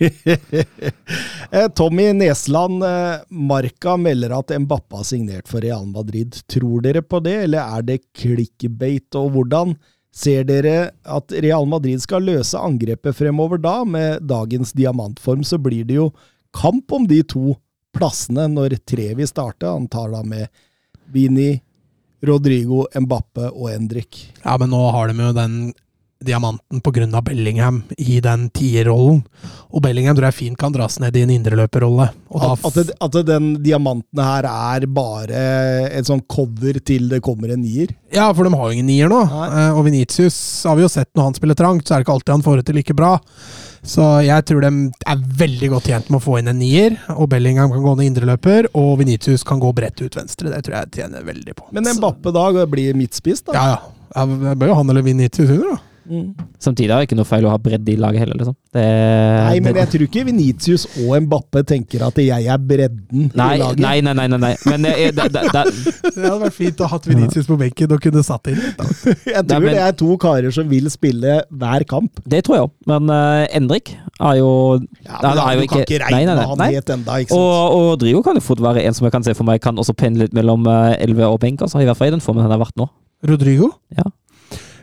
Eh, 1.47 1.69
Tommy 1.79 2.09
Nesland, 2.11 2.81
Marka 2.83 3.27
Marca 3.31 3.93
melder 4.03 4.33
at 4.35 4.51
Mbappa 4.61 4.99
har 4.99 5.05
signert 5.07 5.47
for 5.49 5.63
Real 5.63 5.85
Madrid. 5.87 6.35
Tror 6.51 6.83
dere 6.83 7.05
på 7.07 7.21
det, 7.23 7.37
eller 7.45 7.63
er 7.79 7.85
det 7.87 8.01
clickbait? 8.19 9.07
Og 9.15 9.31
hvordan 9.37 9.77
ser 10.11 10.43
dere 10.49 10.91
at 11.07 11.37
Real 11.45 11.69
Madrid 11.71 12.03
skal 12.03 12.27
løse 12.27 12.59
angrepet 12.59 13.15
fremover 13.15 13.63
da? 13.63 13.77
Med 13.87 14.27
dagens 14.27 14.75
diamantform 14.75 15.47
så 15.47 15.59
blir 15.63 15.87
det 15.87 16.01
jo 16.01 16.11
kamp 16.57 16.93
om 16.99 17.07
de 17.07 17.23
to 17.23 17.55
plassene 17.97 18.47
når 18.53 18.79
Trevi 18.87 19.27
starter. 19.29 19.73
Han 19.73 19.89
tar 19.93 20.13
da 20.15 20.23
med 20.27 20.47
Vini, 21.13 21.55
Rodrigo, 22.27 22.85
Mbappe 22.95 23.51
og 23.53 23.71
Endrik. 23.73 24.23
Ja, 24.45 24.57
men 24.61 24.73
nå 24.73 24.85
har 24.95 25.11
de 25.13 25.29
jo 25.29 25.35
den 25.37 25.59
diamanten 26.27 27.15
av 27.15 27.23
Bellingham 27.25 27.83
i 27.99 28.21
den 28.25 28.49
tierrollen. 28.51 29.23
Og 29.69 29.83
Bellingham 29.85 30.17
tror 30.17 30.31
jeg 30.31 30.39
fint 30.39 30.59
kan 30.59 30.73
dras 30.73 30.99
ned 31.03 31.17
i 31.17 31.23
en 31.27 31.33
indreløperrolle. 31.35 32.09
At, 32.33 32.65
at, 32.65 32.79
det, 32.79 32.97
at 33.05 33.19
den 33.29 33.51
diamanten 33.63 34.23
her 34.23 34.49
er 34.49 34.87
bare 34.89 35.43
et 35.93 36.09
sånn 36.09 36.25
cover 36.25 36.81
til 36.81 37.11
det 37.13 37.21
kommer 37.25 37.53
en 37.53 37.63
nier? 37.63 37.93
Ja, 38.15 38.31
for 38.33 38.49
de 38.49 38.57
har 38.57 38.71
jo 38.71 38.79
ingen 38.79 38.89
nier 38.89 39.13
nå. 39.13 39.21
Nei. 39.29 39.47
Eh, 39.61 39.77
Og 39.77 39.85
Venitius 39.87 40.39
har 40.67 40.79
vi 40.81 40.87
jo 40.87 40.93
sett 40.93 41.11
når 41.15 41.31
han 41.31 41.39
spiller 41.39 41.59
trangt, 41.59 41.87
så 41.87 41.95
er 41.95 42.01
det 42.01 42.09
ikke 42.09 42.17
alltid 42.17 42.37
han 42.39 42.47
får 42.47 42.61
det 42.63 42.69
til 42.71 42.81
like 42.81 42.97
bra. 42.97 43.13
Så 43.87 44.05
jeg 44.27 44.45
tror 44.49 44.65
de 44.65 44.71
er 45.07 45.25
veldig 45.41 45.71
godt 45.77 45.91
tjent 45.91 46.09
med 46.11 46.19
å 46.19 46.25
få 46.25 46.41
inn 46.41 46.51
en 46.51 46.59
nier, 46.59 46.97
og 47.15 47.31
Bellingham 47.33 47.71
kan 47.73 47.85
gå 47.85 47.97
ned 47.97 48.11
indreløper, 48.11 48.71
og 48.75 48.97
Venitius 49.01 49.47
kan 49.47 49.63
gå 49.63 49.71
bredt 49.77 50.03
ut 50.03 50.19
venstre. 50.19 50.51
Det 50.51 50.65
tror 50.67 50.81
jeg 50.81 50.95
tjener 50.99 51.27
veldig 51.27 51.55
på. 51.59 51.69
Men 51.77 51.87
Mbappe 51.97 52.35
da 52.35 52.67
blir 52.71 52.99
midtspiss, 52.99 53.45
da? 53.47 53.55
Ja, 53.55 53.77
ja. 53.77 54.09
ja 54.17 54.27
det 54.51 54.57
bør 54.59 54.73
jo 54.73 54.81
han 54.81 54.91
eller 54.91 55.07
Venitius 55.07 55.53
under, 55.55 55.77
da. 55.77 55.96
Samtidig 56.63 56.91
er 56.91 57.01
det 57.03 57.07
ikke 57.09 57.17
noe 57.19 57.27
feil 57.29 57.45
å 57.47 57.51
ha 57.53 57.59
bredde 57.59 57.93
i 57.93 57.97
laget 58.01 58.23
heller, 58.23 58.39
liksom. 58.41 58.55
Det, 58.77 58.83
Nei, 58.85 59.61
men 59.61 59.75
det- 59.75 59.81
jeg 59.83 59.89
tror 59.93 60.05
ikke 60.07 60.25
Venitius 60.29 60.85
og 61.03 61.23
Mbappe 61.25 61.63
tenker 61.67 62.03
at 62.07 62.17
jeg 62.21 62.47
er 62.47 62.59
bredden 62.59 63.31
Nei, 63.35 63.55
i 63.57 63.59
laget. 63.61 63.79
nei, 63.81 64.01
nei, 64.01 64.13
nei, 64.15 64.27
nei, 64.29 64.39
nei. 64.39 64.53
Men 64.67 64.85
jeg, 64.85 64.99
jeg, 65.07 65.15
det, 65.17 65.27
da. 65.33 65.43
det, 65.65 65.65
Det 66.17 66.25
hadde 66.25 66.41
vært 66.45 66.57
fint 66.57 66.81
å 66.81 66.89
ha 66.89 66.93
hatt 66.97 67.07
Venitius 67.11 67.47
på 67.51 67.57
benken 67.61 67.93
og 67.97 68.01
kunne 68.05 68.23
satt 68.27 68.51
inn 68.53 68.61
Jeg 68.67 68.75
tror 68.77 69.49
Nei, 69.51 69.61
men- 69.67 69.75
det 69.77 69.83
er 69.87 69.97
to 70.03 70.17
karer 70.23 70.53
som 70.55 70.69
vil 70.69 70.91
spille 70.93 71.39
hver 71.51 71.87
kamp. 71.89 72.21
det 72.27 72.45
tror 72.47 72.57
jeg 72.59 72.67
òg. 72.69 72.75
Men 72.93 73.11
uh, 73.11 73.47
Endrik 73.57 73.95
er 74.21 74.37
jo 74.41 74.51
Ja, 75.05 75.19
Han 75.23 75.37
da, 75.37 75.47
er 75.51 75.57
jo 75.57 75.61
du 75.61 75.67
kan 75.73 75.81
ikke- 75.83 75.97
ikke 75.97 76.05
regne 76.11 76.37
med 76.37 76.47
han 76.53 76.67
helt 76.73 76.91
enda, 76.97 77.19
ikke 77.23 77.31
sant? 77.35 77.41
Og, 77.41 77.81
og 77.81 77.99
Drigo 78.01 78.23
kan 78.23 78.35
jo 78.39 78.45
fort 78.45 78.61
være 78.63 78.85
en 78.87 78.95
som 78.95 79.05
jeg 79.09 79.13
kan 79.17 79.25
se 79.27 79.35
for 79.35 79.45
meg 79.49 79.61
kan 79.65 79.77
også 79.77 79.95
pendle 79.97 80.27
litt 80.29 80.35
mellom 80.37 80.67
uh, 80.67 80.95
11 81.01 81.25
og 81.33 81.41
benk. 81.41 81.61
Altså, 81.67 81.81
I 81.83 81.85
hvert 81.89 81.97
fall 81.99 82.09
i 82.09 82.15
den 82.17 82.21
formen 82.25 82.43
han 82.47 82.51
har 82.55 82.61
vært 82.63 82.77
nå. 82.77 82.87
Rodrigo? 83.27 83.71
Ja. 83.97 84.05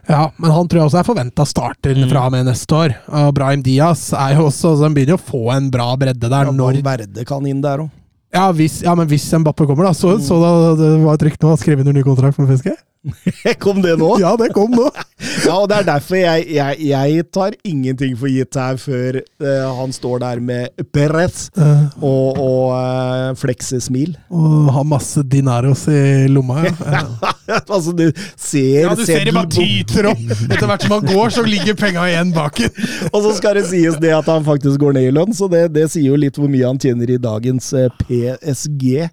Ja, 0.09 0.31
men 0.37 0.51
han 0.51 0.67
tror 0.67 0.81
jeg 0.81 0.89
også 0.89 0.99
er 0.99 1.07
forventa 1.07 1.45
starter 1.47 1.95
Mm. 1.95 2.09
fra 2.11 2.25
og 2.27 2.31
med 2.33 2.45
neste 2.45 2.75
år. 2.75 2.95
Og 3.07 3.33
Brahim 3.33 3.61
Diaz 3.63 4.11
er 4.13 4.35
jo 4.35 4.47
også, 4.49 4.75
så 4.75 4.83
han 4.83 4.93
begynner 4.93 5.15
å 5.15 5.23
få 5.23 5.43
en 5.55 5.69
bra 5.71 5.95
bredde 5.95 6.27
der. 6.27 6.49
Ja, 6.49 6.51
når, 6.51 6.81
Verde 6.83 7.25
kan 7.25 7.45
inn 7.47 7.61
der 7.61 7.85
òg. 7.85 7.89
ja, 8.33 8.51
ja, 8.51 8.95
men 8.95 9.07
hvis 9.07 9.29
Mbappé 9.31 9.65
kommer, 9.67 9.85
da. 9.85 9.93
Så, 9.93 10.17
så 10.19 10.39
da, 10.41 10.75
det 10.75 10.89
var 11.05 11.13
et 11.15 11.23
rykte 11.29 11.45
om 11.47 11.53
å 11.53 11.57
skrive 11.59 11.79
under 11.85 11.93
ny 11.93 12.03
kontrakt 12.03 12.37
med 12.39 12.49
PSG? 12.49 12.73
Kom 13.63 13.81
det 13.83 13.97
nå? 13.99 14.15
Ja, 14.21 14.33
det 14.39 14.53
kom 14.55 14.71
nå! 14.71 14.89
Ja, 15.43 15.55
og 15.61 15.69
det 15.71 15.77
er 15.81 15.85
derfor 15.87 16.17
jeg, 16.19 16.47
jeg, 16.51 16.77
jeg 16.89 17.23
tar 17.31 17.55
ingenting 17.67 18.15
for 18.19 18.31
gitt 18.31 18.57
her 18.59 18.75
før 18.79 19.17
uh, 19.21 19.69
han 19.77 19.93
står 19.95 20.19
der 20.19 20.41
med 20.43 20.83
Perez 20.95 21.45
uh, 21.55 21.85
og, 22.03 22.39
og 22.43 22.65
uh, 22.75 23.29
fleksesmil. 23.39 24.17
og 24.31 24.71
har 24.75 24.87
masse 24.87 25.23
dinaros 25.31 25.85
i 25.91 26.27
lomma. 26.31 26.65
Ja, 26.67 27.03
altså, 27.75 27.93
du 27.95 28.05
ser 28.35 28.89
ja 28.89 28.93
du 28.95 29.05
ser 29.07 29.23
det 29.27 29.35
bare 29.35 29.51
tyter 29.51 30.09
opp! 30.11 30.23
Etter 30.49 30.67
hvert 30.67 30.85
som 30.87 30.97
han 30.97 31.07
går, 31.07 31.33
så 31.37 31.45
ligger 31.47 31.79
penga 31.79 32.09
igjen 32.11 32.35
baken. 32.35 32.83
Og 33.13 33.19
så 33.23 33.33
skal 33.39 33.59
det 33.59 33.65
sies 33.71 33.99
det 34.03 34.11
at 34.15 34.27
han 34.31 34.43
faktisk 34.47 34.83
går 34.83 34.99
ned 34.99 35.09
i 35.11 35.15
lønn, 35.15 35.35
så 35.35 35.47
det, 35.51 35.69
det 35.75 35.87
sier 35.93 36.11
jo 36.11 36.19
litt 36.19 36.39
hvor 36.39 36.51
mye 36.51 36.67
han 36.67 36.83
tjener 36.83 37.15
i 37.15 37.21
dagens 37.21 37.71
PSG. 38.03 39.07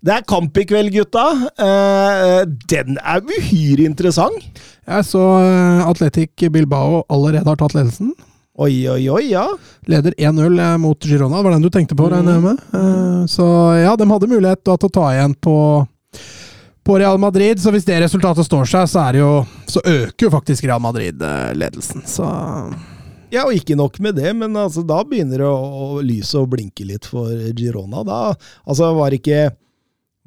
Det 0.00 0.12
er 0.14 0.24
kamp 0.24 0.56
i 0.56 0.64
kveld, 0.64 0.94
gutta. 0.94 1.24
Eh, 1.60 2.42
den 2.72 2.96
er 3.04 3.20
uhyre 3.20 3.84
interessant. 3.84 4.60
Jeg 4.88 5.04
så 5.04 5.24
eh, 5.42 5.82
Atletic 5.84 6.46
Bilbao 6.54 7.02
allerede 7.12 7.44
har 7.50 7.60
tatt 7.60 7.76
ledelsen. 7.76 8.14
Oi, 8.60 8.72
oi, 8.88 9.02
oi, 9.12 9.26
ja. 9.34 9.44
Leder 9.88 10.16
1-0 10.16 10.56
eh, 10.56 10.76
mot 10.80 11.04
Girona, 11.04 11.36
det 11.36 11.44
var 11.46 11.56
den 11.56 11.66
du 11.66 11.70
tenkte 11.72 11.98
på, 12.00 12.08
regner 12.12 12.38
jeg 12.38 12.46
med. 12.46 12.64
Eh, 12.80 13.20
Så 13.28 13.46
ja, 13.82 13.92
de 13.96 14.08
hadde 14.08 14.30
mulighet 14.32 14.64
da, 14.64 14.78
til 14.80 14.88
å 14.88 14.94
ta 14.96 15.06
igjen 15.12 15.36
på, 15.36 15.56
på 16.88 16.98
Real 17.04 17.20
Madrid. 17.20 17.60
Så 17.60 17.72
hvis 17.76 17.84
det 17.88 18.00
resultatet 18.00 18.48
står 18.48 18.72
seg, 18.72 18.88
så, 18.88 19.04
det 19.12 19.20
jo, 19.20 19.32
så 19.68 19.84
øker 19.84 20.30
jo 20.30 20.32
faktisk 20.32 20.64
Real 20.64 20.80
Madrid 20.80 21.20
ledelsen. 21.60 22.08
Så 22.08 22.24
Ja, 23.30 23.44
og 23.44 23.52
ikke 23.54 23.76
nok 23.78 24.00
med 24.02 24.16
det, 24.16 24.32
men 24.34 24.56
altså, 24.56 24.80
da 24.82 25.04
begynner 25.04 25.44
det 25.44 25.50
å, 25.52 25.58
å 25.60 26.00
lyse 26.02 26.40
og 26.40 26.48
blinke 26.56 26.88
litt 26.88 27.04
for 27.06 27.28
Girona. 27.52 28.00
Da 28.08 28.22
altså, 28.64 28.94
var 28.96 29.12
det 29.12 29.20
ikke 29.20 29.50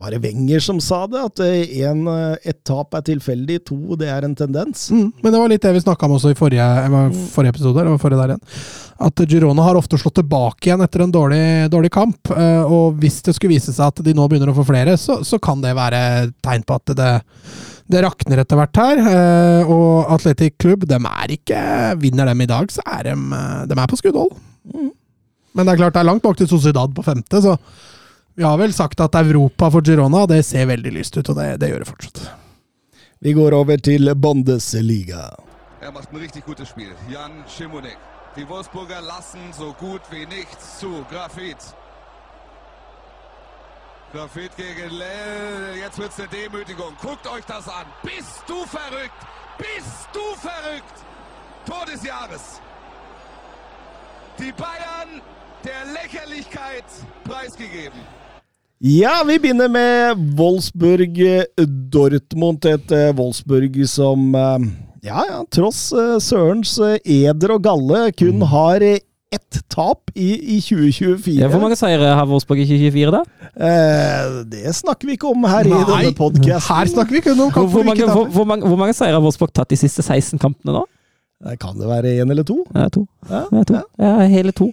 var 0.04 0.12
det 0.12 0.20
Wenger 0.20 0.60
som 0.60 0.80
sa 0.84 1.06
det? 1.08 1.22
At 1.24 1.40
eh, 1.40 1.78
en, 1.88 2.08
eh, 2.12 2.50
et 2.52 2.60
tap 2.68 2.96
er 2.98 3.06
tilfeldig, 3.08 3.62
to 3.70 3.96
det 4.00 4.10
er 4.12 4.26
en 4.28 4.36
tendens? 4.36 4.90
mm, 4.92 5.22
Men 5.24 5.32
det 5.32 5.40
var 5.40 5.52
litt 5.52 5.64
det 5.64 5.72
vi 5.78 5.84
snakka 5.86 6.10
om 6.10 6.18
også 6.18 6.34
i 6.34 6.38
forrige, 6.38 6.64
eh, 6.64 7.14
forrige 7.32 7.56
episode. 7.56 7.80
Eller 7.80 8.02
forrige 8.02 8.20
der 8.20 8.34
igjen. 8.34 8.58
At 9.08 9.24
Girona 9.32 9.64
har 9.64 9.80
ofte 9.80 10.00
slått 10.00 10.18
tilbake 10.20 10.68
igjen 10.68 10.84
etter 10.84 11.06
en 11.06 11.14
dårlig, 11.14 11.44
dårlig 11.72 11.92
kamp. 11.92 12.30
Og 12.32 13.00
hvis 13.02 13.22
det 13.26 13.34
skulle 13.36 13.56
vise 13.56 13.74
seg 13.74 13.90
at 13.90 14.02
de 14.06 14.14
nå 14.16 14.28
begynner 14.32 14.52
å 14.52 14.56
få 14.56 14.66
flere, 14.68 14.94
så, 15.00 15.18
så 15.28 15.40
kan 15.44 15.64
det 15.64 15.74
være 15.76 16.02
tegn 16.44 16.66
på 16.68 16.80
at 16.80 16.98
det 17.00 17.14
det 17.94 18.00
rakner 18.00 18.40
etter 18.40 18.56
hvert 18.56 18.80
her, 18.80 19.00
og 19.68 20.08
Atletic 20.16 20.54
Klubb 20.58 20.86
er 20.88 21.34
ikke 21.36 21.60
Vinner 22.00 22.30
dem 22.32 22.42
i 22.46 22.48
dag, 22.48 22.72
så 22.72 22.82
er 22.88 23.10
de, 23.10 23.16
de 23.68 23.76
er 23.76 23.92
på 23.92 24.00
skuddhold. 24.00 24.32
Men 25.52 25.68
det 25.68 25.74
er 25.74 25.82
klart 25.82 25.98
det 25.98 26.02
er 26.02 26.08
langt 26.08 26.24
bak 26.24 26.40
til 26.40 26.48
Sociedad 26.50 26.96
på 26.96 27.04
femte, 27.06 27.44
så 27.44 27.58
vi 28.36 28.44
har 28.44 28.58
vel 28.58 28.74
sagt 28.74 29.00
at 29.00 29.16
Europa 29.16 29.70
for 29.72 29.82
Girona 29.82 30.26
det 30.28 30.44
ser 30.46 30.66
veldig 30.66 30.92
lyst 30.92 31.18
ut, 31.18 31.30
og 31.30 31.36
det, 31.38 31.58
det 31.62 31.70
gjør 31.70 31.84
det 31.84 31.90
fortsatt. 31.90 32.24
Vi 33.24 33.34
går 33.34 33.54
over 33.56 33.78
til 33.78 34.16
Bundesliga. 34.16 35.30
Er 35.82 35.92
macht 35.92 36.12
ein 36.12 36.20
richtig 36.20 36.44
gutes 36.46 36.70
Spiel. 36.70 36.92
Jan 37.12 37.44
Schimonek. 37.48 37.98
Die 38.36 38.48
Wolfsburger 38.50 39.02
lassen 39.02 39.54
so 39.54 39.74
gut 39.80 40.02
wie 40.12 40.26
nichts 40.26 40.80
zu. 40.80 41.06
Grafit. 41.12 41.58
Grafit 44.14 44.56
gegen 44.58 44.90
Lell. 44.90 45.78
Jetzt 45.80 46.00
wird's 46.00 46.20
eine 46.20 46.30
Demütigung. 46.30 46.94
Guckt 47.02 47.28
euch 47.28 47.46
das 47.46 47.68
an. 47.68 47.86
Bist 48.02 48.44
du 48.48 48.66
verrückt? 48.66 49.22
Bist 49.58 50.10
du 50.14 50.26
verrückt? 50.48 50.98
Tor 51.66 51.86
des 51.86 52.04
Jahres. 52.04 52.62
Die 54.40 54.52
Bayern 54.52 55.22
der 55.64 55.86
Lächerlichkeit 55.94 56.86
preisgegeben. 57.24 58.00
Ja, 58.84 59.22
vi 59.24 59.38
begynner 59.40 59.70
med 59.72 60.20
Wolfsburg-Dortmund. 60.36 62.66
Et 62.68 62.92
eh, 62.92 63.16
Wolfsburg 63.16 63.80
som, 63.88 64.36
eh, 64.36 64.60
ja, 65.08 65.24
ja, 65.30 65.38
tross 65.56 65.94
eh, 65.96 66.20
Sørens 66.20 66.76
eh, 66.84 67.00
eder 67.08 67.56
og 67.56 67.64
galle, 67.64 68.12
kun 68.20 68.44
har 68.52 68.84
eh, 68.84 69.00
ett 69.32 69.64
tap 69.72 70.12
i, 70.20 70.36
i 70.58 70.60
2024. 70.60 71.40
Ja, 71.40 71.48
Hvor 71.48 71.64
mange 71.64 71.80
seire 71.80 72.12
har 72.12 72.28
Wolfsburg 72.28 72.60
i 72.60 72.68
2024, 72.68 73.08
da? 73.16 73.24
Eh, 73.56 74.44
det 74.52 74.68
snakker 74.76 75.08
vi 75.08 75.16
ikke 75.16 75.32
om 75.32 75.48
her 75.48 75.64
i 75.64 75.72
denne 75.72 76.12
podcasten. 76.20 76.68
Her 76.68 76.84
snakker 76.92 77.16
vi 77.16 77.24
kun 77.24 77.40
om 77.40 77.48
Hvor, 77.48 77.56
kamp 77.56 77.72
hvor, 77.72 77.88
mange, 77.88 78.04
hvor, 78.12 78.28
hvor, 78.36 78.44
mange, 78.52 78.68
hvor 78.68 78.76
mange 78.84 78.92
seire 79.00 79.16
har 79.16 79.24
Wolfsburg 79.24 79.56
tatt 79.56 79.72
de 79.72 79.80
siste 79.80 80.04
16 80.04 80.36
kampene 80.44 80.76
nå? 80.76 80.84
Det 81.44 81.58
kan 81.60 81.76
det 81.76 81.88
være 81.90 82.14
én 82.24 82.32
eller 82.32 82.46
to. 82.48 82.62
Ja, 82.76 82.88
to. 82.90 83.06
Ja, 83.30 83.44
Ja, 83.52 83.64
to. 83.64 83.82
Ja, 84.00 84.14
hele 84.32 84.52
to. 84.56 84.72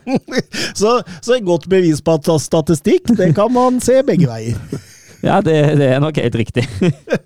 Så, 0.80 1.02
så 1.20 1.34
et 1.36 1.44
godt 1.44 1.68
bevis 1.68 2.00
på 2.00 2.14
at 2.16 2.30
statistikk, 2.40 3.12
det 3.18 3.34
kan 3.36 3.52
man 3.52 3.80
se 3.84 4.00
begge 4.06 4.28
veier. 4.30 4.56
Ja, 5.20 5.40
det, 5.44 5.54
det 5.76 5.84
er 5.92 6.00
nok 6.00 6.16
helt 6.16 6.36
riktig. 6.40 6.62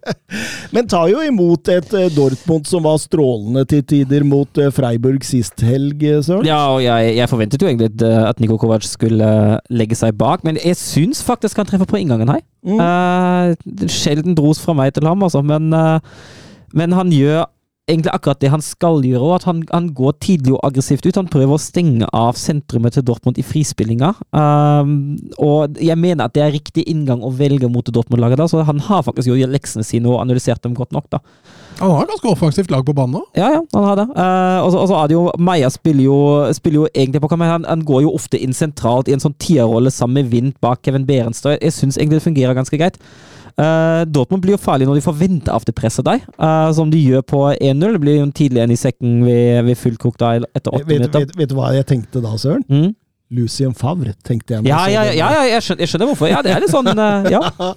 Men 0.74 0.88
tar 0.90 1.06
jo 1.12 1.20
imot 1.22 1.68
et 1.70 1.92
eh, 1.94 2.09
Dortmund 2.10 2.66
som 2.66 2.82
var 2.86 2.98
strålende 2.98 3.62
til 3.70 3.84
tider 3.86 4.24
mot 4.26 4.59
eh, 4.59 4.72
Freiburg 4.74 5.22
sist 5.26 5.62
helg, 5.62 6.02
eh, 6.02 6.18
Søren. 6.26 6.48
Ja, 6.48 6.59
og 6.74 6.82
jeg, 6.82 7.12
jeg 7.20 7.30
forventet 7.30 7.62
jo 7.62 7.70
egentlig 7.70 7.92
at, 8.02 8.42
Niko 8.42 8.59
Kovac 8.59 8.86
skulle 8.88 9.22
eh, 9.22 9.60
legge 9.70 9.94
seg 9.98 10.16
bak, 10.18 10.42
men 10.42 10.59
jeg 10.59 10.74
syns 10.80 11.22
faktisk 11.22 11.62
han 11.62 11.70
treffer 11.70 11.86
på 11.86 12.02
inngangen 12.02 12.34
her. 12.34 12.42
Mm. 12.66 12.82
Uh, 12.82 13.86
sjelden 13.92 14.34
dros 14.34 14.59
fra 14.59 14.74
meg 14.74 14.94
til 14.96 15.06
ham, 15.06 15.22
altså, 15.22 15.44
men, 15.46 15.70
uh, 15.70 16.01
men 16.74 16.98
han 16.98 17.14
gjør 17.14 17.44
egentlig 17.90 18.12
akkurat 18.15 18.40
det 18.40 18.48
han 18.48 18.62
skal 18.65 19.02
gjøre, 19.05 19.20
og 19.20 19.35
at 19.36 19.44
han, 19.48 19.59
han 19.70 19.90
går 19.97 20.15
tidlig 20.24 20.55
og 20.55 20.62
aggressivt 20.65 21.05
ut. 21.05 21.19
Han 21.20 21.28
prøver 21.28 21.52
å 21.56 21.61
stenge 21.61 22.06
av 22.16 22.39
sentrumet 22.40 22.94
til 22.97 23.05
Dortmund 23.05 23.36
i 23.36 23.44
frispillinga. 23.44 24.15
Um, 24.32 24.94
og 25.36 25.77
jeg 25.77 25.98
mener 26.01 26.24
at 26.24 26.32
det 26.36 26.44
er 26.47 26.55
riktig 26.55 26.86
inngang 26.89 27.20
å 27.20 27.32
velge 27.36 27.69
mot 27.69 27.85
Dortmund-laget, 27.85 28.40
da, 28.40 28.47
så 28.48 28.65
han 28.65 28.81
har 28.86 29.05
faktisk 29.05 29.28
gjort 29.28 29.52
leksene 29.52 29.85
sine 29.85 30.09
og 30.09 30.23
analysert 30.23 30.62
dem 30.65 30.73
godt 30.78 30.97
nok. 30.97 31.11
da. 31.12 31.20
Han 31.82 31.90
har 31.90 32.09
ganske 32.09 32.31
offensivt 32.31 32.70
lag 32.73 32.86
på 32.86 32.94
banen 32.97 33.20
òg. 33.20 33.28
Ja, 33.36 33.51
ja, 33.59 33.61
han 33.74 33.85
har 33.90 34.01
det. 34.01 34.09
Uh, 34.16 34.59
og 34.65 34.73
så- 34.73 34.81
og 34.85 34.89
så 34.89 35.02
er 35.02 35.09
det 35.09 35.19
jo 35.19 35.31
Meia 35.39 35.69
spiller 35.74 36.05
jo, 36.05 36.19
spiller 36.55 36.85
jo 36.85 36.89
egentlig 36.94 37.20
på 37.20 37.28
kamp, 37.28 37.43
Han, 37.43 37.65
han 37.69 37.85
går 37.85 38.02
jo 38.02 38.15
ofte 38.15 38.40
inn 38.40 38.52
sentralt 38.56 39.09
i 39.09 39.12
en 39.12 39.20
sånn 39.20 39.35
tierrolle 39.39 39.90
sammen 39.93 40.15
med 40.24 40.31
Vint 40.32 40.61
bak 40.61 40.81
Kevin 40.82 41.05
Berenstø. 41.05 41.51
Jeg, 41.51 41.61
jeg 41.61 41.73
syns 41.73 41.98
egentlig 41.98 42.23
det 42.23 42.28
fungerer 42.32 42.55
ganske 42.55 42.78
greit. 42.78 42.97
Eh, 43.55 44.02
Dortmund 44.10 44.43
blir 44.43 44.56
jo 44.56 44.59
farlig 44.59 44.89
når 44.89 44.98
de 44.98 45.05
får 45.05 45.14
vente 45.18 45.52
av 45.55 45.62
det 45.66 45.74
presset 45.78 46.06
deg, 46.06 46.24
uh, 46.43 46.72
som 46.74 46.90
de 46.90 46.98
gjør 46.98 47.22
på 47.22 47.40
1-0. 47.55 47.94
Det 47.94 48.02
blir 48.02 48.18
jo 48.18 48.26
en 48.26 48.35
tidlig 48.35 48.64
en 48.64 48.74
i 48.74 48.78
sekken 48.78 49.20
ved, 49.26 49.62
ved 49.68 49.78
full 49.78 49.94
da, 50.18 50.35
etter 50.51 50.74
åtte 50.74 50.90
minutter. 50.90 51.22
vet, 51.22 51.36
vet 51.39 51.52
du 51.52 51.56
hva 51.59 51.70
jeg 51.76 51.86
tenkte 51.86 52.22
da, 52.24 52.35
Søren? 52.40 52.66
Mm. 52.66 52.93
Lucien 53.35 53.74
Favre, 53.74 54.12
tenkte 54.26 54.56
jeg. 54.56 54.66
Ja, 54.68 54.85
ja, 54.90 55.06
ja, 55.10 55.31
ja 55.32 55.47
jeg, 55.55 55.64
skjønner, 55.64 55.85
jeg 55.85 55.93
skjønner 55.93 56.10
hvorfor. 56.10 56.31
Ja, 56.31 56.43
det 56.44 56.55
er 56.55 56.62
litt 56.64 56.74
sånn 56.74 56.90
uh, 56.90 57.31
Ja. 57.32 57.43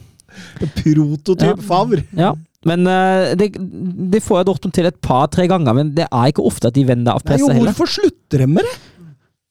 Prototyp. 0.82 1.64
Favre. 1.66 2.04
ja. 2.18 2.36
Men 2.68 2.88
eh, 2.90 3.34
det, 3.38 3.52
det 4.12 4.20
får 4.26 4.41
jeg 4.41 4.48
Dortmund 4.49 4.76
til 4.76 4.90
et 4.90 4.98
par-tre 5.04 5.45
ganger, 5.48 5.76
men 5.78 5.91
det 5.95 6.08
er 6.08 6.32
ikke 6.32 6.45
ofte 6.48 6.72
at 6.72 6.76
de 6.76 6.84
vender 6.88 7.16
av 7.16 7.24
presset 7.26 7.54
heller. 7.54 7.72
hvorfor 7.72 7.91
slutter 7.99 8.44
de 8.44 8.48
med 8.49 8.66
det? 8.68 8.74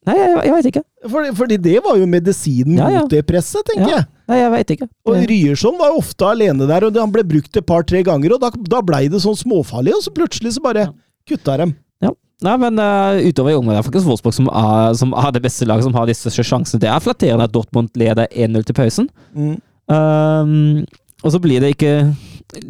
Nei, 0.06 0.14
jeg, 0.20 0.34
jeg 0.46 0.52
veit 0.54 0.66
ikke. 0.70 0.82
Fordi, 1.10 1.30
fordi 1.38 1.56
det 1.64 1.78
var 1.84 1.96
jo 1.98 2.06
medisinen 2.10 2.76
Ja, 2.78 2.88
ja. 2.94 3.00
mot 3.02 3.10
det 3.10 3.24
presset, 3.26 3.64
tenker 3.66 3.88
Ja. 3.90 3.96
jeg. 3.96 4.06
Nei, 4.30 4.36
jeg 4.40 4.52
vet 4.52 4.70
ikke. 4.76 4.86
Og 5.06 5.16
Ryerson 5.30 5.78
var 5.78 5.90
jo 5.92 5.98
ofte 6.02 6.28
alene 6.28 6.66
der, 6.66 6.86
og 6.86 6.96
han 6.98 7.12
ble 7.14 7.22
brukt 7.26 7.56
et 7.58 7.66
par-tre 7.66 8.02
ganger, 8.06 8.34
og 8.36 8.40
da, 8.42 8.50
da 8.70 8.80
blei 8.86 9.06
det 9.10 9.20
sånn 9.22 9.38
småfarlig, 9.38 9.94
og 9.94 10.02
så 10.06 10.12
plutselig 10.14 10.54
så 10.56 10.62
bare 10.64 10.88
kutta 11.30 11.56
dem. 11.62 11.74
Ja. 12.02 12.10
Nei, 12.46 12.56
men 12.62 12.78
uh, 12.82 13.18
utover 13.26 13.54
i 13.54 13.58
området 13.58 13.80
er 13.80 13.86
faktisk 13.86 14.06
Wolfsburg 14.10 14.34
som 14.36 14.50
er, 14.50 14.94
som 14.98 15.14
er 15.16 15.30
det 15.34 15.42
beste 15.46 15.66
laget, 15.66 15.86
som 15.88 15.94
har 15.98 16.06
de 16.10 16.14
største 16.18 16.44
sjansene. 16.46 16.82
Det 16.82 16.90
er 16.90 17.02
flatterende 17.02 17.46
at 17.48 17.54
Dortmund 17.54 17.90
leder 17.98 18.26
1-0 18.30 18.66
til 18.68 18.78
pausen. 18.78 19.10
Mm. 19.34 19.56
Um, 19.90 20.84
og 21.24 21.32
så 21.32 21.40
blir 21.42 21.62
det 21.62 21.74
ikke 21.76 21.92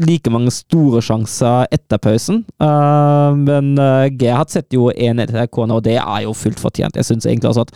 like 0.00 0.30
mange 0.32 0.52
store 0.54 1.02
sjanser 1.04 1.68
etter 1.74 2.00
pausen. 2.02 2.42
Uh, 2.62 3.36
men 3.38 3.74
uh, 3.80 4.08
Gerhard 4.18 4.52
setter 4.52 4.78
jo 4.78 4.90
1-1 4.90 5.32
til 5.32 5.48
Kona, 5.52 5.78
og 5.78 5.86
det 5.86 5.98
er 6.00 6.20
jo 6.24 6.34
fullt 6.36 6.60
fortjent. 6.62 6.96
Jeg 6.96 7.08
syns 7.08 7.28
egentlig 7.28 7.52
altså 7.52 7.66
at 7.66 7.74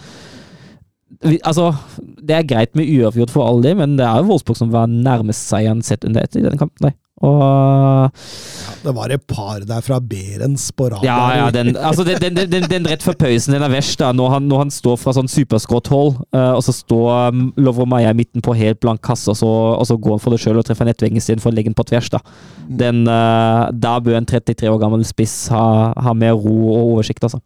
altså, 1.45 1.75
Det 2.23 2.35
er 2.37 2.49
greit 2.49 2.77
med 2.79 2.89
uavgjort 2.89 3.33
for 3.35 3.49
alle, 3.49 3.75
men 3.77 3.99
det 3.99 4.07
er 4.07 4.21
jo 4.21 4.31
Wolfsburg 4.31 4.57
som 4.57 4.73
var 4.73 4.91
nærmest 4.91 5.49
seieren 5.51 5.83
sett 5.85 6.05
under 6.09 6.25
ett 6.25 6.37
i 6.37 6.45
denne 6.45 6.59
kampen. 6.61 6.89
Nei. 6.89 6.95
Og 7.21 8.15
Det 8.81 8.93
var 8.97 9.13
et 9.13 9.25
par 9.29 9.61
der 9.69 9.83
fra 9.85 9.99
Berens 10.01 10.71
på 10.73 10.87
rad. 10.89 11.05
Ja, 11.05 11.19
ja, 11.37 11.51
den, 11.53 11.75
altså 11.77 12.05
den, 12.07 12.17
den, 12.23 12.49
den, 12.49 12.65
den 12.71 12.89
rett 12.89 13.05
før 13.05 13.19
pausen, 13.21 13.53
den 13.53 13.65
er 13.67 13.73
verst. 13.73 13.99
da, 14.01 14.13
Når 14.17 14.31
han, 14.37 14.49
når 14.49 14.65
han 14.65 14.73
står 14.73 14.97
fra 15.03 15.13
sånn 15.17 15.29
superskrått-hold, 15.29 16.17
uh, 16.33 16.55
og 16.57 16.65
så 16.65 16.73
står 16.73 17.35
um, 17.35 17.45
Lovro 17.61 17.85
Maja 17.85 18.15
i 18.15 18.17
midten 18.17 18.45
på 18.45 18.57
helt 18.57 18.81
blank 18.81 19.05
kasse, 19.05 19.29
og 19.35 19.37
så, 19.37 19.53
og 19.77 19.85
så 19.89 19.99
går 20.01 20.17
han 20.17 20.25
for 20.25 20.33
det 20.33 20.41
sjøl 20.41 20.63
og 20.63 20.67
treffer 20.69 20.89
nettveggen 20.89 21.21
istedenfor 21.21 21.53
å 21.53 21.59
legge 21.59 21.69
den 21.69 21.77
på 21.77 21.89
tvers. 21.93 22.09
Da 22.15 22.23
Den, 22.81 23.05
uh, 23.05 23.69
Da 23.77 23.99
bør 24.01 24.17
en 24.23 24.29
33 24.29 24.73
år 24.73 24.81
gammel 24.81 25.05
spiss 25.05 25.51
ha, 25.53 25.93
ha 25.93 26.17
mer 26.17 26.39
ro 26.41 26.57
og 26.73 26.97
oversikt, 26.97 27.29
altså. 27.29 27.43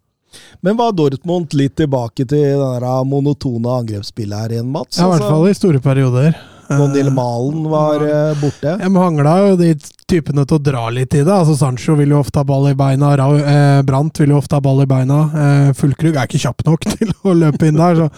Men 0.63 0.75
var 0.79 0.95
Dortmund 0.95 1.53
litt 1.55 1.77
tilbake 1.79 2.25
til 2.27 2.59
det 2.59 2.95
monotone 3.07 3.71
angrepsspillet 3.81 4.39
her 4.39 4.55
igjen, 4.57 4.71
Mats? 4.71 4.99
Ja, 4.99 5.07
i 5.07 5.15
hvert 5.15 5.27
fall 5.27 5.47
i 5.47 5.55
store 5.55 5.83
perioder. 5.83 6.35
Monil 6.69 7.07
Eh, 7.07 7.13
Malen 7.13 7.69
var 7.69 7.95
eh, 8.01 8.37
borte. 8.41 8.77
De 8.81 8.89
mangla 8.89 9.35
jo 9.41 9.55
de 9.59 9.73
typene 10.09 10.45
til 10.45 10.57
å 10.57 10.63
dra 10.63 10.85
litt 10.93 11.13
i 11.13 11.23
det. 11.23 11.31
Altså 11.33 11.55
Sancho 11.57 11.95
vil 11.99 12.13
jo 12.13 12.21
ofte 12.21 12.41
ha 12.41 12.47
ball 12.47 12.69
i 12.69 12.75
beina, 12.77 13.11
eh, 13.15 13.81
Brandt 13.85 14.21
vil 14.21 14.33
jo 14.33 14.39
ofte 14.41 14.57
ha 14.57 14.63
ball 14.63 14.83
i 14.83 14.89
beina. 14.89 15.19
Eh, 15.33 15.73
Fullkrug 15.77 16.15
er 16.15 16.29
ikke 16.29 16.41
kjapp 16.45 16.65
nok 16.67 16.87
til 16.95 17.13
å 17.23 17.35
løpe 17.35 17.69
inn 17.69 17.81
der. 17.81 17.99
Så, 17.99 18.09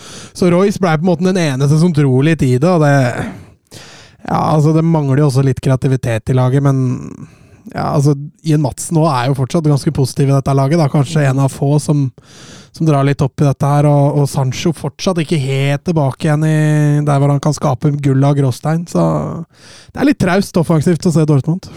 så 0.41 0.51
Royce 0.53 0.81
ble 0.83 0.95
på 0.97 1.05
en 1.05 1.11
måte 1.11 1.27
den 1.27 1.41
eneste 1.41 1.79
som 1.81 1.93
dro 1.95 2.21
litt 2.25 2.45
i 2.45 2.55
det, 2.57 2.69
og 2.69 2.85
det 2.85 2.95
Ja, 4.27 4.41
altså, 4.55 4.73
det 4.75 4.83
mangler 4.83 5.21
jo 5.21 5.29
også 5.29 5.43
litt 5.45 5.61
kreativitet 5.63 6.33
i 6.33 6.35
laget, 6.35 6.63
men 6.65 6.81
ja, 7.73 7.93
altså, 7.93 8.15
Ian 8.47 8.63
Madsen 8.63 8.97
nå 8.97 9.05
er 9.07 9.29
jo 9.29 9.37
fortsatt 9.37 9.67
ganske 9.67 9.91
positiv 9.95 10.29
i 10.29 10.35
dette 10.35 10.55
laget. 10.55 10.79
da, 10.79 10.89
Kanskje 10.91 11.25
en 11.27 11.39
av 11.43 11.51
få 11.53 11.77
som, 11.83 12.07
som 12.77 12.87
drar 12.87 13.05
litt 13.07 13.23
opp 13.25 13.41
i 13.41 13.47
dette 13.47 13.71
her. 13.73 13.89
Og, 13.89 14.21
og 14.21 14.29
Sancho 14.29 14.73
fortsatt 14.77 15.23
ikke 15.23 15.41
helt 15.41 15.85
tilbake 15.87 16.27
igjen 16.27 16.45
i 16.47 16.57
der 17.07 17.19
hvor 17.19 17.33
han 17.33 17.43
kan 17.43 17.55
skape 17.57 17.95
gull 18.03 18.23
av 18.27 18.37
gråstein. 18.37 18.85
Så 18.89 19.03
det 19.91 20.01
er 20.01 20.11
litt 20.11 20.21
traust 20.21 20.61
offensivt 20.61 21.09
å 21.09 21.13
se 21.15 21.27
Dortmund. 21.27 21.69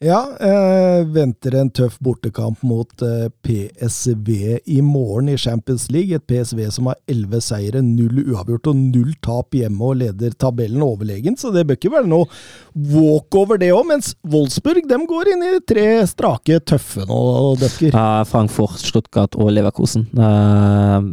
Ja, 0.00 0.30
eh, 0.40 1.06
venter 1.12 1.54
en 1.60 1.68
tøff 1.76 1.98
bortekamp 2.00 2.62
mot 2.64 3.02
eh, 3.04 3.26
PSV 3.44 4.30
i 4.64 4.78
morgen 4.80 5.28
i 5.28 5.34
Champions 5.36 5.90
League. 5.92 6.16
Et 6.16 6.24
PSV 6.24 6.62
som 6.72 6.88
har 6.88 6.96
elleve 7.04 7.42
seire, 7.44 7.82
null 7.84 8.22
uavgjort 8.22 8.70
og 8.72 8.78
null 8.80 9.10
tap 9.20 9.52
hjemme 9.58 9.90
og 9.90 9.98
leder 10.00 10.32
tabellen 10.40 10.80
overlegent, 10.86 11.42
så 11.42 11.52
det 11.52 11.66
bør 11.68 11.76
ikke 11.76 11.92
være 11.98 12.08
noe 12.08 12.30
walkover, 12.94 13.60
det 13.60 13.68
òg. 13.76 13.84
Mens 13.92 14.14
Wolfsburg 14.24 14.88
dem 14.88 15.04
går 15.10 15.34
inn 15.34 15.44
i 15.50 15.52
tre 15.68 15.84
strake 16.08 16.62
tøffe 16.64 17.04
nå, 17.04 17.20
Døkker. 17.60 17.92
Ja, 17.92 18.24
Frankfurt, 18.24 18.80
Stuttgart 18.80 19.36
og 19.36 19.52
Leverkusen. 19.52 20.08
Uh, 20.16 21.12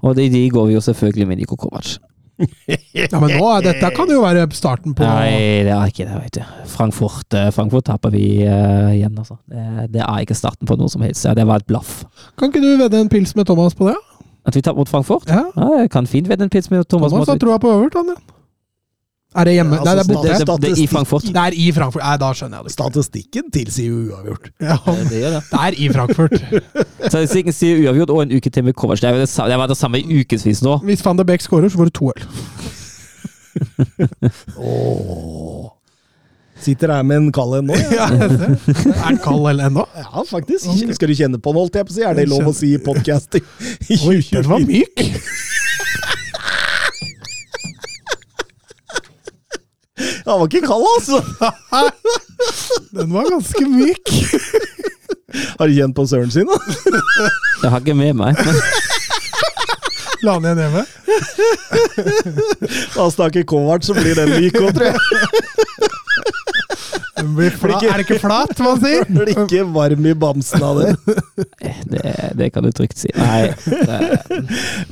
og 0.00 0.16
de, 0.16 0.30
de 0.32 0.46
går 0.48 0.72
vi 0.72 0.78
jo 0.78 0.84
selvfølgelig 0.88 1.28
med 1.28 1.44
Niko 1.44 1.60
Kovac. 1.60 1.98
Ja, 2.94 3.18
Men 3.20 3.34
nå, 3.36 3.44
er 3.56 3.64
dette 3.68 3.90
kan 3.94 4.10
jo 4.10 4.20
være 4.22 4.46
starten 4.56 4.94
på 4.96 5.06
Nei, 5.06 5.62
det 5.66 5.72
er 5.74 5.90
ikke 5.90 6.06
det, 6.08 6.18
vet 6.24 6.38
du. 6.38 6.42
Frankfurt, 6.70 7.26
eh, 7.36 7.50
Frankfurt 7.54 7.86
taper 7.88 8.14
vi 8.14 8.24
uh, 8.46 8.90
igjen, 8.94 9.14
altså. 9.18 9.38
Det, 9.50 9.88
det 9.94 10.02
er 10.02 10.24
ikke 10.24 10.36
starten 10.38 10.68
på 10.68 10.78
noe 10.80 10.90
som 10.90 11.04
helst. 11.06 11.26
Ja, 11.26 11.34
det 11.36 11.46
var 11.48 11.62
et 11.62 11.68
blaff. 11.70 12.02
Kan 12.40 12.50
ikke 12.50 12.62
du 12.64 12.72
vedde 12.80 13.02
en 13.02 13.12
pils 13.12 13.34
med 13.38 13.48
Thomas 13.50 13.76
på 13.78 13.90
det? 13.90 13.98
At 14.44 14.56
vi 14.56 14.62
taper 14.64 14.82
mot 14.82 14.90
Frankfurt? 14.90 15.28
Ja, 15.30 15.46
Ja, 15.56 15.70
jeg 15.82 15.90
kan 15.94 16.08
fint 16.10 16.28
vedde 16.30 16.46
en 16.46 16.52
pils 16.52 16.70
med 16.72 16.84
Thomas. 16.88 17.12
Thomas 17.14 17.30
har 17.32 17.40
troa 17.40 17.60
på 17.62 17.74
Everton, 17.78 18.14
ja. 18.14 18.33
Er 19.34 19.44
det 19.48 19.52
hjemme? 19.56 19.74
Ja, 19.74 19.78
Nei, 19.82 19.84
det 19.84 19.90
er 19.94 19.98
altså, 19.98 20.12
borte. 20.14 20.28
det, 20.28 20.34
det, 20.46 20.54
det 20.62 20.68
er 20.70 20.78
i 20.82 20.86
Frankfurt. 20.86 21.24
Det 21.34 21.40
er 21.42 21.52
i 21.58 21.64
Frankfurt. 21.74 22.02
Nei, 22.06 22.16
da 22.22 22.28
skjønner 22.38 22.56
jeg 22.60 22.64
det. 22.68 22.72
Statistikken 22.76 23.44
tilsier 23.54 23.88
jo 23.90 23.96
uavgjort. 24.14 24.44
Ja, 24.62 24.76
Det 25.10 25.18
gjør 25.22 25.32
det. 25.34 25.40
det 25.50 25.58
er 25.66 25.72
i 25.74 25.76
Frankfurt. 25.96 26.36
Statistikken 27.12 27.52
sier- 27.56 27.80
uavgjort 27.88 28.10
og 28.14 28.18
en 28.26 28.32
uke 28.38 28.48
til 28.54 28.62
med 28.68 28.74
covers. 28.78 29.00
Det 29.02 29.10
var 29.58 29.66
det 29.72 29.78
samme 29.80 29.96
i 29.98 30.04
ukevis 30.22 30.60
nå. 30.62 30.74
Hvis 30.86 31.02
van 31.06 31.18
de 31.18 31.24
Beek 31.26 31.42
skårer, 31.42 31.66
så 31.72 31.76
får 31.82 31.86
du 31.90 31.94
to 31.98 32.06
øl. 32.14 32.22
Åh. 34.58 35.70
Sitter 36.64 36.88
her 36.94 37.02
med 37.04 37.16
en 37.18 37.32
kald 37.34 37.54
en 37.58 37.66
nå. 37.68 37.74
Ja. 37.92 38.06
Ja, 38.14 38.16
er 38.22 39.10
den 39.10 39.18
kald 39.24 39.44
eller 39.50 39.64
ennå? 39.68 39.82
ja, 39.98 40.22
faktisk. 40.30 40.64
Skal 40.94 41.08
du 41.10 41.14
kjenne 41.18 41.38
på 41.42 41.50
den, 41.52 41.58
holdt 41.60 41.74
jeg 41.76 41.84
på 41.88 41.92
å 41.92 41.94
si? 41.98 42.02
Er 42.06 42.14
det 42.16 42.24
lov 42.30 42.46
å 42.48 42.52
si 42.56 42.68
i 42.76 42.78
podkasting? 42.80 43.44
Oi, 44.06 44.18
den 44.30 44.46
var 44.48 44.60
myk! 44.62 45.02
Han 50.24 50.40
var 50.40 50.46
ikke 50.48 50.66
kald, 50.66 50.86
altså! 50.96 51.18
Den 52.96 53.12
var 53.12 53.28
ganske 53.30 53.64
myk. 53.68 54.12
Har 55.58 55.68
du 55.68 55.74
kjent 55.74 55.96
på 55.96 56.06
søren 56.06 56.30
sin, 56.30 56.48
da? 56.48 56.56
Jeg 57.62 57.70
har 57.72 57.80
ikke 57.82 57.96
med 57.98 58.14
meg. 58.16 58.38
La 60.24 60.36
han 60.38 60.46
igjen 60.46 60.60
hjemme. 60.62 60.82
Da 62.94 63.08
snakker 63.12 63.44
Kovac, 63.48 63.84
så 63.84 63.96
blir 63.96 64.16
den 64.16 64.30
myk 64.38 64.56
òg, 64.60 64.70
tror 64.76 64.86
jeg. 64.88 64.98
Den 67.24 67.34
blir 67.38 67.54
fla 67.56 67.78
er 67.80 68.00
det 68.00 68.04
ikke 68.06 68.20
flat, 68.22 68.58
man 68.64 68.80
sier? 68.82 69.04
Blir 69.08 69.30
ikke 69.32 69.62
varm 69.74 70.06
i 70.10 70.14
bamsen 70.18 70.62
av 70.64 70.80
det. 70.82 70.94
det, 71.88 72.14
det 72.38 72.50
kan 72.54 72.64
du 72.66 72.70
trygt 72.74 73.00
si. 73.00 73.08
Nei. 73.16 73.52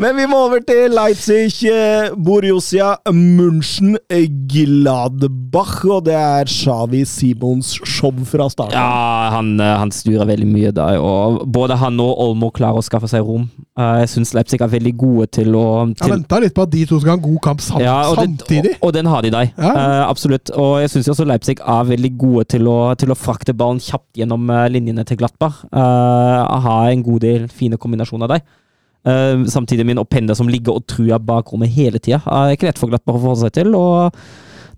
Men 0.01 0.17
vi 0.17 0.27
må 0.31 0.39
over 0.47 0.63
til 0.67 0.93
Leipzig, 0.97 1.51
eh, 1.71 2.11
Borussia 2.17 2.95
München, 3.13 3.97
eh, 4.11 4.27
Gladbach. 4.53 5.83
Og 5.93 6.05
det 6.09 6.15
er 6.17 6.49
Xavi 6.51 7.05
Simons 7.09 7.75
show 7.89 8.13
fra 8.29 8.49
starten. 8.53 8.77
ja, 8.77 9.31
han, 9.37 9.55
eh, 9.61 9.77
han 9.83 9.91
styrer 9.95 10.27
veldig 10.29 10.49
mye 10.49 10.73
der. 10.77 10.99
Og 11.03 11.43
både 11.53 11.77
han 11.81 12.01
og 12.03 12.19
Olmo 12.27 12.51
klarer 12.55 12.81
å 12.81 12.87
skaffe 12.87 13.09
seg 13.11 13.25
rom. 13.27 13.49
Eh, 13.79 14.01
Jeg 14.03 14.09
syns 14.17 14.35
Leipzig 14.37 14.61
er 14.61 14.69
veldig 14.73 14.95
gode 15.01 15.27
til 15.33 15.55
å 15.57 15.67
Jeg 15.89 15.97
til, 16.03 16.11
venta 16.17 16.39
litt 16.43 16.55
på 16.57 16.63
at 16.67 16.71
de 16.73 16.85
to 16.89 16.99
skal 17.01 17.15
ha 17.15 17.17
en 17.21 17.25
god 17.25 17.41
kamp 17.45 17.61
sam 17.65 17.81
Ja, 17.81 17.99
og, 18.11 18.17
det, 18.19 18.27
samtidig. 18.29 18.75
og, 18.81 18.89
og 18.89 18.93
den 18.97 19.07
har 19.07 19.23
de 19.23 19.31
der. 19.31 19.53
Ja. 19.57 19.73
Uh, 19.73 20.11
absolutt. 20.11 20.51
Og 20.57 20.81
jeg 20.83 20.91
syns 20.93 21.09
også 21.13 21.25
Leipzig 21.29 21.59
er 21.61 21.85
veldig 21.89 22.13
gode 22.23 22.47
til 22.55 22.71
å, 22.71 22.77
til 22.99 23.13
å 23.13 23.19
frakte 23.19 23.55
ballen 23.59 23.83
kjapt 23.83 24.21
gjennom 24.23 24.49
eh, 24.55 24.69
linjene 24.73 25.05
til 25.09 25.19
Glattberg. 25.21 25.61
Uh, 25.75 26.47
har 26.67 26.89
en 26.93 27.03
god 27.07 27.25
del 27.27 27.49
fine 27.53 27.79
kombinasjoner 27.83 28.31
der. 28.33 28.47
Uh, 29.03 29.43
samtidig 29.51 29.85
med 29.89 29.97
en 29.99 30.05
oppender 30.05 30.39
som 30.39 30.49
ligger 30.51 30.79
og 30.79 30.87
truer 30.91 31.19
bakrommet 31.19 31.73
hele 31.75 31.99
tida. 31.99 32.23
er 32.23 32.55
ikke 32.57 32.71
lett 32.71 32.81
for 32.81 32.93
Glattberg 32.93 33.19
å 33.19 33.25
forholde 33.27 33.45
seg 33.49 33.57
til. 33.61 33.75
og 33.79 34.23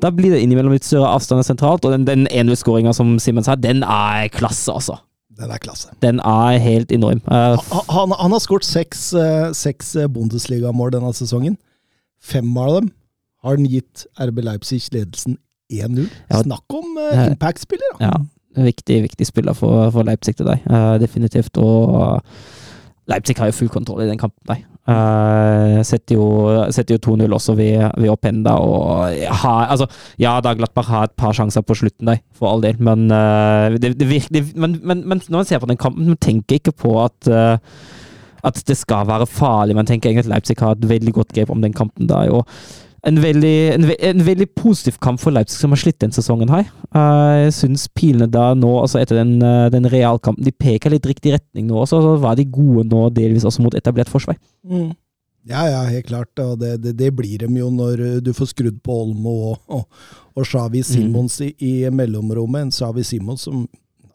da 0.02 0.10
blir 0.12 0.34
det 0.34 0.40
innimellom 0.42 0.74
litt 0.74 0.84
større 0.84 1.12
avstander 1.14 1.46
sentralt, 1.46 1.84
og 1.86 1.92
den, 1.94 2.04
den 2.08 2.24
1-0-skåringa 2.26 2.92
som 2.96 3.14
Simen 3.22 3.44
sa, 3.46 3.54
den 3.56 3.84
er 3.86 4.26
klasse, 4.34 4.72
altså. 4.74 4.98
Den 5.38 5.50
er 5.54 5.62
klasse. 5.62 5.92
Den 6.02 6.18
er 6.20 6.58
helt 6.62 6.92
enorm. 6.94 7.22
Uh, 7.28 7.54
Ha- 7.70 7.84
Han, 7.94 8.12
han 8.18 8.34
har 8.34 8.42
skåret 8.42 8.66
seks, 8.66 9.06
eh, 9.18 9.48
seks 9.56 9.94
eh, 9.98 10.10
Bundesliga-mål 10.10 10.92
denne 10.94 11.14
sesongen. 11.16 11.56
Fem 12.22 12.50
av 12.58 12.76
dem 12.80 12.90
har 13.44 13.56
han 13.56 13.66
gitt 13.70 14.04
RB 14.18 14.42
Leipzig 14.46 14.82
ledelsen 14.94 15.38
1-0. 15.82 16.10
Ja. 16.30 16.42
Snakk 16.42 16.76
om 16.76 16.98
uh, 16.98 17.24
impact-spiller, 17.28 17.96
da. 17.98 18.10
Ja, 18.10 18.64
viktig, 18.68 19.00
viktig 19.08 19.26
spiller 19.28 19.56
for, 19.58 19.88
for 19.94 20.06
Leipzig 20.06 20.36
til 20.38 20.48
deg. 20.50 20.62
uh, 20.70 20.94
definitivt. 21.02 21.58
Og 21.58 22.22
Leipzig 23.10 23.36
har 23.40 23.50
jo 23.50 23.58
full 23.58 23.72
kontroll 23.72 24.04
i 24.04 24.08
den 24.08 24.20
kampen. 24.20 24.40
Nei. 24.50 24.62
Uh, 24.84 25.80
setter 25.80 26.18
jo, 26.18 26.24
jo 26.92 26.98
2-0 27.00 27.32
også 27.32 27.54
ved, 27.56 27.86
ved 27.96 28.10
Oppenda. 28.12 28.54
Og 28.60 29.16
har, 29.42 29.66
altså, 29.72 29.88
ja, 30.20 30.36
da 30.44 30.52
Glattberg 30.56 30.90
har 30.92 31.08
et 31.08 31.16
par 31.16 31.32
sjanser 31.36 31.64
på 31.64 31.76
slutten 31.80 32.12
der, 32.12 32.20
for 32.36 32.52
all 32.52 32.64
del, 32.64 32.76
men, 32.84 33.08
uh, 33.08 33.72
det, 33.80 33.94
det 34.00 34.08
virker, 34.10 34.52
men, 34.54 34.78
men, 34.84 35.02
men 35.08 35.22
når 35.28 35.40
man 35.40 35.48
ser 35.48 35.62
på 35.62 35.70
den 35.72 35.80
kampen, 35.80 36.08
man 36.12 36.20
tenker 36.20 36.60
ikke 36.60 36.76
på 36.84 36.98
at 37.04 37.32
uh, 37.32 37.56
at 38.44 38.60
det 38.68 38.76
skal 38.76 39.06
være 39.08 39.26
farlig. 39.26 39.76
Man 39.76 39.88
tenker 39.88 40.10
egentlig 40.10 40.26
at 40.26 40.32
Leipzig 40.34 40.56
har 40.60 40.76
et 40.76 40.88
veldig 40.88 41.14
godt 41.16 41.32
grep 41.32 41.50
om 41.50 41.62
den 41.62 41.72
kampen. 41.72 42.08
der, 42.08 42.30
og 42.30 42.46
en 43.06 43.18
veldig, 43.20 43.54
en, 43.74 43.86
ve- 43.90 43.98
en 44.10 44.22
veldig 44.26 44.46
positiv 44.56 44.96
kamp 45.04 45.20
for 45.20 45.34
Leipzig 45.34 45.58
som 45.60 45.70
har 45.74 45.80
slitt 45.82 45.98
den 46.00 46.12
sesongen 46.16 46.48
her. 46.52 46.64
Eh, 46.94 47.44
Jeg 47.44 47.52
syns 47.58 47.86
pilene 47.92 48.26
da 48.32 48.50
nå, 48.56 48.70
altså 48.80 49.00
etter 49.02 49.20
den, 49.20 49.36
eh, 49.44 49.68
den 49.74 49.84
realkampen, 49.92 50.44
de 50.46 50.52
peker 50.52 50.90
litt 50.94 51.06
riktig 51.06 51.34
retning 51.36 51.66
nå. 51.68 51.84
Så 51.90 52.00
var 52.22 52.36
de 52.40 52.44
gode 52.48 52.86
nå, 52.88 53.06
delvis 53.14 53.44
også 53.44 53.62
mot 53.66 53.74
etablert 53.76 54.08
forsvar. 54.12 54.36
Ja, 55.44 55.66
ja, 55.68 55.82
helt 55.92 56.06
klart. 56.08 56.32
Og 56.40 56.58
det, 56.62 56.78
det, 56.82 56.94
det 56.96 57.10
blir 57.16 57.38
dem 57.44 57.56
jo 57.60 57.70
når 57.70 58.00
eh, 58.00 58.20
du 58.24 58.32
får 58.32 58.52
skrudd 58.54 58.78
på 58.86 59.00
Olmo 59.04 59.34
og, 59.52 59.58
og, 59.68 60.04
og 60.34 60.46
Xavi 60.48 60.80
Simons 60.86 61.40
i, 61.44 61.50
i 61.60 61.72
mellomrommet. 61.92 62.68
En 62.68 62.72
Xavi 62.72 63.04
Simons 63.04 63.44
som 63.48 63.66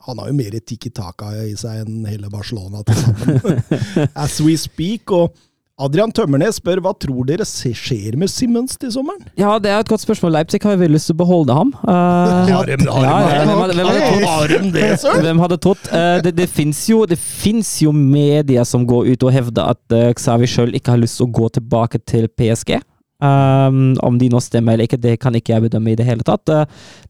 han 0.08 0.18
har 0.18 0.30
jo 0.32 0.34
mer 0.40 0.56
tikki 0.66 0.90
taka 0.96 1.34
i 1.44 1.54
seg 1.60 1.84
enn 1.84 2.06
hele 2.08 2.30
Barcelona 2.32 2.80
til 2.88 2.96
sammen. 2.98 3.60
As 4.24 4.40
we 4.42 4.56
speak. 4.58 5.12
Og 5.14 5.36
Adrian 5.80 6.12
Tømmernes 6.12 6.58
spør 6.60 6.82
hva 6.84 6.92
tror 7.00 7.24
dere 7.30 7.46
skjer 7.48 8.18
med 8.20 8.28
Simons 8.32 8.76
til 8.80 8.92
sommeren? 8.92 9.22
Ja, 9.40 9.54
det 9.64 9.72
er 9.72 9.80
et 9.80 9.88
godt 9.88 10.04
spørsmål. 10.04 10.34
Leipzig 10.36 10.60
har 10.66 10.76
jo 10.76 10.82
veldig 10.82 10.98
lyst 10.98 11.08
til 11.08 11.16
å 11.16 11.20
beholde 11.22 11.56
ham. 11.56 11.72
Eh, 11.80 12.52
Har 12.56 12.68
de- 12.68 12.78
har 12.90 14.54
det, 14.76 14.90
søren? 15.00 15.24
Hvem 15.24 15.40
hadde 15.46 15.58
trodd? 15.64 15.88
Eh, 15.96 16.20
det 16.26 16.36
det 16.36 16.50
fins 16.52 16.82
jo, 16.92 17.06
det 17.08 17.18
finnes 17.20 17.70
jo 17.86 17.94
medier 17.96 18.68
som 18.68 18.84
går 18.88 19.14
ut 19.14 19.24
og 19.24 19.34
hevder 19.36 19.72
at 19.76 19.96
uh, 19.96 20.12
Xavi 20.20 20.50
sjøl 20.52 20.76
ikke 20.76 20.96
har 20.96 21.02
lyst 21.02 21.20
til 21.22 21.30
å 21.30 21.34
gå 21.40 21.50
tilbake 21.56 22.04
til 22.08 22.28
PSG. 22.28 22.76
Um, 23.20 23.96
om 24.04 24.16
de 24.20 24.30
nå 24.32 24.40
stemmer 24.44 24.76
eller 24.76 24.88
ikke, 24.88 25.00
det 25.00 25.18
kan 25.20 25.36
ikke 25.36 25.52
jeg 25.56 25.66
bedømme 25.68 25.92
i 25.92 25.98
det 26.00 26.08
hele 26.08 26.24
tatt. 26.28 26.48
Uh, 26.52 26.64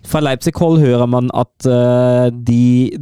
fra 0.06 0.22
Leipzig-hold 0.26 0.82
hører 0.82 1.10
man 1.10 1.30
at 1.38 1.70
uh, 1.70 2.30
de 2.34 2.98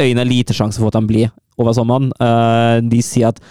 øyner 0.00 0.26
lite 0.26 0.54
sjanse 0.56 0.80
for 0.82 0.90
at 0.90 0.98
han 0.98 1.10
blir 1.10 1.30
over 1.60 1.74
sommeren. 1.76 2.10
Uh, 2.22 2.78
de 2.90 3.02
sier 3.04 3.30
at 3.30 3.42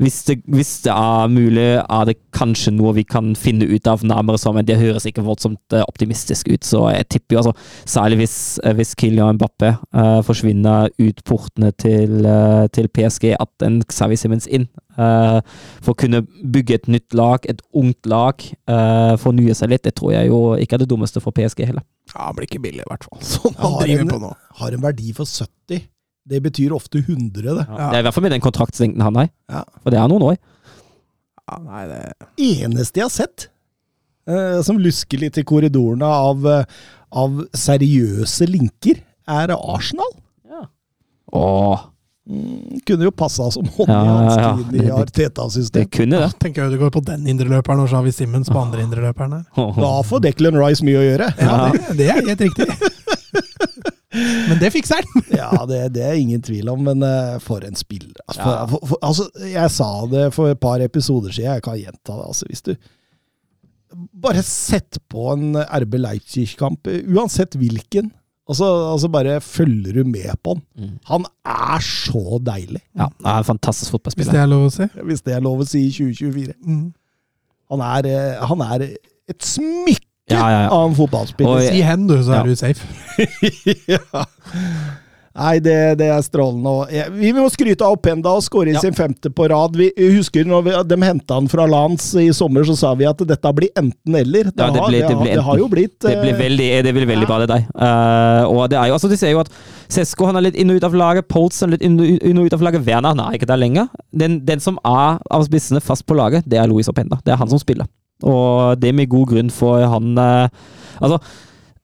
hvis 0.00 0.22
det, 0.28 0.38
hvis 0.48 0.70
det 0.86 0.92
er 0.94 1.28
mulig, 1.30 1.66
er 1.82 2.04
det 2.08 2.16
kanskje 2.34 2.72
noe 2.74 2.94
vi 2.96 3.04
kan 3.04 3.32
finne 3.38 3.66
ut 3.68 3.86
av 3.90 4.04
nærmere 4.06 4.40
sammen. 4.40 4.66
Det 4.66 4.78
høres 4.80 5.06
ikke 5.08 5.24
voldsomt 5.26 5.76
eh, 5.76 5.84
optimistisk 5.84 6.48
ut, 6.48 6.64
så 6.64 6.86
jeg 6.94 7.08
tipper 7.12 7.36
jo 7.36 7.42
altså 7.42 7.52
Særlig 7.92 8.22
hvis, 8.22 8.36
eh, 8.64 8.74
hvis 8.78 8.94
Kylian 8.98 9.36
Mbappé 9.36 9.74
uh, 9.94 10.20
forsvinner 10.24 10.88
ut 11.00 11.20
portene 11.28 11.72
til, 11.78 12.24
uh, 12.24 12.64
til 12.72 12.88
PSG, 12.88 13.32
at 13.36 13.66
en 13.66 13.80
Xavi 13.84 14.16
Simmons 14.16 14.48
inn. 14.48 14.68
Uh, 14.96 15.40
for 15.82 15.94
å 15.94 15.98
kunne 16.02 16.22
bygge 16.24 16.78
et 16.80 16.88
nytt 16.90 17.16
lag, 17.16 17.44
et 17.48 17.60
ungt 17.76 18.08
lag, 18.08 18.42
fornye 19.22 19.54
seg 19.56 19.72
litt. 19.72 19.84
Det 19.86 19.94
tror 19.98 20.14
jeg 20.14 20.30
jo 20.30 20.40
ikke 20.60 20.78
er 20.78 20.84
det 20.84 20.90
dummeste 20.90 21.20
for 21.22 21.34
PSG 21.36 21.66
heller. 21.68 21.84
Ja, 22.12 22.28
han 22.28 22.36
blir 22.36 22.48
ikke 22.48 22.62
billig, 22.62 22.84
i 22.84 22.90
hvert 22.90 23.06
fall. 23.08 23.22
Sånn 23.34 23.56
han 23.60 23.78
driver 23.80 24.06
en- 24.06 24.12
på 24.14 24.20
nå. 24.22 24.32
Har 24.62 24.76
en 24.76 24.84
verdi 24.84 25.12
for 25.16 25.28
70. 25.28 25.86
Det 26.28 26.38
betyr 26.44 26.70
ofte 26.76 26.98
100, 27.02 27.42
det. 27.42 27.66
Det 27.66 27.78
er 27.82 27.98
i 27.98 28.02
hvert 28.06 28.14
fall 28.14 28.22
med 28.22 28.32
den 28.36 28.44
kontraktslengden 28.44 29.02
han 29.02 29.16
har. 29.18 29.28
Ja. 29.50 29.62
For 29.82 29.90
det 29.90 29.98
er 29.98 30.08
noen 30.12 30.22
år. 30.30 30.36
Ja, 31.50 31.56
nei, 31.64 31.82
det 31.90 32.02
eneste 32.62 33.00
jeg 33.02 33.08
har 33.08 33.14
sett 33.14 33.48
eh, 34.30 34.60
som 34.62 34.78
lusker 34.78 35.18
litt 35.18 35.36
i 35.38 35.42
korridorene 35.44 36.06
av, 36.06 36.46
eh, 36.46 36.64
av 37.18 37.40
seriøse 37.58 38.46
linker, 38.48 39.02
er 39.28 39.56
Arsenal. 39.58 40.12
Åh, 41.32 41.88
Mm, 42.22 42.78
kunne 42.86 43.02
jo 43.02 43.10
passa 43.10 43.48
som 43.50 43.64
hånd 43.66 43.88
i 43.90 43.92
Ja, 43.92 44.02
ja, 44.04 44.10
ja. 44.14 44.18
hanske 44.22 44.50
inn 44.52 44.60
i 44.60 44.78
Det- 44.78 44.78
det- 44.78 44.86
det 44.86 44.92
Arteta-systemet. 45.34 45.90
kunne 45.90 46.18
det. 46.20 46.38
tenker 46.38 46.62
jeg 46.62 46.70
det 46.70 46.78
går 46.78 46.90
på 46.94 47.04
den 47.04 47.26
indreløperen 47.26 47.80
og 47.82 47.88
Shawi 47.90 48.12
Simmons 48.12 48.48
på 48.48 48.60
andre 48.62 48.82
indreløperen 48.84 49.32
her. 49.32 49.44
Da 49.74 50.02
får 50.06 50.20
Declan 50.22 50.54
Rice 50.54 50.84
mye 50.84 51.00
å 51.00 51.02
gjøre. 51.02 51.34
Ja, 51.40 51.72
det, 51.72 51.96
det 51.96 52.08
er 52.08 52.22
helt 52.22 52.38
riktig. 52.46 52.68
Men 54.12 54.58
det 54.60 54.72
fikser 54.74 55.00
han! 55.00 55.26
Ja, 55.42 55.50
det, 55.68 55.80
det 55.96 56.02
er 56.06 56.18
ingen 56.20 56.42
tvil 56.44 56.68
om, 56.72 56.82
men 56.86 57.04
eh, 57.06 57.36
for 57.42 57.64
en 57.64 57.78
spiller. 57.78 58.14
Altså, 58.26 58.42
for, 58.42 58.72
for, 58.72 58.90
for, 58.92 59.02
altså, 59.08 59.28
jeg 59.48 59.72
sa 59.74 59.90
det 60.12 60.26
for 60.36 60.52
et 60.52 60.60
par 60.60 60.82
episoder 60.84 61.32
siden, 61.32 61.56
jeg 61.56 61.64
kan 61.64 61.78
gjenta 61.80 62.18
det. 62.18 62.26
Altså, 62.28 62.48
hvis 62.50 62.66
du 62.68 62.74
bare 64.22 64.42
sett 64.46 64.98
på 65.12 65.28
en 65.34 65.56
RB 65.56 65.98
Leipzig-kamp, 66.00 66.88
uansett 67.12 67.56
hvilken, 67.60 68.10
og 68.50 68.56
så 68.58 68.68
altså 68.90 69.08
bare 69.12 69.36
følger 69.40 70.00
du 70.00 70.08
med 70.08 70.32
på 70.42 70.56
han. 70.56 70.62
Mm. 70.76 70.94
Han 71.08 71.26
er 71.46 71.84
så 71.86 72.40
deilig, 72.42 72.82
Ja, 72.98 73.06
han 73.08 73.28
er 73.34 73.44
en 73.44 73.48
fantastisk 73.52 73.94
fotballspiller. 73.94 74.32
Hvis 74.32 74.36
det 74.36 74.42
er 74.42 74.50
lov 74.50 74.64
å 74.66 74.72
si. 74.74 74.88
hvis 75.10 75.22
det 75.22 75.36
er 75.36 75.44
lov 75.44 75.62
å 75.62 75.68
si 75.68 75.84
i 75.86 75.92
2024. 75.94 76.56
Mm. 76.66 76.88
Han 77.72 77.84
er, 77.86 78.08
eh, 78.10 78.42
han 78.50 78.64
er 78.66 78.88
et 79.30 79.46
smykke 79.46 80.08
Ja, 80.30 80.42
ja, 80.50 80.60
ja. 80.64 80.68
av 80.70 80.88
en 80.90 80.94
fotballspiller. 80.96 81.66
Si 81.72 81.80
hen, 81.82 82.06
du, 82.06 82.14
så 82.22 82.32
Ja. 82.36 82.40
er 82.42 82.46
du 82.46 82.54
safe. 82.56 82.86
ja. 83.90 84.24
Nei, 85.32 85.54
det, 85.64 85.74
det 85.96 86.10
er 86.12 86.20
strålende. 86.20 87.06
Vi 87.16 87.30
må 87.32 87.46
skryte 87.48 87.86
av 87.86 87.94
Openda 87.96 88.34
og 88.36 88.42
skåre 88.44 88.74
Ja. 88.74 88.80
sin 88.84 88.92
femte 88.92 89.30
på 89.32 89.46
rad. 89.48 89.74
Vi 89.80 89.86
husker 90.12 90.44
når 90.44 90.62
vi, 90.66 90.74
de 90.90 90.98
henta 91.00 91.38
han 91.38 91.48
fra 91.48 91.64
Lans 91.66 92.10
i 92.20 92.26
sommer, 92.36 92.66
så 92.68 92.76
sa 92.76 92.90
vi 93.00 93.06
at 93.08 93.16
dette 93.24 93.52
blir 93.56 93.70
enten-eller. 93.80 94.50
Det, 94.52 94.60
Ja, 94.60 94.68
det 94.70 94.80
har- 94.84 94.90
det, 94.92 95.00
det 95.08 95.34
det 95.38 95.42
har 95.46 95.56
jo 95.56 95.68
blitt 95.72 95.98
Det 96.04 96.18
blir 96.20 96.34
eh, 96.34 96.38
veldig, 96.38 96.68
det 96.84 96.92
blir 96.98 97.06
veldig 97.08 97.26
bra, 97.30 97.38
det 97.40 97.48
der. 97.48 97.64
Uh, 97.72 98.44
og 98.52 98.68
det 98.68 98.76
er 98.78 98.88
jo, 98.92 98.98
altså, 98.98 99.08
de 99.08 99.16
ser 99.16 99.32
jo 99.32 99.40
at 99.40 99.48
Sesko 99.88 100.26
han 100.28 100.36
er 100.36 100.42
litt 100.50 100.54
inn 100.60 100.70
og 100.70 100.76
ut 100.76 100.84
av 100.84 100.92
laget, 100.94 101.28
Polson 101.28 101.70
litt 101.72 101.82
inn 101.82 101.96
og 101.98 102.44
ut 102.44 102.52
av 102.52 102.60
laget, 102.68 102.84
Werner 102.84 103.16
han 103.16 103.20
er 103.24 103.38
ikke 103.40 103.48
der 103.48 103.56
lenger. 103.60 103.88
Den, 104.12 104.44
den 104.44 104.60
som 104.60 104.76
er 104.84 105.16
av 105.32 105.48
spissene 105.48 105.80
fast 105.80 106.04
på 106.06 106.14
laget, 106.14 106.44
det 106.46 106.60
er 106.60 106.68
Louis 106.68 106.88
Openda. 106.92 107.16
Det 107.24 107.32
er 107.32 107.40
han 107.40 107.48
som 107.48 107.58
spiller. 107.58 107.88
Og 108.22 108.78
det 108.82 108.94
med 108.94 109.10
god 109.10 109.32
grunn 109.32 109.50
for 109.50 109.86
han 109.86 110.18
eh, 110.18 110.48
Altså, 111.02 111.18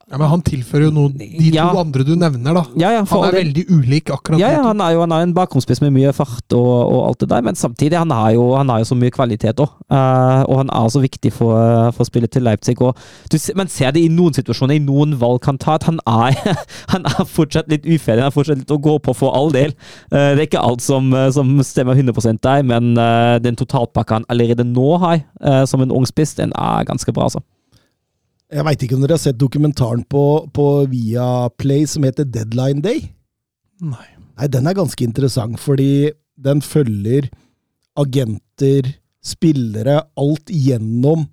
Ja, 0.09 0.17
Men 0.17 0.31
han 0.33 0.43
tilfører 0.43 0.89
jo 0.89 0.93
noe 0.97 1.13
de 1.13 1.51
Ja. 1.53 1.67
to 1.69 1.81
andre 1.83 2.05
du 2.05 2.15
nevner, 2.17 2.55
da. 2.55 2.65
ja, 2.81 2.93
ja, 2.97 3.05
Han 3.05 3.25
er 3.25 3.33
det, 3.33 3.41
veldig 3.45 3.65
ulik 3.69 4.11
akkurat 4.11 4.41
Ja, 4.41 4.63
han 4.63 4.81
er 4.81 4.95
jo 4.95 5.01
han 5.01 5.13
er 5.13 5.27
en 5.27 5.35
bakromspiss 5.35 5.83
med 5.85 5.93
mye 5.93 6.13
fart 6.17 6.53
og, 6.57 6.93
og 6.95 7.01
alt 7.09 7.21
det 7.21 7.29
der, 7.29 7.43
men 7.43 7.55
samtidig 7.55 7.99
han 7.99 8.11
har 8.11 8.31
jo, 8.33 8.55
han 8.57 8.69
har 8.69 8.79
jo 8.81 8.89
så 8.89 8.97
mye 8.97 9.13
kvalitet 9.13 9.61
òg. 9.61 9.69
og 9.91 10.57
han 10.57 10.71
er 10.73 10.89
så 10.89 11.01
viktig 11.01 11.33
for, 11.33 11.93
for 11.93 12.05
spillet 12.05 12.31
til 12.31 12.43
Leipzig. 12.43 12.81
Og 12.81 12.97
du, 13.31 13.37
man 13.55 13.69
ser 13.69 13.93
det 13.93 14.03
i 14.05 14.09
noen 14.09 14.33
situasjoner, 14.33 14.79
i 14.79 14.85
noen 14.85 15.19
valg 15.21 15.45
han 15.45 15.59
tar, 15.59 15.75
at 15.81 15.89
han 15.89 16.01
er, 16.07 16.57
han 16.93 17.05
er 17.05 17.29
fortsatt 17.29 17.69
litt 17.69 17.85
uferdig. 17.85 18.25
Han 18.25 18.33
er 18.33 18.37
fortsatt 18.37 18.63
litt 18.63 18.75
å 18.75 18.81
gå 18.81 18.99
på 19.05 19.15
for 19.17 19.37
all 19.37 19.53
del. 19.53 19.75
Uh, 20.13 20.33
det 20.35 20.41
er 20.41 20.47
ikke 20.49 20.65
alt 20.65 20.85
som, 20.85 21.13
eh, 21.13 21.29
som 21.35 21.53
stemmer 21.65 21.99
100 21.99 22.41
der, 22.43 22.65
men 22.67 22.97
uh, 22.97 23.37
den 23.43 23.57
totalpakka 23.59 24.21
han 24.21 24.29
allerede 24.33 24.65
nå 24.65 24.97
har 25.03 25.21
eh, 25.21 25.65
som 25.69 25.83
en 25.83 25.93
ung 25.95 26.07
spiss, 26.09 26.35
den 26.39 26.53
er 26.57 26.87
ganske 26.89 27.13
bra, 27.13 27.29
altså. 27.29 27.43
Jeg 28.49 28.65
veit 28.65 28.83
ikke 28.85 28.97
om 28.97 29.03
dere 29.05 29.19
har 29.19 29.21
sett 29.21 29.41
dokumentaren 29.41 30.05
på, 30.09 30.23
på 30.57 30.67
Viaplay 30.89 31.85
som 31.91 32.07
heter 32.09 32.25
Deadline 32.25 32.81
Day? 32.85 33.03
Nei. 33.85 34.07
Nei, 34.39 34.47
den 34.49 34.69
er 34.71 34.77
ganske 34.79 35.03
interessant, 35.05 35.59
fordi 35.59 36.13
den 36.39 36.63
følger 36.63 37.27
agenter, 37.99 38.93
spillere, 39.25 39.99
alt 40.17 40.53
gjennom 40.55 41.27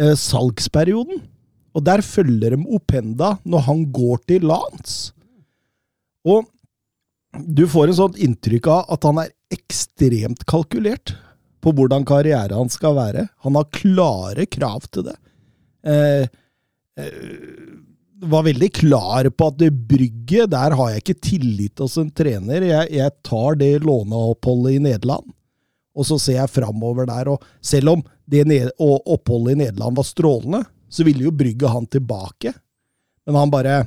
eh, 0.00 0.14
salgsperioden. 0.16 1.20
Og 1.76 1.84
der 1.84 2.02
følger 2.02 2.56
de 2.56 2.64
Openda 2.74 3.34
når 3.44 3.66
han 3.68 3.84
går 3.94 4.24
til 4.32 4.48
Lance. 4.48 5.12
Og 6.26 6.48
du 7.44 7.66
får 7.70 7.92
en 7.92 7.98
sånt 8.00 8.18
inntrykk 8.24 8.70
av 8.72 8.94
at 8.96 9.04
han 9.06 9.20
er 9.22 9.34
ekstremt 9.54 10.42
kalkulert 10.48 11.14
på 11.62 11.72
hvordan 11.76 12.06
karrieren 12.08 12.56
hans 12.56 12.78
skal 12.80 12.96
være. 12.96 13.28
Han 13.44 13.60
har 13.60 13.70
klare 13.76 14.48
krav 14.50 14.88
til 14.88 15.10
det. 15.10 15.18
Eh, 15.84 16.24
var 18.18 18.46
veldig 18.48 18.68
klar 18.74 19.28
på 19.30 19.48
at 19.50 19.58
det 19.60 19.70
brygget, 19.90 20.50
der 20.50 20.74
har 20.78 20.90
jeg 20.90 21.02
ikke 21.02 21.20
tillit 21.22 21.82
hos 21.82 21.96
en 22.00 22.10
trener. 22.10 22.64
Jeg, 22.66 22.92
jeg 22.98 23.14
tar 23.26 23.58
det 23.60 23.72
låneoppholdet 23.84 24.78
i 24.78 24.82
Nederland, 24.88 25.28
og 25.94 26.08
så 26.08 26.18
ser 26.22 26.40
jeg 26.40 26.54
framover 26.54 27.06
der. 27.10 27.30
Og 27.34 27.44
selv 27.62 27.94
om 27.94 28.02
det 28.28 28.44
ned, 28.48 28.72
oppholdet 28.78 29.54
i 29.54 29.60
Nederland 29.62 29.98
var 29.98 30.08
strålende, 30.08 30.64
så 30.88 31.06
ville 31.06 31.28
jo 31.28 31.34
brygget 31.34 31.70
han 31.70 31.86
tilbake. 31.86 32.54
Men 33.26 33.42
han 33.42 33.54
bare 33.54 33.84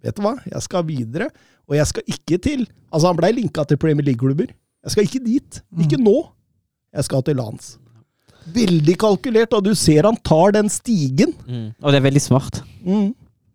Vet 0.00 0.16
du 0.16 0.22
hva, 0.24 0.30
jeg 0.48 0.64
skal 0.64 0.84
videre, 0.88 1.26
og 1.68 1.74
jeg 1.76 1.88
skal 1.90 2.06
ikke 2.08 2.38
til 2.40 2.62
Altså, 2.90 3.10
han 3.10 3.18
blei 3.18 3.28
linka 3.36 3.62
til 3.68 3.78
Premier 3.78 4.06
League-klubber. 4.08 4.48
Jeg 4.82 4.94
skal 4.94 5.04
ikke 5.06 5.20
dit. 5.22 5.58
Ikke 5.78 5.98
nå. 6.00 6.16
Jeg 6.96 7.06
skal 7.06 7.22
til 7.22 7.36
lands. 7.38 7.76
Veldig 8.54 8.94
kalkulert, 9.00 9.52
og 9.56 9.64
du 9.64 9.74
ser 9.78 10.06
han 10.08 10.16
tar 10.26 10.52
den 10.56 10.68
stigen. 10.72 11.34
Og 11.82 11.90
det 11.92 12.00
er 12.00 12.06
veldig 12.08 12.22
smart. 12.24 12.62
Mm. 12.84 13.10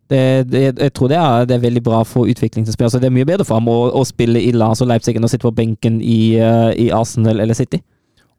Det, 0.09 0.19
det, 0.51 0.59
jeg 0.77 0.93
tror 0.93 1.09
det 1.09 1.17
er, 1.17 1.45
det 1.49 1.55
er 1.55 1.63
veldig 1.63 1.81
bra 1.83 2.03
for 2.05 2.29
utvikling 2.29 2.65
til 2.67 2.73
spill. 2.75 2.85
Altså, 2.85 2.99
det 3.01 3.07
er 3.09 3.15
mye 3.15 3.25
bedre 3.25 3.45
for 3.47 3.57
ham 3.57 3.67
å, 3.71 3.77
å 3.97 4.03
spille 4.05 4.37
i 4.41 4.51
Lars 4.53 4.83
og 4.85 4.91
Leipzig 4.91 5.15
enn 5.17 5.25
å 5.25 5.31
sitte 5.31 5.47
på 5.47 5.53
benken 5.57 5.97
i, 6.05 6.37
uh, 6.37 6.69
i 6.77 6.91
Arsenal 6.93 7.41
eller 7.41 7.57
City. 7.57 7.79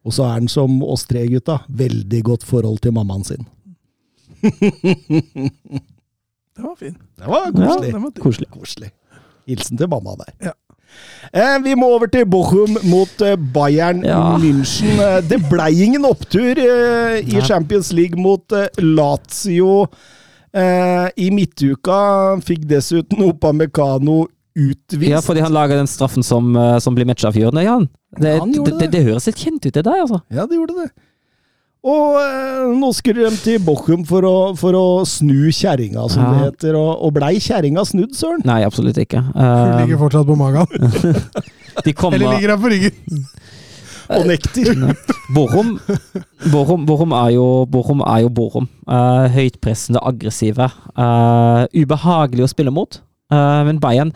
Og 0.07 0.15
så 0.15 0.23
er 0.29 0.37
han 0.37 0.47
som 0.49 0.77
oss 0.87 1.03
tre 1.11 1.25
gutta, 1.27 1.59
veldig 1.67 2.21
godt 2.29 2.45
forhold 2.47 2.79
til 2.85 2.95
mammaen 2.95 3.25
sin. 3.27 3.43
Det 6.57 6.63
var 6.63 6.77
fin. 6.79 6.95
Det 7.19 7.27
var 7.27 7.43
Ja, 7.47 7.51
koselig. 7.53 7.93
det 7.93 8.01
var 8.01 8.11
Koselig. 8.23 8.49
Koselig. 8.51 8.91
Hilsen 9.47 9.77
til 9.77 9.89
mamma 9.93 10.15
der. 10.23 10.31
Ja. 10.49 10.53
Eh, 11.33 11.57
vi 11.65 11.75
må 11.79 11.89
over 11.97 12.11
til 12.13 12.27
Bochum 12.31 12.77
mot 12.89 13.23
eh, 13.25 13.37
Bayern 13.37 14.05
Ja. 14.07 14.21
München. 14.41 14.99
Eh, 15.03 15.19
det 15.27 15.41
blei 15.51 15.73
ingen 15.87 16.07
opptur 16.09 16.59
i. 16.59 17.41
Champions 17.47 17.93
League 17.97 18.19
mot 18.21 18.53
Lazio 18.79 19.87
eh, 20.55 21.09
i 21.17 21.31
midtuka. 21.35 21.99
Fikk 22.47 22.67
dessuten 22.71 23.25
Opamecano 23.27 24.25
utvist. 24.57 25.11
Ja, 25.11 25.21
fordi 25.21 25.43
han 25.45 25.53
laga 25.53 25.77
den 25.77 25.91
straffen 25.91 26.25
som, 26.25 26.55
som 26.81 26.95
blir 26.97 27.09
matchavgjørende. 27.11 27.67
Ja, 27.67 27.81
det, 28.17 28.39
ja, 28.39 28.47
det, 28.47 28.79
det, 28.81 28.93
det 28.95 29.03
høres 29.05 29.27
litt 29.29 29.43
kjent 29.43 29.67
ut, 29.67 29.75
det 29.75 29.85
der, 29.85 30.01
altså. 30.07 30.23
Ja, 30.33 30.47
det 30.49 30.57
gjorde 30.57 30.79
det. 30.79 30.89
Og 31.87 32.17
eh, 32.19 32.63
nå 32.81 32.89
skulle 32.97 33.29
de 33.31 33.39
til 33.45 33.61
Bochum 33.63 34.03
for 34.09 34.27
å, 34.27 34.35
for 34.59 34.75
å 34.75 34.85
snu 35.07 35.53
kjerringa, 35.55 36.09
som 36.11 36.25
Ja. 36.25 36.31
det 36.33 36.41
heter. 36.49 36.79
Og, 36.81 36.91
og 37.07 37.13
blei 37.15 37.37
kjerringa 37.43 37.85
snudd, 37.87 38.17
søren? 38.19 38.43
Nei, 38.49 38.63
absolutt 38.67 38.99
ikke. 38.99 39.23
Hun 39.23 39.45
Eh, 39.47 39.77
ligger 39.85 40.01
fortsatt 40.03 40.27
på 40.27 40.37
magen. 40.41 40.67
de 41.87 41.93
kommer 41.95 42.19
Eller 42.19 42.35
ligger 42.41 42.55
han 42.57 42.63
på 42.65 42.73
ryggen. 42.75 43.23
Og 44.17 44.27
nekter. 44.31 44.69
Borum, 45.35 45.73
Bochum, 46.53 46.85
Bochum, 46.87 47.13
er 47.19 47.33
jo 47.35 47.47
Borum. 47.71 48.03
Er 48.07 48.21
jo 48.23 48.29
Bochum. 48.31 48.69
Uh, 48.87 49.27
høytpressende, 49.35 49.99
aggressive. 50.07 50.69
Uh, 50.95 51.67
ubehagelig 51.75 52.47
å 52.47 52.51
spille 52.53 52.71
mot. 52.75 53.01
Uh, 53.35 53.63
men 53.67 53.81
Bayern 53.83 54.13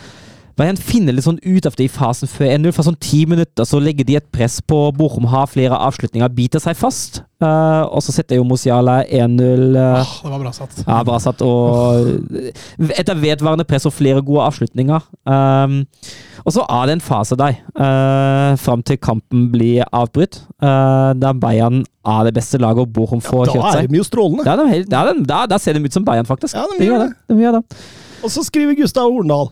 Bayern 0.59 0.79
finner 0.81 1.15
litt 1.15 1.27
sånn 1.27 1.41
ut 1.43 1.67
av 1.69 1.77
det 1.79 1.87
i 1.87 1.93
fasen 1.93 2.31
før 2.31 2.51
1-0. 2.55 2.73
For 2.77 2.87
sånn 2.87 2.99
ti 3.03 3.23
minutter 3.29 3.67
så 3.69 3.81
legger 3.83 4.07
de 4.09 4.19
et 4.21 4.31
press 4.35 4.59
på 4.61 4.79
Borum, 4.97 5.29
har 5.33 5.51
flere 5.51 5.79
avslutninger, 5.89 6.33
biter 6.37 6.63
seg 6.63 6.79
fast. 6.79 7.23
Uh, 7.41 7.87
og 7.89 8.03
så 8.05 8.13
setter 8.13 8.37
jo 8.37 8.45
Mosiala 8.45 8.99
1-0. 9.07 9.77
Uh, 9.77 10.01
oh, 10.03 10.17
det 10.27 10.33
var 10.35 10.43
bra 10.43 10.53
satt. 10.53 10.83
ja, 10.83 10.99
bra 11.09 11.21
satt. 11.23 11.45
Og 11.45 12.91
etter 12.93 13.21
vedvarende 13.21 13.65
press 13.69 13.89
og 13.89 13.95
flere 13.97 14.21
gode 14.25 14.49
avslutninger. 14.51 15.07
Um, 15.25 15.81
og 16.45 16.55
så 16.57 16.65
er 16.73 16.89
det 16.89 16.97
en 16.97 17.05
fase 17.05 17.37
der, 17.37 17.57
uh, 17.77 18.57
fram 18.61 18.85
til 18.87 19.01
kampen 19.01 19.49
blir 19.53 19.85
avbrutt, 19.93 20.43
uh, 20.65 21.13
der 21.17 21.37
Bayern 21.41 21.83
er 22.09 22.25
det 22.29 22.35
beste 22.37 22.61
laget 22.61 22.87
og 22.87 22.93
Bochum 22.97 23.21
får 23.25 23.51
Da 23.51 23.57
kjørt 23.57 23.67
er 23.69 23.81
seg. 23.83 23.91
de 23.93 24.01
jo 24.01 24.07
strålende. 24.09 24.47
Ja, 24.49 24.57
de, 24.57 24.65
er 24.69 24.85
da, 24.89 25.03
ja, 25.05 25.13
de, 25.13 25.25
der, 25.29 25.49
der 25.53 25.61
ser 25.61 25.77
de 25.77 25.85
ut 25.85 25.97
som 25.97 26.05
Bayern, 26.05 26.29
faktisk. 26.29 26.57
Ja, 26.57 26.65
de 26.69 26.85
gjør 26.85 26.97
gjør 26.97 27.07
det. 27.07 27.11
De 27.29 27.41
gjør 27.45 27.59
det. 27.61 27.81
Og 28.25 28.33
så 28.33 28.45
skriver 28.45 28.77
Gustav 28.79 29.13
Horndal. 29.13 29.51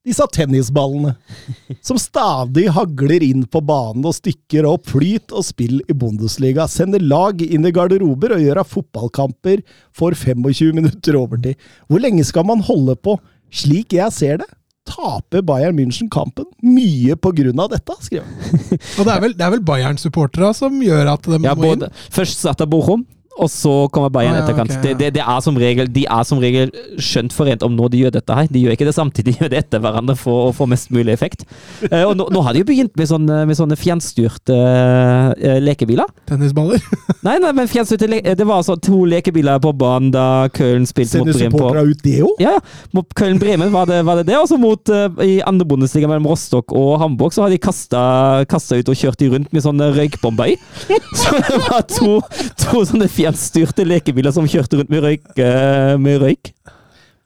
De 0.00 0.08
Disse 0.14 0.24
tennisballene, 0.32 1.10
som 1.84 1.98
stadig 2.00 2.70
hagler 2.72 3.20
inn 3.20 3.42
på 3.44 3.60
banen 3.60 4.06
og 4.08 4.14
stykker 4.16 4.64
opp 4.64 4.86
flyt 4.88 5.34
og 5.36 5.44
spill 5.44 5.82
i 5.92 5.96
Bundesliga, 5.96 6.64
sender 6.72 7.02
lag 7.04 7.42
inn 7.44 7.68
i 7.68 7.72
garderober 7.76 8.32
og 8.32 8.40
gjør 8.40 8.62
av 8.62 8.70
fotballkamper 8.70 9.60
for 9.92 10.16
25 10.16 10.72
minutter 10.78 11.18
overtid. 11.20 11.60
Hvor 11.86 12.00
lenge 12.00 12.24
skal 12.24 12.48
man 12.48 12.64
holde 12.64 12.96
på? 12.96 13.18
Slik 13.52 13.92
jeg 13.98 14.16
ser 14.16 14.40
det, 14.40 14.48
taper 14.88 15.44
Bayern 15.44 15.76
München 15.76 16.08
kampen 16.10 16.48
mye 16.64 17.12
av 17.60 17.68
dette, 17.74 17.96
skriver 18.00 18.24
han. 18.24 18.60
Og 18.98 19.04
det 19.04 19.12
er 19.12 19.24
vel, 19.26 19.36
er 19.36 19.52
vel 19.58 19.64
Bayern-supporterne 19.68 20.54
som 20.56 20.80
gjør 20.80 21.12
at 21.12 21.28
de 21.28 21.42
Ja, 21.44 21.52
må 21.52 21.74
inn? 21.74 21.84
både, 21.84 21.92
først 22.08 22.40
Zata 22.40 22.64
Bochum, 22.64 23.04
og 23.40 23.50
så 23.52 23.74
kommer 23.92 24.12
Bayern 24.12 24.30
Ah, 24.30 24.38
ja, 24.38 24.44
etterkant. 24.44 24.70
Okay, 24.78 24.92
ja. 24.92 24.98
det, 24.98 25.10
det, 25.16 25.22
er 25.24 25.40
som 25.44 25.56
regel, 25.58 25.90
de 25.92 26.04
er 26.06 26.26
som 26.26 26.40
regel 26.42 26.72
skjønt 27.00 27.34
forent 27.34 27.64
om 27.66 27.74
når 27.76 27.92
de 27.92 28.02
gjør 28.04 28.14
dette 28.18 28.36
her. 28.36 28.50
De 28.52 28.62
gjør 28.64 28.76
ikke 28.76 28.88
det 28.88 28.94
samtidig, 28.96 29.34
de 29.34 29.44
gjør 29.44 29.52
det 29.52 29.62
etter 29.64 29.82
hverandre 29.82 30.16
for 30.18 30.50
å 30.50 30.52
få 30.56 30.66
mest 30.70 30.92
mulig 30.94 31.12
effekt. 31.14 31.46
Eh, 31.88 32.04
og 32.04 32.16
nå, 32.18 32.28
nå 32.32 32.44
har 32.46 32.54
de 32.54 32.62
jo 32.62 32.68
begynt 32.70 32.94
med 32.98 33.10
sånne, 33.10 33.42
med 33.48 33.58
sånne 33.58 33.78
fjernstyrte 33.80 34.56
uh, 34.56 35.58
lekebiler. 35.62 36.10
Tennisballer? 36.30 36.82
Nei, 37.26 37.36
nei, 37.42 37.50
men 37.56 37.68
fjernstyrte 37.68 38.08
le 38.08 38.20
det 38.22 38.46
var 38.48 38.62
altså 38.62 38.76
to 38.80 39.02
lekebiler 39.08 39.58
på 39.60 39.72
banen 39.76 40.08
da 40.14 40.48
Köln 40.54 40.86
spilte 40.88 41.20
mot 41.20 41.28
Sender 41.28 41.36
Bremen 41.36 41.52
på 41.52 41.58
supporterne 41.60 41.92
ut 41.92 42.04
det 42.04 42.16
òg? 42.24 42.40
ja. 42.40 42.54
Mot 42.96 43.06
Köln-Bremen 43.16 43.72
var 43.74 43.88
det 43.90 44.00
var 44.06 44.20
det. 44.20 44.26
det. 44.30 44.38
Og 44.38 44.48
så 44.48 44.56
mot 44.60 44.92
uh, 44.92 45.20
i 45.24 45.40
andre 45.46 45.66
bondestiga 45.68 46.08
mellom 46.08 46.30
Rostock 46.30 46.72
og 46.76 46.94
Hamburg, 47.02 47.34
så 47.36 47.44
har 47.44 47.52
de 47.52 47.60
kasta 47.60 48.78
ut 48.78 48.92
og 48.92 48.96
kjørt 48.96 49.20
de 49.20 49.28
rundt 49.34 49.52
med 49.52 49.64
sånne 49.64 49.90
røykbomber 49.96 50.54
i. 50.54 50.56
Så 51.20 51.36
det 51.36 51.58
var 51.66 51.84
to, 51.90 52.16
to 52.60 52.84
sånne 52.88 53.08
fjernstyrte 53.10 53.29
lekebiler 53.34 54.32
som 54.32 54.46
kjørte 54.48 54.76
rundt 54.80 54.90
med 54.90 55.02
røyk. 55.04 55.26
eh, 55.38 55.96
med 55.98 56.20
røyk. 56.22 56.52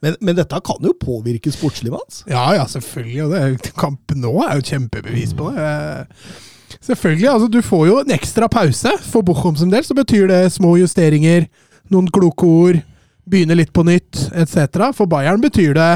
Men, 0.01 0.15
men 0.21 0.35
dette 0.35 0.59
kan 0.61 0.83
jo 0.83 0.93
påvirke 0.99 1.51
sportslivet 1.51 1.97
hans. 1.97 2.23
Ja, 2.29 2.53
ja, 2.53 2.65
selvfølgelig. 2.69 3.23
Og 3.25 3.31
det 3.63 3.71
kampen 3.79 4.21
nå 4.21 4.33
er 4.43 4.55
jo 4.59 4.59
et 4.65 4.73
kjempebevis 4.73 5.33
på 5.37 5.51
det. 5.55 5.61
Eh, 5.63 6.05
Selvfølgelig. 6.85 7.29
altså 7.29 7.47
Du 7.47 7.61
får 7.61 7.87
jo 7.87 7.99
en 8.01 8.11
ekstra 8.11 8.47
pause. 8.51 8.91
For 9.09 9.21
Bochum 9.25 9.55
sin 9.55 9.71
del 9.71 9.83
så 9.83 9.95
betyr 9.97 10.27
det 10.27 10.51
små 10.53 10.75
justeringer, 10.77 11.47
noen 11.89 12.07
kloke 12.13 12.45
ord, 12.45 12.81
begynne 13.29 13.55
litt 13.57 13.71
på 13.73 13.85
nytt 13.85 14.27
etc. 14.37 14.91
For 14.93 15.05
Bayern 15.09 15.41
betyr 15.41 15.73
det 15.73 15.91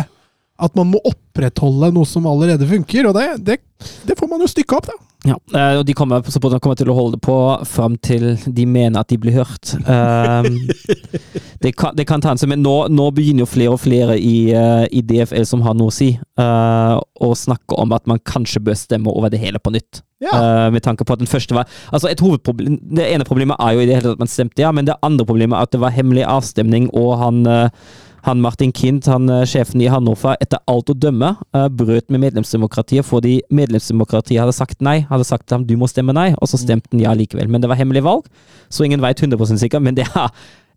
at 0.60 0.76
man 0.78 0.92
må 0.94 1.02
opprettholde 1.08 1.92
noe 1.96 2.08
som 2.08 2.28
allerede 2.30 2.68
funker, 2.70 3.10
og 3.10 3.16
det, 3.18 3.28
det, 3.48 3.60
det 4.08 4.18
får 4.20 4.32
man 4.32 4.44
jo 4.44 4.50
stykke 4.52 4.80
opp, 4.80 4.90
da. 4.92 4.98
Ja, 5.28 5.36
eh, 5.36 5.78
og 5.82 5.84
de 5.84 5.94
kommer, 5.98 6.24
kommer 6.24 6.78
til 6.80 6.90
å 6.92 6.96
holde 6.96 7.18
det 7.18 7.26
på 7.26 7.36
fram 7.68 7.98
til 8.00 8.38
de 8.40 8.64
mener 8.64 9.02
at 9.02 9.10
de 9.12 9.18
blir 9.20 9.36
hørt. 9.36 9.74
Um, 9.84 10.70
det, 11.64 11.74
kan, 11.76 11.92
det 11.98 12.06
kan 12.08 12.24
ta 12.24 12.32
en 12.32 12.40
stund, 12.40 12.54
men 12.54 12.64
nå, 12.64 12.76
nå 12.88 13.10
begynner 13.16 13.44
jo 13.44 13.50
flere 13.52 13.74
og 13.76 13.82
flere 13.84 14.16
i, 14.16 14.52
eh, 14.56 14.86
i 14.96 15.04
DFL 15.04 15.48
som 15.50 15.66
har 15.66 15.76
noe 15.76 15.92
å 15.92 15.96
si, 15.96 16.14
uh, 16.40 16.96
å 17.00 17.34
snakke 17.36 17.76
om 17.84 17.92
at 17.96 18.08
man 18.08 18.24
kanskje 18.24 18.64
bør 18.64 18.80
stemme 18.80 19.12
over 19.12 19.34
det 19.34 19.42
hele 19.44 19.60
på 19.60 19.76
nytt. 19.76 20.06
Ja. 20.24 20.32
Uh, 20.36 20.68
med 20.72 20.84
tanke 20.88 21.04
på 21.04 21.16
at 21.16 21.22
den 21.22 21.30
første 21.32 21.56
var 21.56 21.70
Altså 21.96 22.10
et 22.10 22.20
hovedproblem 22.20 22.74
Det 22.92 23.06
ene 23.08 23.24
problemet 23.24 23.56
er 23.64 23.78
jo 23.78 23.80
i 23.80 23.86
det 23.88 23.94
hele 23.96 24.10
tatt 24.10 24.18
at 24.18 24.24
man 24.26 24.28
stemte 24.28 24.60
ja, 24.60 24.68
men 24.76 24.90
det 24.90 24.98
andre 25.00 25.24
problemet 25.24 25.56
er 25.56 25.64
at 25.64 25.72
det 25.72 25.80
var 25.80 25.94
hemmelig 25.96 26.26
avstemning, 26.28 26.90
og 26.92 27.14
han 27.22 27.40
eh, 27.48 27.94
han 28.28 28.42
Martin 28.44 28.72
Kind, 28.76 29.08
han 29.08 29.30
eh, 29.30 29.46
sjefen 29.50 29.82
i 29.84 29.90
Hannover, 29.92 30.38
etter 30.44 30.62
alt 30.70 30.92
å 30.92 30.98
dømme 30.98 31.34
eh, 31.56 31.68
brøt 31.72 32.10
med 32.12 32.24
medlemsdemokratiet 32.26 33.08
fordi 33.08 33.40
medlemsdemokratiet 33.54 34.42
hadde 34.44 34.56
sagt 34.56 34.84
nei. 34.86 35.02
Hadde 35.10 35.28
sagt 35.28 35.48
til 35.48 35.60
ham 35.60 35.68
du 35.70 35.76
må 35.80 35.90
stemme 35.92 36.16
nei, 36.16 36.32
og 36.40 36.52
så 36.52 36.60
stemte 36.62 36.92
han 36.94 37.04
ja 37.04 37.16
likevel. 37.18 37.52
Men 37.52 37.64
det 37.64 37.72
var 37.72 37.80
hemmelig 37.80 38.06
valg, 38.08 38.28
så 38.70 38.88
ingen 38.88 39.04
vet 39.04 39.22
100% 39.24 39.62
sikkert, 39.62 39.86
men 39.86 39.98
det 40.00 40.08
er 40.10 40.34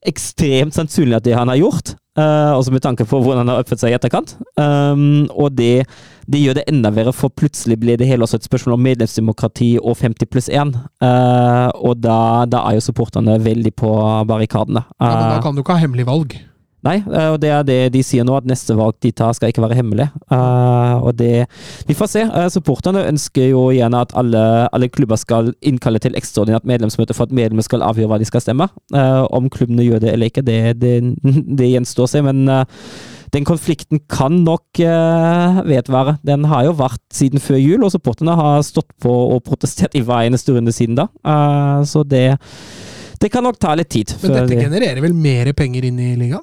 ekstremt 0.08 0.74
sannsynlig 0.74 1.18
at 1.18 1.26
det 1.26 1.36
han 1.38 1.50
har 1.50 1.60
gjort. 1.60 1.94
Uh, 2.18 2.52
også 2.58 2.74
med 2.74 2.82
tanke 2.84 3.06
på 3.08 3.22
hvordan 3.22 3.40
han 3.40 3.50
har 3.54 3.62
oppført 3.62 3.80
seg 3.80 3.94
i 3.94 3.96
etterkant. 3.96 4.34
Um, 4.60 5.30
og 5.30 5.54
det, 5.56 5.86
det 6.28 6.42
gjør 6.42 6.58
det 6.58 6.66
enda 6.68 6.90
verre, 6.92 7.14
for 7.16 7.32
plutselig 7.32 7.78
blir 7.80 8.00
det 8.00 8.08
hele 8.10 8.26
også 8.26 8.40
et 8.40 8.48
spørsmål 8.48 8.76
om 8.76 8.84
medlemsdemokrati 8.84 9.70
og 9.80 9.96
50 10.02 10.28
pluss 10.28 10.50
1. 10.52 10.74
Uh, 11.00 11.70
og 11.80 12.02
da, 12.04 12.18
da 12.50 12.66
er 12.68 12.76
jo 12.76 12.84
supporterne 12.84 13.38
veldig 13.40 13.72
på 13.78 13.92
barrikadene. 14.28 14.84
Ja, 14.98 15.14
men 15.14 15.36
da 15.36 15.44
kan 15.44 15.56
du 15.56 15.62
ikke 15.62 15.78
ha 15.78 15.84
hemmelig 15.86 16.08
valg. 16.10 16.36
Nei, 16.82 16.96
eh, 16.98 17.28
og 17.30 17.38
det 17.42 17.50
er 17.54 17.62
det 17.66 17.78
de 17.94 18.02
sier 18.02 18.26
nå, 18.26 18.34
at 18.34 18.46
neste 18.48 18.74
valg 18.74 18.96
de 19.04 19.12
tar 19.14 19.34
skal 19.36 19.52
ikke 19.52 19.62
være 19.62 19.78
hemmelig. 19.78 20.08
Uh, 20.32 20.98
og 21.06 21.14
det 21.18 21.46
Vi 21.86 21.94
får 21.94 22.10
se. 22.10 22.24
Uh, 22.26 22.48
supporterne 22.50 23.04
ønsker 23.06 23.52
jo 23.52 23.68
gjerne 23.70 24.02
at 24.02 24.14
alle, 24.18 24.42
alle 24.74 24.90
klubber 24.90 25.20
skal 25.20 25.52
innkalle 25.62 26.02
til 26.02 26.18
ekstraordinært 26.18 26.66
medlemsmøte 26.66 27.14
for 27.14 27.30
at 27.30 27.34
medlemmene 27.34 27.66
skal 27.66 27.86
avgjøre 27.86 28.10
hva 28.10 28.18
de 28.18 28.26
skal 28.26 28.42
stemme. 28.42 28.66
Uh, 28.94 29.22
om 29.30 29.46
klubbene 29.52 29.86
gjør 29.86 30.02
det 30.02 30.12
eller 30.16 30.32
ikke, 30.32 30.46
det, 30.46 30.60
det, 30.82 30.96
det 31.62 31.70
gjenstår 31.70 32.10
seg. 32.10 32.26
Men 32.26 32.44
eh, 32.50 32.82
den 33.32 33.46
konflikten 33.46 34.02
kan 34.10 34.42
nok 34.42 34.82
uh, 34.82 35.62
vedvare. 35.68 36.18
Den 36.26 36.50
har 36.50 36.66
jo 36.66 36.76
vært 36.82 37.02
siden 37.14 37.42
før 37.42 37.62
jul, 37.62 37.86
og 37.86 37.94
supporterne 37.94 38.34
har 38.38 38.62
stått 38.66 38.90
på 39.02 39.12
og 39.36 39.44
protestert 39.46 39.94
i 39.94 40.02
hver 40.02 40.26
eneste 40.26 40.56
runde 40.56 40.74
siden 40.74 40.98
da. 40.98 41.06
Så 41.86 42.02
det 42.02 42.32
det 43.22 43.28
kan 43.30 43.44
nok 43.46 43.54
ta 43.62 43.76
litt 43.78 43.92
tid. 43.94 44.10
Men 44.18 44.32
dette 44.34 44.64
genererer 44.64 44.98
vel 45.04 45.14
mer 45.14 45.52
penger 45.54 45.86
inn 45.86 46.00
i 46.02 46.16
ligaen? 46.18 46.42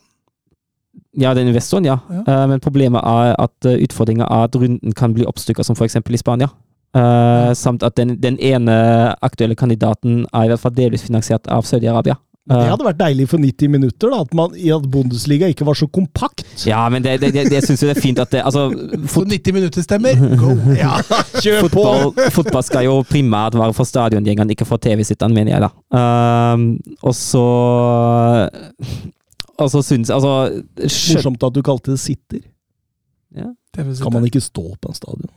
Ja, 1.18 1.34
den 1.34 1.48
investoren, 1.49 1.86
ja. 1.88 1.98
Ja. 2.10 2.22
Uh, 2.27 2.45
men 2.52 2.60
problemet 2.61 3.02
er 3.02 3.36
at 3.41 3.65
uh, 3.65 3.77
utfordringa 3.81 4.27
er 4.30 4.49
at 4.49 4.56
runden 4.56 4.94
kan 4.94 5.14
bli 5.15 5.26
oppstykka, 5.26 5.64
som 5.65 5.77
f.eks. 5.77 5.95
i 5.95 6.22
Spania. 6.22 6.49
Eh, 6.95 7.53
Samt 7.53 7.84
at 7.86 7.98
den, 7.98 8.15
den 8.18 8.40
ene 8.41 8.73
aktuelle 9.22 9.53
kandidaten 9.56 10.23
er 10.34 10.48
i 10.48 10.49
hvert 10.49 10.64
fall 10.64 10.73
delvis 10.73 11.03
finansiert 11.06 11.45
av 11.48 11.68
Saudi-Arabia. 11.69 12.15
Det 12.49 12.57
Eh, 12.57 12.69
hadde 12.72 12.86
vært 12.88 12.98
deilig 12.98 13.27
for 13.30 13.38
90 13.38 13.69
minutter, 13.69 14.10
da, 14.10 14.23
at, 14.23 14.31
man, 14.34 14.56
i 14.57 14.72
at 14.73 14.86
Bundesliga 14.90 15.45
ikke 15.52 15.68
var 15.68 15.77
så 15.77 15.86
kompakt. 15.86 16.41
ja, 16.65 16.81
men 16.90 17.03
det, 17.06 17.19
det, 17.22 17.30
det, 17.36 17.44
det 17.52 17.60
syns 17.61 17.84
jeg 17.84 17.91
det 17.91 17.98
er 17.98 18.02
fint 18.02 18.22
at 18.23 18.31
det 18.34 18.41
Altså, 18.41 18.72
Så 19.14 19.22
90 19.22 19.53
minutter 19.53 19.86
stemmer? 19.86 20.18
Go! 20.40 20.56
Ja, 20.73 20.98
kjør 21.44 21.68
på! 21.68 21.84
fotball, 21.84 22.31
fotball 22.34 22.65
skal 22.65 22.88
jo 22.88 23.03
primært 23.06 23.53
være 23.53 23.76
for 23.77 23.86
stadiongjengene, 23.86 24.57
ikke 24.57 24.65
for 24.65 24.81
TV-sitterne, 24.81 25.36
mener 25.38 25.60
jeg, 25.60 25.68
da. 25.68 25.69
Um, 25.94 26.65
og 27.06 27.14
så 27.14 27.45
Og 29.60 29.84
synes, 29.84 30.10
Altså 30.10 30.64
Morsomt 31.15 31.44
at 31.44 31.56
du 31.56 31.61
kalte 31.65 31.91
det 31.91 31.99
sitter. 31.99 32.41
Ja. 33.36 33.52
-sitter. 33.77 34.03
Kan 34.03 34.14
man 34.14 34.26
ikke 34.26 34.41
stå 34.41 34.76
på 34.81 34.90
en 34.90 34.95
stadion? 34.95 35.30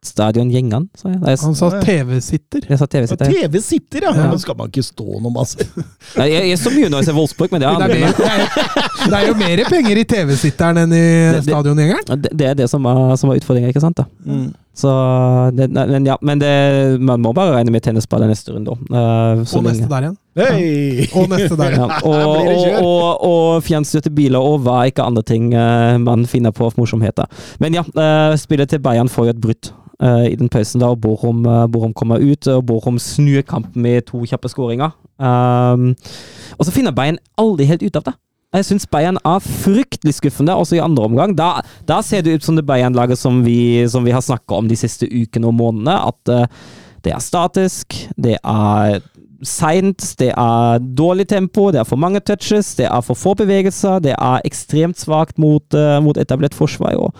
Stadiongjengene, 0.00 0.86
sa 0.96 1.10
jeg. 1.10 1.18
Nei, 1.20 1.34
Han 1.42 1.54
sa 1.54 1.68
TV-sitter. 1.84 2.62
jeg 2.68 2.78
sa 2.80 2.86
TV-sitter. 2.86 3.26
TV 3.26 3.60
sitter, 3.60 4.06
ja! 4.06 4.14
Ja. 4.16 4.30
Men 4.30 4.38
skal 4.40 4.56
man 4.56 4.70
ikke 4.72 4.82
stå 4.82 5.04
noe 5.20 5.32
masse? 5.34 5.58
Nei, 6.18 6.30
Jeg, 6.30 6.46
jeg 6.48 6.58
så 6.58 6.72
mye 6.72 6.88
når 6.88 7.02
jeg 7.02 7.08
ser 7.10 7.18
Wolfsburg, 7.18 7.52
men 7.52 7.60
det 7.60 7.68
er 7.68 7.76
Det 7.76 7.84
er, 7.84 8.00
mer, 8.00 8.14
det, 8.16 8.30
er, 8.30 9.10
det 9.10 9.18
er 9.18 9.26
jo 9.28 9.34
mer 9.42 9.62
penger 9.68 10.00
i 10.00 10.06
TV-sitteren 10.14 10.80
enn 10.86 10.96
i 10.96 11.04
stadiongjengeren. 11.44 12.08
Det, 12.16 12.32
det 12.32 12.48
er 12.48 12.56
det 12.62 12.70
som 12.72 12.88
var, 12.88 13.12
som 13.20 13.28
var 13.28 13.42
utfordringa, 13.42 13.68
ikke 13.74 13.84
sant? 13.84 14.00
da? 14.00 14.08
Mm. 14.24 14.48
Så 14.80 14.90
det, 15.56 15.66
Men 15.76 16.06
ja, 16.08 16.16
men 16.24 16.40
det, 16.40 16.50
man 17.00 17.20
må 17.20 17.32
bare 17.36 17.58
regne 17.58 17.72
med 17.74 17.84
tennisball 17.84 18.24
i 18.24 18.30
neste 18.30 18.54
runde. 18.54 18.76
Uh, 18.88 19.42
så 19.44 19.60
Og 19.60 19.66
neste 19.66 19.88
der 19.90 20.06
igjen. 20.06 20.16
Hei! 20.40 21.08
Og 21.18 21.28
neste 21.32 21.58
der 21.58 21.74
Ja, 21.74 21.88
igjen. 21.88 22.06
og, 22.06 22.46
og, 22.54 22.86
og, 22.86 23.26
og 23.30 23.66
fjernstyrte 23.66 24.12
biler 24.14 24.40
og 24.40 24.62
hva 24.64 24.84
ikke 24.88 25.04
andre 25.04 25.24
ting 25.26 25.50
uh, 25.52 25.98
man 26.00 26.24
finner 26.30 26.54
på 26.56 26.68
av 26.70 26.78
morsomheter. 26.80 27.28
Men 27.60 27.76
ja, 27.76 27.84
uh, 27.92 28.32
spillet 28.40 28.72
til 28.72 28.82
Bayern 28.84 29.10
får 29.12 29.30
jo 29.30 29.34
et 29.34 29.42
brudd 29.44 29.70
eh, 30.00 30.30
i 30.32 30.36
den 30.40 30.48
pausen, 30.48 30.80
da, 30.80 30.88
og 30.94 31.00
Borom, 31.04 31.42
Bochum 31.72 31.92
kommer 31.92 32.22
ut. 32.22 32.46
og 32.48 32.64
Borom 32.70 32.98
snur 33.02 33.42
kampen 33.44 33.82
med 33.84 34.06
to 34.08 34.22
kjappe 34.24 34.48
skåringer. 34.48 34.94
Um, 35.20 35.90
og 36.56 36.64
så 36.64 36.72
finner 36.72 36.94
Bayern 36.96 37.18
aldri 37.36 37.66
helt 37.68 37.84
ut 37.84 37.98
av 38.00 38.06
det. 38.08 38.14
Jeg 38.50 38.66
syns 38.66 38.88
Bayern 38.90 39.18
er 39.22 39.38
fryktelig 39.44 40.16
skuffende, 40.16 40.56
også 40.58 40.74
i 40.74 40.82
andre 40.82 41.04
omgang. 41.06 41.36
Da, 41.38 41.60
da 41.86 42.00
ser 42.02 42.24
det 42.26 42.34
ut 42.34 42.46
som 42.46 42.56
det 42.58 42.66
Bayern-laget 42.66 43.18
som 43.18 43.44
som 43.86 44.04
vi 44.04 44.10
har 44.10 44.20
snakka 44.20 44.56
om 44.58 44.68
de 44.68 44.76
siste 44.76 45.06
ukene 45.06 45.46
og 45.46 45.54
månedene. 45.54 45.94
At 46.10 46.32
uh, 46.34 46.46
det 47.04 47.12
er 47.14 47.22
statisk, 47.22 47.94
det 48.18 48.38
er 48.42 48.98
seint, 49.46 50.16
det 50.18 50.32
er 50.34 50.82
dårlig 50.82 51.28
tempo, 51.28 51.70
det 51.70 51.80
er 51.80 51.86
for 51.86 51.96
mange 51.96 52.20
touches, 52.20 52.74
det 52.74 52.88
er 52.90 53.00
for 53.00 53.14
få 53.14 53.36
bevegelser, 53.38 54.02
det 54.02 54.16
er 54.18 54.42
ekstremt 54.44 54.98
svakt 54.98 55.38
mot, 55.38 55.64
uh, 55.72 56.02
mot 56.02 56.18
etablert 56.18 56.54
forsvar. 56.54 56.98
Og 56.98 57.14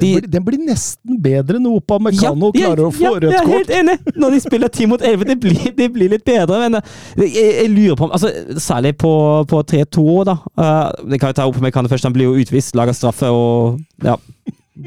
Den 0.00 0.16
blir, 0.16 0.28
den 0.32 0.46
blir 0.46 0.62
nesten 0.64 1.18
bedre 1.22 1.60
når 1.62 1.80
Opa 1.80 1.98
Mekano 2.02 2.50
klarer 2.54 2.86
å 2.86 2.92
få 2.94 3.04
ja, 3.04 3.12
rødt 3.16 3.34
Jeg 3.36 3.42
er 3.42 3.50
helt 3.50 3.72
enig! 3.80 3.96
Når 4.16 4.36
de 4.36 4.40
spiller 4.46 4.72
10 4.72 4.90
mot 4.90 5.04
11, 5.10 5.26
det 5.30 5.36
blir, 5.42 5.60
det 5.76 5.88
blir 5.94 6.14
litt 6.14 6.24
bedre. 6.26 6.60
Men 6.64 6.80
eh, 6.80 7.26
jeg, 7.26 7.46
jeg 7.60 7.72
lurer 7.74 7.98
på 8.00 8.08
om 8.08 8.14
altså, 8.16 8.32
Særlig 8.60 8.96
på, 9.00 9.12
på 9.50 9.62
3-2, 9.74 10.06
da. 10.28 10.38
Uh, 10.56 11.10
det 11.12 11.20
kan 11.20 11.30
jeg 11.30 11.40
ta 11.40 11.48
Opa 11.50 11.64
Mekano 11.64 11.92
først. 11.92 12.08
Han 12.08 12.16
blir 12.16 12.30
jo 12.30 12.40
utvist, 12.40 12.76
lager 12.78 12.96
straffe 12.96 13.30
og 13.30 13.80
ja. 14.04 14.18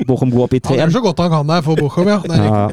Bochum 0.07 0.31
går 0.33 0.47
opp 0.47 0.53
i 0.57 0.61
3-1. 0.63 0.67
Han 0.67 0.77
3 0.77 0.81
gjør 0.81 0.93
så 0.95 1.03
godt 1.05 1.23
han 1.23 1.33
kan 1.33 1.49
der 1.51 1.65
for 1.65 1.79
Bochum, 1.79 2.09
ja. 2.09 2.19
Ja. 2.33 2.67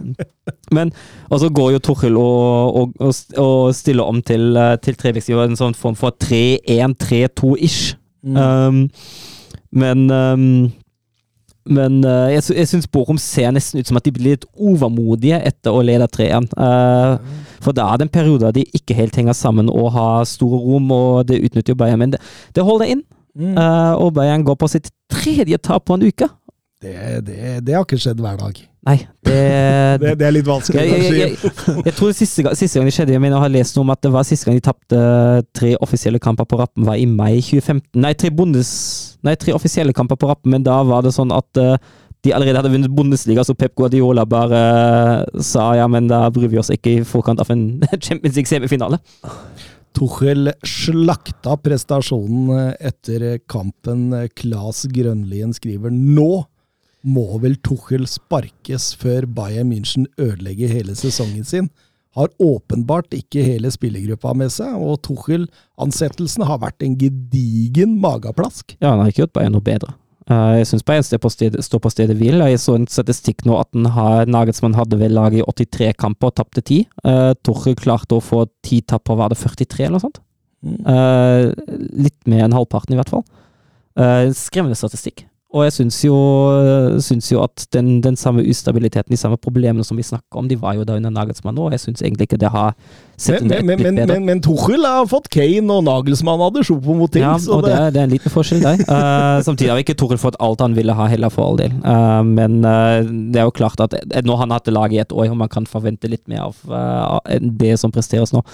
Men 0.72 0.92
og 1.28 1.40
så 1.42 1.50
går 1.52 1.72
jo 1.76 1.82
Tuchel 1.84 2.16
og, 2.16 2.76
og, 2.80 2.94
og, 3.00 3.14
og 3.42 3.74
stiller 3.76 4.08
om 4.08 4.22
til, 4.22 4.56
eh, 4.56 4.76
til 4.82 4.96
Trebekk. 4.98 5.28
En 5.44 5.58
sånn 5.58 5.76
form 5.78 5.98
for 5.98 6.16
3-1-3-2-ish. 6.24 7.96
Um, 8.20 8.86
men 9.70 10.10
um, 10.10 10.46
men 11.70 12.00
uh, 12.04 12.28
jeg, 12.32 12.44
jeg 12.56 12.70
syns 12.70 12.90
Borum 12.90 13.18
ser 13.20 13.54
nesten 13.54 13.80
ut 13.80 13.90
som 13.90 13.98
at 14.00 14.06
de 14.06 14.12
blir 14.14 14.34
litt 14.34 14.48
overmodige 14.58 15.38
etter 15.50 15.76
å 15.76 15.84
lede 15.86 16.08
3-1. 16.10 16.50
Uh, 16.58 17.46
for 17.62 17.76
da 17.76 17.86
er 17.90 18.00
det 18.00 18.08
en 18.08 18.12
periode 18.14 18.48
der 18.48 18.58
de 18.58 18.66
ikke 18.76 18.96
helt 18.98 19.16
henger 19.16 19.36
sammen 19.36 19.70
og 19.72 19.92
har 19.94 20.28
store 20.28 20.60
rom, 20.64 20.90
og 20.94 21.28
det 21.30 21.42
utnytter 21.44 21.74
jo 21.74 21.80
Bayern. 21.80 22.02
Men 22.02 22.14
det, 22.16 22.22
det 22.56 22.66
holder 22.66 22.94
inn. 22.96 23.06
Mm. 23.38 23.54
Eh, 23.54 23.92
og 23.94 24.14
Bayern 24.14 24.44
går 24.44 24.54
på 24.58 24.68
sitt 24.68 24.90
tredje 25.12 25.58
tap 25.58 25.86
på 25.86 25.96
en 25.96 26.06
uke. 26.08 26.28
Det, 26.80 27.20
det, 27.26 27.38
det 27.66 27.74
har 27.76 27.84
ikke 27.84 28.00
skjedd 28.00 28.20
hver 28.24 28.38
dag. 28.40 28.56
Nei, 28.88 28.96
det, 29.26 29.38
Det, 30.00 30.14
det 30.16 30.24
er 30.24 30.32
litt 30.32 30.46
vanskelig 30.48 30.80
jeg, 30.80 30.90
jeg, 30.90 31.00
å 31.00 31.16
jeg, 31.18 31.32
si. 31.36 31.72
jeg, 31.84 31.94
tror 31.98 32.14
siste, 32.16 32.52
siste 32.56 32.78
gang 32.78 32.86
det 32.88 32.94
skjedde 32.96 33.12
Jeg 33.12 33.20
mener 33.20 33.36
jeg 33.36 33.44
har 33.44 33.52
lest 33.52 33.76
noe 33.76 33.84
om 33.84 33.92
at 33.92 34.00
det 34.00 34.12
var 34.14 34.24
siste 34.24 34.48
gang 34.48 34.56
de 34.56 34.62
tapte 34.64 35.00
tre 35.52 35.74
offisielle 35.84 36.20
kamper 36.22 36.48
på 36.48 36.56
rappen, 36.62 36.86
var 36.88 36.96
i 36.96 37.04
mai 37.04 37.42
2015. 37.44 38.00
Nei, 38.00 38.14
tre, 38.16 38.32
bundes, 38.32 38.70
nei, 39.26 39.36
tre 39.40 39.54
offisielle 39.56 39.94
kamper 39.96 40.18
på 40.20 40.30
rappen, 40.30 40.52
men 40.54 40.64
da 40.66 40.80
var 40.86 41.04
det 41.06 41.14
sånn 41.16 41.32
at 41.34 41.60
eh, 41.60 41.76
de 42.24 42.34
allerede 42.36 42.60
hadde 42.60 42.72
vunnet 42.72 42.92
Bundesliga, 42.92 43.44
så 43.44 43.56
Pep 43.56 43.74
Guardiola 43.78 44.26
bare 44.28 44.60
eh, 44.60 45.42
sa 45.44 45.70
ja, 45.78 45.88
men 45.88 46.10
da 46.10 46.26
bryr 46.32 46.52
vi 46.52 46.60
oss 46.60 46.72
ikke 46.72 46.98
i 46.98 47.04
forkant 47.06 47.40
av 47.40 47.52
en 47.52 47.66
Champions 48.06 48.36
League-semifinale. 48.36 49.00
Tuchel 49.96 50.52
slakta 50.66 51.56
prestasjonen 51.64 52.52
eh, 52.54 52.88
etter 52.92 53.40
kampen. 53.50 54.10
Klas 54.38 54.84
Grønlien 54.92 55.54
skriver 55.56 55.94
nå 55.94 56.30
må 57.00 57.26
vel 57.40 57.56
Tuchel 57.64 58.04
sparkes 58.08 58.92
før 59.00 59.24
Bayern 59.24 59.70
München 59.72 60.04
ødelegger 60.20 60.68
hele 60.68 60.96
sesongen 60.98 61.46
sin. 61.48 61.70
Har 62.18 62.32
åpenbart 62.42 63.14
ikke 63.14 63.44
hele 63.46 63.70
spillergruppa 63.70 64.32
med 64.34 64.50
seg, 64.50 64.74
og 64.74 64.98
Tuchel-ansettelsen 65.06 66.46
har 66.48 66.62
vært 66.62 66.82
en 66.82 66.96
gedigen 66.98 67.98
mageplask. 68.02 68.74
Ja, 68.80 68.92
han 68.92 69.04
har 69.04 69.12
ikke 69.12 69.24
gjort 69.26 69.36
Bayern 69.38 69.54
noe 69.54 69.66
bedre. 69.66 69.94
Eh, 70.30 70.56
jeg 70.60 70.70
syns 70.70 70.86
Bayern 70.86 71.06
står 71.06 71.22
på 71.22 71.30
stedet, 71.32 71.62
står 71.66 71.84
på 71.84 71.92
stedet 71.94 72.16
hvil. 72.18 72.42
Jeg 72.50 72.62
så 72.62 72.74
en 72.78 72.88
statistikk 72.90 73.46
nå 73.46 73.60
at 73.60 73.78
har, 73.94 74.26
Nagelsmann 74.26 74.74
hadde 74.78 74.98
vel 74.98 75.14
laget 75.14 75.44
i 75.44 75.66
83 75.70 75.92
kamper 76.02 76.32
og 76.32 76.40
tapte 76.40 76.64
10. 76.64 76.82
Uh, 77.06 77.30
Torre 77.46 77.76
klarte 77.78 78.18
å 78.18 78.24
få 78.24 78.44
10 78.66 78.90
tap 78.90 79.06
på 79.06 79.16
var 79.18 79.30
det 79.30 79.38
43 79.38 79.86
eller 79.86 79.98
noe 79.98 80.08
sånt. 80.08 80.20
Eh, 80.60 81.50
litt 82.04 82.18
mer 82.28 82.44
enn 82.44 82.54
halvparten, 82.56 82.94
i 82.94 83.00
hvert 83.00 83.12
fall. 83.12 83.24
Eh, 83.96 84.28
skremmende 84.36 84.78
statistikk. 84.78 85.24
Og 85.50 85.64
jeg 85.66 85.72
syns 85.74 85.96
jo, 86.04 86.14
syns 87.02 87.26
jo 87.32 87.40
at 87.42 87.64
den, 87.74 87.96
den 88.04 88.14
samme 88.14 88.44
ustabiliteten, 88.46 89.10
de 89.10 89.18
samme 89.18 89.34
problemene 89.42 89.82
som 89.82 89.98
vi 89.98 90.04
snakker 90.06 90.38
om, 90.38 90.46
de 90.46 90.54
var 90.60 90.76
jo 90.78 90.84
da 90.86 90.94
under 90.94 91.10
Nagelsmann 91.10 91.56
nå, 91.58 91.64
og 91.66 91.74
jeg 91.74 91.82
syns 91.82 92.04
egentlig 92.04 92.28
ikke 92.28 92.38
det 92.38 92.52
har 92.54 92.76
sett 93.20 93.42
Men, 93.42 93.48
under 93.48 93.56
men, 93.58 93.58
ett 93.58 93.66
men, 93.66 93.80
litt 93.82 93.98
bedre. 93.98 94.14
men, 94.20 94.28
men 94.30 94.42
Tuchel 94.46 94.86
har 94.86 95.08
fått 95.10 95.26
Kane, 95.34 95.66
og 95.74 95.82
Nagelsmann 95.88 96.38
hadde 96.44 96.62
Sjopo-moting. 96.68 97.24
Ja, 97.26 97.32
så 97.42 97.56
og 97.58 97.64
det, 97.66 97.72
det, 97.74 97.80
er- 97.82 97.96
det 97.96 98.04
en 98.04 98.14
liten 98.14 98.34
forskjell 98.36 98.62
der. 98.62 98.84
uh, 98.86 99.42
samtidig 99.48 99.72
har 99.74 99.82
ikke 99.82 99.98
Tuchel 99.98 100.22
fått 100.22 100.38
alt 100.38 100.62
han 100.62 100.78
ville 100.78 100.94
ha, 100.94 101.08
heller, 101.10 101.34
for 101.34 101.48
all 101.50 101.58
del. 101.58 101.74
Uh, 101.82 102.22
men 102.30 102.60
uh, 102.62 103.02
det 103.34 103.42
er 103.42 103.50
jo 103.50 103.56
klart 103.58 103.82
at 103.82 103.98
nå 104.22 104.38
har 104.38 104.46
han 104.46 104.54
hatt 104.54 104.70
laget 104.70 105.00
i 105.00 105.02
et 105.02 105.18
år, 105.18 105.32
og 105.34 105.42
man 105.42 105.50
kan 105.50 105.66
forvente 105.66 106.06
litt 106.14 106.22
mer 106.30 106.46
av 106.46 107.26
det 107.58 107.74
som 107.82 107.90
presteres 107.90 108.30
nå. 108.36 108.46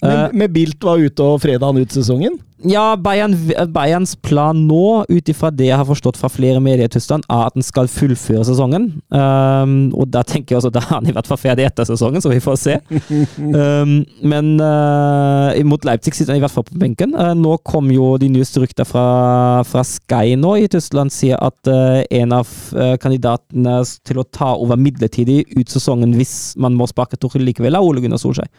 Men, 0.00 0.30
men 0.32 0.52
Bilt 0.56 0.80
var 0.80 0.96
ute 0.96 1.28
og 1.28 1.42
freda 1.44 1.68
han 1.68 1.84
ut 1.84 1.92
sesongen. 1.92 2.40
Ja, 2.66 2.96
Bayern, 2.96 3.34
Bayerns 3.70 4.16
plan 4.16 4.66
nå, 4.66 5.04
ut 5.06 5.28
ifra 5.30 5.50
det 5.54 5.68
jeg 5.68 5.78
har 5.78 5.86
forstått 5.86 6.16
fra 6.18 6.30
flere 6.32 6.58
medier 6.62 6.88
i 6.88 6.90
Tyskland, 6.90 7.22
er 7.30 7.44
at 7.46 7.54
den 7.54 7.62
skal 7.62 7.86
fullføre 7.92 8.42
sesongen. 8.48 8.88
Um, 9.14 9.76
og 9.94 10.08
da 10.10 10.24
tenker 10.26 10.54
jeg 10.54 10.58
også 10.58 10.72
da 10.74 10.82
er 10.82 10.90
han 10.90 11.06
i 11.06 11.14
hvert 11.14 11.28
fall 11.30 11.38
ferdig 11.38 11.68
etter 11.68 11.86
sesongen, 11.86 12.22
så 12.24 12.32
vi 12.32 12.40
får 12.42 12.58
se. 12.58 12.74
um, 13.38 13.94
men 14.32 14.50
uh, 14.58 15.54
mot 15.70 15.86
Leipzig 15.86 16.16
sitter 16.16 16.34
han 16.34 16.40
i 16.40 16.44
hvert 16.44 16.56
fall 16.56 16.66
på 16.66 16.80
benken. 16.82 17.14
Uh, 17.14 17.30
nå 17.38 17.54
kom 17.62 17.92
jo 17.94 18.16
de 18.18 18.30
nyeste 18.34 18.64
rykter 18.64 18.88
fra, 18.88 19.06
fra 19.68 19.86
Sky 19.86 20.34
nå 20.40 20.56
i 20.64 20.66
Tyskland, 20.72 21.14
sier 21.14 21.38
at 21.38 21.70
uh, 21.70 22.02
en 22.10 22.34
av 22.40 22.50
kandidatene 22.98 23.78
til 24.06 24.18
å 24.20 24.26
ta 24.34 24.50
over 24.58 24.78
midlertidig 24.80 25.44
ut 25.54 25.70
sesongen 25.70 26.16
hvis 26.18 26.56
man 26.58 26.74
må 26.78 26.88
sparke 26.90 27.18
Torhild 27.20 27.46
likevel, 27.46 27.78
er 27.78 27.86
Ole 27.86 28.02
Gunnar 28.02 28.18
Solskjær. 28.22 28.50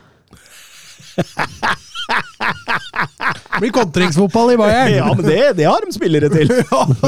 Blir 3.59 3.71
kontringsfotball 3.75 4.53
i 4.53 4.57
Bayern! 4.59 4.93
Ja, 4.93 5.07
men 5.13 5.25
det, 5.25 5.39
det 5.59 5.67
har 5.67 5.83
de 5.85 5.93
spillere 5.93 6.29
til. 6.31 6.51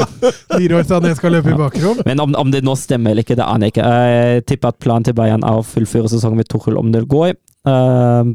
Leroy 0.58 0.84
Sané 0.86 1.14
skal 1.18 1.36
løpe 1.36 1.52
i 1.52 1.58
bakrom. 1.58 2.02
Men 2.06 2.22
om, 2.22 2.34
om 2.38 2.52
det 2.52 2.62
nå 2.66 2.74
stemmer 2.78 3.14
eller 3.14 3.26
ikke, 3.26 3.38
det 3.38 3.46
aner 3.46 3.68
jeg 3.68 3.76
ikke. 3.76 3.92
Jeg 4.12 4.44
tipper 4.50 4.72
at 4.72 4.80
planen 4.82 5.08
til 5.08 5.16
Bayern 5.18 5.46
er 5.46 5.60
å 5.60 5.66
fullføre 5.66 6.10
sesongen 6.12 6.42
med 6.42 6.50
Tuchel 6.52 6.78
om 6.80 6.92
det 6.94 7.06
går. 7.10 7.34
Uh, 7.68 8.34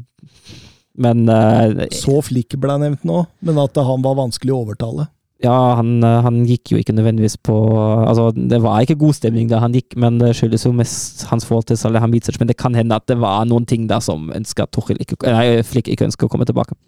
men 0.97 1.27
uh, 1.29 1.85
Så 1.93 2.17
Flick 2.25 2.57
ble 2.57 2.79
nevnt 2.81 3.05
nå, 3.05 3.25
men 3.45 3.61
at 3.61 3.77
han 3.77 4.01
var 4.05 4.17
vanskelig 4.17 4.55
å 4.55 4.63
overtale. 4.65 5.07
ja, 5.43 5.53
han, 5.77 5.99
uh, 6.01 6.23
han 6.25 6.41
gikk 6.49 6.73
jo 6.73 6.81
ikke 6.81 6.95
nødvendigvis 6.97 7.37
på 7.45 7.57
Altså, 7.77 8.31
det 8.33 8.61
var 8.63 8.81
ikke 8.81 8.97
god 9.03 9.19
stemning 9.19 9.51
da 9.51 9.61
han 9.61 9.75
gikk, 9.77 9.93
men 9.99 10.17
det 10.23 10.33
skyldes 10.39 10.65
jo 10.65 10.73
mest 10.73 11.27
hans 11.29 11.45
forhold 11.45 11.69
til 11.69 12.01
Hamidzic. 12.01 12.39
Men 12.41 12.49
det 12.49 12.57
kan 12.57 12.77
hende 12.77 12.97
at 12.97 13.05
det 13.11 13.19
var 13.21 13.45
noen 13.45 13.67
ting 13.69 13.85
der 13.91 14.01
som 14.01 14.31
ønska 14.33 14.71
Tuchel 14.73 14.97
ikke, 15.03 15.21
nei, 15.29 15.61
Flick 15.67 15.91
ikke 15.91 16.09
ønsker 16.09 16.25
å 16.25 16.33
komme 16.33 16.49
tilbake. 16.49 16.79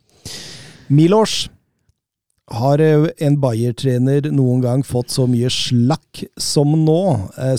Milos 0.90 1.50
har 2.50 2.82
eh, 2.82 3.10
en 3.26 3.38
Bayer-trener 3.41 4.32
noen 4.34 4.64
gang 4.66 4.86
fått 4.86 5.14
så 5.14 5.28
mye 5.30 5.52
slakk 5.54 6.24
som 6.40 6.74
nå? 6.86 7.02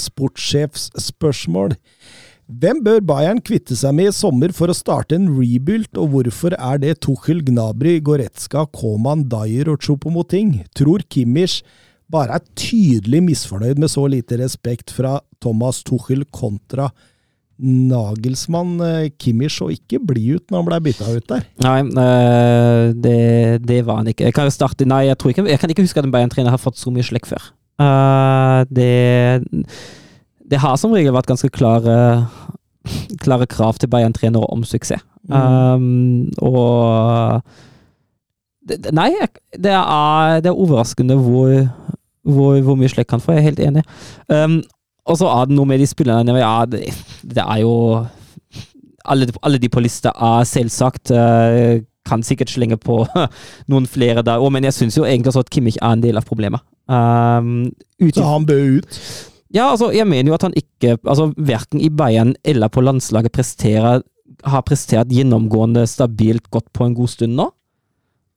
Sportssjefsspørsmål. 0.09 1.77
Spørsmål. 1.77 1.79
Hvem 2.51 2.81
bør 2.83 2.99
Bayern 3.07 3.39
kvitte 3.47 3.77
seg 3.79 3.93
med 3.95 4.09
i 4.11 4.15
sommer 4.15 4.51
for 4.51 4.73
å 4.73 4.75
starte 4.75 5.15
en 5.15 5.29
rebuild, 5.37 5.93
og 5.95 6.11
hvorfor 6.11 6.57
er 6.57 6.81
det 6.83 6.97
Tuchel, 7.05 7.45
Gnabry, 7.47 8.01
Goretzka, 8.03 8.65
Koman, 8.75 9.23
Dyer 9.31 9.71
og 9.71 9.85
Chopomoting? 9.87 10.57
Tror 10.75 11.05
Kimmich 11.07 11.61
bare 12.11 12.41
er 12.41 12.49
tydelig 12.59 13.21
misfornøyd 13.29 13.79
med 13.79 13.93
så 13.93 14.09
lite 14.11 14.41
respekt 14.41 14.91
fra 14.91 15.21
Thomas 15.39 15.85
Tuchel 15.87 16.25
kontra 16.35 16.89
Nagelsmann? 17.61 18.75
Eh, 18.85 19.09
Kimmich 19.21 19.57
så 19.59 19.69
ikke 19.75 20.01
blid 20.03 20.39
ut 20.41 20.51
når 20.51 20.63
han 20.63 20.69
ble 20.71 20.81
bytta 20.89 21.11
ut 21.17 21.27
der. 21.31 21.45
Nei, 21.65 21.79
eh, 22.05 22.93
det, 23.07 23.19
det 23.67 23.81
var 23.87 24.01
han 24.01 24.11
ikke. 24.13 24.29
Jeg 24.29 24.37
kan 24.37 24.51
starte 24.55 24.89
Nei, 24.89 25.05
jeg, 25.09 25.19
tror 25.21 25.35
ikke, 25.35 25.47
jeg 25.51 25.61
kan 25.63 25.71
ikke 25.75 25.85
huske 25.87 26.01
at 26.01 26.09
en 26.09 26.15
Bayern-trener 26.15 26.55
har 26.55 26.63
fått 26.63 26.81
så 26.81 26.93
mye 26.95 27.05
slekk 27.07 27.29
før. 27.31 27.51
Eh, 27.81 28.65
det 28.71 29.45
Det 30.51 30.59
har 30.59 30.77
som 30.81 30.93
regel 30.93 31.15
vært 31.15 31.31
ganske 31.31 31.51
klare 31.55 31.97
klare 33.21 33.47
krav 33.47 33.77
til 33.79 33.91
Bayern-trenere 33.93 34.49
om 34.51 34.65
suksess. 34.65 35.03
Um, 35.29 36.31
og 36.41 37.43
det- 38.67 38.93
Nei, 38.93 39.11
det 39.53 39.71
er, 39.71 40.41
det 40.41 40.49
er 40.51 40.57
overraskende 40.57 41.15
hvor, 41.21 41.69
hvor, 42.25 42.61
hvor 42.65 42.77
mye 42.81 42.89
slekk 42.89 43.11
han 43.11 43.21
får. 43.21 43.35
Jeg 43.37 43.41
er 43.45 43.49
helt 43.51 43.61
enig. 43.61 43.85
Um, 44.29 44.63
og 45.11 45.19
så 45.21 45.29
er 45.29 45.49
det 45.51 45.57
noe 45.59 45.69
med 45.69 45.81
de 45.83 45.89
spillerne 45.91 46.39
Ja, 46.39 46.65
det, 46.71 46.87
det 47.27 47.43
er 47.43 47.63
jo 47.65 47.75
alle, 49.11 49.29
alle 49.43 49.59
de 49.61 49.71
på 49.73 49.83
lista 49.83 50.13
er 50.15 50.47
selvsagt 50.49 51.13
eh, 51.15 51.81
Kan 52.09 52.23
sikkert 52.27 52.53
slenge 52.53 52.79
på 52.81 53.03
noen 53.71 53.89
flere 53.91 54.25
der 54.27 54.43
òg, 54.43 54.53
men 54.55 54.67
jeg 54.69 54.77
syns 54.77 54.99
jo 54.99 55.07
egentlig 55.07 55.33
også 55.33 55.45
at 55.45 55.53
Kimmich 55.53 55.79
er 55.81 55.97
en 55.97 56.05
del 56.05 56.19
av 56.21 56.27
problemet. 56.29 56.63
Um, 56.91 57.69
Så 58.17 58.25
han 58.27 58.47
bør 58.49 58.81
ut. 58.81 58.97
ja, 59.55 59.69
altså, 59.71 59.91
jeg 59.95 60.09
mener 60.11 60.33
jo 60.33 60.35
at 60.39 60.47
han 60.49 60.57
ikke 60.59 60.97
altså, 61.05 61.29
Verken 61.37 61.81
i 61.81 61.91
Bayern 61.91 62.35
eller 62.45 62.73
på 62.73 62.83
landslaget 62.83 63.31
presterer, 63.37 64.03
har 64.45 64.63
prestert 64.67 65.13
gjennomgående 65.13 65.85
stabilt 65.87 66.49
godt 66.51 66.73
på 66.73 66.89
en 66.89 66.97
god 66.97 67.13
stund 67.13 67.37
nå. 67.39 67.51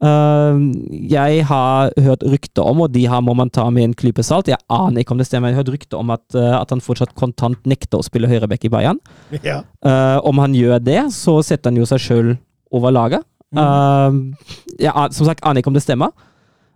Uh, 0.03 0.59
jeg 1.07 1.45
har 1.47 1.93
hørt 2.03 2.25
rykter 2.27 2.65
om, 2.67 2.81
og 2.83 2.91
de 2.91 3.05
her 3.07 3.21
må 3.23 3.35
man 3.39 3.51
ta 3.53 3.69
med 3.71 3.87
en 3.87 3.95
klype 3.95 4.25
salt, 4.25 4.49
jeg 4.51 4.59
aner 4.67 5.03
ikke 5.03 5.15
om 5.15 5.21
det 5.21 5.29
stemmer, 5.29 5.51
jeg 5.51 5.55
har 5.55 5.63
hørt 5.63 5.73
rykter 5.77 6.01
om 6.01 6.11
at, 6.11 6.25
uh, 6.35 6.57
at 6.59 6.73
han 6.75 6.83
fortsatt 6.83 7.15
kontant 7.19 7.61
nekter 7.69 8.01
å 8.01 8.05
spille 8.05 8.27
høyreback 8.27 8.67
i 8.67 8.73
Bayern. 8.73 8.99
Ja. 9.39 9.61
Uh, 9.85 10.19
om 10.27 10.43
han 10.43 10.57
gjør 10.57 10.83
det, 10.83 10.99
så 11.15 11.39
setter 11.45 11.71
han 11.71 11.79
jo 11.79 11.87
seg 11.87 12.03
sjøl 12.03 12.35
over 12.73 12.91
laget. 12.91 13.23
Uh, 13.53 14.33
jeg 14.81 14.91
som 15.13 15.29
sagt 15.29 15.43
aner 15.45 15.61
ikke 15.61 15.71
om 15.71 15.77
det 15.77 15.85
stemmer. 15.85 16.11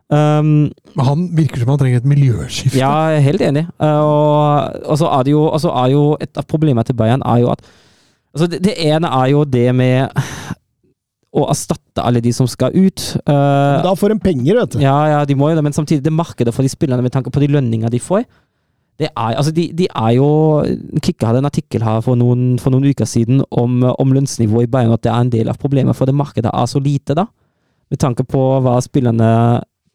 Um, 0.08 0.72
Men 0.95 1.04
han 1.04 1.24
virker 1.36 1.60
som 1.60 1.74
han 1.74 1.80
trenger 1.82 1.99
et 1.99 2.08
miljøskifte. 2.08 2.80
ja, 2.80 2.91
jeg 3.12 3.18
er 3.18 3.26
helt 3.26 3.44
enig. 3.44 3.66
Uh, 3.76 4.04
og, 4.08 4.78
og 4.88 4.99
så 5.02 5.10
er 5.12 5.28
det 5.28 5.34
jo, 5.34 5.41
og 5.44 5.60
så 5.60 5.74
er 5.84 5.91
jo 5.91 6.04
Et 6.24 6.40
av 6.40 6.48
problemene 6.48 6.86
til 6.88 6.95
Bayern 6.95 7.26
er 7.28 7.41
jo 7.44 7.52
at 7.52 7.66
altså 8.32 8.48
det, 8.48 8.62
det 8.64 8.78
ene 8.86 9.10
er 9.12 9.34
jo 9.34 9.44
det 9.44 9.68
med 9.76 10.08
å 11.38 11.45
erstatte 11.51 12.03
alle 12.03 12.22
de 12.23 12.34
som 12.34 12.49
skal 12.49 12.73
ut. 12.76 13.03
Uh, 13.30 13.84
Da 13.85 13.93
får 13.97 14.15
de 14.15 14.19
penger, 14.23 14.57
vet 14.59 14.76
du. 14.76 14.81
ja, 14.84 14.97
ja, 15.14 15.22
de 15.27 15.38
må 15.38 15.51
jo 15.51 15.59
det, 15.59 15.64
men 15.65 15.76
samtidig, 15.76 16.03
det 16.05 16.14
markedet 16.14 16.53
for 16.55 16.65
de 16.65 16.73
spillerne 16.73 17.05
med 17.05 17.14
tanke 17.14 17.34
på 17.34 17.43
de 17.43 17.51
lønninger 17.53 17.93
de 17.93 18.01
får 18.01 18.26
det 18.97 19.11
er, 19.11 19.35
altså 19.38 19.51
de, 19.53 19.68
de 19.77 19.85
er 19.85 20.14
jo 20.18 20.27
Kikke 21.05 21.27
hadde 21.27 21.43
en 21.43 21.49
artikkel 21.49 21.84
her 21.85 21.99
for 22.01 22.18
noen, 22.18 22.55
for 22.61 22.73
noen 22.73 22.88
uker 22.89 23.05
siden 23.05 23.43
om, 23.53 23.84
om 23.85 24.14
lønnsnivået 24.15 24.65
i 24.65 24.72
Bayern, 24.73 24.95
at 24.95 25.03
det 25.05 25.11
er 25.14 25.22
en 25.22 25.34
del 25.34 25.51
av 25.51 25.59
problemet, 25.61 25.93
for 25.97 26.09
det 26.09 26.18
markedet 26.18 26.49
er 26.49 26.69
så 26.69 26.81
lite, 26.81 27.14
da. 27.18 27.27
Med 27.93 28.01
tanke 28.01 28.26
på 28.27 28.41
hva 28.65 28.80
spillerne 28.84 29.30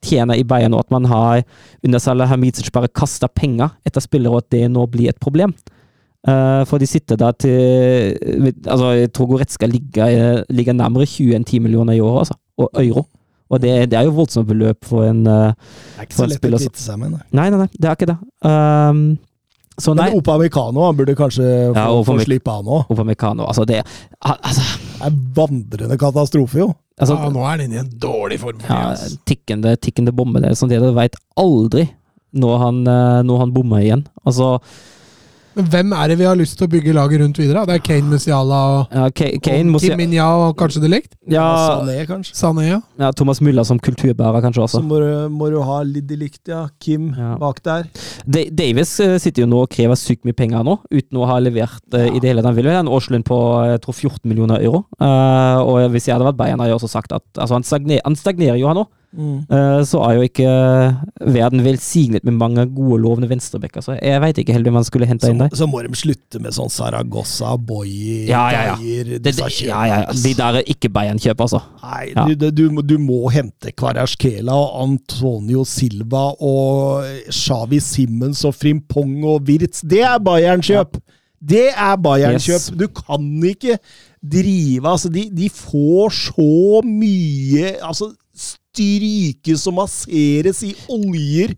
tjener 0.07 0.39
i 0.39 0.47
Bayern, 0.47 0.75
og 0.75 0.85
at 0.87 0.95
man 0.95 1.07
har 1.11 1.43
under 1.83 2.03
Salah 2.03 2.31
Hamidzic 2.31 2.71
bare 2.75 2.91
kasta 2.95 3.27
penger 3.31 3.75
etter 3.87 4.03
spillere, 4.03 4.37
og 4.37 4.45
at 4.45 4.55
det 4.55 4.71
nå 4.71 4.87
blir 4.91 5.11
et 5.11 5.21
problem. 5.23 5.55
Eh, 6.23 6.61
for 6.71 6.79
de 6.79 6.87
sitter 6.87 7.19
da 7.19 7.33
til 7.35 8.15
altså 8.63 8.93
Jeg 8.95 9.09
tror 9.11 9.27
Goretzka 9.33 9.67
ligger, 9.67 10.45
ligger 10.55 10.77
nærmere 10.79 11.09
20 11.11 11.35
enn 11.35 11.45
10 11.45 11.59
millioner 11.65 11.97
i 11.99 12.01
året, 12.01 12.29
altså. 12.29 12.39
Og 12.63 12.71
euro. 12.85 13.07
Og 13.53 13.61
det, 13.61 13.73
det 13.91 13.99
er 13.99 14.07
jo 14.07 14.15
voldsomt 14.17 14.49
beløp 14.49 14.87
for 14.89 15.05
en 15.09 15.27
eh, 15.27 15.51
Det 15.53 15.99
er 15.99 16.07
ikke 16.07 16.17
så 16.17 16.29
lett 16.29 16.39
å 16.39 16.41
spiller 16.41 16.63
kvitte 16.63 16.83
seg 16.83 17.01
med. 17.01 17.17
Nei. 17.17 17.27
Nei, 17.37 17.51
nei, 17.53 17.61
nei, 17.65 17.69
det 17.75 17.91
er 17.91 17.99
ikke 17.99 18.09
det. 18.13 18.19
Um, 18.47 19.03
så 19.83 19.95
nei. 19.97 20.07
Men 20.13 20.21
Opa 20.21 20.37
Mekano 20.41 20.87
han 20.87 20.97
burde 20.97 21.17
kanskje 21.19 21.49
få, 21.73 21.75
Ja, 21.77 21.89
få 22.07 22.17
slippe 22.23 22.55
av 22.55 22.65
nå. 22.65 22.79
Mekano, 23.09 23.49
altså 23.49 23.65
det 23.69 23.81
altså, 24.21 24.63
Det 24.63 25.09
er 25.09 25.19
vandrende 25.37 25.99
katastrofe, 26.01 26.61
jo. 26.61 26.71
altså, 27.01 27.17
ja, 27.19 27.33
nå 27.33 27.43
er 27.43 27.51
han 27.51 27.65
inne 27.67 27.79
i 27.79 27.83
en 27.83 27.91
dårlig 28.01 28.39
form. 28.45 28.63
ja, 28.69 28.79
altså. 28.93 29.19
tikkende, 29.29 29.75
tikkende 29.81 30.15
bombe. 30.17 30.41
Det 30.45 30.53
er 30.53 30.59
sånn 30.61 30.73
det 30.73 30.81
du 30.83 30.93
veit 30.97 31.19
aldri 31.41 31.89
når 32.33 32.59
han, 32.63 32.83
eh, 32.89 33.21
når 33.29 33.43
han 33.43 33.53
bommer 33.53 33.85
igjen. 33.85 34.07
Altså, 34.25 34.55
Men 35.57 35.67
hvem 35.73 35.93
er 35.93 36.09
det 36.13 36.17
vi 36.21 36.25
har 36.25 36.37
lyst 36.39 36.57
til 36.59 36.67
å 36.67 36.71
bygge 36.73 36.95
laget 36.97 37.21
rundt 37.21 37.39
videre? 37.41 37.65
Det 37.69 37.75
er 37.77 37.83
Kane 37.85 38.09
Musiala 38.09 38.61
og, 38.79 38.95
ja, 38.95 39.09
Kane 39.13 39.75
og 39.75 39.83
Kim 39.85 39.99
Minya 40.01 40.29
og 40.47 40.55
kanskje 40.61 40.81
det 40.85 40.91
likt? 40.93 41.11
ja, 41.29 41.45
Sané, 41.83 41.97
kanskje. 42.09 42.35
Sané, 42.39 42.65
ja. 42.71 42.79
ja, 42.99 43.11
Thomas 43.13 43.41
Müller 43.45 43.67
som 43.69 43.79
kulturbærer, 43.83 44.41
kanskje 44.45 44.63
Så 44.63 44.79
også. 44.79 44.83
må, 44.87 44.99
du- 45.03 45.29
må 45.31 45.51
du 45.53 45.59
ha 45.63 45.83
Liddy 45.83 46.17
Likt, 46.17 46.41
ja. 46.49 46.67
Kim 46.81 47.11
Ja. 47.19 47.37
bak 47.39 47.63
der. 47.63 47.85
De, 48.27 48.47
Davis 48.51 48.99
eh, 49.01 49.19
sitter 49.19 49.43
jo 49.45 49.51
nå 49.53 49.63
og 49.67 49.71
krever 49.71 49.95
sykt 50.01 50.25
mye 50.25 50.37
penger 50.37 50.65
nå, 50.65 50.79
uten 50.91 51.19
å 51.21 51.27
ha 51.29 51.39
levert 51.39 51.83
uh, 51.95 52.07
i 52.09 52.19
det 52.19 52.31
hele 52.33 52.41
tatt. 52.43 52.49
Han 52.53 52.57
vil 52.57 52.71
jo 52.71 52.73
ha 52.73 52.81
en 52.81 52.89
årslønn 52.89 53.25
på 53.27 53.39
jeg 53.73 53.81
tror 53.85 53.95
14 53.95 54.29
millioner 54.29 54.63
euro. 54.65 54.85
Uh, 55.01 55.61
og 55.63 55.91
hvis 55.93 56.07
jeg 56.09 56.17
hadde 56.17 56.27
vært 56.31 56.41
Bayern, 56.41 56.61
hadde 56.61 56.73
jeg 56.73 56.81
også 56.81 56.91
sagt 56.97 57.13
at 57.13 57.23
altså, 57.37 57.55
han, 57.59 57.63
stagner, 57.67 58.01
han 58.05 58.17
stagnerer 58.17 58.57
jo, 58.61 58.69
han 58.73 58.83
òg. 58.85 58.89
Eh, 59.13 59.81
så 59.85 60.01
er 60.07 60.17
jo 60.17 60.23
ikke 60.25 60.53
verden 61.35 61.61
velsignet 61.65 62.25
med 62.25 62.37
mange 62.41 62.65
gode, 62.73 62.97
lovende 63.03 63.29
venstrebacker. 63.29 63.85
Så 63.85 63.97
jeg 63.99 64.21
veit 64.25 64.39
ikke 64.41 64.55
helt 64.57 64.65
hvem 64.69 64.79
man 64.81 64.87
skulle 64.89 65.09
hente 65.09 65.29
inn 65.29 65.43
der. 65.43 65.53
så 65.53 65.69
må 65.69 65.83
de 65.85 65.93
slutte 65.99 66.41
med 66.41 66.55
sånn 66.57 66.73
Saragossa, 66.73 67.55
Boyi, 67.61 68.27
Ja, 68.31 68.47
ja, 68.55 68.63
ja. 68.71 68.77
Geir 68.81 69.11
Det, 69.19 69.21
disse 69.29 69.45
det, 69.51 69.67
ja, 69.69 69.83
ja. 69.91 69.99
De 70.17 70.35
der 70.39 70.61
er 70.63 70.69
ikke 70.75 70.89
Bayern-kjøp, 70.93 71.45
altså. 71.45 71.61
Nei, 71.83 72.35
du, 72.35 72.49
du, 72.51 72.65
du 72.83 72.97
må 73.03 73.27
hente 73.35 73.75
Kvarasjkela 73.77 74.57
og 74.57 74.79
Antonio 74.87 75.67
Silva 75.69 76.31
og 76.41 77.05
Xavi 77.29 77.83
Simmons 77.85 78.45
og 78.49 78.57
Frimpong 78.57 79.19
og 79.29 79.45
Wirtz. 79.49 79.85
Det 79.85 80.01
er 80.09 80.17
Bayern-kjøp! 80.25 80.97
Det 81.43 81.69
er 81.75 81.97
Bayern-kjøp! 81.99 82.55
Yes. 82.55 82.73
Du 82.79 82.87
kan 82.95 83.25
ikke 83.45 83.77
drive 84.23 84.87
Altså, 84.87 85.09
de, 85.11 85.25
de 85.35 85.49
får 85.51 86.13
så 86.15 86.83
mye 86.87 87.73
Altså, 87.83 88.13
strykes 88.73 89.67
og 89.69 89.75
masseres 89.77 90.63
i 90.65 90.73
oljer. 90.93 91.55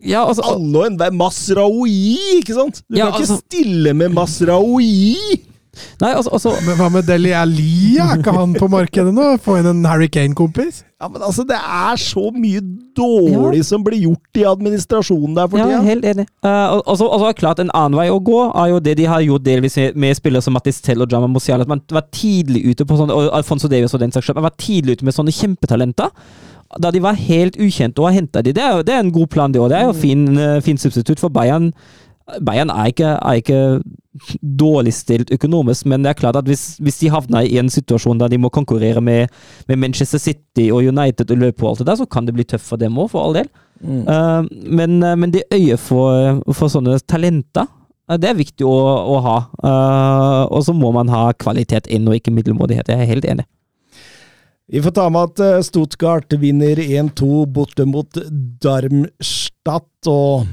Ja, 0.00 0.22
altså, 0.24 0.42
Alle 0.48 0.78
og 0.80 0.86
enhver. 0.88 1.12
Masraoui, 1.12 2.16
ikke 2.38 2.54
sant? 2.56 2.82
Du 2.88 2.96
Ja, 2.96 3.10
kan 3.10 3.20
ikke 3.20 3.32
altså- 3.32 3.42
stille 3.44 3.92
med 3.94 4.08
Masraoui! 4.16 5.16
nei, 6.00 6.12
altså, 6.14 6.30
altså 6.32 6.50
Men 6.66 6.76
hva 6.76 6.88
med 6.90 7.06
Deli 7.06 7.30
Ali? 7.32 7.96
Er 8.00 8.16
ikke 8.18 8.32
han 8.32 8.54
på 8.54 8.68
markedet 8.68 9.12
nå? 9.14 9.36
Få 9.38 9.58
inn 9.60 9.66
en 9.66 9.84
Harry 9.84 10.08
Kane-kompis? 10.08 10.82
Ja, 11.00 11.08
men 11.08 11.22
altså, 11.24 11.46
det 11.48 11.56
er 11.56 11.96
så 11.96 12.26
mye 12.34 12.60
dårlig 12.98 13.62
som 13.64 13.80
blir 13.86 14.02
gjort 14.02 14.36
i 14.36 14.42
administrasjonen 14.44 15.34
der 15.38 15.48
for 15.48 15.56
Ja, 15.62 15.78
helt 15.80 16.04
enig. 16.04 16.26
Uh, 16.44 16.74
og, 16.76 16.82
og 16.92 16.98
så- 17.00 17.08
og 17.08 17.20
så 17.22 17.28
er 17.30 17.32
klart 17.38 17.58
En 17.64 17.70
annen 17.72 17.96
vei 17.96 18.08
å 18.12 18.18
gå 18.20 18.40
er 18.54 18.68
jo 18.74 18.80
det 18.80 18.96
de 18.98 19.06
har 19.08 19.20
gjort 19.24 19.42
delvis 19.46 19.76
med, 19.80 19.96
med 19.96 20.14
spillere 20.18 20.42
som 20.44 20.52
Mattis 20.52 20.80
Tell 20.84 21.00
og 21.00 21.08
Jama 21.10 21.26
Mosial. 21.26 21.60
At 21.64 21.68
man 21.68 21.80
var 21.90 22.04
tidlig 22.12 22.66
ute 22.68 22.84
på 22.84 22.98
sånne, 23.00 23.16
og 23.16 23.30
Alfonso 23.32 23.68
Davies 23.68 23.94
og 23.94 24.00
den 24.00 24.12
saks 24.12 24.26
skyld. 24.28 24.36
Man 24.36 24.48
var 24.50 24.56
tidlig 24.60 24.98
ute 24.98 25.04
med 25.08 25.14
sånne 25.16 25.32
kjempetalenter. 25.32 26.10
Da 26.78 26.90
de 26.94 27.00
var 27.02 27.14
helt 27.18 27.56
ukjente, 27.56 27.98
og 27.98 28.12
henta 28.14 28.42
de. 28.44 28.52
Det 28.52 28.62
er, 28.62 28.82
det 28.82 28.94
er 28.94 29.00
en 29.00 29.10
god 29.12 29.26
plan, 29.32 29.50
det 29.52 29.58
òg. 29.60 29.70
Det 29.72 29.78
er 29.80 29.88
jo 29.88 29.92
fin, 29.96 30.38
eh, 30.38 30.60
fin 30.60 30.76
substitutt 30.78 31.18
for 31.18 31.28
Bayern. 31.28 31.72
Bayern 32.44 32.70
er 32.70 32.92
ikke, 32.92 33.16
er 33.18 33.40
ikke 33.40 33.82
dårlig 34.42 34.92
stilt 34.96 35.30
økonomisk, 35.30 35.86
men 35.86 36.02
det 36.02 36.10
er 36.10 36.18
klart 36.18 36.38
at 36.40 36.48
hvis, 36.50 36.80
hvis 36.82 36.98
de 36.98 37.10
havner 37.14 37.46
i 37.46 37.58
en 37.60 37.70
situasjon 37.70 38.18
der 38.18 38.32
de 38.32 38.40
må 38.42 38.50
konkurrere 38.50 39.00
med, 39.00 39.30
med 39.70 39.78
Manchester 39.78 40.18
City 40.18 40.66
og 40.74 40.82
United 40.90 41.30
og 41.30 41.38
løpe 41.38 41.64
og 41.64 41.72
alt 41.72 41.82
det 41.84 41.90
der, 41.92 42.00
så 42.00 42.08
kan 42.10 42.26
det 42.26 42.34
bli 42.34 42.46
tøft 42.48 42.66
for 42.66 42.80
dem 42.80 42.98
òg, 42.98 43.12
for 43.12 43.22
all 43.22 43.38
del. 43.38 43.50
Eh, 43.80 44.40
men, 44.66 45.02
eh, 45.02 45.16
men 45.16 45.30
det 45.30 45.46
øyet 45.54 45.80
for, 45.80 46.42
for 46.52 46.72
sånne 46.72 46.98
talenter, 47.08 47.68
uh, 48.10 48.18
det 48.18 48.32
er 48.32 48.40
viktig 48.40 48.66
å, 48.66 48.76
å 49.14 49.20
ha. 49.24 49.38
Uh, 49.62 50.42
og 50.50 50.66
så 50.66 50.74
må 50.76 50.90
man 50.96 51.10
ha 51.12 51.30
kvalitet 51.38 51.88
inn, 51.88 52.08
og 52.10 52.18
ikke 52.18 52.34
middelmådighet. 52.34 52.90
Jeg 52.90 53.04
er 53.04 53.12
helt 53.14 53.28
enig. 53.30 53.46
Vi 54.70 54.82
får 54.82 54.94
ta 54.94 55.08
med 55.10 55.32
at 55.32 55.66
Stuttgart 55.66 56.34
vinner 56.38 56.78
1-2 56.78 57.44
borte 57.50 57.86
mot 57.90 58.20
Darmstadt. 58.62 60.10
Og 60.10 60.46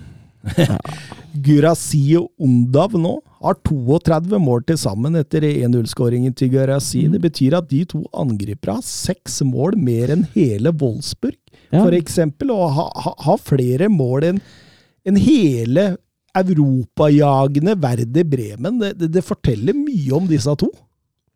Gurasi 1.45 2.15
og 2.17 2.31
Undav 2.41 2.95
nå 2.97 3.17
har 3.41 3.57
32 3.63 4.39
mål 4.41 4.63
til 4.67 4.79
sammen 4.81 5.15
etter 5.19 5.45
1-0-skåringen 5.45 6.33
til 6.37 6.49
Gurasi. 6.55 7.05
Det 7.13 7.21
betyr 7.21 7.57
at 7.59 7.69
de 7.69 7.83
to 7.85 8.03
angripere 8.17 8.79
har 8.79 8.85
seks 8.85 9.41
mål 9.45 9.77
mer 9.77 10.13
enn 10.15 10.25
hele 10.35 10.73
Wolfsburg, 10.81 11.37
Ja. 11.71 11.83
eksempel, 11.91 12.51
og 12.51 12.71
har 12.71 12.91
ha, 13.03 13.13
ha 13.25 13.35
flere 13.37 13.89
mål 13.91 14.23
enn 14.23 14.41
en 15.07 15.17
hele 15.19 15.97
europajagende 16.37 17.75
Verde 17.81 18.23
Bremen. 18.23 18.79
Det, 18.79 18.93
det, 18.99 19.11
det 19.17 19.23
forteller 19.25 19.75
mye 19.75 20.13
om 20.15 20.27
disse 20.29 20.53
to. 20.59 20.69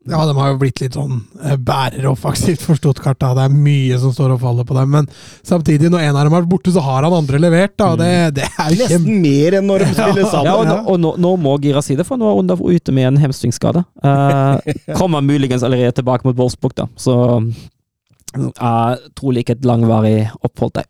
Ja, 0.09 0.23
de 0.25 0.33
har 0.33 0.47
jo 0.49 0.57
blitt 0.57 0.79
litt 0.81 0.95
sånn 0.97 1.19
eh, 1.45 1.57
bæreroffensivt 1.61 2.63
for 2.65 2.79
Stuttgart. 2.79 3.19
da. 3.21 3.35
Det 3.37 3.43
er 3.45 3.53
mye 3.53 3.99
som 4.01 4.13
står 4.15 4.33
og 4.33 4.39
faller 4.41 4.65
på 4.65 4.73
dem. 4.73 4.89
Men 4.95 5.09
samtidig, 5.45 5.91
når 5.93 6.07
en 6.07 6.17
av 6.17 6.25
dem 6.25 6.37
er 6.39 6.47
borte, 6.49 6.73
så 6.73 6.81
har 6.81 7.05
han 7.05 7.13
andre 7.13 7.41
levert. 7.43 7.75
da. 7.77 7.91
Det, 7.99 8.09
det 8.39 8.47
er. 8.49 8.73
Nesten 8.79 9.21
mer 9.21 9.59
enn 9.59 9.69
når 9.69 9.85
de 9.85 9.91
spiller 9.99 10.25
sammen. 10.31 10.49
Ja, 10.49 10.55
og, 10.57 10.65
nå, 10.65 10.79
og 10.95 11.03
nå, 11.03 11.13
nå 11.21 11.35
må 11.43 11.53
Gira 11.61 11.83
si 11.85 11.99
det, 11.99 12.07
for 12.07 12.17
nå 12.17 12.31
er 12.31 12.41
Onda 12.41 12.57
ute 12.57 12.95
med 12.97 13.11
en 13.11 13.21
hemstringsskade. 13.21 13.83
Eh, 14.01 14.73
kommer 14.99 15.21
muligens 15.21 15.67
allerede 15.67 15.93
tilbake 15.99 16.25
mot 16.25 16.39
Wolfsburg, 16.39 16.73
da. 16.81 16.89
Så 16.97 17.19
uh, 17.37 18.93
trolig 19.17 19.45
ikke 19.45 19.59
et 19.59 19.69
langvarig 19.69 20.15
opphold 20.41 20.79
der. 20.79 20.89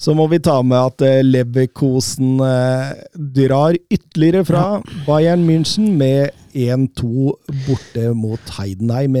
Så 0.00 0.14
må 0.16 0.24
vi 0.32 0.40
ta 0.40 0.56
med 0.64 0.80
at 0.80 1.02
eh, 1.04 1.20
Leverkosen 1.26 2.38
eh, 2.40 2.92
drar 3.36 3.76
ytterligere 3.92 4.46
fra 4.48 4.64
Bayern 5.04 5.44
München 5.44 5.92
med 6.00 6.30
1-2 6.56 7.34
borte 7.66 8.12
mot 8.16 8.54
Heidenheim. 8.56 9.18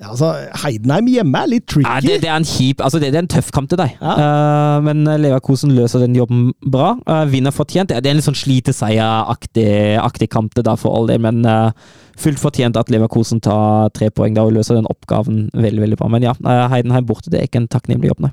Altså, 0.00 0.30
Heidenheim 0.62 1.08
hjemme 1.10 1.40
er 1.42 1.50
litt 1.50 1.66
tricky. 1.66 1.84
tricky. 1.84 2.06
det, 2.06 2.20
det 2.22 2.30
er 2.30 2.38
en 2.38 2.46
kjip 2.48 2.80
Altså, 2.80 3.00
det, 3.02 3.10
det 3.12 3.18
er 3.18 3.24
en 3.26 3.32
tøff 3.34 3.50
kamp 3.54 3.68
til 3.68 3.80
deg. 3.82 3.96
Ja. 4.00 4.14
Uh, 4.16 4.84
men 4.86 5.02
Leverkosen 5.04 5.74
løser 5.76 6.04
den 6.06 6.16
jobben 6.16 6.52
bra. 6.64 6.94
Uh, 7.06 7.24
vinner 7.30 7.54
fortjent. 7.54 7.90
Det 7.90 7.98
er 8.00 8.14
en 8.14 8.22
litt 8.22 8.28
sånn 8.28 8.38
sliteseieraktig 8.38 9.66
aktig 10.00 10.30
kamp 10.32 10.54
til 10.56 10.66
deg 10.66 10.80
for 10.80 10.96
all 10.96 11.10
del, 11.10 11.20
men 11.22 11.42
uh, 11.44 11.74
fullt 12.22 12.40
fortjent 12.40 12.78
at 12.80 12.94
Leverkosen 12.94 13.42
tar 13.44 13.90
tre 13.96 14.08
poeng 14.14 14.38
da 14.38 14.46
og 14.46 14.54
løser 14.56 14.78
den 14.78 14.88
oppgaven 14.90 15.48
veldig 15.52 15.84
veldig 15.84 16.00
bra. 16.00 16.12
Men 16.14 16.30
ja, 16.30 16.36
Heidenheim 16.72 17.10
borte, 17.10 17.34
det 17.34 17.42
er 17.42 17.50
ikke 17.50 17.64
en 17.64 17.70
takknemlig 17.74 18.14
jobb, 18.14 18.24
nei. 18.28 18.32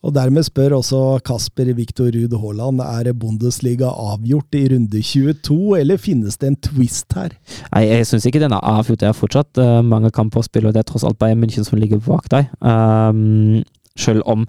Og 0.00 0.14
dermed 0.16 0.46
spør 0.46 0.78
også 0.78 1.00
Kasper 1.26 1.68
Viktor 1.76 2.08
Ruud 2.14 2.32
Haaland 2.40 2.80
er 2.80 3.10
Bundesliga 3.12 3.90
avgjort 3.90 4.56
i 4.56 4.62
runde 4.72 5.02
22, 5.04 5.58
eller 5.76 6.00
finnes 6.00 6.40
det 6.40 6.48
en 6.48 6.56
twist 6.56 7.12
her? 7.18 7.34
Nei, 7.74 7.84
jeg 7.90 8.08
syns 8.08 8.24
ikke 8.28 8.40
den 8.40 8.54
er 8.56 8.64
avgjort. 8.64 9.02
Det 9.02 9.10
er 9.10 9.18
fortsatt 9.18 9.60
uh, 9.60 9.82
mange 9.84 10.12
kamper 10.16 10.40
å 10.40 10.46
spille, 10.46 10.70
og 10.70 10.76
det 10.76 10.84
er 10.84 10.88
tross 10.88 11.04
alt 11.04 11.20
Bayern 11.20 11.42
München 11.42 11.68
som 11.68 11.76
ligger 11.80 12.00
bak 12.06 12.30
deg. 12.32 12.48
Um, 12.64 13.60
selv 13.98 14.24
om 14.28 14.48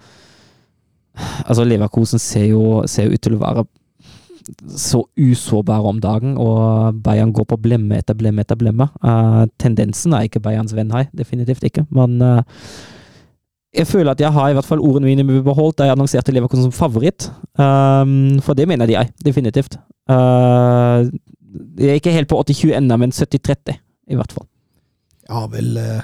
Altså, 1.44 1.66
Leverkosen 1.68 2.22
ser 2.24 2.46
jo, 2.54 2.62
ser 2.88 3.12
ut 3.12 3.20
til 3.20 3.36
å 3.36 3.42
være 3.42 3.66
så 4.80 5.02
usårbare 5.20 5.92
om 5.92 6.00
dagen, 6.02 6.38
og 6.40 6.96
Bayern 7.04 7.34
går 7.36 7.46
på 7.52 7.60
blemme 7.62 8.00
etter 8.00 8.16
blemme 8.18 8.46
etter 8.46 8.58
blemme. 8.58 8.88
Uh, 9.04 9.44
tendensen 9.62 10.16
er 10.16 10.30
ikke 10.30 10.42
Bayerns 10.44 10.74
venn 10.78 10.94
her, 10.96 11.10
definitivt 11.12 11.68
ikke. 11.68 11.84
Men 11.94 12.18
eh, 12.26 12.64
jeg 13.72 13.88
føler 13.88 14.12
at 14.12 14.22
jeg 14.22 14.32
har 14.36 14.50
i 14.50 14.56
hvert 14.56 14.68
fall 14.68 14.84
ordene 14.84 15.08
mine 15.08 15.44
beholdt 15.44 15.78
da 15.80 15.88
jeg 15.88 15.96
annonserte 15.96 16.34
Leverkusen 16.36 16.68
som 16.68 16.76
favoritt. 16.76 17.30
Um, 17.56 18.42
for 18.44 18.58
det 18.58 18.68
mener 18.68 18.90
de 18.90 18.98
jeg, 18.98 19.12
definitivt. 19.26 19.78
Uh, 20.12 21.08
jeg 21.80 21.94
er 21.94 22.00
ikke 22.00 22.16
helt 22.16 22.28
på 22.32 22.40
80-20 22.42 22.76
ennå, 22.78 22.98
men 23.00 23.16
70-30, 23.16 23.78
i 24.12 24.20
hvert 24.20 24.36
fall. 24.36 24.48
Jeg 25.28 25.38
har 25.38 25.48
vel 25.54 25.78
uh, 25.80 26.02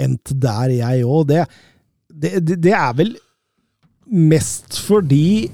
endt 0.00 0.32
der, 0.42 0.72
jeg 0.78 1.04
òg. 1.04 1.28
Det, 1.28 1.44
det, 2.08 2.32
det, 2.48 2.58
det 2.64 2.72
er 2.72 2.96
vel 2.96 3.12
mest 4.12 4.80
fordi 4.80 5.50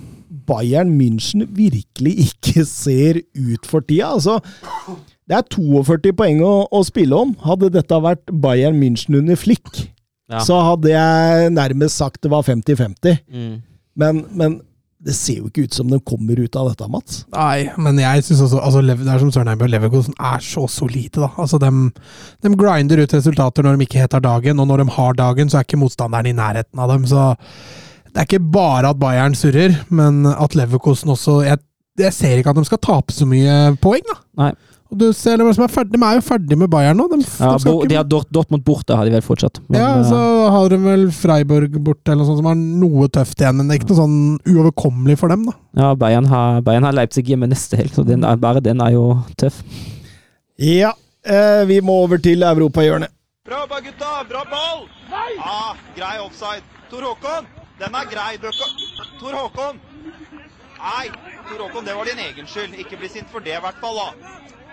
Bayern 0.49 0.95
München 0.95 1.45
virkelig 1.57 2.15
ikke 2.29 2.65
ser 2.65 3.21
ut 3.35 3.67
for 3.67 3.81
tida. 3.81 4.15
Altså, 4.15 4.39
det 5.29 5.37
er 5.37 5.51
42 5.53 6.15
poeng 6.17 6.43
å, 6.47 6.55
å 6.71 6.83
spille 6.87 7.19
om. 7.19 7.35
Hadde 7.45 7.73
dette 7.75 8.03
vært 8.05 8.31
Bayern 8.31 8.79
München 8.81 9.19
under 9.19 9.37
Flick, 9.37 9.89
Ja. 10.29 10.43
så 10.45 10.59
hadde 10.61 10.91
jeg 10.93 11.53
nærmest 11.57 12.01
sagt 12.01 12.23
det 12.25 12.31
var 12.33 12.45
50-50. 12.45 13.23
Mm. 13.33 13.55
Men, 13.99 14.25
men 14.37 14.59
det 14.99 15.15
ser 15.15 15.39
jo 15.39 15.49
ikke 15.49 15.69
ut 15.69 15.77
som 15.79 15.91
de 15.91 15.99
kommer 16.03 16.41
ut 16.43 16.57
av 16.59 16.73
dette, 16.73 16.87
Mats. 16.91 17.21
Nei, 17.31 17.69
men 17.79 18.01
jeg 18.03 18.25
syns 18.27 18.43
også 18.49 18.59
altså, 18.61 18.83
Det 18.83 18.97
er 18.99 19.23
som 19.23 19.31
Søren 19.35 19.51
Eimbjørg 19.53 19.73
Leverkosen 19.77 20.17
er 20.19 20.43
så 20.43 20.67
solide, 20.71 21.23
da. 21.23 21.31
Altså, 21.39 21.61
de, 21.63 21.71
de 22.43 22.53
grinder 22.59 23.05
ut 23.05 23.15
resultater 23.15 23.65
når 23.65 23.79
de 23.79 23.87
ikke 23.87 24.03
helt 24.03 24.17
har 24.19 24.25
dagen, 24.27 24.59
og 24.59 24.69
når 24.71 24.83
de 24.83 24.97
har 24.99 25.19
dagen, 25.21 25.51
så 25.51 25.61
er 25.61 25.69
ikke 25.69 25.81
motstanderen 25.81 26.31
i 26.31 26.35
nærheten 26.37 26.83
av 26.83 26.91
dem. 26.93 27.07
Så 27.09 27.29
det 28.09 28.25
er 28.25 28.27
ikke 28.27 28.43
bare 28.59 28.91
at 28.91 28.99
Bayern 28.99 29.39
surrer, 29.39 29.79
men 29.89 30.27
at 30.27 30.59
Leverkosen 30.59 31.15
også 31.15 31.41
Jeg, 31.47 31.63
jeg 31.99 32.15
ser 32.15 32.41
ikke 32.41 32.51
at 32.51 32.59
de 32.59 32.67
skal 32.67 32.83
tape 32.83 33.15
så 33.15 33.29
mye 33.29 33.77
poeng, 33.83 34.03
da. 34.11 34.19
Nei. 34.43 34.53
Og 34.89 34.97
du 34.97 35.07
ser 35.13 35.37
dem 35.37 35.51
som 35.53 35.65
er 35.67 35.69
ferdig, 35.69 35.93
De 35.99 36.01
er 36.07 36.15
jo 36.17 36.23
ferdig 36.25 36.57
med 36.57 36.71
Bayern 36.73 36.97
nå. 36.97 37.09
De, 37.13 37.19
Ja, 37.21 37.51
de 37.59 37.65
bo, 37.65 37.83
ikke- 37.83 37.89
de 37.91 37.95
har 37.99 38.05
Dort, 38.05 38.31
Dortmund 38.33 38.65
borte, 38.65 38.97
har 38.97 39.05
de 39.05 39.11
vel 39.13 39.21
fortsatt. 39.21 39.61
Men, 39.69 39.81
ja, 39.81 39.99
eh, 39.99 40.05
så 40.09 40.51
har 40.51 40.69
de 40.71 40.79
vel 40.79 41.11
Freiburg 41.13 41.71
borte, 41.85 42.09
eller 42.09 42.25
noe 42.25 42.27
sånt, 42.31 42.39
som 42.39 42.47
har 42.47 42.55
noe 42.55 43.09
tøft 43.09 43.37
igjen. 43.37 43.57
Men 43.57 43.69
det 43.69 43.75
er 43.77 43.85
ikke 43.85 43.91
noe 43.93 44.01
sånn 44.01 44.39
uoverkommelig 44.49 45.19
for 45.19 45.29
dem, 45.29 45.45
da. 45.45 45.53
ja 45.77 45.95
Bayern, 45.95 46.25
har, 46.27 46.63
Bayern 46.63 46.85
har 46.85 46.93
Leipzig 46.93 47.27
hjemme 47.27 47.49
neste 47.49 47.77
helg, 47.77 47.93
så 47.93 48.05
den 48.07 48.25
er, 48.25 48.37
bare 48.37 48.63
den 48.63 48.81
er 48.81 48.93
jo 48.93 49.23
tøff. 49.37 49.63
Ja, 50.59 50.93
eh, 51.25 51.65
vi 51.67 51.81
må 51.81 52.03
over 52.05 52.17
til 52.17 52.41
europahjørnet. 52.41 53.09
Bra 53.45 53.61
jobba, 53.67 53.81
gutta! 53.81 54.25
Bra 54.29 54.43
ball! 54.45 54.89
Ja, 55.11 55.75
grei 55.97 56.19
offside. 56.21 56.63
Tor 56.91 57.01
Håkon, 57.01 57.47
den 57.79 57.95
er 57.95 58.05
grei. 58.11 58.37
Tor 59.21 59.33
Håkon! 59.33 59.79
Nei, 60.79 61.07
Tor 61.49 61.69
Håkon, 61.69 61.85
det 61.85 61.95
var 61.97 62.05
din 62.05 62.19
egen 62.19 62.47
skyld. 62.47 62.75
Ikke 62.79 62.99
bli 62.99 63.09
sint 63.09 63.29
for 63.33 63.41
det, 63.41 63.57
i 63.57 63.61
hvert 63.61 63.81
fall, 63.81 63.97
da. 63.97 64.09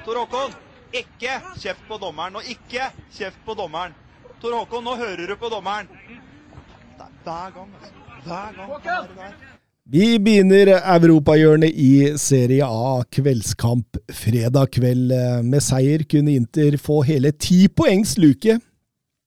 Tor 0.06 0.20
Håkon, 0.22 0.52
ikke 0.94 1.40
kjeft 1.58 1.88
på 1.90 1.98
dommeren, 1.98 2.36
og 2.38 2.46
ikke 2.46 2.92
kjeft 3.16 3.40
på 3.46 3.56
dommeren. 3.58 3.96
Tor 4.38 4.54
Håkon, 4.54 4.84
nå 4.86 4.94
hører 5.00 5.32
du 5.32 5.34
på 5.42 5.50
dommeren. 5.50 5.90
Det 5.90 7.08
er 7.08 7.12
hver 7.26 7.56
gang, 7.56 7.72
altså. 7.80 7.94
Hver 8.26 8.52
gang. 8.54 8.70
Hver, 8.84 9.00
er 9.00 9.32
det. 9.34 9.52
Vi 9.96 10.06
begynner 10.18 10.72
europahjørnet 10.78 11.74
i 11.74 11.90
Serie 12.22 12.66
A 12.66 13.02
kveldskamp 13.18 14.00
fredag 14.14 14.72
kveld. 14.78 15.12
Med 15.46 15.62
seier 15.62 16.06
kunne 16.10 16.38
Inter 16.38 16.78
få 16.82 17.04
hele 17.06 17.34
ti 17.38 17.68
poengs 17.70 18.16
luke 18.22 18.60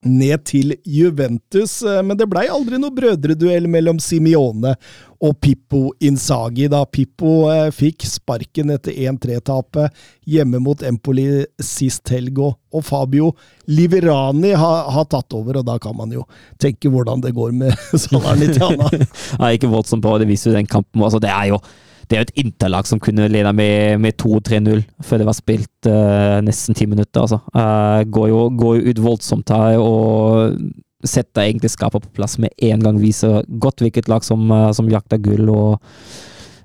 ned 0.09 0.45
til 0.49 0.75
Juventus, 0.89 1.81
men 1.85 2.17
det 2.19 2.29
blei 2.31 2.47
aldri 2.51 2.81
noe 2.81 2.95
brødreduell 2.95 3.69
mellom 3.71 4.01
Simione 4.03 4.75
og 5.19 5.35
Pippo 5.43 5.89
Insagi, 6.05 6.69
da 6.71 6.85
Pippo 6.87 7.49
eh, 7.51 7.69
fikk 7.75 8.07
sparken 8.07 8.71
etter 8.75 8.95
1-3-tapet 8.95 9.95
hjemme 10.31 10.61
mot 10.63 10.83
Empoli 10.87 11.27
sist 11.63 12.13
helg, 12.15 12.39
og 12.39 12.85
Fabio 12.87 13.33
Liverani 13.67 14.53
har, 14.55 14.87
har 14.95 15.09
tatt 15.11 15.35
over, 15.35 15.59
og 15.59 15.67
da 15.67 15.79
kan 15.83 15.97
man 15.99 16.15
jo 16.15 16.23
tenke 16.63 16.93
hvordan 16.93 17.25
det 17.25 17.35
går 17.37 17.55
med 17.57 17.75
Salernitana. 18.05 18.91
er 18.95 19.51
ikke 19.57 19.73
våt 19.73 19.91
som 19.91 20.03
på, 20.05 20.15
det 20.23 20.31
viser 20.31 20.53
jo 20.53 20.59
den 20.61 20.71
kampen. 20.71 21.03
Altså, 21.03 21.21
det 21.23 21.35
er 21.35 21.51
jo 21.55 21.63
det 22.09 22.17
er 22.17 22.23
jo 22.23 22.27
et 22.29 22.41
interlag 22.45 22.89
som 22.89 23.01
kunne 23.03 23.29
lede 23.29 23.53
med, 23.53 24.01
med 24.01 24.17
2-3-0 24.21 24.81
før 25.05 25.21
det 25.21 25.29
var 25.29 25.37
spilt 25.37 25.89
uh, 25.91 26.39
nesten 26.45 26.77
ti 26.77 26.87
minutter. 26.89 27.27
Altså. 27.27 27.41
Uh, 27.53 28.01
går, 28.09 28.29
jo, 28.33 28.41
går 28.57 28.79
jo 28.79 28.93
ut 28.93 29.03
voldsomt 29.05 29.53
her 29.53 29.77
og 29.83 30.57
setter 31.05 31.45
egentlig 31.45 31.71
skapet 31.71 32.07
på 32.07 32.17
plass 32.17 32.39
med 32.41 32.55
en 32.65 32.83
gang. 32.85 33.01
Viser 33.03 33.45
godt 33.61 33.85
hvilket 33.85 34.09
lag 34.09 34.25
som, 34.25 34.49
uh, 34.51 34.71
som 34.73 34.89
jakter 34.89 35.21
gull, 35.21 35.53
og 35.53 35.85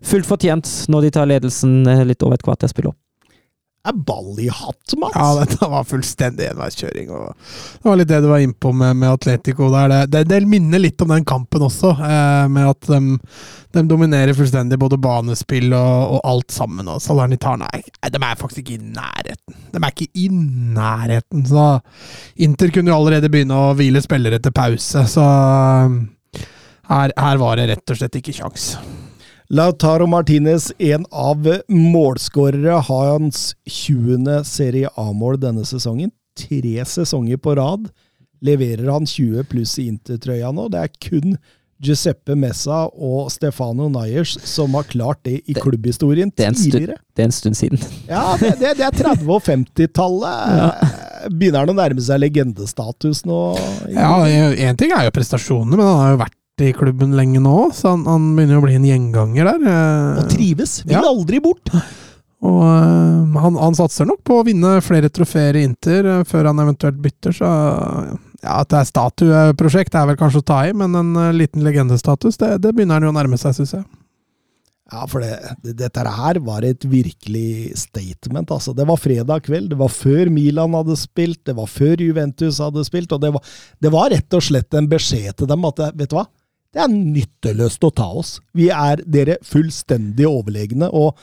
fullt 0.03 0.27
fortjent 0.27 0.69
når 0.91 1.07
de 1.07 1.15
tar 1.15 1.29
ledelsen 1.29 1.83
litt 2.07 2.23
over 2.23 2.39
et 2.39 2.47
kvarter 2.47 2.71
spill 2.71 2.91
opp 2.91 3.02
er 3.89 3.97
ball 4.07 4.37
i 4.39 4.47
hatt, 4.47 4.93
Mats! 4.99 5.15
Ja, 5.15 5.43
dette 5.43 5.67
var 5.67 5.83
fullstendig 5.87 6.45
enveiskjøring. 6.53 7.09
Det 7.09 7.89
var 7.89 7.99
litt 7.99 8.11
det 8.11 8.21
du 8.23 8.29
var 8.31 8.43
innpå 8.43 8.71
med, 8.71 8.95
med 9.01 9.11
Atletico. 9.11 9.67
Der. 9.73 9.95
Det, 10.07 10.23
det, 10.29 10.39
minner 10.47 10.79
litt 10.79 11.01
om 11.03 11.11
den 11.11 11.25
kampen 11.27 11.65
også, 11.67 11.91
eh, 11.97 12.45
med 12.53 12.69
at 12.69 12.87
de, 12.87 13.17
de, 13.75 13.85
dominerer 13.91 14.35
fullstendig 14.37 14.79
både 14.79 15.01
banespill 15.03 15.75
og, 15.75 16.15
og 16.15 16.23
alt 16.31 16.55
sammen. 16.55 16.87
Og 16.95 17.03
Salernitana 17.03 17.67
er, 17.75 17.83
de 18.07 18.23
er 18.23 18.39
faktisk 18.39 18.63
ikke 18.63 18.79
i 18.79 18.95
nærheten. 18.95 19.59
De 19.75 19.83
er 19.83 19.91
ikke 19.91 20.11
i 20.15 20.29
nærheten. 20.79 21.45
Så 21.51 21.67
Inter 22.47 22.71
kunne 22.71 22.93
jo 22.93 22.99
allerede 23.01 23.31
begynne 23.33 23.59
å 23.59 23.73
hvile 23.77 24.03
spillere 24.03 24.39
til 24.39 24.55
pause, 24.55 25.07
så 25.11 25.27
eh, 25.27 26.43
her, 26.87 27.15
her 27.19 27.39
var 27.41 27.59
det 27.59 27.71
rett 27.73 27.91
og 27.91 27.99
slett 27.99 28.19
ikke 28.19 28.35
kjangs. 28.39 28.73
Lautaro 29.53 30.07
Martinez, 30.09 30.71
en 30.79 31.05
av 31.11 31.45
målskårere, 31.69 32.79
har 32.87 33.09
hans 33.11 33.55
20. 33.69 34.39
Serie 34.49 34.89
A-mål 34.97 35.37
denne 35.43 35.61
sesongen. 35.61 36.09
Tre 36.33 36.85
sesonger 36.89 37.37
på 37.37 37.53
rad 37.59 37.91
leverer 38.41 38.89
han 38.89 39.05
20 39.05 39.45
pluss 39.51 39.75
i 39.77 39.85
Inter-trøya 39.91 40.49
nå. 40.57 40.65
Det 40.73 40.81
er 40.81 40.91
kun 41.05 41.37
Giuseppe 41.83 42.33
Messa 42.33 42.87
og 42.97 43.29
Stefano 43.29 43.91
Nayers 43.93 44.39
som 44.41 44.73
har 44.73 44.89
klart 44.89 45.21
det 45.29 45.43
i 45.45 45.53
klubbhistorien 45.53 46.33
det, 46.33 46.49
det 46.49 46.57
tidligere. 46.57 46.97
Det 47.13 47.21
er 47.21 47.29
en 47.29 47.37
stund 47.37 47.61
siden. 47.61 47.87
Ja, 48.09 48.31
det, 48.41 48.55
det, 48.57 48.73
det 48.81 48.89
er 48.89 49.01
30- 49.05 49.33
og 49.37 49.41
50-tallet. 49.51 50.53
Ja. 51.23 51.29
Begynner 51.29 51.61
han 51.61 51.71
å 51.71 51.77
nærme 51.77 52.01
seg 52.03 52.19
legendestatus 52.19 53.21
nå? 53.23 53.37
Ja, 53.93 54.17
én 54.27 54.75
ting 54.75 54.91
er 54.91 55.05
jo 55.05 55.13
prestasjonene, 55.15 55.77
men 55.77 55.85
han 55.87 56.01
har 56.01 56.09
jo 56.17 56.17
vært 56.19 56.35
i 56.61 56.73
klubben 56.73 57.15
lenge 57.17 57.41
nå, 57.41 57.57
så 57.73 57.95
han, 57.95 58.03
han 58.05 58.33
begynner 58.37 58.59
å 58.59 58.65
bli 58.65 58.75
en 58.77 58.85
gjenganger 58.85 59.47
der. 59.49 59.63
Eh, 59.71 60.19
og 60.21 60.27
trives. 60.29 60.81
Vil 60.85 60.99
ja. 60.99 61.01
aldri 61.09 61.39
bort. 61.41 61.71
Og 62.43 62.59
uh, 62.59 63.39
han, 63.39 63.57
han, 63.57 63.77
satser 63.77 64.05
nok 64.05 64.19
på 64.27 64.37
å 64.37 64.45
vinne 64.45 64.75
flere 64.83 65.09
trofeer 65.09 65.57
i 65.57 65.63
Inter 65.63 66.05
uh, 66.05 66.19
før 66.27 66.51
han 66.51 66.59
eventuelt 66.59 66.99
bytter, 67.01 67.33
så 67.37 67.47
ja, 67.47 68.59
At 68.59 68.69
det 68.73 68.81
er 68.81 68.89
statueprosjekt 68.89 69.95
er 69.95 70.09
vel 70.09 70.19
kanskje 70.19 70.43
å 70.43 70.47
ta 70.51 70.59
i, 70.67 70.73
men 70.75 70.93
en 70.99 71.13
liten 71.37 71.63
legendestatus, 71.63 72.37
det, 72.41 72.57
det, 72.65 72.73
begynner 72.75 72.99
han 72.99 73.07
jo 73.07 73.13
å 73.13 73.15
nærme 73.15 73.39
seg, 73.39 73.55
syns 73.55 73.77
jeg. 73.77 73.85
Ja, 74.91 75.07
for 75.09 75.23
det, 75.23 75.31
det, 75.63 75.77
dette 75.79 76.03
her 76.03 76.37
var 76.43 76.67
et 76.67 76.83
virkelig 76.85 77.79
statement. 77.79 78.51
altså. 78.51 78.75
Det 78.77 78.85
var 78.85 78.99
fredag 78.99 79.47
kveld, 79.47 79.71
det 79.71 79.79
var 79.79 79.89
før 79.89 80.29
Milan 80.29 80.75
hadde 80.75 80.99
spilt, 80.99 81.39
det 81.47 81.55
var 81.57 81.71
før 81.71 82.03
Juventus 82.03 82.59
hadde 82.61 82.83
spilt, 82.85 83.15
og 83.15 83.23
det 83.23 83.31
var, 83.33 83.55
det 83.81 83.93
var 83.95 84.11
rett 84.13 84.37
og 84.37 84.43
slett 84.51 84.75
en 84.77 84.91
beskjed 84.91 85.39
til 85.39 85.49
dem 85.49 85.65
at 85.71 85.81
vet 85.95 86.11
du 86.11 86.19
hva, 86.19 86.27
det 86.73 86.83
er 86.83 86.93
nytteløst 86.93 87.85
å 87.85 87.91
ta 87.93 88.09
oss. 88.21 88.37
Vi 88.57 88.69
er 88.73 89.03
dere 89.05 89.39
fullstendig 89.45 90.29
overlegne, 90.29 90.89
og 90.89 91.17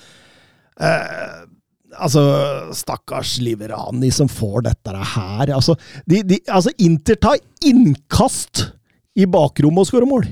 eh, 0.81 1.47
Altså, 1.99 2.21
stakkars 2.71 3.33
Liverani 3.43 4.13
som 4.15 4.29
får 4.31 4.63
dette 4.69 4.93
her. 4.95 5.51
Altså, 5.51 5.75
de, 6.07 6.21
de, 6.23 6.37
altså 6.47 6.71
Inter 6.87 7.19
tar 7.19 7.41
innkast 7.67 8.63
i 9.19 9.27
bakrommet 9.27 9.83
og 9.83 9.89
skårer 9.89 10.07
mål! 10.07 10.29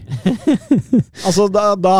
altså, 1.26 1.48
da, 1.50 1.72
da 1.74 1.96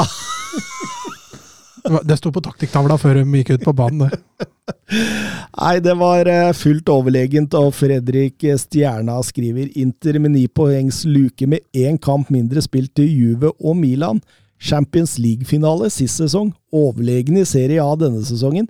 Det 2.06 2.18
sto 2.18 2.32
på 2.34 2.42
taktikktavla 2.44 2.98
før 3.00 3.20
de 3.20 3.40
gikk 3.40 3.54
ut 3.56 3.66
på 3.66 3.74
banen, 3.76 4.08
det. 4.08 4.48
Nei, 5.58 5.76
det 5.84 5.94
var 6.00 6.28
eh, 6.30 6.50
fullt 6.56 6.90
overlegent, 6.92 7.54
og 7.58 7.72
Fredrik 7.76 8.44
Stjerna 8.60 9.16
skriver 9.26 9.70
Inter 9.80 10.20
med 10.22 10.34
ni 10.36 10.44
poengs 10.48 11.02
luke 11.08 11.48
med 11.48 11.64
én 11.76 11.98
kamp 12.00 12.30
mindre 12.34 12.62
spilt 12.64 12.94
til 12.98 13.08
Juve 13.08 13.52
og 13.58 13.78
Milan. 13.80 14.22
Champions 14.58 15.16
League-finale 15.22 15.90
sist 15.94 16.18
sesong, 16.18 16.50
overlegen 16.74 17.38
i 17.38 17.46
Serie 17.46 17.82
A 17.82 17.94
denne 17.98 18.24
sesongen. 18.26 18.66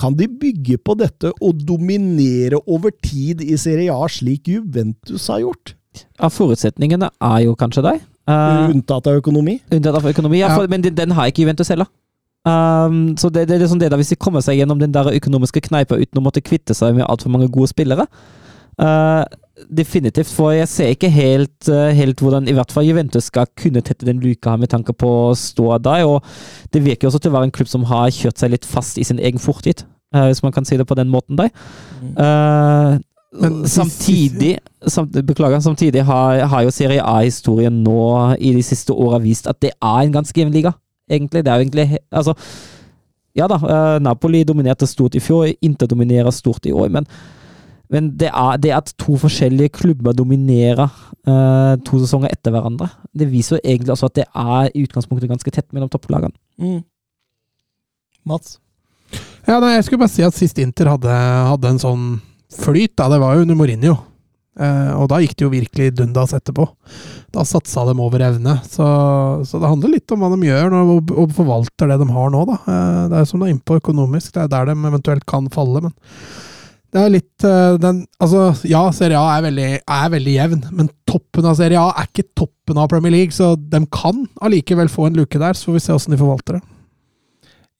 Kan 0.00 0.16
de 0.18 0.26
bygge 0.26 0.78
på 0.80 0.96
dette 0.98 1.32
og 1.42 1.60
dominere 1.66 2.60
over 2.66 2.94
tid 3.04 3.42
i 3.44 3.58
Serie 3.60 3.92
A 3.92 4.08
slik 4.10 4.48
Juventus 4.50 5.28
har 5.30 5.42
gjort? 5.44 5.74
Ja, 6.18 6.30
Forutsetningene 6.32 7.10
er 7.12 7.42
jo 7.44 7.56
kanskje 7.58 7.84
deg. 7.84 8.06
Uh, 8.30 8.70
unntatt 8.70 9.08
av 9.10 9.18
økonomi? 9.18 9.58
Unntatt 9.74 9.98
av 9.98 10.06
økonomi, 10.08 10.38
ja, 10.40 10.52
for, 10.54 10.70
men 10.70 10.84
den, 10.84 10.94
den, 10.96 11.12
har 11.16 11.28
ikke 11.28 11.42
Juventus 11.42 11.72
heller. 11.74 11.90
Um, 12.42 13.14
så 13.14 13.28
det, 13.30 13.44
det, 13.46 13.60
er 13.60 13.68
sånn 13.70 13.78
det 13.78 13.92
da, 13.92 13.98
Hvis 14.00 14.08
de 14.10 14.16
kommer 14.18 14.42
seg 14.42 14.56
gjennom 14.58 14.80
den 14.80 14.90
der 14.90 15.12
økonomiske 15.12 15.60
kneipa 15.68 15.94
uten 15.94 16.18
å 16.18 16.24
måtte 16.24 16.42
kvitte 16.42 16.74
seg 16.74 16.96
med 16.96 17.06
altfor 17.06 17.30
mange 17.30 17.46
gode 17.54 17.70
spillere 17.70 18.08
uh, 18.82 19.22
Definitivt, 19.70 20.32
for 20.34 20.50
jeg 20.50 20.66
ser 20.66 20.90
ikke 20.90 21.10
helt, 21.12 21.68
uh, 21.70 21.92
helt, 21.94 22.18
hvordan 22.18 22.48
i 22.50 22.56
hvert 22.56 22.74
fall 22.74 22.88
Juventus 22.88 23.28
skal 23.30 23.46
kunne 23.54 23.84
tette 23.86 24.08
den 24.08 24.18
luka 24.18 24.56
her 24.56 24.58
med 24.58 24.72
tanke 24.72 24.90
på 24.96 25.10
å 25.28 25.36
stå 25.38 25.76
der. 25.84 26.02
Og 26.08 26.24
det 26.74 26.82
virker 26.82 27.06
også 27.06 27.20
til 27.22 27.30
å 27.30 27.36
være 27.36 27.50
en 27.50 27.54
klubb 27.54 27.70
som 27.70 27.84
har 27.86 28.10
kjørt 28.10 28.42
seg 28.42 28.50
litt 28.56 28.66
fast 28.66 28.98
i 28.98 29.06
sin 29.06 29.20
egen 29.22 29.38
fortid, 29.38 29.84
uh, 30.16 30.24
hvis 30.32 30.42
man 30.42 30.56
kan 30.56 30.66
si 30.66 30.80
det 30.80 30.88
på 30.88 30.98
den 30.98 31.12
måten 31.12 31.38
der. 31.38 31.52
Uh, 32.16 32.96
men 33.38 33.62
samtidig, 33.70 34.56
samt, 34.90 35.14
beklager, 35.28 35.62
samtidig 35.62 36.02
har, 36.08 36.42
har 36.48 36.66
jo 36.66 36.74
Serie 36.74 37.04
A-historien 37.04 37.84
nå 37.84 38.00
i 38.40 38.56
de 38.56 38.66
siste 38.66 38.96
åra 38.96 39.20
vist 39.22 39.46
at 39.52 39.60
det 39.62 39.76
er 39.76 40.00
en 40.00 40.16
ganske 40.16 40.42
jevn 40.42 40.56
liga 40.56 40.74
egentlig. 41.12 41.44
Det 41.44 41.52
er 41.52 41.60
jo 41.60 41.66
egentlig 41.66 42.00
Altså, 42.10 42.34
ja 43.38 43.48
da, 43.48 43.58
uh, 43.60 43.98
Napoli 44.02 44.42
dominerte 44.44 44.88
stort 44.88 45.16
i 45.16 45.22
fjor, 45.22 45.48
Inter 45.64 45.88
dominerer 45.88 46.30
stort 46.34 46.66
i 46.68 46.72
år, 46.72 46.90
men, 46.92 47.06
men 47.92 48.10
det, 48.20 48.28
er, 48.28 48.58
det, 48.60 48.74
at 48.76 48.92
to 49.00 49.16
forskjellige 49.20 49.72
klubber 49.78 50.16
dominerer 50.16 50.90
uh, 51.28 51.78
to 51.86 52.02
sesonger 52.02 52.32
etter 52.32 52.52
hverandre, 52.52 52.90
det 53.16 53.30
viser 53.32 53.56
jo 53.56 53.62
egentlig 53.64 53.94
også 53.94 54.10
at 54.10 54.18
det 54.20 54.26
er 54.28 54.68
i 54.72 54.84
utgangspunktet 54.84 55.32
ganske 55.32 55.54
tett 55.54 55.70
mellom 55.72 55.88
topplagene. 55.92 56.36
Mm. 56.60 56.82
Mats? 58.28 58.58
Ja, 59.46 59.58
nei, 59.58 59.74
Jeg 59.78 59.88
skulle 59.88 60.04
bare 60.04 60.12
si 60.12 60.24
at 60.24 60.36
sist 60.36 60.60
Inter 60.62 60.92
hadde, 60.92 61.16
hadde 61.48 61.72
en 61.72 61.82
sånn 61.82 62.06
flyt, 62.52 62.94
da, 63.00 63.08
det 63.10 63.20
var 63.22 63.36
jo 63.36 63.46
under 63.46 63.58
Mourinho. 63.58 63.96
Uh, 64.52 64.92
og 65.00 65.06
da 65.08 65.16
gikk 65.22 65.32
det 65.38 65.46
jo 65.46 65.52
virkelig 65.54 65.94
dundas 65.96 66.34
etterpå. 66.36 66.66
Da 67.32 67.44
satsa 67.48 67.86
de 67.88 67.94
over 67.96 68.20
evne. 68.26 68.58
Så, 68.68 68.84
så, 69.48 69.56
det 69.56 69.70
handler 69.70 69.94
litt 69.94 70.12
om 70.12 70.20
hva 70.20 70.28
de 70.34 70.48
gjør 70.50 70.68
når, 70.74 70.90
og, 70.92 71.12
og 71.22 71.32
forvalter 71.38 71.88
det 71.88 71.96
de 72.02 72.08
har 72.12 72.32
nå, 72.34 72.42
da. 72.50 72.58
Uh, 72.66 73.02
det 73.12 73.20
er 73.20 73.28
som 73.30 73.40
det 73.40 73.48
er 73.48 73.56
innpå 73.56 73.78
økonomisk, 73.80 74.34
det 74.34 74.44
er 74.44 74.52
der 74.52 74.68
de 74.68 74.76
eventuelt 74.92 75.24
kan 75.28 75.48
falle, 75.52 75.86
men 75.88 75.94
det 76.92 77.00
er 77.00 77.14
litt 77.14 77.46
uh, 77.48 77.78
den 77.80 78.02
Altså, 78.20 78.50
ja, 78.68 78.82
Serie 78.92 79.16
A 79.16 79.38
er 79.38 79.46
veldig, 79.46 79.70
er 79.80 80.12
veldig, 80.12 80.34
jevn, 80.36 80.66
men 80.76 80.92
toppen 81.08 81.48
av 81.48 81.56
Serie 81.56 81.80
A 81.80 81.94
er 81.96 82.10
ikke 82.10 82.28
toppen 82.36 82.80
av 82.82 82.90
Premier 82.92 83.14
League, 83.14 83.32
så 83.32 83.54
de 83.56 83.80
kan 83.88 84.26
allikevel 84.44 84.92
få 84.92 85.08
en 85.08 85.16
luke 85.16 85.40
der, 85.40 85.56
så 85.56 85.70
får 85.70 85.78
vi 85.78 85.84
se 85.86 85.96
åssen 85.96 86.12
de 86.12 86.20
forvalter 86.20 86.58
det. 86.58 86.64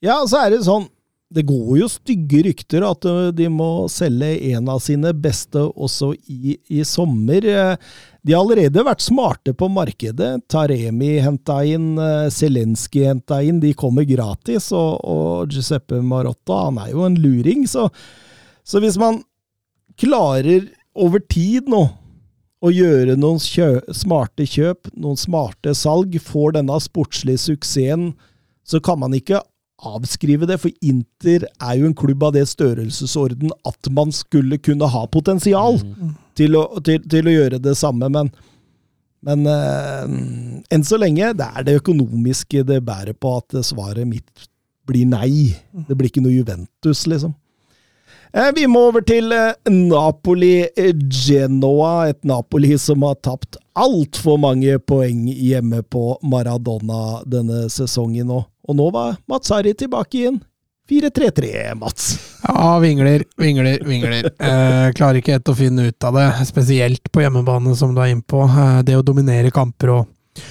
Ja, 0.03 0.23
så 0.27 0.40
er 0.40 0.55
det 0.55 0.65
sånn 0.65 0.89
det 1.33 1.45
går 1.49 1.77
jo 1.81 1.89
stygge 1.91 2.43
rykter 2.47 2.85
at 2.87 3.07
øh, 3.09 3.31
de 3.37 3.49
må 3.53 3.89
selge 3.93 4.31
en 4.53 4.69
av 4.73 4.83
sine 4.85 5.13
beste 5.17 5.61
også 5.61 6.13
i, 6.31 6.57
i 6.69 6.83
sommer. 6.87 7.47
De 8.23 8.35
har 8.35 8.43
allerede 8.43 8.85
vært 8.87 9.05
smarte 9.05 9.55
på 9.57 9.69
markedet. 9.73 10.31
Taremi 10.53 11.17
henta 11.25 11.63
inn, 11.67 11.95
øh, 11.99 12.29
Zelenskyj 12.33 13.09
henta 13.09 13.41
inn. 13.43 13.63
De 13.63 13.73
kommer 13.79 14.07
gratis. 14.09 14.71
Og, 14.77 15.01
og, 15.03 15.53
Giuseppe 15.53 16.03
Marotta, 16.05 16.67
han 16.69 16.79
er 16.85 16.93
jo 16.93 17.07
en 17.09 17.19
luring. 17.19 17.67
Så, 17.71 17.89
så 18.63 18.83
hvis 18.83 19.01
man 19.01 19.23
klarer 20.01 20.69
over 20.95 21.23
tid 21.33 21.69
nå 21.73 21.87
å 22.63 22.71
gjøre 22.71 23.17
noen 23.19 23.41
kjø, 23.43 23.81
smarte 23.91 24.47
kjøp, 24.47 24.93
noen 24.95 25.19
smarte 25.19 25.75
salg, 25.75 26.15
får 26.23 26.55
denne 26.59 26.77
sportslige 26.83 27.43
suksessen, 27.49 28.13
så 28.63 28.79
kan 28.79 29.01
man 29.03 29.17
ikke 29.17 29.41
avskrive 29.83 30.47
det, 30.49 30.59
for 30.63 30.73
Inter 30.85 31.49
er 31.49 31.75
jo 31.79 31.89
en 31.89 31.99
klubb 31.99 32.23
av 32.29 32.37
det 32.37 32.47
størrelsesorden 32.51 33.53
at 33.69 33.93
man 33.95 34.15
skulle 34.15 34.61
kunne 34.63 34.89
ha 34.89 35.05
potensial 35.11 35.81
til, 36.39 36.57
å, 36.59 36.65
til, 36.85 37.03
til 37.11 37.29
å 37.29 37.37
gjøre 37.37 37.63
det 37.63 37.77
samme, 37.79 38.11
men 38.13 38.33
men 39.23 39.45
uh, 39.47 40.03
enn 40.75 40.83
så 40.83 40.99
lenge, 40.99 41.29
det 41.39 41.47
er 41.47 41.63
det 41.63 41.77
økonomiske 41.79 42.65
det 42.67 42.81
bærer 42.83 43.15
på 43.15 43.37
at 43.39 43.55
svaret 43.63 44.03
mitt 44.03 44.49
blir 44.89 45.07
nei. 45.07 45.55
Det 45.87 45.95
blir 45.95 46.11
ikke 46.11 46.25
noe 46.25 46.35
Juventus, 46.35 47.05
liksom. 47.07 47.31
Eh, 48.33 48.49
vi 48.57 48.65
må 48.67 48.89
over 48.89 49.05
til 49.05 49.29
eh, 49.37 49.53
Napoli-Genoa. 49.69 52.09
Et 52.09 52.25
Napoli 52.25 52.79
som 52.81 53.05
har 53.05 53.21
tapt 53.21 53.61
altfor 53.77 54.41
mange 54.41 54.81
poeng 54.89 55.29
hjemme 55.29 55.85
på 55.85 56.17
Maradona 56.25 57.21
denne 57.29 57.69
sesongen 57.73 58.27
nå. 58.33 58.52
Og 58.69 58.79
nå 58.79 58.89
var 58.95 59.17
Mats 59.31 59.51
Harry 59.55 59.75
tilbake 59.79 60.19
igjen. 60.21 60.41
4-3-3, 60.91 61.75
Mats. 61.79 62.19
Ja, 62.49 62.79
vingler, 62.83 63.23
vingler, 63.39 63.79
vingler. 63.87 64.27
Eh, 64.27 64.89
klarer 64.97 65.21
ikke 65.21 65.37
helt 65.37 65.49
å 65.49 65.55
finne 65.57 65.87
ut 65.89 66.05
av 66.05 66.19
det, 66.19 66.27
spesielt 66.49 67.07
på 67.15 67.23
hjemmebane, 67.23 67.75
som 67.79 67.95
du 67.95 68.03
er 68.03 68.13
inne 68.13 68.27
på. 68.27 68.43
Eh, 68.45 68.83
det 68.87 68.99
å 68.99 69.05
dominere 69.07 69.53
kamper 69.55 69.95
og, 69.95 70.43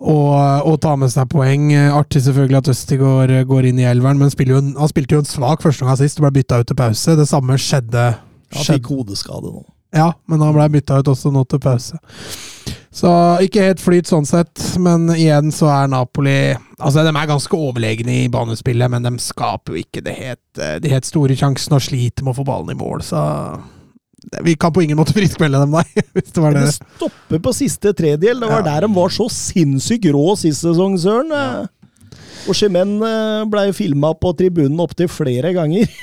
og, 0.00 0.32
og 0.66 0.78
ta 0.82 0.96
med 0.98 1.12
seg 1.12 1.28
poeng. 1.30 1.68
Eh, 1.76 1.94
Artig 1.94 2.24
selvfølgelig 2.26 2.62
at 2.62 2.72
Østigård 2.74 3.34
går 3.52 3.70
inn 3.70 3.82
i 3.84 3.88
elveren, 3.88 4.18
men 4.18 4.32
jo 4.32 4.60
en, 4.62 4.74
han 4.80 4.90
spilte 4.90 5.18
jo 5.18 5.22
en 5.22 5.30
svak 5.30 5.64
første 5.64 5.86
gang 5.86 6.00
sist 6.00 6.18
og 6.18 6.26
ble 6.26 6.38
bytta 6.40 6.62
ut 6.62 6.72
til 6.72 6.80
pause. 6.80 7.18
Det 7.20 7.28
samme 7.28 7.60
skjedde. 7.60 8.06
Han 8.56 8.70
fikk 8.72 8.88
hodeskade 8.96 9.52
nå. 9.52 9.66
Ja, 9.94 10.10
men 10.28 10.42
han 10.44 10.56
ble 10.56 10.66
bytta 10.78 11.00
ut 11.00 11.12
også 11.12 11.30
nå 11.32 11.44
til 11.48 11.60
pause. 11.64 12.00
Så 12.98 13.10
ikke 13.44 13.62
helt 13.68 13.82
flyt 13.82 14.08
sånn 14.10 14.26
sett, 14.26 14.58
men 14.82 15.04
igjen 15.14 15.52
så 15.54 15.68
er 15.70 15.90
Napoli 15.92 16.38
Altså, 16.78 17.02
de 17.06 17.10
er 17.12 17.28
ganske 17.30 17.54
overlegne 17.58 18.14
i 18.24 18.28
banespillet, 18.32 18.90
men 18.90 19.06
de 19.06 19.12
skaper 19.22 19.74
jo 19.76 19.82
ikke 19.84 20.02
det 20.06 20.14
helt, 20.18 20.60
de 20.82 20.90
helt 20.92 21.06
store 21.06 21.36
sjansene 21.38 21.78
og 21.78 21.84
sliter 21.84 22.26
med 22.26 22.34
å 22.34 22.38
få 22.40 22.46
ballen 22.48 22.74
i 22.74 22.78
mål, 22.78 23.02
så 23.06 23.22
Vi 24.44 24.56
kan 24.60 24.72
på 24.74 24.82
ingen 24.82 24.98
måte 24.98 25.14
friskmelde 25.18 25.60
dem, 25.62 25.76
nei, 25.78 25.86
hvis 26.18 26.32
det 26.34 26.42
var 26.42 26.54
det. 26.58 26.66
det 26.66 26.74
stopper 26.78 27.42
på 27.46 27.52
siste 27.56 27.92
tredjedel. 27.96 28.40
Det 28.42 28.50
var 28.50 28.62
Ja. 28.64 28.74
der 28.74 28.86
de 28.88 28.94
var 28.98 29.14
så 29.14 29.28
sinnssykt 29.32 30.10
rå 30.12 30.34
sist 30.36 30.64
sesong, 30.66 30.98
Søren. 31.00 31.30
Eh, 31.32 31.66
Og 32.46 32.54
Chemen 32.56 32.94
ble 33.50 33.64
filma 33.76 34.12
på 34.16 34.30
tribunen 34.38 34.78
opptil 34.84 35.10
flere 35.10 35.50
ganger. 35.56 35.88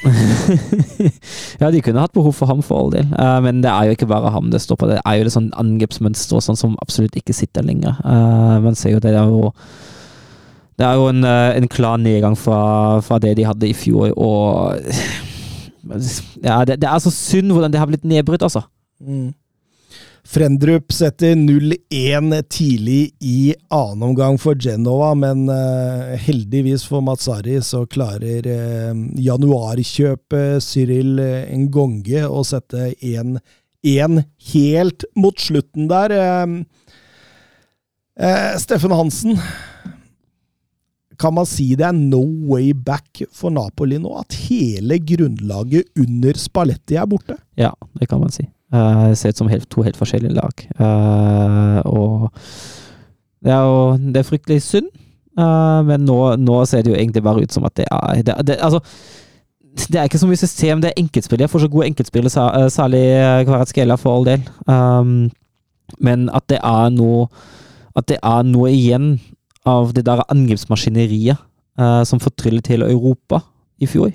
Ja, 1.59 1.69
de 1.71 1.81
kunne 1.83 2.03
hatt 2.03 2.13
behov 2.15 2.33
for 2.35 2.49
ham 2.49 2.61
for 2.65 2.79
all 2.79 2.91
del, 2.93 3.07
uh, 3.15 3.39
men 3.43 3.61
det 3.63 3.71
er 3.71 3.87
jo 3.87 3.95
ikke 3.95 4.09
bare 4.09 4.31
ham 4.33 4.51
det 4.51 4.61
står 4.63 4.79
på. 4.79 4.89
Det 4.91 4.99
er 4.99 5.19
jo 5.19 5.27
det 5.27 5.33
sånn 5.35 5.51
angrepsmønster 5.61 6.43
sånn 6.43 6.59
som 6.59 6.75
absolutt 6.83 7.15
ikke 7.19 7.35
sitter 7.35 7.65
lenger. 7.65 7.95
Uh, 8.03 8.57
man 8.63 8.77
ser 8.77 8.95
jo 8.95 9.03
det 9.03 9.13
er 9.15 9.29
jo 9.31 9.51
Det 10.75 10.83
er 10.83 10.97
jo 10.99 11.05
en, 11.07 11.23
eh, 11.23 11.55
en 11.55 11.69
klar 11.71 11.95
nedgang 11.95 12.33
fra, 12.35 12.99
fra 12.99 13.15
det 13.23 13.37
de 13.37 13.45
hadde 13.47 13.69
i 13.69 13.73
fjor, 13.73 14.09
og 14.19 14.75
ja, 16.43 16.57
det, 16.67 16.81
det 16.81 16.89
er 16.89 16.99
så 16.99 17.13
synd 17.13 17.53
hvordan 17.55 17.71
det 17.71 17.79
har 17.79 17.87
blitt 17.87 18.03
nedbrutt, 18.03 18.43
altså. 18.43 18.65
Frendrup 20.25 20.89
setter 20.89 21.35
0-1 21.37 22.33
tidlig 22.49 23.11
i 23.21 23.53
annen 23.69 24.07
omgang 24.07 24.39
for 24.41 24.57
Genova, 24.57 25.11
men 25.13 25.45
eh, 25.53 26.15
heldigvis 26.25 26.87
for 26.89 27.05
Mazzari 27.05 27.59
så 27.61 27.83
klarer 27.85 28.47
uh, 28.49 29.03
januarkjøpet 29.21 30.65
Cyril 30.65 31.21
eh, 31.21 31.53
Ngonge 31.67 32.25
å 32.25 32.41
sette 32.47 32.89
1-1 33.05 34.23
helt 34.55 35.05
mot 35.13 35.45
slutten 35.45 35.85
der. 35.93 36.17
Eh, 36.17 36.57
eh, 38.25 38.57
Steffen 38.65 38.97
Hansen, 38.97 39.37
kan 41.21 41.37
man 41.37 41.45
si 41.45 41.69
det 41.77 41.85
er 41.85 41.95
no 41.95 42.25
way 42.49 42.73
back 42.73 43.21
for 43.29 43.53
Napoli 43.53 44.01
nå? 44.01 44.17
At 44.25 44.33
hele 44.49 44.97
grunnlaget 45.05 45.93
under 46.01 46.41
Spalletti 46.41 46.97
er 46.97 47.13
borte? 47.13 47.37
Ja, 47.61 47.75
det 47.93 48.09
kan 48.09 48.25
man 48.25 48.33
si. 48.33 48.49
Uh, 48.75 49.13
ser 49.15 49.31
ut 49.31 49.37
som 49.37 49.47
helt, 49.47 49.69
to 49.71 49.83
helt 49.85 49.97
forskjellige 49.97 50.35
lag. 50.35 50.63
Uh, 50.79 51.79
og 51.85 52.31
det 53.45 53.53
er 53.53 53.61
jo 53.61 53.83
det 54.11 54.19
er 54.19 54.27
fryktelig 54.27 54.57
synd, 54.65 54.89
uh, 55.39 55.79
men 55.85 56.03
nå, 56.07 56.17
nå 56.41 56.57
ser 56.67 56.83
det 56.83 56.91
jo 56.91 56.97
egentlig 56.97 57.23
bare 57.23 57.45
ut 57.45 57.55
som 57.55 57.67
at 57.67 57.75
det 57.79 57.85
er 57.91 58.23
det, 58.25 58.35
det, 58.49 58.57
Altså, 58.65 58.81
det 59.91 59.99
er 59.99 60.09
ikke 60.09 60.19
så 60.19 60.27
mye 60.27 60.41
system, 60.41 60.81
det 60.81 60.91
er 60.91 61.01
enkeltspill. 61.03 61.45
Jeg 61.45 61.51
får 61.51 61.65
så 61.65 61.71
gode 61.71 61.87
enkeltspillere, 61.91 62.69
særlig 62.71 63.03
Kvaratskela, 63.47 63.97
for 63.99 64.17
all 64.17 64.27
del. 64.27 64.43
Um, 64.67 65.31
men 66.01 66.29
at 66.33 66.47
det 66.49 66.57
er 66.63 66.89
noe 66.89 67.27
At 67.95 68.07
det 68.09 68.17
er 68.23 68.43
noe 68.43 68.71
igjen 68.73 69.19
av 69.65 69.93
det 69.95 70.03
der 70.05 70.23
angrepsmaskineriet 70.27 71.37
som 72.07 72.19
fortryllet 72.19 72.67
hele 72.67 72.89
Europa 72.91 73.39
i 73.79 73.87
fjor. 73.87 74.11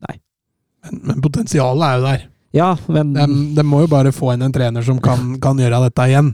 Men, 0.00 1.00
men 1.04 1.20
potensialet 1.20 1.84
er 1.84 1.98
jo 1.98 2.06
der. 2.06 2.29
Ja, 2.56 2.72
men 2.90 3.12
De, 3.14 3.26
de 3.54 3.62
må 3.66 3.84
jo 3.84 3.90
bare 3.92 4.10
få 4.14 4.32
inn 4.34 4.42
en 4.42 4.52
trener 4.54 4.82
som 4.82 4.98
kan, 5.02 5.36
kan 5.42 5.58
gjøre 5.60 5.84
dette 5.84 6.06
igjen. 6.10 6.32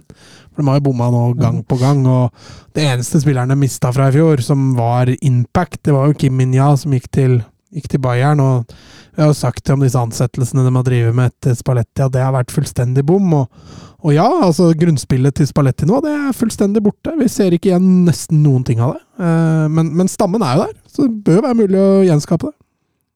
For 0.55 0.63
de 0.63 0.71
har 0.71 0.79
jo 0.79 0.87
bomma 0.87 1.11
nå 1.13 1.25
gang 1.37 1.59
på 1.69 1.77
gang. 1.81 2.01
Og 2.09 2.33
det 2.77 2.87
eneste 2.89 3.21
spilleren 3.21 3.53
de 3.53 3.59
mista 3.61 3.91
fra 3.93 4.09
i 4.09 4.15
fjor, 4.15 4.41
som 4.45 4.71
var 4.79 5.11
impact, 5.21 5.83
det 5.85 5.93
var 5.97 6.09
jo 6.09 6.17
Kim 6.23 6.39
Minja 6.41 6.71
som 6.81 6.95
gikk 6.97 7.11
til, 7.13 7.43
gikk 7.77 7.91
til 7.93 8.01
Bayern. 8.01 8.41
Og 8.41 8.73
vi 9.17 9.21
har 9.25 9.29
jo 9.29 9.37
sagt 9.37 9.69
om 9.75 9.85
disse 9.85 10.01
ansettelsene 10.01 10.65
de 10.65 10.73
har 10.79 10.89
drevet 10.89 11.17
med 11.17 11.35
etter 11.35 11.57
Spalletti, 11.61 12.01
at 12.07 12.17
det 12.17 12.25
har 12.25 12.33
vært 12.37 12.55
fullstendig 12.55 13.05
bom. 13.13 13.37
Og, 13.43 13.77
og 14.01 14.17
ja, 14.17 14.25
altså 14.49 14.71
grunnspillet 14.79 15.37
til 15.37 15.49
Spalletti 15.53 15.85
nå, 15.89 16.01
det 16.05 16.17
er 16.17 16.37
fullstendig 16.37 16.81
borte. 16.85 17.13
Vi 17.21 17.29
ser 17.33 17.53
ikke 17.57 17.75
igjen 17.75 18.07
nesten 18.09 18.41
noen 18.45 18.65
ting 18.65 18.81
av 18.81 18.97
det. 18.97 19.05
Eh, 19.21 19.67
Men, 19.69 19.93
men 20.01 20.09
stammen 20.09 20.41
er 20.45 20.57
jo 20.57 20.65
der, 20.71 20.77
så 20.89 21.05
det 21.11 21.25
bør 21.29 21.45
være 21.51 21.61
mulig 21.61 21.81
å 21.85 21.91
gjenskape 22.09 22.49
det. 22.49 22.57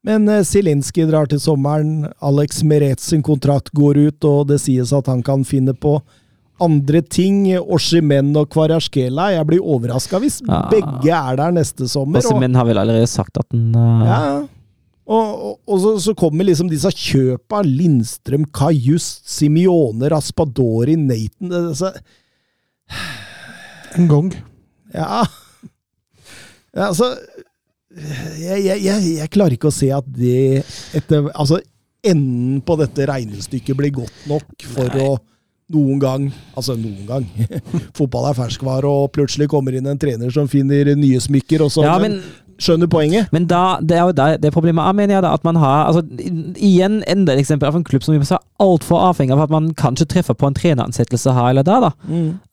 Men 0.07 0.25
Zelinskyj 0.25 1.05
drar 1.11 1.29
til 1.29 1.41
sommeren, 1.41 2.07
Alex 2.25 2.63
Merets 2.65 3.11
sin 3.11 3.21
kontrakt 3.21 3.69
går 3.77 3.99
ut, 4.07 4.25
og 4.25 4.47
det 4.49 4.57
sies 4.63 4.93
at 4.97 5.09
han 5.11 5.21
kan 5.25 5.43
finne 5.45 5.75
på 5.77 5.99
andre 6.61 7.01
ting. 7.05 7.43
Oshimen 7.59 8.31
og 8.37 8.49
Kvarasjkela. 8.53 9.31
Jeg 9.35 9.47
blir 9.49 9.61
overraska 9.61 10.21
hvis 10.21 10.41
Ja. 10.47 10.63
begge 10.71 11.13
er 11.13 11.37
der 11.37 11.51
neste 11.51 11.87
sommer. 11.89 12.19
Oshimen 12.21 12.55
har 12.55 12.65
vel 12.65 12.77
allerede 12.81 13.07
sagt 13.07 13.37
at 13.37 13.49
den 13.51 13.75
uh... 13.75 14.05
ja, 14.05 14.21
og, 15.11 15.27
og, 15.45 15.59
og 15.67 15.79
så, 15.81 15.91
så 15.99 16.13
kommer 16.15 16.45
liksom 16.45 16.69
disse 16.69 16.89
kjøpa. 16.89 17.61
Lindstrøm, 17.65 18.45
Kajust, 18.53 19.25
Simione, 19.29 20.09
Raspadori, 20.09 20.95
Nathan 20.95 21.51
disse. 21.69 21.91
En 23.97 24.07
gang. 24.07 24.31
Ja. 24.93 25.23
ja 26.73 26.87
altså 26.87 27.15
jeg, 27.97 28.59
jeg, 28.63 28.77
jeg, 28.85 29.09
jeg 29.19 29.31
klarer 29.33 29.57
ikke 29.57 29.71
å 29.71 29.75
se 29.75 29.89
at 29.93 30.07
det 30.15 30.61
etter, 30.95 31.27
Altså, 31.35 31.59
enden 32.01 32.61
på 32.65 32.77
dette 32.79 33.07
regnestykket 33.09 33.77
blir 33.77 33.93
godt 34.01 34.23
nok 34.31 34.65
for 34.71 35.01
å 35.01 35.09
noen 35.71 35.99
gang 36.01 36.27
Altså, 36.57 36.75
noen 36.79 37.05
gang. 37.07 37.27
Fotball 37.97 38.29
er 38.29 38.37
ferskvare, 38.37 38.87
og 38.87 39.11
plutselig 39.15 39.49
kommer 39.51 39.75
inn 39.77 39.87
en 39.87 39.99
trener 39.99 40.31
som 40.33 40.49
finner 40.51 40.93
nye 40.99 41.21
smykker, 41.23 41.63
og 41.65 41.71
så 41.73 41.85
Ja, 41.85 41.97
men, 42.01 42.19
men, 42.19 42.40
Skjønner 42.61 42.89
poenget? 42.91 43.31
men 43.33 43.47
da, 43.49 43.79
det 43.81 43.97
er 43.97 44.05
jo 44.05 44.15
da, 44.15 44.27
det 44.37 44.53
problemet 44.53 44.85
er, 44.85 44.95
mener 44.97 45.15
jeg, 45.17 45.23
da, 45.25 45.33
at 45.33 45.45
man 45.47 45.57
har 45.61 45.87
altså, 45.89 46.03
Igjen 46.61 47.01
enda 47.09 47.33
et 47.33 47.41
eksempel 47.41 47.69
av 47.69 47.77
en 47.79 47.85
klubb 47.87 48.05
som 48.05 48.15
er 48.15 48.43
altfor 48.61 49.01
avhengig 49.09 49.33
av 49.35 49.45
at 49.47 49.53
man 49.53 49.71
kanskje 49.77 50.07
treffer 50.11 50.37
på 50.37 50.49
en 50.49 50.57
treneransettelse 50.57 51.33
her 51.33 51.51
eller 51.51 51.65
der. 51.65 51.87
da. 51.87 51.91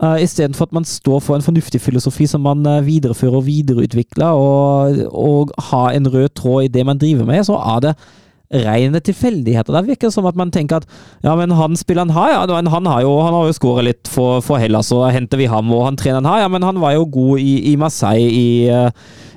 Uh, 0.03 0.17
Istedenfor 0.23 0.69
at 0.69 0.77
man 0.77 0.87
står 0.89 1.21
for 1.25 1.37
en 1.37 1.45
fornuftig 1.45 1.81
filosofi 1.85 2.27
som 2.31 2.45
man 2.47 2.65
eh, 2.67 2.85
viderefører 2.87 3.41
og 3.41 3.47
videreutvikler, 3.47 4.39
og, 4.39 5.03
og 5.13 5.53
har 5.71 5.93
en 5.93 6.09
rød 6.15 6.29
tråd 6.39 6.69
i 6.69 6.73
det 6.73 6.87
man 6.87 6.99
driver 6.99 7.29
med, 7.29 7.45
så 7.45 7.59
er 7.61 7.85
det 7.85 7.95
rene 8.49 9.01
tilfeldigheter. 9.05 9.75
Det 9.75 9.91
virker 9.91 10.13
som 10.13 10.27
at 10.29 10.37
man 10.39 10.51
tenker 10.55 10.81
at 10.81 10.87
ja, 11.25 11.35
men 11.37 11.53
han 11.53 11.77
spilleren 11.77 12.13
har, 12.17 12.33
ja, 12.33 12.43
men 12.49 12.71
han 12.73 12.89
har 12.89 13.03
jo, 13.05 13.13
han 13.21 13.37
har 13.37 13.49
jo 13.49 13.57
skåra 13.57 13.85
litt 13.85 14.09
for, 14.09 14.41
for 14.45 14.61
Hellas, 14.61 14.93
og 14.95 15.09
henter 15.13 15.41
vi 15.41 15.49
ham, 15.53 15.69
og 15.75 15.85
han 15.85 15.99
treneren 16.01 16.29
har, 16.29 16.43
ja, 16.45 16.49
men 16.53 16.65
han 16.65 16.81
var 16.81 16.97
jo 16.97 17.05
god 17.13 17.45
i, 17.45 17.55
i 17.73 17.77
Marseille 17.81 18.29
i, 18.33 18.49
eh, 18.73 18.89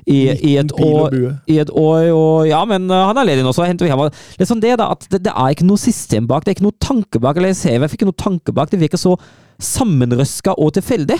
i, 0.07 0.21
i 0.53 0.55
et 0.61 0.71
år 0.79 1.17
i 1.51 1.59
et 1.61 1.69
år, 1.69 2.07
og 2.15 2.47
ja, 2.49 2.63
men 2.67 2.87
uh, 2.89 3.03
han 3.09 3.19
er 3.19 3.27
ledig 3.27 3.45
nå, 3.45 3.53
så 3.55 3.67
henter 3.67 3.85
vi 3.85 3.91
ham. 3.91 4.07
Det 4.09 4.45
er 4.45 4.49
sånn 4.49 4.63
det 4.63 4.73
da, 4.79 4.89
at 4.95 5.05
det, 5.11 5.21
det 5.27 5.35
er 5.35 5.53
ikke 5.53 5.67
noe 5.67 5.81
system 5.81 6.27
bak, 6.29 6.45
det 6.45 6.53
er 6.53 6.59
ikke 6.59 6.69
noe 6.69 6.81
tanke 6.81 7.21
bak, 7.21 7.37
eller 7.37 7.53
jeg 7.53 7.61
ser 7.61 7.77
jeg 7.77 7.91
fikk 7.91 8.01
ikke 8.01 8.11
noe 8.13 8.23
tanke 8.23 8.55
bak, 8.55 8.71
det 8.71 8.81
virker 8.81 9.01
så 9.01 9.17
sammenrøska 9.61 10.55
og 10.57 10.71
tilfeldig. 10.79 11.19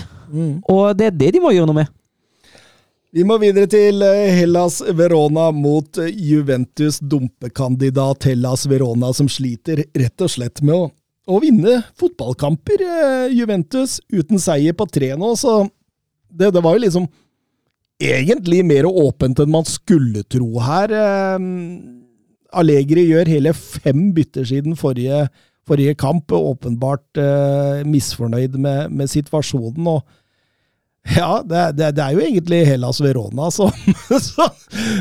Og 0.71 0.95
det 0.97 1.11
er 1.11 1.17
det 1.19 1.35
de 1.35 1.43
må 1.43 1.51
gjøre 1.53 1.69
noe 1.69 1.83
med. 1.83 1.91
Vi 3.11 3.25
må 3.27 3.35
videre 3.41 3.67
til 3.67 3.99
eh, 4.07 4.29
Hellas 4.37 4.77
Verona 4.95 5.49
mot 5.51 5.97
eh, 5.99 6.13
Juventus 6.15 7.01
dumpekandidat 7.03 8.23
Hellas 8.29 8.63
Verona, 8.71 9.09
som 9.11 9.27
sliter 9.27 9.81
rett 9.83 10.23
og 10.23 10.31
slett 10.31 10.61
med 10.63 10.77
å, 10.77 10.85
å 11.27 11.39
vinne 11.43 11.81
fotballkamper. 11.99 12.85
eh, 12.85 13.33
Juventus 13.35 13.97
uten 14.15 14.39
seier 14.39 14.77
på 14.79 14.87
tre 14.87 15.11
nå, 15.19 15.33
så 15.35 15.65
det, 16.31 16.53
det 16.55 16.63
var 16.63 16.77
jo 16.77 16.85
liksom 16.85 17.09
egentlig 17.99 18.61
mer 18.63 18.87
åpent 18.87 19.43
enn 19.43 19.51
man 19.59 19.67
skulle 19.67 20.23
tro 20.31 20.63
her. 20.63 20.95
Allegri 22.55 23.03
gjør 23.09 23.29
hele 23.29 23.51
fem 23.53 24.07
bytter 24.15 24.47
siden 24.47 24.79
forrige, 24.79 25.27
forrige 25.67 25.93
kamp, 25.99 26.31
åpenbart 26.33 27.19
misfornøyd 27.85 28.55
med, 28.55 28.95
med 28.95 29.11
situasjonen. 29.11 29.91
og 29.91 30.01
Ja, 31.01 31.41
det, 31.45 31.71
det, 31.71 31.91
det 31.97 32.03
er 32.03 32.13
jo 32.13 32.21
egentlig 32.21 32.59
Hellas 32.67 33.01
Verona 33.01 33.49
som, 33.51 33.71
som, 34.27 34.49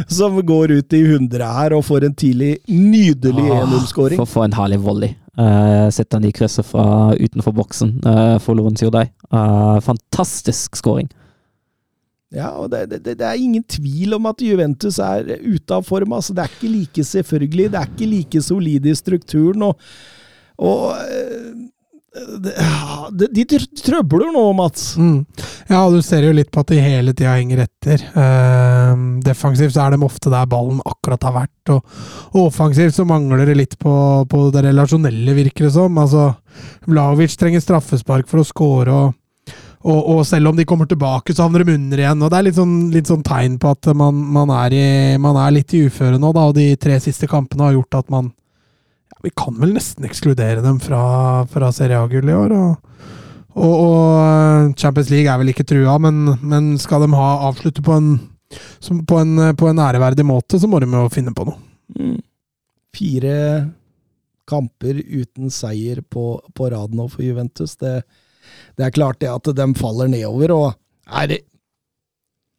som 0.09 0.39
går 0.47 0.73
ut 0.79 0.97
i 0.97 1.03
100 1.05 1.45
her 1.45 1.77
og 1.77 1.85
får 1.85 2.07
en 2.09 2.15
tidlig, 2.17 2.55
nydelig 2.67 3.45
1-0-skåring. 3.45 4.21
For, 4.23 4.31
for 4.31 4.49
en 4.49 4.57
herlig 4.57 4.81
volley. 4.81 5.15
Uh, 5.39 5.89
Setter 5.93 6.19
han 6.19 6.27
i 6.29 6.33
krysset 6.35 6.67
fra 6.67 7.13
utenfor 7.21 7.55
boksen 7.57 7.99
uh, 8.07 8.37
for 8.43 8.57
Lorenzo 8.59 8.89
Dei. 8.93 9.07
Uh, 9.29 9.77
fantastisk 9.85 10.81
skåring. 10.81 11.11
Ja, 12.31 12.53
og 12.63 12.71
det, 12.73 12.87
det, 12.93 13.19
det, 13.19 13.27
er 13.27 13.39
ingen 13.43 13.65
tvil 13.67 14.15
om 14.15 14.29
at 14.31 14.43
Juventus 14.43 15.01
er 15.03 15.27
ute 15.43 15.75
av 15.75 15.85
form. 15.87 16.15
Altså, 16.17 16.35
det 16.35 16.45
er 16.45 16.55
ikke 16.55 16.73
like 16.73 17.05
selvfølgelig, 17.05 17.73
det 17.75 17.81
er 17.81 17.93
ikke 17.93 18.11
like 18.11 18.43
solid 18.47 18.87
i 18.87 18.95
strukturen. 18.97 19.69
og, 19.69 19.91
og 20.57 21.70
de, 22.11 23.27
de, 23.31 23.45
trøbler 23.79 24.33
nå, 24.35 24.43
Mats. 24.59 24.97
Mm. 24.99 25.21
Ja, 25.71 25.85
du 25.93 26.01
ser 26.03 26.25
jo 26.27 26.33
litt 26.35 26.51
på 26.51 26.65
at 26.65 26.73
de 26.73 26.81
hele 26.83 27.15
tida 27.15 27.37
henger 27.37 27.63
etter. 27.67 28.03
Uh, 28.17 29.21
defensivt 29.23 29.77
så 29.77 29.85
er 29.85 29.95
de 29.95 30.03
ofte 30.07 30.33
der 30.33 30.49
ballen 30.51 30.83
akkurat 30.83 31.29
har 31.29 31.37
vært, 31.37 31.73
og, 31.77 31.95
og 32.33 32.49
offensivt 32.49 32.97
så 32.97 33.07
mangler 33.07 33.45
det 33.47 33.57
litt 33.61 33.79
på, 33.79 33.95
på 34.31 34.43
det 34.55 34.65
relasjonelle, 34.67 35.37
virker 35.39 35.69
det 35.69 35.75
som. 35.77 36.03
Altså, 36.03 36.33
Vlaovic 36.91 37.39
trenger 37.39 37.63
straffespark 37.63 38.27
for 38.31 38.43
å 38.43 38.49
score, 38.49 38.97
og, 38.97 39.55
og, 39.87 40.01
og, 40.01 40.25
selv 40.29 40.51
om 40.51 40.59
de 40.59 40.67
kommer 40.69 40.91
tilbake, 40.91 41.33
så 41.33 41.47
havner 41.47 41.63
de 41.63 41.79
under 41.79 42.03
igjen. 42.03 42.27
og 42.27 42.35
Det 42.35 42.41
er 42.41 42.49
litt 42.49 42.59
sånn, 42.59 42.75
litt 42.93 43.09
sånn 43.09 43.25
tegn 43.27 43.55
på 43.63 43.71
at 43.71 43.93
man, 43.97 44.19
man, 44.35 44.51
er 44.67 44.75
i, 44.77 44.85
man, 45.23 45.39
er 45.41 45.55
litt 45.61 45.79
i 45.79 45.87
uføre 45.87 46.19
nå, 46.19 46.35
da, 46.35 46.51
og 46.51 46.59
de 46.59 46.73
tre 46.81 46.99
siste 47.01 47.31
kampene 47.31 47.69
har 47.69 47.79
gjort 47.79 48.03
at 48.03 48.13
man 48.13 48.35
vi 49.23 49.33
kan 49.37 49.57
vel 49.61 49.75
nesten 49.77 50.07
ekskludere 50.09 50.63
dem 50.65 50.79
fra, 50.83 51.03
fra 51.51 51.71
Serie 51.75 51.99
A-gull 52.01 52.31
i 52.31 52.37
år. 52.37 52.55
Og, 52.57 52.95
og, 53.55 53.75
og, 53.75 54.79
Champions 54.81 55.11
League 55.13 55.31
er 55.31 55.41
vel 55.43 55.53
ikke 55.53 55.67
trua, 55.69 55.99
men, 56.03 56.23
men 56.41 56.73
skal 56.81 57.05
de 57.05 57.11
ha 57.17 57.31
avslutte 57.51 57.85
på 57.85 57.99
en, 57.99 58.15
på 59.07 59.21
en, 59.21 59.35
på 59.57 59.71
en 59.71 59.83
æreverdig 59.85 60.27
måte, 60.27 60.61
så 60.61 60.71
må 60.71 60.81
de 60.81 60.89
jo 60.91 61.05
finne 61.13 61.35
på 61.37 61.49
noe. 61.49 61.61
Mm. 61.99 62.19
Fire 62.97 63.37
kamper 64.51 64.99
uten 64.99 65.53
seier 65.55 66.01
på, 66.03 66.33
på 66.57 66.71
rad 66.73 66.97
nå 66.97 67.07
for 67.13 67.23
Juventus. 67.23 67.77
Det, 67.79 68.01
det, 68.77 68.87
er 68.87 68.97
klart 68.97 69.21
det 69.23 69.31
at 69.31 69.53
de 69.55 69.69
faller 69.79 70.11
nedover. 70.11 70.55
og 70.57 70.69
er 71.11 71.37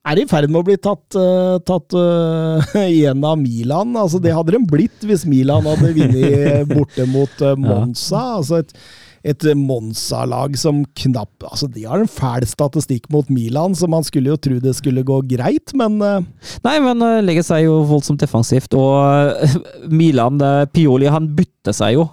er 0.08 0.22
i 0.22 0.26
ferd 0.30 0.50
med 0.50 0.64
å 0.64 0.66
bli 0.66 0.78
tatt, 0.82 1.18
uh, 1.18 1.60
tatt 1.66 1.94
uh, 1.98 2.74
igjen 2.88 3.22
av 3.26 3.38
Milan. 3.42 3.94
Altså, 3.98 4.22
det 4.22 4.34
hadde 4.36 4.56
de 4.58 4.64
blitt 4.70 5.06
hvis 5.06 5.28
Milan 5.30 5.68
hadde 5.70 5.94
vunnet 5.98 6.68
borte 6.72 7.08
mot 7.10 7.42
uh, 7.46 7.54
Monza. 7.60 8.24
Altså 8.40 8.62
et, 8.64 8.74
et 9.22 9.46
Monza-lag 9.58 10.56
som 10.58 10.80
knapt 10.98 11.46
altså 11.46 11.68
De 11.70 11.84
har 11.86 12.02
en 12.02 12.10
fæl 12.10 12.48
statistikk 12.50 13.06
mot 13.14 13.30
Milan, 13.30 13.78
så 13.78 13.86
man 13.92 14.06
skulle 14.08 14.34
jo 14.34 14.40
tro 14.42 14.58
det 14.64 14.74
skulle 14.80 15.06
gå 15.06 15.20
greit, 15.30 15.76
men 15.78 16.00
Nei, 16.02 16.76
men 16.82 17.06
uh, 17.06 17.22
legger 17.22 17.46
seg 17.46 17.68
jo 17.68 17.84
voldsomt 17.92 18.24
defensivt, 18.24 18.74
og 18.74 19.86
Milan 19.94 20.42
Pioli 20.74 21.12
han 21.14 21.30
bytter 21.38 21.78
seg 21.78 22.00
jo 22.00 22.10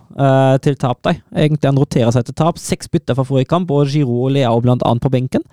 til 0.60 0.74
tap, 0.76 0.98
de. 1.06 1.14
Egentlig 1.32 1.70
han 1.70 1.78
roterer 1.78 2.10
seg 2.12 2.26
til 2.26 2.34
tap. 2.36 2.58
Seks 2.60 2.90
bytter 2.92 3.16
fra 3.16 3.24
forrige 3.24 3.48
kamp, 3.48 3.70
og 3.72 3.88
Giro 3.88 4.26
og 4.26 4.34
Leao 4.34 4.58
blant 4.60 4.82
annet 4.84 5.04
på 5.04 5.12
benken. 5.14 5.44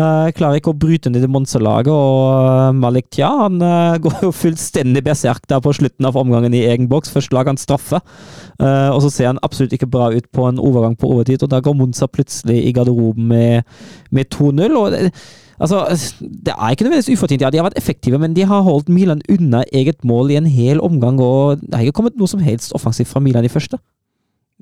Uh, 0.00 0.30
klarer 0.32 0.56
ikke 0.56 0.72
å 0.72 0.78
bryte 0.80 1.10
ned 1.12 1.26
i 1.26 1.28
Monza-laget, 1.28 1.90
og 1.92 2.30
uh, 2.32 2.70
Malik 2.72 3.10
Tja 3.12 3.28
han 3.42 3.58
uh, 3.60 3.98
går 4.04 4.22
jo 4.24 4.30
fullstendig 4.32 5.02
berserk 5.04 5.44
der 5.50 5.60
på 5.60 5.74
slutten 5.76 6.08
av 6.08 6.16
omgangen 6.16 6.56
i 6.56 6.62
egen 6.70 6.88
boks. 6.88 7.12
Først 7.12 7.34
lager 7.36 7.52
han 7.52 7.60
straffe, 7.60 8.00
og 8.60 8.98
så 9.04 9.10
ser 9.12 9.30
han 9.30 9.42
absolutt 9.44 9.74
ikke 9.76 9.88
bra 9.90 10.10
ut 10.12 10.26
på 10.36 10.46
en 10.48 10.60
overgang 10.60 10.96
på 10.96 11.08
overtid. 11.10 11.42
Og 11.44 11.52
da 11.52 11.60
går 11.64 11.76
Monza 11.76 12.08
plutselig 12.08 12.58
i 12.64 12.72
garderoben 12.76 13.28
med, 13.28 13.68
med 14.12 14.32
2-0. 14.32 14.76
og 14.78 14.90
det, 14.94 15.12
Altså, 15.60 15.84
det 16.20 16.54
er 16.54 16.72
ikke 16.72 16.86
nødvendigvis 16.86 17.18
ufortjent. 17.18 17.42
Ja, 17.44 17.50
de 17.52 17.58
har 17.60 17.66
vært 17.66 17.76
effektive, 17.76 18.16
men 18.18 18.32
de 18.36 18.46
har 18.48 18.62
holdt 18.64 18.88
Milan 18.88 19.20
unna 19.28 19.60
eget 19.76 20.04
mål 20.08 20.32
i 20.32 20.38
en 20.40 20.48
hel 20.48 20.80
omgang, 20.80 21.20
og 21.20 21.60
det 21.60 21.74
har 21.74 21.84
ikke 21.84 21.98
kommet 21.98 22.16
noe 22.16 22.30
som 22.30 22.40
helst 22.40 22.72
offensivt 22.72 23.10
fra 23.12 23.20
Milan 23.20 23.44
i 23.44 23.52
første. 23.52 23.76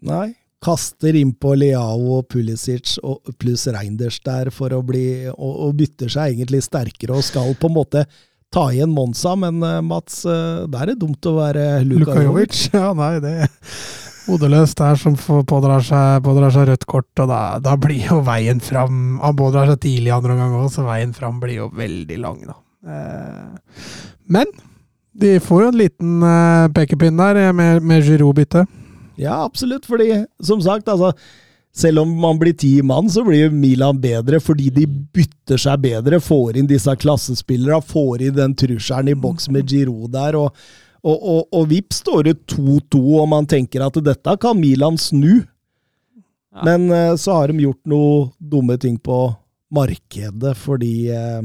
Nei, 0.03 0.33
kaster 0.65 1.17
innpå 1.19 1.55
Leao 1.59 2.19
og 2.19 2.27
Pulisic 2.33 2.97
og 3.07 3.31
pluss 3.39 3.69
Reinders 3.71 4.19
der 4.27 4.51
for 4.55 4.75
å 4.75 4.83
bli 4.87 5.29
og, 5.31 5.53
og, 5.53 5.77
bytter 5.79 6.11
seg 6.11 6.35
egentlig 6.35 6.65
sterkere 6.67 7.19
og 7.19 7.27
skal 7.27 7.55
på 7.59 7.71
en 7.71 7.77
måte 7.77 8.05
ta 8.53 8.65
igjen 8.73 8.91
Monza, 8.95 9.35
men 9.37 9.61
uh, 9.61 9.79
Mats, 9.85 10.23
der 10.25 10.83
er 10.83 10.93
det 10.95 11.01
dumt 11.03 11.27
å 11.29 11.35
være 11.37 11.83
Luka, 11.85 12.17
Jovic. 12.25 12.69
Ja, 12.77 12.95
nei, 12.97 13.19
det 13.23 13.35
hodeløst 14.29 14.77
der 14.81 14.97
som 15.01 15.15
pådrar 15.17 15.85
seg, 15.85 16.23
pådrar 16.25 16.53
seg 16.53 16.67
rødt 16.69 16.87
kort, 16.89 17.11
og 17.21 17.31
da, 17.31 17.43
da, 17.65 17.77
blir 17.81 18.11
jo 18.11 18.19
veien 18.27 18.59
fram 18.61 19.17
Han 19.23 19.37
pådrar 19.39 19.71
seg 19.71 19.79
tidlig 19.85 20.13
andre 20.13 20.35
omgang 20.37 20.57
òg, 20.63 20.73
så 20.73 20.85
veien 20.85 21.15
fram 21.17 21.39
blir 21.41 21.63
jo 21.63 21.69
veldig 21.77 22.19
lang, 22.25 22.43
da. 22.49 22.59
Uh, 22.89 23.87
men 24.29 24.51
de 25.19 25.39
får 25.43 25.65
jo 25.65 25.71
en 25.73 25.81
liten 25.81 26.27
pekepinn 26.77 27.19
der 27.19 27.49
med, 27.57 27.83
med 27.83 28.05
Giroud-byttet. 28.07 28.69
Ja, 29.19 29.43
absolutt. 29.45 29.87
Fordi, 29.87 30.25
som 30.43 30.63
sagt, 30.63 30.89
altså 30.89 31.13
selv 31.79 32.03
om 32.03 32.15
man 32.21 32.39
blir 32.39 32.53
ti 32.59 32.83
mann, 32.83 33.11
så 33.11 33.23
blir 33.25 33.51
Milan 33.55 34.01
bedre 34.01 34.41
fordi 34.43 34.71
de 34.75 34.87
bytter 34.87 35.61
seg 35.61 35.83
bedre. 35.85 36.21
Får 36.23 36.59
inn 36.59 36.71
disse 36.71 36.95
klassespillerne, 36.99 37.83
får 37.85 38.29
inn 38.29 38.39
den 38.39 38.57
trusselen 38.59 39.13
i 39.13 39.19
boks 39.19 39.49
med 39.55 39.69
Giro 39.71 40.09
der. 40.11 40.39
Og, 40.39 40.57
og, 41.03 41.19
og, 41.19 41.45
og 41.55 41.69
vips 41.71 42.03
står 42.03 42.31
det 42.31 42.37
2-2, 42.55 43.03
og 43.21 43.29
man 43.31 43.47
tenker 43.47 43.85
at 43.87 44.01
dette 44.05 44.37
kan 44.43 44.59
Milan 44.59 44.99
snu. 44.99 45.45
Ja. 46.55 46.65
Men 46.65 46.89
uh, 46.91 47.15
så 47.21 47.37
har 47.39 47.53
de 47.53 47.63
gjort 47.63 47.83
noe 47.87 48.31
dumme 48.39 48.79
ting 48.81 48.97
på 48.99 49.29
markedet, 49.75 50.57
fordi 50.59 51.11
uh, 51.13 51.45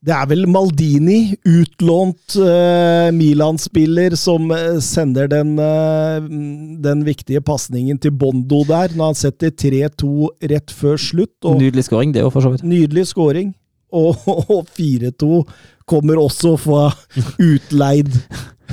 det 0.00 0.12
er 0.16 0.28
vel 0.30 0.46
Maldini, 0.48 1.34
utlånt 1.44 2.36
uh, 2.40 3.10
Milan-spiller, 3.12 4.14
som 4.16 4.46
uh, 4.48 4.78
sender 4.80 5.28
den, 5.28 5.58
uh, 5.60 6.24
den 6.80 7.02
viktige 7.04 7.42
pasningen 7.44 8.00
til 8.00 8.14
Bondo 8.16 8.62
der, 8.68 8.94
når 8.96 9.12
han 9.12 9.18
setter 9.18 9.52
3-2 9.52 10.30
rett 10.54 10.72
før 10.72 10.96
slutt. 11.00 11.36
Nydelig 11.44 11.84
skåring, 11.90 12.14
det 12.16 12.24
òg, 12.24 12.32
for 12.32 12.46
så 12.46 12.54
vidt. 12.54 12.64
Nydelig 12.64 13.10
skåring. 13.12 13.52
Og, 13.92 14.16
og 14.56 14.70
4-2 14.78 15.42
kommer 15.90 16.22
også 16.22 16.54
fra 16.62 16.86
utleid 17.42 18.14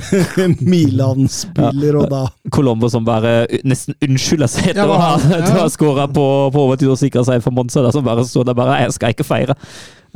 Milan-spiller, 0.72 1.94
ja. 1.94 2.00
og 2.02 2.10
da 2.12 2.52
Colombo 2.54 2.90
som 2.92 3.06
bare 3.06 3.46
nesten 3.68 3.96
unnskylder 4.04 4.50
seg 4.50 4.72
etter 4.72 4.84
ja, 4.84 4.88
å 4.88 4.98
ha, 5.00 5.38
ja. 5.42 5.68
skåra 5.72 6.08
på, 6.10 6.26
på 6.54 6.64
overtid 6.66 6.90
og 6.92 7.00
sikra 7.00 7.24
seg 7.26 7.42
for 7.44 7.54
Monza, 7.54 7.84
som 7.94 8.06
bare 8.06 8.26
står 8.26 8.50
der 8.50 8.58
bare 8.58 8.80
'Jeg 8.82 8.96
skal 8.96 9.16
ikke 9.16 9.28
feire'. 9.28 9.58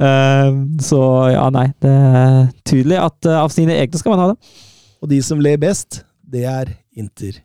Uh, 0.01 0.79
så 0.81 1.01
ja, 1.35 1.45
nei. 1.53 1.69
Det 1.83 1.93
er 1.93 2.49
tydelig 2.65 2.99
at 3.03 3.29
uh, 3.29 3.43
av 3.43 3.53
sine 3.53 3.77
egne 3.77 4.01
skal 4.01 4.15
man 4.15 4.23
ha 4.23 4.31
det. 4.33 4.57
Og 5.03 5.11
de 5.11 5.21
som 5.23 5.41
ler 5.43 5.61
best, 5.61 6.03
det 6.23 6.47
er 6.49 6.73
Inter. 6.97 7.43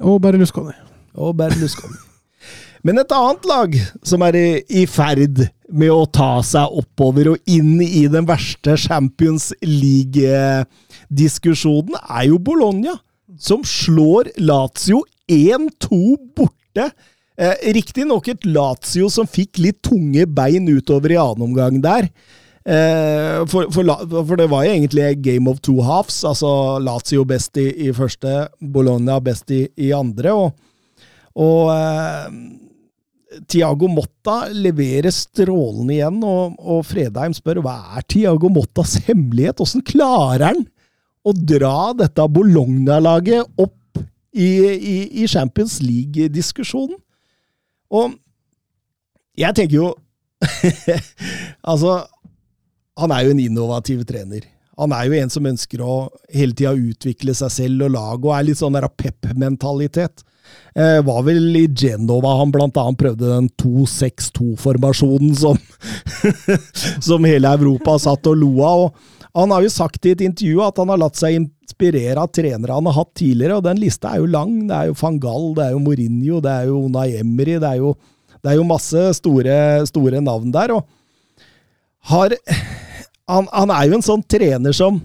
Og 0.00 0.20
Berlusconi. 0.22 0.74
Og 1.14 1.36
Berlusconi. 1.36 2.00
Men 2.84 3.00
et 3.00 3.12
annet 3.16 3.46
lag 3.48 3.76
som 4.04 4.22
er 4.26 4.36
i, 4.36 4.48
i, 4.68 4.84
ferd 4.84 5.46
med 5.72 5.88
å 5.88 6.04
ta 6.04 6.42
seg 6.44 6.74
oppover 6.80 7.32
og 7.32 7.48
inn 7.48 7.78
i 7.80 8.04
den 8.12 8.26
verste 8.28 8.76
Champions 8.80 9.54
League-diskusjonen, 11.10 11.96
er 12.08 12.28
jo 12.28 12.38
Bologna, 12.38 12.98
som 13.38 13.64
slår 13.64 14.30
Lazio 14.38 15.02
1-2 15.30 16.16
borte 16.36 16.92
Eh, 17.34 17.72
Riktignok 17.74 18.28
et 18.30 18.44
Lazio 18.46 19.08
som 19.10 19.26
fikk 19.26 19.58
litt 19.58 19.80
tunge 19.82 20.22
bein 20.30 20.68
utover 20.70 21.16
i 21.16 21.18
annen 21.18 21.48
omgang 21.48 21.80
der. 21.82 22.06
Eh, 22.64 23.40
for, 23.50 23.66
for, 23.74 23.90
for, 24.14 24.36
det 24.38 24.46
var 24.52 24.64
jo 24.64 24.74
egentlig 24.76 25.08
game 25.20 25.50
of 25.50 25.58
two 25.60 25.80
halves. 25.82 26.22
altså 26.24 26.78
Lazio 26.78 27.24
best 27.26 27.58
i, 27.58 27.72
i 27.88 27.92
første, 27.92 28.46
Bologna 28.60 29.18
best 29.20 29.50
i, 29.50 29.64
i 29.76 29.90
andre. 29.92 30.30
Og, 30.30 30.54
og 31.34 31.72
eh, 31.74 32.38
Tiago 33.50 33.90
Motta 33.90 34.44
leverer 34.54 35.10
strålende 35.10 35.96
igjen, 35.96 36.22
og, 36.22 36.54
og, 36.62 36.84
Fredheim 36.86 37.34
spør 37.34 37.64
hva 37.64 37.80
er 37.98 38.06
Tiago 38.06 38.52
Mottas 38.52 38.94
hemmelighet? 39.08 39.58
Åssen 39.64 39.82
klarer 39.82 40.52
han 40.52 40.62
å 41.24 41.32
dra 41.32 41.92
dette 41.96 42.26
Bologna-laget 42.28 43.60
opp 43.60 44.00
i, 44.34 44.48
i, 44.74 44.96
i 45.22 45.28
Champions 45.30 45.78
League-diskusjonen? 45.84 46.98
Og 47.94 48.16
jeg 49.38 49.56
tenker 49.56 49.78
jo 49.78 49.92
Altså, 51.70 52.02
han 53.00 53.14
er 53.14 53.24
jo 53.24 53.32
en 53.32 53.40
innovativ 53.40 54.02
trener. 54.06 54.44
Han 54.78 54.92
er 54.94 55.06
jo 55.06 55.16
en 55.16 55.32
som 55.32 55.46
ønsker 55.48 55.82
å 55.82 55.94
hele 56.34 56.54
tida 56.56 56.74
utvikle 56.74 57.34
seg 57.36 57.52
selv 57.54 57.86
og 57.86 57.94
laget, 57.94 58.26
og 58.26 58.34
er 58.36 58.46
litt 58.48 58.60
sånn 58.60 58.76
der 58.76 58.86
pep-mentalitet. 58.90 60.24
Eh, 60.74 60.98
var 61.06 61.22
vel 61.24 61.56
i 61.56 61.64
Genova 61.70 62.34
han 62.40 62.52
blant 62.52 62.76
annet 62.80 63.00
prøvde 63.00 63.30
den 63.30 63.48
2-6-2-formasjonen 63.62 65.34
som, 65.38 65.58
som 67.08 67.26
hele 67.28 67.52
Europa 67.54 67.96
satt 68.02 68.26
og 68.30 68.40
lo 68.42 68.52
av. 68.66 68.84
Og 68.88 69.13
han 69.34 69.50
har 69.50 69.64
jo 69.64 69.70
sagt 69.72 70.06
i 70.06 70.12
et 70.14 70.22
intervju 70.22 70.60
at 70.62 70.76
han 70.78 70.92
har 70.92 71.00
latt 71.02 71.18
seg 71.18 71.36
inspirere 71.40 72.22
av 72.22 72.30
trenere 72.30 72.76
han 72.76 72.86
har 72.86 72.98
hatt 73.00 73.14
tidligere, 73.18 73.58
og 73.58 73.64
den 73.66 73.80
lista 73.82 74.12
er 74.12 74.22
jo 74.22 74.30
lang. 74.30 74.52
Det 74.68 74.76
er 74.76 74.90
jo 74.90 74.98
van 75.00 75.16
Gaal, 75.22 75.48
det 75.56 75.64
er 75.64 75.72
jo 75.74 75.80
Mourinho, 75.82 76.42
det 76.44 76.52
er 76.52 76.68
jo 76.70 76.82
Unai 76.86 77.08
Emery, 77.18 77.58
det 77.58 77.70
er 77.70 77.80
jo 77.82 77.94
Det 78.44 78.52
er 78.52 78.58
jo 78.58 78.66
masse 78.68 79.00
store, 79.16 79.86
store 79.88 80.20
navn 80.20 80.50
der, 80.52 80.74
og 80.74 80.84
har 82.12 82.34
han, 83.24 83.46
han 83.48 83.70
er 83.72 83.86
jo 83.88 83.94
en 83.96 84.04
sånn 84.04 84.22
trener 84.28 84.74
som 84.76 84.98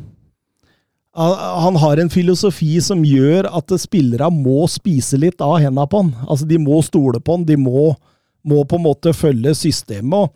han, 1.16 1.76
har 1.76 1.98
en 1.98 2.12
filosofi 2.12 2.82
som 2.84 3.02
gjør 3.04 3.48
at 3.58 3.74
spillere 3.82 4.30
må 4.32 4.68
spise 4.72 5.18
litt 5.20 5.42
av 5.42 5.58
hendene 5.60 5.88
på 5.90 6.04
han. 6.04 6.12
Altså, 6.28 6.46
de 6.48 6.60
må 6.62 6.82
stole 6.86 7.20
på 7.20 7.38
han, 7.38 7.48
de 7.48 7.58
må, 7.60 7.94
må 8.44 8.64
på 8.68 8.78
en 8.78 8.86
måte 8.86 9.16
følge 9.16 9.56
systemet. 9.58 10.30
og 10.30 10.36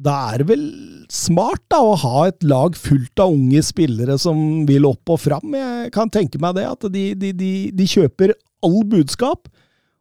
da 0.00 0.14
er 0.32 0.40
det 0.40 0.48
vel 0.48 0.64
smart 1.12 1.62
da, 1.72 1.80
å 1.82 1.96
ha 2.00 2.24
et 2.30 2.44
lag 2.46 2.76
fullt 2.78 3.20
av 3.20 3.34
unge 3.34 3.60
spillere 3.66 4.16
som 4.20 4.64
vil 4.68 4.88
opp 4.88 5.12
og 5.12 5.20
fram. 5.20 5.56
Jeg 5.56 5.92
kan 5.94 6.12
tenke 6.12 6.40
meg 6.40 6.56
det, 6.56 6.66
at 6.70 6.88
de, 6.94 7.04
de, 7.18 7.32
de, 7.36 7.52
de 7.76 7.88
kjøper 7.90 8.32
all 8.64 8.80
budskap, 8.88 9.50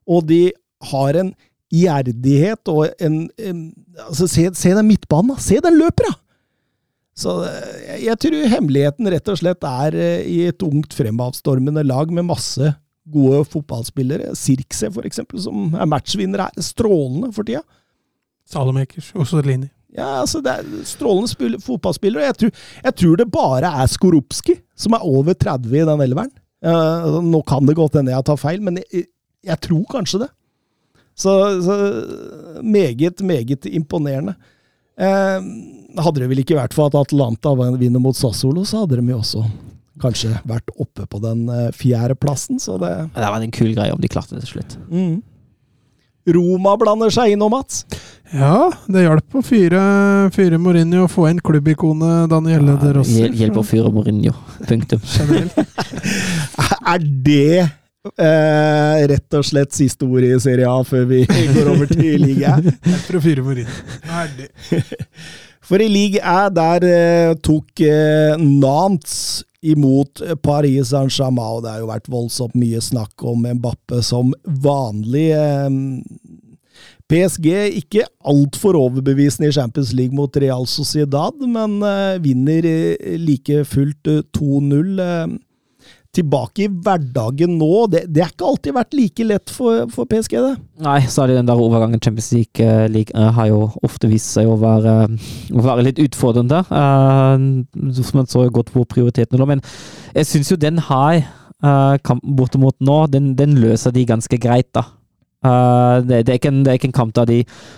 og 0.09 0.25
de 0.29 0.49
har 0.89 1.19
en 1.19 1.33
gjerdighet 1.69 2.71
og 2.71 2.87
en, 3.03 3.21
en 3.37 3.61
altså 4.07 4.27
se, 4.29 4.47
se, 4.57 4.73
den 4.73 4.87
midtbanen, 4.89 5.35
da! 5.35 5.43
Se 5.43 5.59
den 5.63 5.77
løper, 5.77 6.09
da! 6.09 6.17
Så 7.19 7.35
jeg, 7.43 8.05
jeg 8.05 8.19
tror 8.23 8.53
hemmeligheten 8.53 9.09
rett 9.11 9.31
og 9.31 9.41
slett 9.41 9.65
er 9.67 9.97
eh, 9.99 10.21
i 10.23 10.37
et 10.47 10.63
ungt, 10.63 10.95
fremadstormende 10.95 11.83
lag 11.83 12.13
med 12.15 12.29
masse 12.29 12.71
gode 13.09 13.41
fotballspillere. 13.51 14.31
Sirkse, 14.39 14.87
for 14.95 15.07
eksempel, 15.09 15.41
som 15.43 15.75
er 15.75 15.89
matchvinner, 15.89 16.45
er 16.47 16.63
strålende 16.63 17.33
for 17.35 17.47
tida. 17.47 17.65
Salomakers, 18.49 19.11
Ossolini. 19.19 19.67
Ja, 19.97 20.19
altså 20.21 20.41
Det 20.45 20.51
er 20.53 20.83
strålende 20.85 21.31
spill, 21.31 21.55
fotballspillere. 21.63 22.27
Jeg 22.29 22.37
tror, 22.41 22.51
jeg 22.83 22.95
tror 23.01 23.15
det 23.17 23.31
bare 23.33 23.71
er 23.81 23.89
Skorupski 23.89 24.59
som 24.79 24.95
er 24.95 25.05
over 25.05 25.33
30 25.33 25.73
i 25.75 25.87
den 25.87 26.03
elveren. 26.05 26.33
Uh, 26.59 27.19
nå 27.23 27.41
kan 27.47 27.65
det 27.67 27.77
godt 27.77 27.95
hende 27.99 28.13
jeg 28.13 28.25
tar 28.27 28.39
feil, 28.39 28.61
men 28.63 28.81
jeg, 28.81 29.07
jeg 29.47 29.61
tror 29.63 29.85
kanskje 29.91 30.25
det. 30.25 30.29
Så, 31.19 31.31
så, 31.63 31.75
meget, 32.63 33.19
meget 33.25 33.65
imponerende. 33.67 34.35
Uh, 34.99 35.39
hadde 35.99 36.21
det 36.21 36.29
vel 36.31 36.43
ikke 36.43 36.59
vært 36.59 36.75
for 36.75 36.91
at 36.91 36.99
Atlanta 36.99 37.55
vinner 37.79 38.03
mot 38.03 38.15
Sassolo, 38.15 38.63
så 38.67 38.83
hadde 38.83 38.99
de 38.99 39.15
jo 39.15 39.19
også 39.19 39.43
kanskje 39.99 40.31
vært 40.47 40.71
oppe 40.79 41.07
på 41.11 41.19
den 41.23 41.47
uh, 41.51 41.71
fjerdeplassen. 41.75 42.59
Så 42.61 42.77
det 42.79 42.93
Det 43.15 43.33
var 43.33 43.41
en 43.41 43.57
kul 43.57 43.73
greie 43.73 43.95
om 43.95 43.99
de 43.99 44.11
klarte 44.11 44.37
det 44.37 44.45
til 44.45 44.59
slutt. 44.59 44.77
mm. 44.91 45.17
Roma 46.35 46.75
blander 46.79 47.11
seg 47.13 47.33
inn 47.33 47.41
nå, 47.43 47.49
Mats. 47.53 47.83
Ja, 48.29 48.67
det 48.85 49.07
hjalp 49.07 49.39
å 49.39 49.41
fyre, 49.41 49.79
fyre 50.35 50.59
Mourinho 50.61 51.07
og 51.07 51.09
få 51.13 51.25
inn 51.31 51.39
klubbikonet 51.41 52.27
Danielle 52.29 52.75
De 52.81 52.91
Rossi. 52.99 53.23
Hjel- 53.23 53.33
Hjelp 53.39 53.57
å 53.57 53.65
fyre 53.65 53.89
Mourinho. 53.93 54.35
Punktum. 54.69 55.01
Er 56.89 57.03
det 57.03 57.59
eh, 57.59 59.01
rett 59.11 59.35
og 59.37 59.45
slett 59.45 59.73
siste 59.75 60.05
ord 60.07 60.25
i 60.25 60.31
Serie 60.41 60.69
A 60.69 60.79
før 60.87 61.05
vi 61.09 61.23
går 61.55 61.69
over 61.73 61.89
til 61.89 62.21
ligaen? 62.23 62.69
For 63.07 63.17
å 63.19 63.23
fyre 63.23 63.45
Mourinho. 63.45 63.73
For 65.69 65.81
i 65.83 65.89
league 65.91 66.21
A, 66.25 66.47
der 66.49 66.85
eh, 66.89 67.33
tok 67.45 67.81
eh, 67.85 68.33
Nantes 68.41 69.43
imot 69.65 70.21
Paris 70.43 70.93
Saint-Germain, 70.93 71.57
og 71.57 71.63
det 71.65 71.73
har 71.73 71.81
jo 71.83 71.89
vært 71.89 72.11
voldsomt 72.11 72.55
mye 72.57 72.79
snakk 72.83 73.25
om 73.27 73.43
Mbappe 73.43 74.01
som 74.05 74.31
vanlig. 74.63 75.29
Eh, 75.35 76.37
PSG 77.09 77.47
ikke 77.79 78.03
altfor 78.29 78.77
overbevisende 78.77 79.49
i 79.49 79.55
Champions 79.55 79.95
League 79.97 80.15
mot 80.15 80.35
Real 80.37 80.67
Sociedad, 80.69 81.39
men 81.41 81.79
eh, 81.81 82.19
vinner 82.21 82.67
eh, 82.69 83.15
like 83.17 83.63
fullt 83.65 84.11
eh, 84.11 84.21
2-0. 84.37 85.39
Eh, 86.09 86.15
tilbake 86.19 86.65
i 86.65 86.69
hverdagen 86.69 87.57
nå. 87.59 87.87
Det, 87.91 88.05
det 88.09 88.23
har 88.23 88.33
ikke 88.33 88.47
alltid 88.49 88.75
vært 88.75 88.93
like 88.97 89.23
lett 89.27 89.49
for, 89.53 89.87
for 89.93 90.09
PSG, 90.09 90.37
det. 90.41 90.53
Nei, 90.85 90.99
særlig 91.07 91.37
den 91.37 91.47
der 91.47 91.59
overgangen 91.59 92.01
Champions 92.01 92.31
League, 92.33 92.65
eh, 92.65 92.87
eh, 92.89 93.31
har 93.35 93.47
jo 93.47 93.69
ofte 93.83 94.09
vist 94.09 94.31
seg 94.33 94.49
å 94.49 94.57
være, 94.59 94.95
å 95.53 95.65
være 95.65 95.85
litt 95.89 95.99
utfordrende. 95.99 96.63
Uh, 96.69 97.65
man 98.15 98.29
så 98.29 98.49
godt 98.49 98.71
på 98.73 98.85
prioritetene 98.89 99.39
lå. 99.39 99.45
men 99.45 99.61
jeg 100.15 100.25
syns 100.25 100.51
jo 100.51 100.57
den 100.57 100.79
her, 100.79 101.23
uh, 101.63 101.97
kampen 102.03 102.35
bortimot 102.35 102.75
nå, 102.79 103.05
den, 103.07 103.35
den 103.37 103.57
løser 103.61 103.93
de 103.95 104.07
ganske 104.09 104.37
greit, 104.41 104.71
da. 104.73 104.87
Uh, 105.39 106.01
det, 106.03 106.25
det, 106.27 106.33
er 106.35 106.49
en, 106.49 106.63
det 106.65 106.71
er 106.73 106.79
ikke 106.81 106.89
en 106.89 106.97
kamp 106.97 107.13
der 107.15 107.27
de 107.29 107.37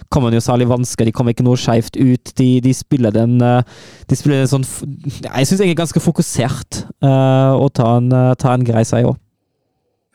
kommer 0.10 0.34
noe 0.34 0.42
særlig 0.42 0.66
vanskelig, 0.72 1.12
de 1.12 1.14
kommer 1.14 1.36
ikke 1.36 1.46
noe 1.46 1.60
skeivt 1.62 2.00
ut. 2.00 2.32
De, 2.40 2.48
de 2.66 2.72
spiller 2.74 3.14
den 3.14 3.36
uh, 3.38 3.62
De 4.10 4.18
spiller 4.18 4.42
den 4.42 4.50
sånn 4.50 4.66
Jeg 4.66 5.46
syns 5.46 5.60
egentlig 5.60 5.78
ganske 5.84 6.02
fokusert, 6.02 6.86
uh, 7.06 7.54
å 7.62 7.68
ta 7.70 8.00
en, 8.00 8.10
tar 8.42 8.58
en 8.58 8.66
grei 8.66 8.82
seier 8.88 9.12
òg. 9.14 9.22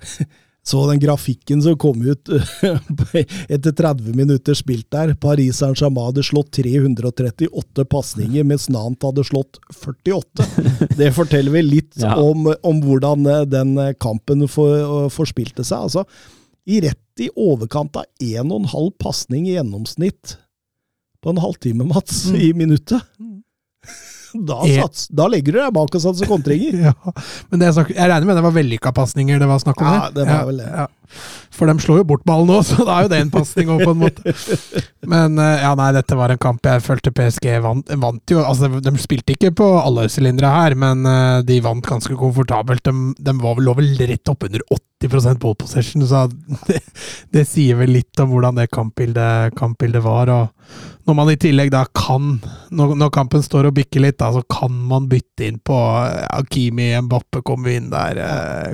Så 0.66 0.80
den 0.90 0.98
grafikken 0.98 1.60
som 1.62 1.76
kom 1.78 2.00
ut 2.02 2.26
etter 3.54 3.70
30 3.70 4.16
minutter 4.18 4.56
spilt 4.58 4.88
der. 4.90 5.12
Paris 5.14 5.60
Saint-Germain 5.62 6.08
hadde 6.08 6.24
slått 6.26 6.50
338 6.58 7.84
pasninger, 7.86 8.42
mens 8.42 8.66
Nant 8.74 9.06
hadde 9.06 9.22
slått 9.28 9.60
48. 9.70 10.48
Det 10.98 11.12
forteller 11.14 11.54
vel 11.54 11.70
litt 11.70 11.94
Ja. 12.02 12.16
om, 12.18 12.50
om 12.66 12.82
hvordan 12.82 13.30
den 13.46 13.76
kampen 14.02 14.42
for, 14.50 15.06
forspilte 15.14 15.62
seg. 15.62 15.86
Altså, 15.86 16.02
i 16.66 16.80
rett 16.84 17.22
i 17.22 17.30
overkant 17.38 17.96
av 17.96 18.04
1,5 18.22 18.90
pasning 19.00 19.46
i 19.48 19.54
gjennomsnitt 19.56 20.36
på 21.22 21.30
en 21.32 21.38
halvtime, 21.42 21.86
Mats, 21.88 22.26
i 22.34 22.52
minuttet. 22.54 23.02
Da, 24.36 24.58
E- 24.68 24.74
sats, 24.82 25.06
da 25.16 25.28
legger 25.32 25.54
du 25.54 25.58
deg 25.62 25.72
bak 25.72 25.94
og 25.96 26.02
satser 26.02 26.28
kontringer. 26.28 26.74
Ja, 26.90 26.92
men 27.48 27.60
det 27.62 27.70
jeg, 27.70 27.76
snakker, 27.78 27.94
jeg 27.96 28.10
regner 28.10 28.28
med 28.28 28.36
det 28.36 28.42
var 28.44 28.52
vellykka 28.52 28.92
pasninger 28.92 29.38
det 29.40 29.48
var 29.48 29.62
snakk 29.62 29.80
om? 29.80 29.86
Ja, 29.88 30.10
det 30.12 30.26
var 30.28 30.42
vel 30.50 30.58
det. 30.60 30.66
Ja. 30.68 30.84
For 31.56 31.70
de 31.70 31.80
slår 31.80 32.02
jo 32.02 32.08
bort 32.12 32.24
ballen 32.28 32.50
nå, 32.50 32.60
så 32.66 32.84
da 32.84 32.98
er 32.98 33.06
jo 33.06 33.12
det 33.12 33.20
en 33.24 33.32
pasning 33.32 33.70
òg, 33.72 33.84
på 33.84 33.94
en 33.94 34.02
måte. 34.02 34.34
Men 35.08 35.38
eh, 35.40 35.62
ja, 35.64 35.72
nei, 35.78 35.90
dette 35.96 36.18
var 36.18 36.32
en 36.32 36.42
kamp 36.42 36.66
jeg 36.66 36.84
følte 36.84 37.14
PSG 37.16 37.48
vant. 37.64 37.94
vant 38.02 38.34
jo, 38.34 38.42
altså 38.44 38.70
De 38.82 38.92
spilte 39.00 39.36
ikke 39.36 39.54
på 39.62 39.70
alle 39.80 40.08
sylindere 40.12 40.52
her, 40.52 40.76
men 40.78 41.06
eh, 41.08 41.44
de 41.46 41.60
vant 41.64 41.86
ganske 41.86 42.16
komfortabelt. 42.18 42.84
De, 42.84 43.14
de 43.16 43.36
var 43.40 43.62
lå 43.62 43.76
vel 43.78 43.94
rett 44.10 44.32
oppunder 44.32 44.64
80 44.68 44.84
ball 45.40 45.54
possession, 45.60 46.04
så 46.08 46.26
det, 46.68 46.80
det 47.32 47.46
sier 47.48 47.80
vel 47.80 47.94
litt 47.98 48.20
om 48.22 48.32
hvordan 48.32 48.60
det 48.60 48.70
kampbildet, 48.72 49.56
kampbildet 49.56 50.04
var. 50.04 50.32
og 50.32 50.52
når 51.06 51.14
man 51.14 51.28
i 51.30 51.36
tillegg 51.38 51.68
da 51.70 51.84
kan, 51.94 52.40
når, 52.74 52.96
når 52.98 53.12
kampen 53.14 53.44
står 53.44 53.68
og 53.68 53.76
bikker 53.76 54.02
litt, 54.02 54.16
da, 54.18 54.32
så 54.34 54.42
kan 54.50 54.72
man 54.90 55.06
bytte 55.08 55.46
inn 55.46 55.60
på 55.62 55.76
eh, 56.02 56.24
Hakimi, 56.32 56.90
Mbappe 57.06 57.44
kom 57.46 57.68
inn 57.70 57.92
der, 57.92 58.24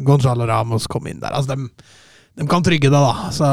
Gonzalo 0.07 0.49
Ramos 0.49 0.89
kom 0.91 1.11
inn 1.11 1.21
der. 1.21 1.37
Altså, 1.37 1.59
de, 1.59 2.01
de 2.39 2.47
kan 2.49 2.65
trygge 2.65 2.89
deg, 2.91 2.97
da. 3.03 3.31
Så 3.35 3.49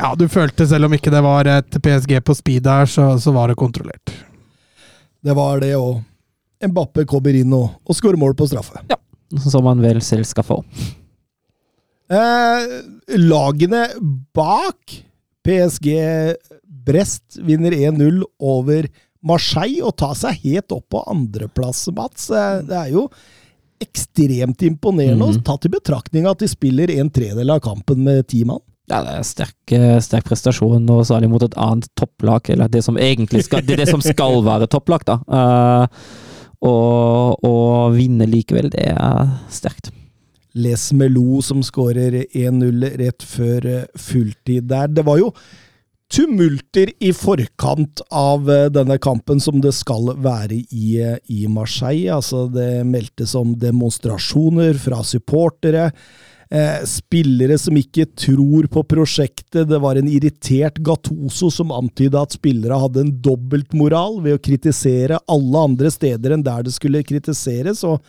ja, 0.00 0.10
du 0.16 0.26
følte, 0.30 0.66
selv 0.68 0.86
om 0.88 0.94
ikke 0.96 1.12
det 1.12 1.22
var 1.24 1.48
et 1.50 1.78
PSG 1.82 2.18
på 2.24 2.36
speed 2.36 2.64
der, 2.66 2.86
så, 2.88 3.12
så 3.20 3.32
var 3.36 3.50
det 3.52 3.58
kontrollert. 3.60 4.12
Det 5.24 5.34
var 5.36 5.60
det, 5.60 5.74
og 5.76 6.00
Mbappe 6.64 7.06
kommer 7.08 7.36
inn 7.36 7.52
og, 7.56 7.70
og 7.88 7.96
skårer 7.96 8.20
mål 8.20 8.34
på 8.36 8.46
straffe. 8.50 8.80
Ja, 8.90 8.96
Som 9.46 9.64
man 9.68 9.80
vel 9.84 10.00
selv 10.04 10.28
skal 10.28 10.44
få. 10.44 10.58
Eh, 12.10 12.64
lagene 13.20 13.84
bak 14.34 14.96
PSG 15.46 15.92
Brest 16.90 17.38
vinner 17.46 17.72
1-0 17.76 18.22
over 18.40 18.88
Marseille 19.22 19.84
og 19.84 19.94
tar 20.00 20.16
seg 20.18 20.40
helt 20.46 20.72
opp 20.74 20.86
på 20.90 21.02
andreplass, 21.12 21.84
Mats. 21.94 22.30
Eh, 22.32 22.62
Det 22.66 22.76
er 22.76 22.90
jo 22.96 23.06
ekstremt 23.80 24.62
imponerende 24.66 25.24
mm 25.26 25.36
Mhm. 25.38 25.44
ta 25.44 25.56
til 25.56 25.70
betraktning 25.70 26.26
at 26.28 26.38
de 26.38 26.48
spiller 26.48 26.90
en 26.98 27.10
tredel 27.10 27.50
av 27.50 27.60
kampen 27.60 28.02
med 28.04 28.26
ti 28.28 28.44
mann. 28.44 28.60
Ja, 28.90 29.02
det 29.06 29.12
er 29.20 29.22
sterk, 29.22 29.72
eh, 29.72 30.00
sterk 30.00 30.24
prestasjon, 30.26 30.88
og 30.90 31.04
særlig 31.06 31.28
mot 31.30 31.42
et 31.42 31.54
annet 31.56 31.86
topplag, 31.96 32.50
eller 32.50 32.68
det 32.68 32.82
som 32.84 32.96
egentlig 32.96 33.44
skal, 33.44 33.62
det 33.62 33.76
er 33.78 33.84
det 33.84 33.88
som 33.88 34.00
skal 34.02 34.42
være 34.50 34.66
topplag, 34.68 35.04
da. 35.06 35.20
Eh, 35.30 35.86
og 36.62 37.38
å 37.46 37.54
vinne 37.94 38.26
likevel, 38.28 38.68
det 38.70 38.88
er 38.92 39.30
sterkt. 39.48 39.92
Les 40.54 40.92
Melo 40.92 41.40
som 41.40 41.62
skårer 41.62 42.24
1-0 42.34 42.82
rett 42.98 43.22
før 43.22 43.64
eh, 43.66 43.84
fulltid 43.96 44.66
der. 44.68 44.88
Det 44.88 45.04
var 45.06 45.18
jo 45.22 45.32
tumulter 46.10 46.90
i 46.98 47.12
forkant 47.14 48.02
av 48.10 48.50
eh, 48.50 48.66
denne 48.72 48.98
kampen, 48.98 49.40
som 49.40 49.60
det 49.62 49.72
skal 49.76 50.12
være 50.18 50.62
i, 50.70 50.98
eh, 51.02 51.18
i 51.30 51.46
Marseille. 51.50 52.10
Altså, 52.14 52.46
det 52.50 52.82
meldtes 52.88 53.36
om 53.38 53.54
demonstrasjoner 53.58 54.78
fra 54.82 55.02
supportere. 55.06 55.90
Eh, 56.50 56.80
spillere 56.82 57.54
som 57.62 57.76
ikke 57.78 58.08
tror 58.18 58.66
på 58.74 58.82
prosjektet. 58.90 59.68
Det 59.70 59.78
var 59.78 60.00
en 60.00 60.10
irritert 60.10 60.80
Gattoso 60.82 61.50
som 61.54 61.70
antyda 61.70 62.24
at 62.26 62.34
spillere 62.34 62.80
hadde 62.82 63.04
en 63.04 63.12
dobbeltmoral 63.22 64.18
ved 64.24 64.34
å 64.34 64.42
kritisere 64.42 65.20
alle 65.30 65.62
andre 65.70 65.92
steder 65.94 66.34
enn 66.34 66.42
der 66.42 66.66
det 66.66 66.74
skulle 66.74 67.06
kritiseres. 67.06 67.84
og 67.86 68.02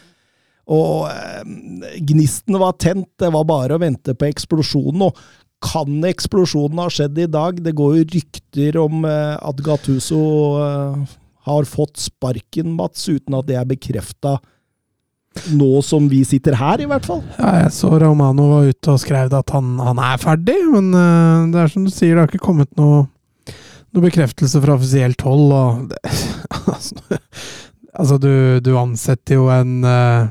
og 0.71 1.09
eh, 1.09 1.99
gnisten 2.05 2.55
var 2.61 2.77
tent, 2.79 3.09
det 3.19 3.31
var 3.33 3.47
bare 3.49 3.75
å 3.75 3.81
vente 3.81 4.13
på 4.15 4.27
eksplosjonen. 4.29 5.07
Og 5.07 5.17
kan 5.61 6.05
eksplosjonen 6.09 6.81
ha 6.81 6.87
skjedd 6.91 7.19
i 7.21 7.29
dag? 7.29 7.59
Det 7.63 7.73
går 7.77 7.99
jo 7.99 8.07
rykter 8.15 8.79
om 8.81 9.05
eh, 9.07 9.35
at 9.37 9.61
Gattuso 9.65 10.21
eh, 10.61 11.17
har 11.47 11.69
fått 11.69 12.01
sparken, 12.01 12.73
Mats, 12.77 13.07
uten 13.09 13.37
at 13.37 13.47
det 13.49 13.59
er 13.59 13.69
bekrefta 13.69 14.39
Nå 15.55 15.79
som 15.79 16.09
vi 16.11 16.25
sitter 16.27 16.57
her, 16.59 16.81
i 16.83 16.87
hvert 16.89 17.05
fall. 17.07 17.21
Ja, 17.37 17.61
jeg 17.61 17.69
så 17.71 17.87
Romano 18.01 18.49
var 18.49 18.65
ute 18.67 18.91
og 18.91 18.99
skrev 18.99 19.31
at 19.31 19.53
han, 19.55 19.77
han 19.79 20.01
er 20.03 20.19
ferdig, 20.19 20.57
men 20.73 20.89
eh, 20.91 21.45
det 21.53 21.61
er 21.61 21.71
som 21.71 21.85
du 21.87 21.91
sier, 21.93 22.17
det 22.17 22.25
har 22.25 22.27
ikke 22.27 22.49
kommet 22.49 22.71
noe, 22.75 23.05
noe 23.95 24.03
bekreftelse 24.03 24.59
fra 24.59 24.75
offisielt 24.75 25.23
hold. 25.23 25.55
Det, 25.93 26.01
altså, 26.73 27.21
altså, 27.93 28.19
du, 28.19 28.33
du 28.59 28.73
ansetter 28.81 29.39
jo 29.39 29.47
en 29.55 29.87
eh, 29.87 30.27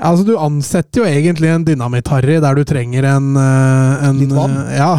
Altså, 0.00 0.24
du 0.24 0.32
ansetter 0.40 1.02
jo 1.02 1.06
egentlig 1.08 1.50
en 1.52 1.64
dynamitt-Harry 1.66 2.38
der 2.40 2.56
du 2.56 2.62
trenger 2.64 3.04
en, 3.04 3.26
eh, 3.36 4.04
en 4.08 4.20
Litt 4.22 4.32
vann? 4.32 4.54
eh, 4.64 4.76
Ja. 4.78 4.94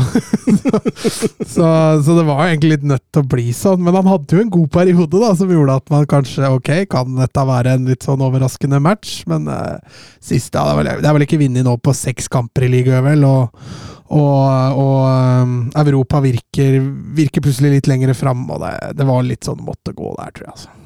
så, 1.56 1.68
så 2.06 2.16
det 2.18 2.26
var 2.28 2.44
jo 2.44 2.50
egentlig 2.52 2.72
litt 2.76 2.86
nødt 2.92 3.04
til 3.10 3.24
å 3.24 3.30
bli 3.34 3.48
sånn. 3.56 3.82
Men 3.86 3.98
han 3.98 4.10
hadde 4.12 4.38
jo 4.38 4.44
en 4.44 4.54
god 4.54 4.70
periode 4.76 5.22
da, 5.24 5.32
som 5.38 5.52
gjorde 5.52 5.78
at 5.82 5.94
man 5.94 6.06
kanskje 6.10 6.52
Ok, 6.52 6.70
kan 6.92 7.16
dette 7.18 7.46
være 7.48 7.78
en 7.78 7.88
litt 7.90 8.06
sånn 8.06 8.22
overraskende 8.26 8.82
match? 8.84 9.22
Men 9.32 9.48
uh, 9.50 9.80
siste 10.22 10.60
ja, 10.60 10.68
det, 10.68 10.76
er 10.76 10.82
vel, 10.82 10.92
det 11.02 11.10
er 11.10 11.18
vel 11.18 11.26
ikke 11.28 11.42
vunnet 11.42 11.66
nå 11.68 11.78
på 11.82 11.96
seks 11.98 12.30
kamper 12.32 12.68
i 12.68 12.72
ligaen, 12.76 13.06
vel? 13.08 13.26
Og, 13.26 13.64
og, 14.12 14.82
og 14.84 15.00
um, 15.48 15.56
Europa 15.82 16.22
virker, 16.24 16.78
virker 17.18 17.44
plutselig 17.46 17.78
litt 17.80 17.90
lenger 17.90 18.14
fram, 18.18 18.46
og 18.52 18.62
det, 18.66 18.76
det 19.00 19.08
var 19.10 19.26
litt 19.26 19.48
sånn 19.50 19.66
måtte 19.66 19.96
gå 19.98 20.14
der, 20.20 20.36
tror 20.36 20.50
jeg. 20.50 20.56
altså. 20.58 20.78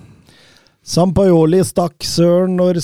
Sampaioli 0.85 1.63
stakk 1.65 2.05
søren 2.05 2.59
når, 2.59 2.77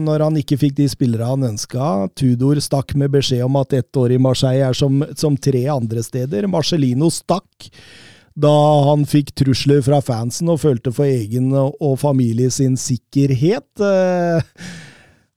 når 0.00 0.22
han 0.24 0.36
ikke 0.40 0.56
fikk 0.62 0.78
de 0.78 0.86
spillere 0.88 1.28
han 1.28 1.44
ønska. 1.44 2.08
Tudor 2.16 2.56
stakk 2.64 2.94
med 2.96 3.12
beskjed 3.12 3.44
om 3.44 3.58
at 3.60 3.76
ett 3.76 3.98
år 4.00 4.14
i 4.16 4.20
Marseille 4.22 4.64
er 4.64 4.76
som, 4.76 5.04
som 5.12 5.36
tre 5.36 5.66
andre 5.68 6.00
steder. 6.00 6.48
Marcellino 6.48 7.10
stakk 7.12 7.68
da 8.36 8.52
han 8.88 9.04
fikk 9.08 9.34
trusler 9.36 9.84
fra 9.84 10.00
fansen 10.04 10.48
og 10.52 10.62
følte 10.64 10.92
for 10.92 11.08
egen 11.08 11.52
og 11.56 11.94
familie 12.00 12.48
sin 12.52 12.80
sikkerhet. 12.80 13.68
Eh, 13.76 14.40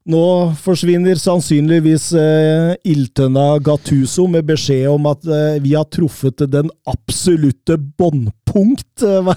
Nå 0.09 0.21
forsvinner 0.57 1.19
sannsynligvis 1.21 2.07
eh, 2.17 2.71
ildtønna 2.89 3.59
Gattuso 3.61 4.25
med 4.31 4.47
beskjed 4.47 4.87
om 4.89 5.05
at 5.11 5.27
eh, 5.29 5.59
vi 5.61 5.75
har 5.77 5.85
truffet 5.93 6.41
den 6.49 6.71
absolutte 6.89 7.77
båndpunkt. 7.77 9.03
ja. 9.05 9.35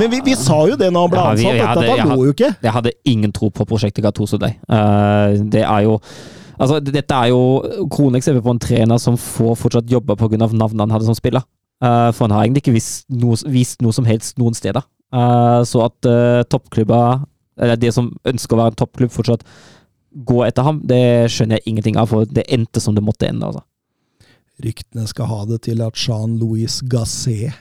Men 0.00 0.10
vi, 0.10 0.18
vi 0.26 0.34
sa 0.34 0.64
jo 0.66 0.74
det 0.80 0.88
når 0.90 1.06
han 1.06 1.12
ble 1.14 1.22
vi- 1.22 1.46
ansatt, 1.46 1.58
ja, 1.60 1.74
det- 1.78 1.86
dette 1.86 1.96
jeg 2.00 2.18
jo 2.26 2.34
ikke. 2.34 2.50
Jeg 2.66 2.72
hadde 2.78 2.92
ingen 3.14 3.32
tro 3.32 3.50
på 3.54 3.66
prosjektet 3.70 4.02
Gattuso 4.02 4.40
deg. 4.42 4.58
Uh, 4.66 5.38
det 5.52 5.62
er 5.62 5.82
jo 5.86 5.98
Altså, 6.62 6.76
dette 6.84 7.10
er 7.16 7.30
jo 7.32 7.86
kroneksempel 7.90 8.42
på 8.44 8.52
en 8.52 8.60
trener 8.62 8.98
som 9.00 9.16
får 9.18 9.56
fortsatt 9.58 9.88
jobbe 9.90 10.14
pga. 10.14 10.36
navnet 10.52 10.78
han 10.84 10.90
hadde 10.94 11.06
som 11.08 11.16
spiller. 11.16 11.42
Uh, 11.82 12.12
for 12.14 12.28
han 12.28 12.34
har 12.36 12.44
egentlig 12.44 12.62
ikke 12.62 12.74
vist 12.76 13.06
noe, 13.10 13.34
vist 13.50 13.80
noe 13.82 13.90
som 13.94 14.04
helst 14.06 14.38
noen 14.38 14.54
steder. 14.54 14.84
Uh, 15.12 15.64
så 15.66 15.82
at 15.88 16.06
uh, 16.06 16.42
toppklubber, 16.46 17.24
eller 17.60 17.80
de 17.80 17.92
som 17.92 18.10
ønsker 18.28 18.56
å 18.56 18.62
være 18.62 18.74
en 18.74 18.80
toppklubb, 18.82 19.12
fortsatt 19.12 19.44
gå 20.12 20.42
etter 20.44 20.66
ham, 20.66 20.80
det 20.84 21.32
skjønner 21.32 21.60
jeg 21.60 21.72
ingenting 21.72 21.98
av, 22.00 22.10
for 22.12 22.28
det 22.28 22.44
endte 22.52 22.80
som 22.84 22.96
det 22.96 23.04
måtte 23.04 23.28
ende. 23.28 23.48
altså. 23.48 23.64
Ryktene 24.62 25.06
skal 25.08 25.30
ha 25.30 25.44
det 25.48 25.62
til 25.66 25.82
at 25.84 25.98
Jean-Louis 25.98 26.80
Gasset 26.90 27.54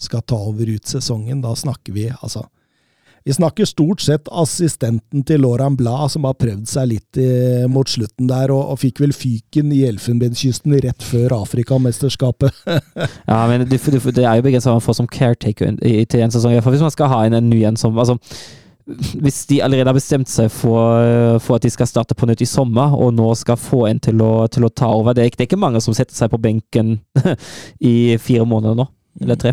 skal 0.00 0.24
ta 0.26 0.38
over 0.50 0.70
ut 0.70 0.88
sesongen. 0.88 1.42
Da 1.44 1.54
snakker 1.56 1.94
vi 1.96 2.08
altså 2.10 2.46
Vi 3.20 3.34
snakker 3.36 3.68
stort 3.68 4.00
sett 4.00 4.28
assistenten 4.32 5.26
til 5.28 5.42
Laurent 5.44 5.76
Blad, 5.76 6.08
som 6.08 6.24
har 6.24 6.38
prøvd 6.40 6.64
seg 6.70 6.86
litt 6.88 7.18
i, 7.20 7.66
mot 7.68 7.84
slutten 7.84 8.30
der, 8.30 8.48
og, 8.48 8.70
og 8.72 8.80
fikk 8.80 9.02
vel 9.02 9.12
fyken 9.12 9.74
i 9.76 9.82
Elfenbenskysten 9.84 10.72
rett 10.80 11.04
før 11.04 11.36
Afrikamesterskapet. 11.42 12.62
Ja, 13.28 13.42
men 13.46 13.66
det, 13.68 13.76
det, 13.76 14.00
det 14.16 14.24
er 14.24 14.40
jo 14.40 14.46
begrenset 14.46 14.70
hva 14.70 14.78
man 14.78 14.86
får 14.86 14.96
som 15.02 15.10
caretaker 15.12 15.76
i, 15.84 16.06
til 16.08 16.24
en 16.24 16.32
sesong. 16.32 16.56
For 16.64 16.72
hvis 16.72 16.86
man 16.86 16.96
skal 16.96 17.12
ha 17.12 17.20
inn 17.28 17.36
en 17.36 17.52
ny 17.52 17.60
en 17.68 17.76
som 17.76 18.00
altså, 18.00 18.16
Hvis 19.20 19.46
de 19.50 19.60
allerede 19.62 19.88
har 19.90 19.96
bestemt 19.96 20.28
seg 20.30 20.50
for, 20.52 21.38
for 21.44 21.56
at 21.58 21.62
de 21.66 21.70
skal 21.70 21.86
starte 21.90 22.14
på 22.18 22.26
nytt 22.30 22.42
i 22.44 22.48
sommer, 22.48 22.94
og 22.96 23.12
nå 23.14 23.28
skal 23.38 23.58
få 23.60 23.84
en 23.90 24.00
til 24.02 24.20
å, 24.24 24.46
til 24.52 24.66
å 24.66 24.72
ta 24.72 24.88
over 24.96 25.14
det 25.14 25.22
er, 25.24 25.30
ikke- 25.30 25.38
det 25.40 25.46
er 25.46 25.50
ikke 25.52 25.60
mange 25.64 25.80
som 25.84 25.94
setter 25.94 26.14
seg 26.16 26.30
på 26.32 26.40
benken 26.42 26.96
i 27.80 28.16
fire 28.18 28.46
måneder 28.48 28.78
nå. 28.82 28.86
Eller 29.20 29.36
tre. 29.40 29.52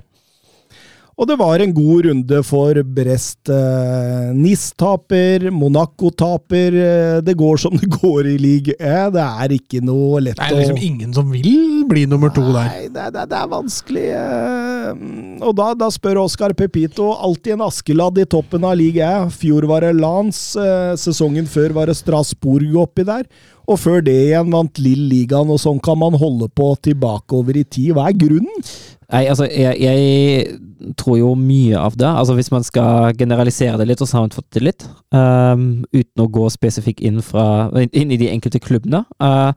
Og 1.18 1.26
det 1.26 1.34
var 1.40 1.58
en 1.64 1.72
god 1.74 2.06
runde 2.06 2.40
for 2.46 2.78
Brest. 2.94 3.50
Eh, 3.50 4.28
NIS 4.38 4.68
taper, 4.78 5.48
Monaco 5.50 6.12
taper. 6.14 6.76
Eh, 6.78 7.22
det 7.26 7.34
går 7.40 7.58
som 7.64 7.74
det 7.74 7.90
går 7.90 8.28
i 8.30 8.36
league. 8.38 8.76
Eh, 8.78 9.08
det 9.16 9.24
er 9.26 9.56
ikke 9.56 9.82
noe 9.82 10.20
lett 10.22 10.38
å 10.38 10.44
Det 10.46 10.52
er 10.54 10.60
liksom 10.62 10.78
å 10.78 10.86
ingen 10.92 11.16
som 11.18 11.32
vil 11.34 11.88
bli 11.90 12.04
nummer 12.06 12.30
to 12.36 12.44
der. 12.54 12.70
Nei, 12.70 12.84
det, 12.94 13.02
er- 13.08 13.16
det, 13.16 13.24
er- 13.24 13.32
det 13.34 13.40
er 13.40 13.50
vanskelig. 13.56 14.06
eh, 14.14 15.42
Og 15.42 15.56
da, 15.58 15.72
da 15.74 15.90
spør 15.90 16.22
Oscar 16.28 16.54
Pepito 16.54 17.10
alltid 17.18 17.56
en 17.58 17.66
Askeladd 17.66 18.22
i 18.22 18.28
toppen 18.30 18.64
av 18.70 18.78
ligaen. 18.78 19.34
Fjor 19.34 19.66
var 19.74 19.82
det 19.88 19.96
Lans, 19.98 20.44
eh, 20.56 20.94
sesongen 21.02 21.50
før 21.50 21.74
var 21.80 21.90
det 21.90 21.98
Strasbourg 21.98 22.78
oppi 22.84 23.04
der. 23.10 23.26
Og 23.68 23.82
før 23.82 24.06
det 24.06 24.14
igjen 24.30 24.54
vant 24.54 24.78
Lill 24.80 25.10
ligaen, 25.10 25.50
og 25.50 25.58
sånn 25.60 25.82
kan 25.84 25.98
man 25.98 26.14
holde 26.14 26.48
på 26.56 26.76
tilbakeover 26.86 27.58
i 27.58 27.66
tid. 27.66 27.96
Hva 27.98 28.06
er 28.14 28.22
grunnen? 28.22 28.64
Nei, 29.12 29.26
altså, 29.32 29.48
jeg, 29.50 29.80
jeg 29.82 30.60
tror 30.98 31.18
jo 31.20 31.34
mye 31.40 31.80
av 31.80 31.98
det. 32.00 32.08
Altså, 32.08 32.36
hvis 32.38 32.52
man 32.54 32.66
skal 32.66 33.16
generalisere 33.18 33.78
det 33.80 33.88
litt 33.90 34.04
og 34.04 34.10
sammenfatte 34.10 34.60
det 34.60 34.66
litt, 34.66 34.88
um, 35.16 35.84
uten 35.94 36.24
å 36.24 36.30
gå 36.32 36.48
spesifikt 36.54 37.04
inn, 37.06 37.22
fra, 37.26 37.68
inn 37.88 38.14
i 38.14 38.20
de 38.20 38.30
enkelte 38.32 38.62
klubbene, 38.64 39.04
uh, 39.24 39.52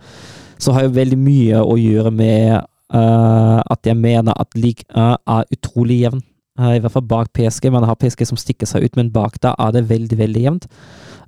så 0.61 0.74
har 0.77 0.86
jo 0.86 0.97
veldig 0.97 1.20
mye 1.20 1.62
å 1.62 1.77
gjøre 1.81 2.12
med 2.15 2.57
uh, 2.59 3.61
at 3.61 3.86
jeg 3.86 3.98
mener 3.98 4.36
at 4.36 4.59
ligaen 4.59 5.16
er 5.20 5.55
utrolig 5.55 6.02
jevn. 6.05 6.24
Uh, 6.61 6.74
I 6.77 6.82
hvert 6.82 6.97
fall 6.97 7.09
bak 7.09 7.32
PSG. 7.36 7.70
Man 7.73 7.86
har 7.89 7.98
PSG 8.01 8.27
som 8.28 8.40
stikker 8.40 8.69
seg 8.69 8.85
ut, 8.85 8.98
men 8.98 9.12
bak 9.15 9.39
da 9.44 9.55
er 9.59 9.77
det 9.77 9.89
veldig, 9.90 10.20
veldig 10.20 10.47
jevnt. 10.48 10.69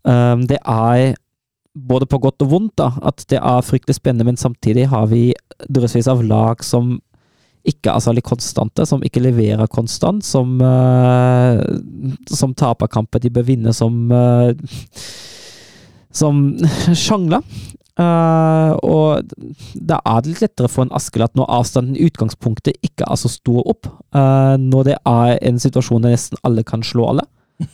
Um, 0.03 0.49
det 0.51 0.59
er 0.67 1.15
både 1.73 2.07
på 2.11 2.21
godt 2.21 2.43
og 2.45 2.51
vondt 2.53 2.77
da, 2.81 2.91
at 3.01 3.25
det 3.33 3.39
er 3.41 3.65
fryktelig 3.65 3.97
spennende, 3.97 4.27
men 4.29 4.41
samtidig 4.41 4.91
har 4.93 5.07
vi 5.09 5.31
drøssevis 5.73 6.11
av 6.11 6.21
lag 6.27 6.65
som 6.67 6.99
ikke 7.69 7.93
er 7.93 8.03
særlig 8.03 8.25
konstante, 8.27 8.87
som 8.89 9.03
ikke 9.07 9.23
leverer 9.23 9.71
konstant, 9.71 10.25
som, 10.27 10.57
uh, 10.63 11.61
som 12.31 12.55
taper 12.59 12.91
kamper 12.91 13.23
de 13.23 13.31
bør 13.31 13.47
vinne, 13.47 13.75
som 13.77 14.11
uh, 14.11 14.51
som 16.13 16.43
sjangler. 17.05 17.45
Uh, 18.01 18.73
og 18.89 19.33
da 19.77 19.99
er 20.09 20.23
det 20.23 20.31
litt 20.31 20.43
lettere 20.47 20.71
for 20.73 20.87
en 20.87 20.95
Askeladd 20.97 21.37
når 21.37 21.51
avstanden 21.59 21.99
i 21.99 22.07
utgangspunktet 22.09 22.79
ikke 22.81 23.05
er 23.05 23.21
så 23.21 23.31
stor 23.33 23.67
opp. 23.69 23.89
Uh, 24.17 24.57
når 24.61 24.89
det 24.89 24.97
er 25.09 25.37
en 25.45 25.61
situasjon 25.61 26.05
der 26.05 26.17
nesten 26.17 26.41
alle 26.47 26.65
kan 26.67 26.85
slå 26.87 27.11
alle, 27.13 27.27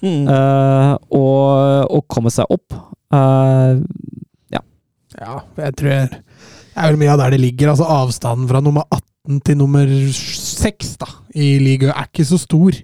uh, 0.03 0.95
og, 1.21 1.91
og 1.95 2.07
komme 2.11 2.35
seg 2.35 2.51
opp. 2.51 2.75
Eh, 3.15 3.85
Ja, 5.19 5.39
jeg 5.57 5.75
tror 5.81 5.89
det 5.89 6.19
er 6.79 6.93
vel 6.93 6.99
mye 7.01 7.11
av 7.11 7.23
der 7.23 7.33
det 7.35 7.41
ligger. 7.43 7.73
Altså 7.73 7.89
Avstanden 7.91 8.47
fra 8.51 8.61
nummer 8.63 8.85
18 8.93 9.08
til 9.45 9.59
nummer 9.61 9.89
6 9.89 10.95
da, 11.03 11.09
i 11.35 11.59
ligaen 11.63 11.95
er 11.95 12.09
ikke 12.09 12.27
så 12.29 12.39
stor. 12.41 12.79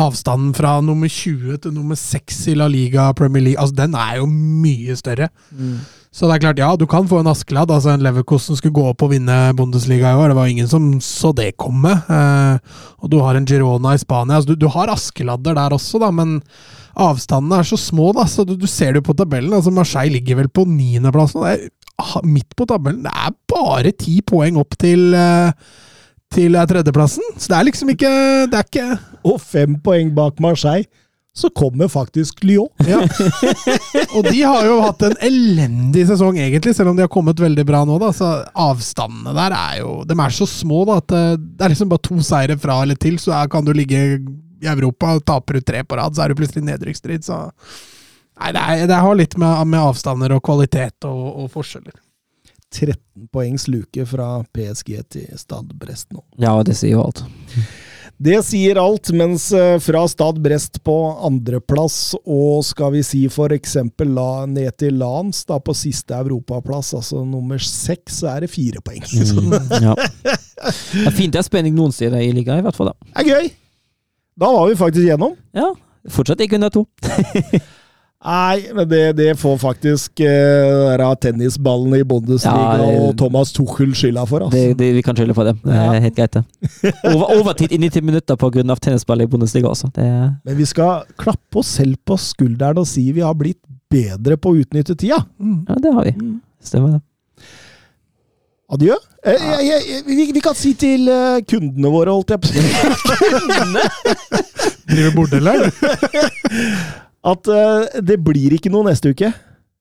Avstanden 0.00 0.54
fra 0.56 0.80
nummer 0.82 1.10
20 1.10 1.58
til 1.62 1.74
nummer 1.74 1.98
6 1.98 2.40
i 2.50 2.54
La 2.58 2.66
Liga 2.70 3.12
Premier 3.14 3.44
League, 3.44 3.60
altså 3.60 3.76
den 3.78 3.94
er 3.94 4.16
jo 4.18 4.26
mye 4.30 4.96
større. 4.98 5.28
Så 6.14 6.28
det 6.28 6.36
er 6.36 6.42
klart, 6.44 6.60
ja, 6.62 6.68
du 6.78 6.86
kan 6.86 7.08
få 7.10 7.18
en 7.20 7.26
Askeladd. 7.26 7.72
Altså 7.74 7.90
en 7.90 8.02
Leverkosten 8.06 8.54
skulle 8.54 8.76
gå 8.76 8.84
opp 8.86 9.02
og 9.02 9.10
vinne 9.10 9.34
Bundesliga 9.58 10.12
i 10.12 10.18
år. 10.20 10.30
Det 10.30 10.36
var 10.38 10.50
ingen 10.52 10.68
som 10.70 10.84
så 11.02 11.32
det 11.34 11.56
komme. 11.58 11.90
Eh, 11.90 12.76
og 13.02 13.10
du 13.10 13.18
har 13.18 13.34
en 13.34 13.46
Girona 13.50 13.96
i 13.96 13.98
Spania. 13.98 14.38
Altså, 14.38 14.54
du, 14.54 14.62
du 14.62 14.68
har 14.70 14.92
Askeladder 14.94 15.58
der 15.58 15.74
også, 15.74 15.98
da, 15.98 16.12
men 16.14 16.36
avstandene 16.94 17.58
er 17.58 17.66
så 17.66 17.78
små, 17.82 18.12
da. 18.14 18.28
Så 18.30 18.46
du, 18.46 18.54
du 18.54 18.68
ser 18.70 18.94
det 18.94 19.02
jo 19.02 19.08
på 19.10 19.16
tabellen. 19.18 19.56
Altså, 19.58 19.74
Marseille 19.74 20.14
ligger 20.14 20.38
vel 20.44 20.52
på 20.54 20.68
niendeplass 20.70 21.34
nå. 21.34 21.48
Det 21.48 21.56
er 21.56 21.66
midt 22.26 22.56
på 22.56 22.66
tabellen. 22.68 23.04
Det 23.06 23.12
er 23.14 23.34
bare 23.50 23.94
ti 23.98 24.20
poeng 24.26 24.58
opp 24.60 24.76
til 24.80 25.14
eh, 25.14 25.52
til 26.34 26.58
eh, 26.58 26.66
tredjeplassen. 26.68 27.24
Så 27.36 27.52
det 27.52 27.58
er 27.58 27.70
liksom 27.70 27.94
ikke 27.94 28.12
Det 28.50 28.60
er 28.60 28.68
ikke 28.68 28.90
Og 29.30 29.40
fem 29.42 29.78
poeng 29.84 30.12
bak 30.16 30.40
Marseille, 30.42 30.86
så 31.34 31.48
kommer 31.50 31.88
faktisk 31.90 32.44
Lyon. 32.46 32.68
Ja. 32.86 33.00
Og 34.14 34.28
de 34.28 34.42
har 34.44 34.66
jo 34.68 34.76
hatt 34.84 35.02
en 35.02 35.16
elendig 35.26 36.04
sesong, 36.06 36.38
egentlig, 36.38 36.76
selv 36.76 36.92
om 36.92 36.98
de 36.98 37.02
har 37.02 37.10
kommet 37.10 37.40
veldig 37.42 37.64
bra 37.66 37.80
nå. 37.88 37.96
da, 37.98 38.12
så 38.14 38.28
Avstandene 38.54 39.34
der 39.34 39.56
er 39.58 39.80
jo 39.80 39.96
De 40.06 40.14
er 40.14 40.36
så 40.36 40.46
små 40.46 40.84
da, 40.86 41.00
at 41.02 41.16
eh, 41.16 41.32
det 41.40 41.66
er 41.66 41.74
liksom 41.74 41.90
bare 41.90 42.06
to 42.06 42.20
seire 42.22 42.58
fra 42.60 42.82
eller 42.84 43.00
til, 43.00 43.18
så 43.18 43.42
kan 43.50 43.66
du 43.66 43.72
ligge 43.74 44.04
i 44.62 44.70
Europa. 44.70 45.16
Taper 45.26 45.58
du 45.58 45.66
tre 45.66 45.82
på 45.82 45.98
rad, 45.98 46.14
så 46.14 46.24
er 46.24 46.30
du 46.30 46.38
plutselig 46.38 46.62
i 46.62 46.70
nedrykksstrid. 46.70 47.26
Så 47.26 47.40
Nei, 48.40 48.50
det, 48.52 48.62
er, 48.62 48.86
det 48.90 49.00
har 49.06 49.18
litt 49.18 49.36
med, 49.38 49.66
med 49.70 49.80
avstander 49.80 50.34
og 50.34 50.42
kvalitet 50.44 51.06
og, 51.06 51.24
og 51.44 51.50
forskjeller. 51.54 51.94
13 52.74 53.28
poengs 53.30 53.68
luke 53.70 54.06
fra 54.10 54.28
PSG 54.50 54.96
til 55.14 55.38
Stad 55.38 55.70
Brest 55.78 56.10
nå. 56.10 56.24
ja, 56.42 56.56
det 56.66 56.74
sier 56.74 56.96
jo 56.96 57.04
alt. 57.06 57.22
Det 58.24 58.36
sier 58.46 58.78
alt, 58.78 59.10
mens 59.16 59.48
eh, 59.52 59.76
fra 59.82 60.04
Stad 60.08 60.38
Brest 60.42 60.78
på 60.86 60.94
andreplass, 61.26 62.14
og 62.22 62.62
skal 62.66 62.92
vi 62.94 63.02
si 63.06 63.24
for 63.32 63.50
eksempel 63.54 64.12
la, 64.14 64.44
ned 64.46 64.70
til 64.78 65.00
Lans 65.00 65.42
da 65.48 65.58
på 65.58 65.74
siste 65.74 66.14
europaplass, 66.14 66.92
altså 66.94 67.24
nummer 67.26 67.58
seks, 67.58 68.20
så 68.22 68.30
er 68.36 68.46
det 68.46 68.52
fire 68.54 68.82
poeng. 68.86 69.02
Mm, 69.02 69.54
ja. 69.82 69.96
Det 69.98 71.06
er 71.10 71.14
fint 71.14 71.34
det 71.34 71.42
er 71.42 71.46
spenning 71.46 71.74
noen 71.74 71.94
steder 71.94 72.22
i 72.22 72.30
ligaen, 72.34 72.62
i 72.62 72.66
hvert 72.66 72.78
fall. 72.78 72.92
da. 72.92 73.10
det 73.10 73.24
er 73.24 73.30
gøy! 73.32 73.50
Da 74.38 74.50
var 74.50 74.70
vi 74.70 74.78
faktisk 74.78 75.06
gjennom. 75.06 75.34
Ja, 75.54 75.72
fortsatt 76.10 76.42
ikke 76.42 76.58
under 76.58 76.70
to. 76.74 76.86
Nei, 78.24 78.70
men 78.72 78.88
det, 78.88 79.12
det 79.18 79.34
får 79.36 79.58
faktisk 79.60 80.20
uh, 80.24 81.12
tennisballen 81.20 81.92
i 81.98 82.04
Bundesliga 82.08 82.78
Ja, 82.80 82.86
og 83.02 83.18
Thomas 83.20 83.52
Tuchel 83.52 83.92
skylda 83.92 84.24
for. 84.28 84.38
Det, 84.48 84.62
Altså. 84.64 84.76
det, 84.80 84.88
vi 84.96 85.02
kan 85.04 85.16
skylde 85.18 85.34
på 85.36 85.44
det. 85.44 85.52
Det 85.64 85.74
er 85.76 86.00
helt 86.06 86.16
greit, 86.16 86.32
det. 86.38 86.44
Over, 87.10 87.26
overtid 87.36 87.72
i 87.72 87.78
90 87.82 88.02
minutter 88.02 88.36
pga. 88.40 88.76
tennisball 88.80 89.20
i 89.20 89.26
Bundesliga 89.28 89.68
også. 89.68 89.86
Det 89.94 90.06
Men 90.44 90.56
vi 90.56 90.64
skal 90.64 91.02
klappe 91.20 91.58
oss 91.60 91.66
selv 91.76 91.96
på 92.06 92.16
skulderen 92.16 92.78
og 92.80 92.86
si 92.88 93.12
vi 93.12 93.20
har 93.20 93.34
blitt 93.36 93.60
bedre 93.92 94.36
på 94.40 94.48
å 94.54 94.56
utnytte 94.62 94.94
tida. 94.96 95.20
Ja, 95.68 95.74
det 95.76 95.92
har 95.92 96.04
vi. 96.08 96.14
Stemmer 96.64 96.88
det. 96.96 97.00
Adjø. 98.72 98.96
Eh, 99.26 99.32
jeg, 99.36 99.66
jeg, 99.68 99.80
jeg, 99.90 100.02
vi, 100.08 100.32
vi 100.32 100.40
kan 100.42 100.54
si 100.56 100.72
til 100.80 101.08
eh, 101.12 101.42
kundene 101.44 101.88
våre, 101.92 102.10
holdt 102.16 102.30
jeg 102.32 102.40
på 102.40 102.48
å 102.48 102.50
si. 102.56 102.60
Driver 104.88 105.12
bordell 105.16 105.48
her, 105.52 105.58
du. 105.68 105.70
at 107.24 107.48
uh, 107.48 108.00
det 108.04 108.18
blir 108.24 108.52
ikke 108.58 108.70
noe 108.72 108.84
neste 108.90 109.12
uke. 109.14 109.30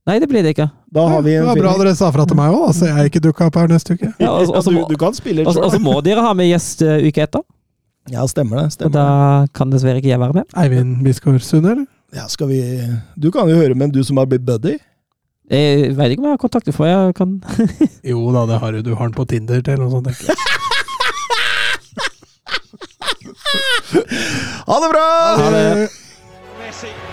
Nei, 0.07 0.17
det 0.19 0.27
blir 0.31 0.43
det 0.43 0.51
ikke. 0.55 0.67
Da 0.93 1.03
har 1.07 1.21
vi 1.23 1.31
Det 1.37 1.45
var 1.47 1.59
bra 1.59 1.73
dere 1.79 1.93
sa 1.95 2.09
fra 2.11 2.25
til 2.27 2.35
meg 2.35 2.51
òg, 2.55 2.69
så 2.75 2.89
jeg 2.89 3.11
ikke 3.11 3.21
dukka 3.23 3.47
opp 3.47 3.55
her 3.61 3.69
neste 3.71 3.95
uke. 3.95 4.09
Ja, 4.19 4.31
og, 4.35 4.49
Ja, 4.51 4.61
så 4.61 4.69
du, 4.71 4.75
må, 4.77 4.87
du 4.91 4.97
kan 4.99 5.13
spille 5.15 5.45
og, 5.47 5.53
så- 5.55 5.63
og 5.63 5.71
så 5.71 5.77
sjøl. 5.79 5.85
må 5.85 5.93
dere 6.03 6.21
ha 6.25 6.33
med 6.35 6.49
gjest 6.51 6.81
uh, 6.83 6.97
uke 7.03 7.23
etter. 7.23 7.43
Ja, 8.11 8.25
stemmer 8.27 8.59
det. 8.65 8.83
Og 8.83 8.91
da 8.91 9.05
kan 9.55 9.69
dessverre 9.71 10.01
ikke 10.01 10.11
jeg 10.11 10.19
være 10.19 10.35
med. 10.35 10.43
Eivind 10.59 10.97
Bisgaard 11.05 11.39
Sunde, 11.45 11.71
eller? 11.71 11.85
Ja, 12.13 12.27
skal 12.27 12.47
vi 12.51 12.59
Du 13.17 13.31
kan 13.31 13.47
jo 13.49 13.55
høre 13.55 13.73
med 13.75 13.87
en 13.87 13.93
du 13.95 14.03
som 14.03 14.17
har 14.19 14.27
blitt 14.27 14.43
buddy. 14.45 14.75
Jeg 15.51 15.95
vet 15.95 16.11
ikke 16.11 16.19
om 16.23 16.27
jeg 16.27 16.35
har 16.35 16.41
kontakt, 16.43 16.67
for 16.75 16.85
jeg 16.87 17.15
kan 17.15 17.41
Jo 18.11 18.27
da, 18.35 18.45
det 18.51 18.59
har 18.59 18.71
du. 18.75 18.81
Du 18.83 18.93
har 18.95 19.07
den 19.07 19.15
på 19.15 19.25
Tinder 19.27 19.61
til 19.63 19.73
eller 19.73 19.87
noe 19.87 19.91
sånt, 19.95 20.07
tenker 20.11 20.27
jeg. 20.27 20.37
Ha 24.67 24.75
det 24.83 24.91
bra! 24.93 25.07
Ha 25.39 25.49
det. 25.55 27.12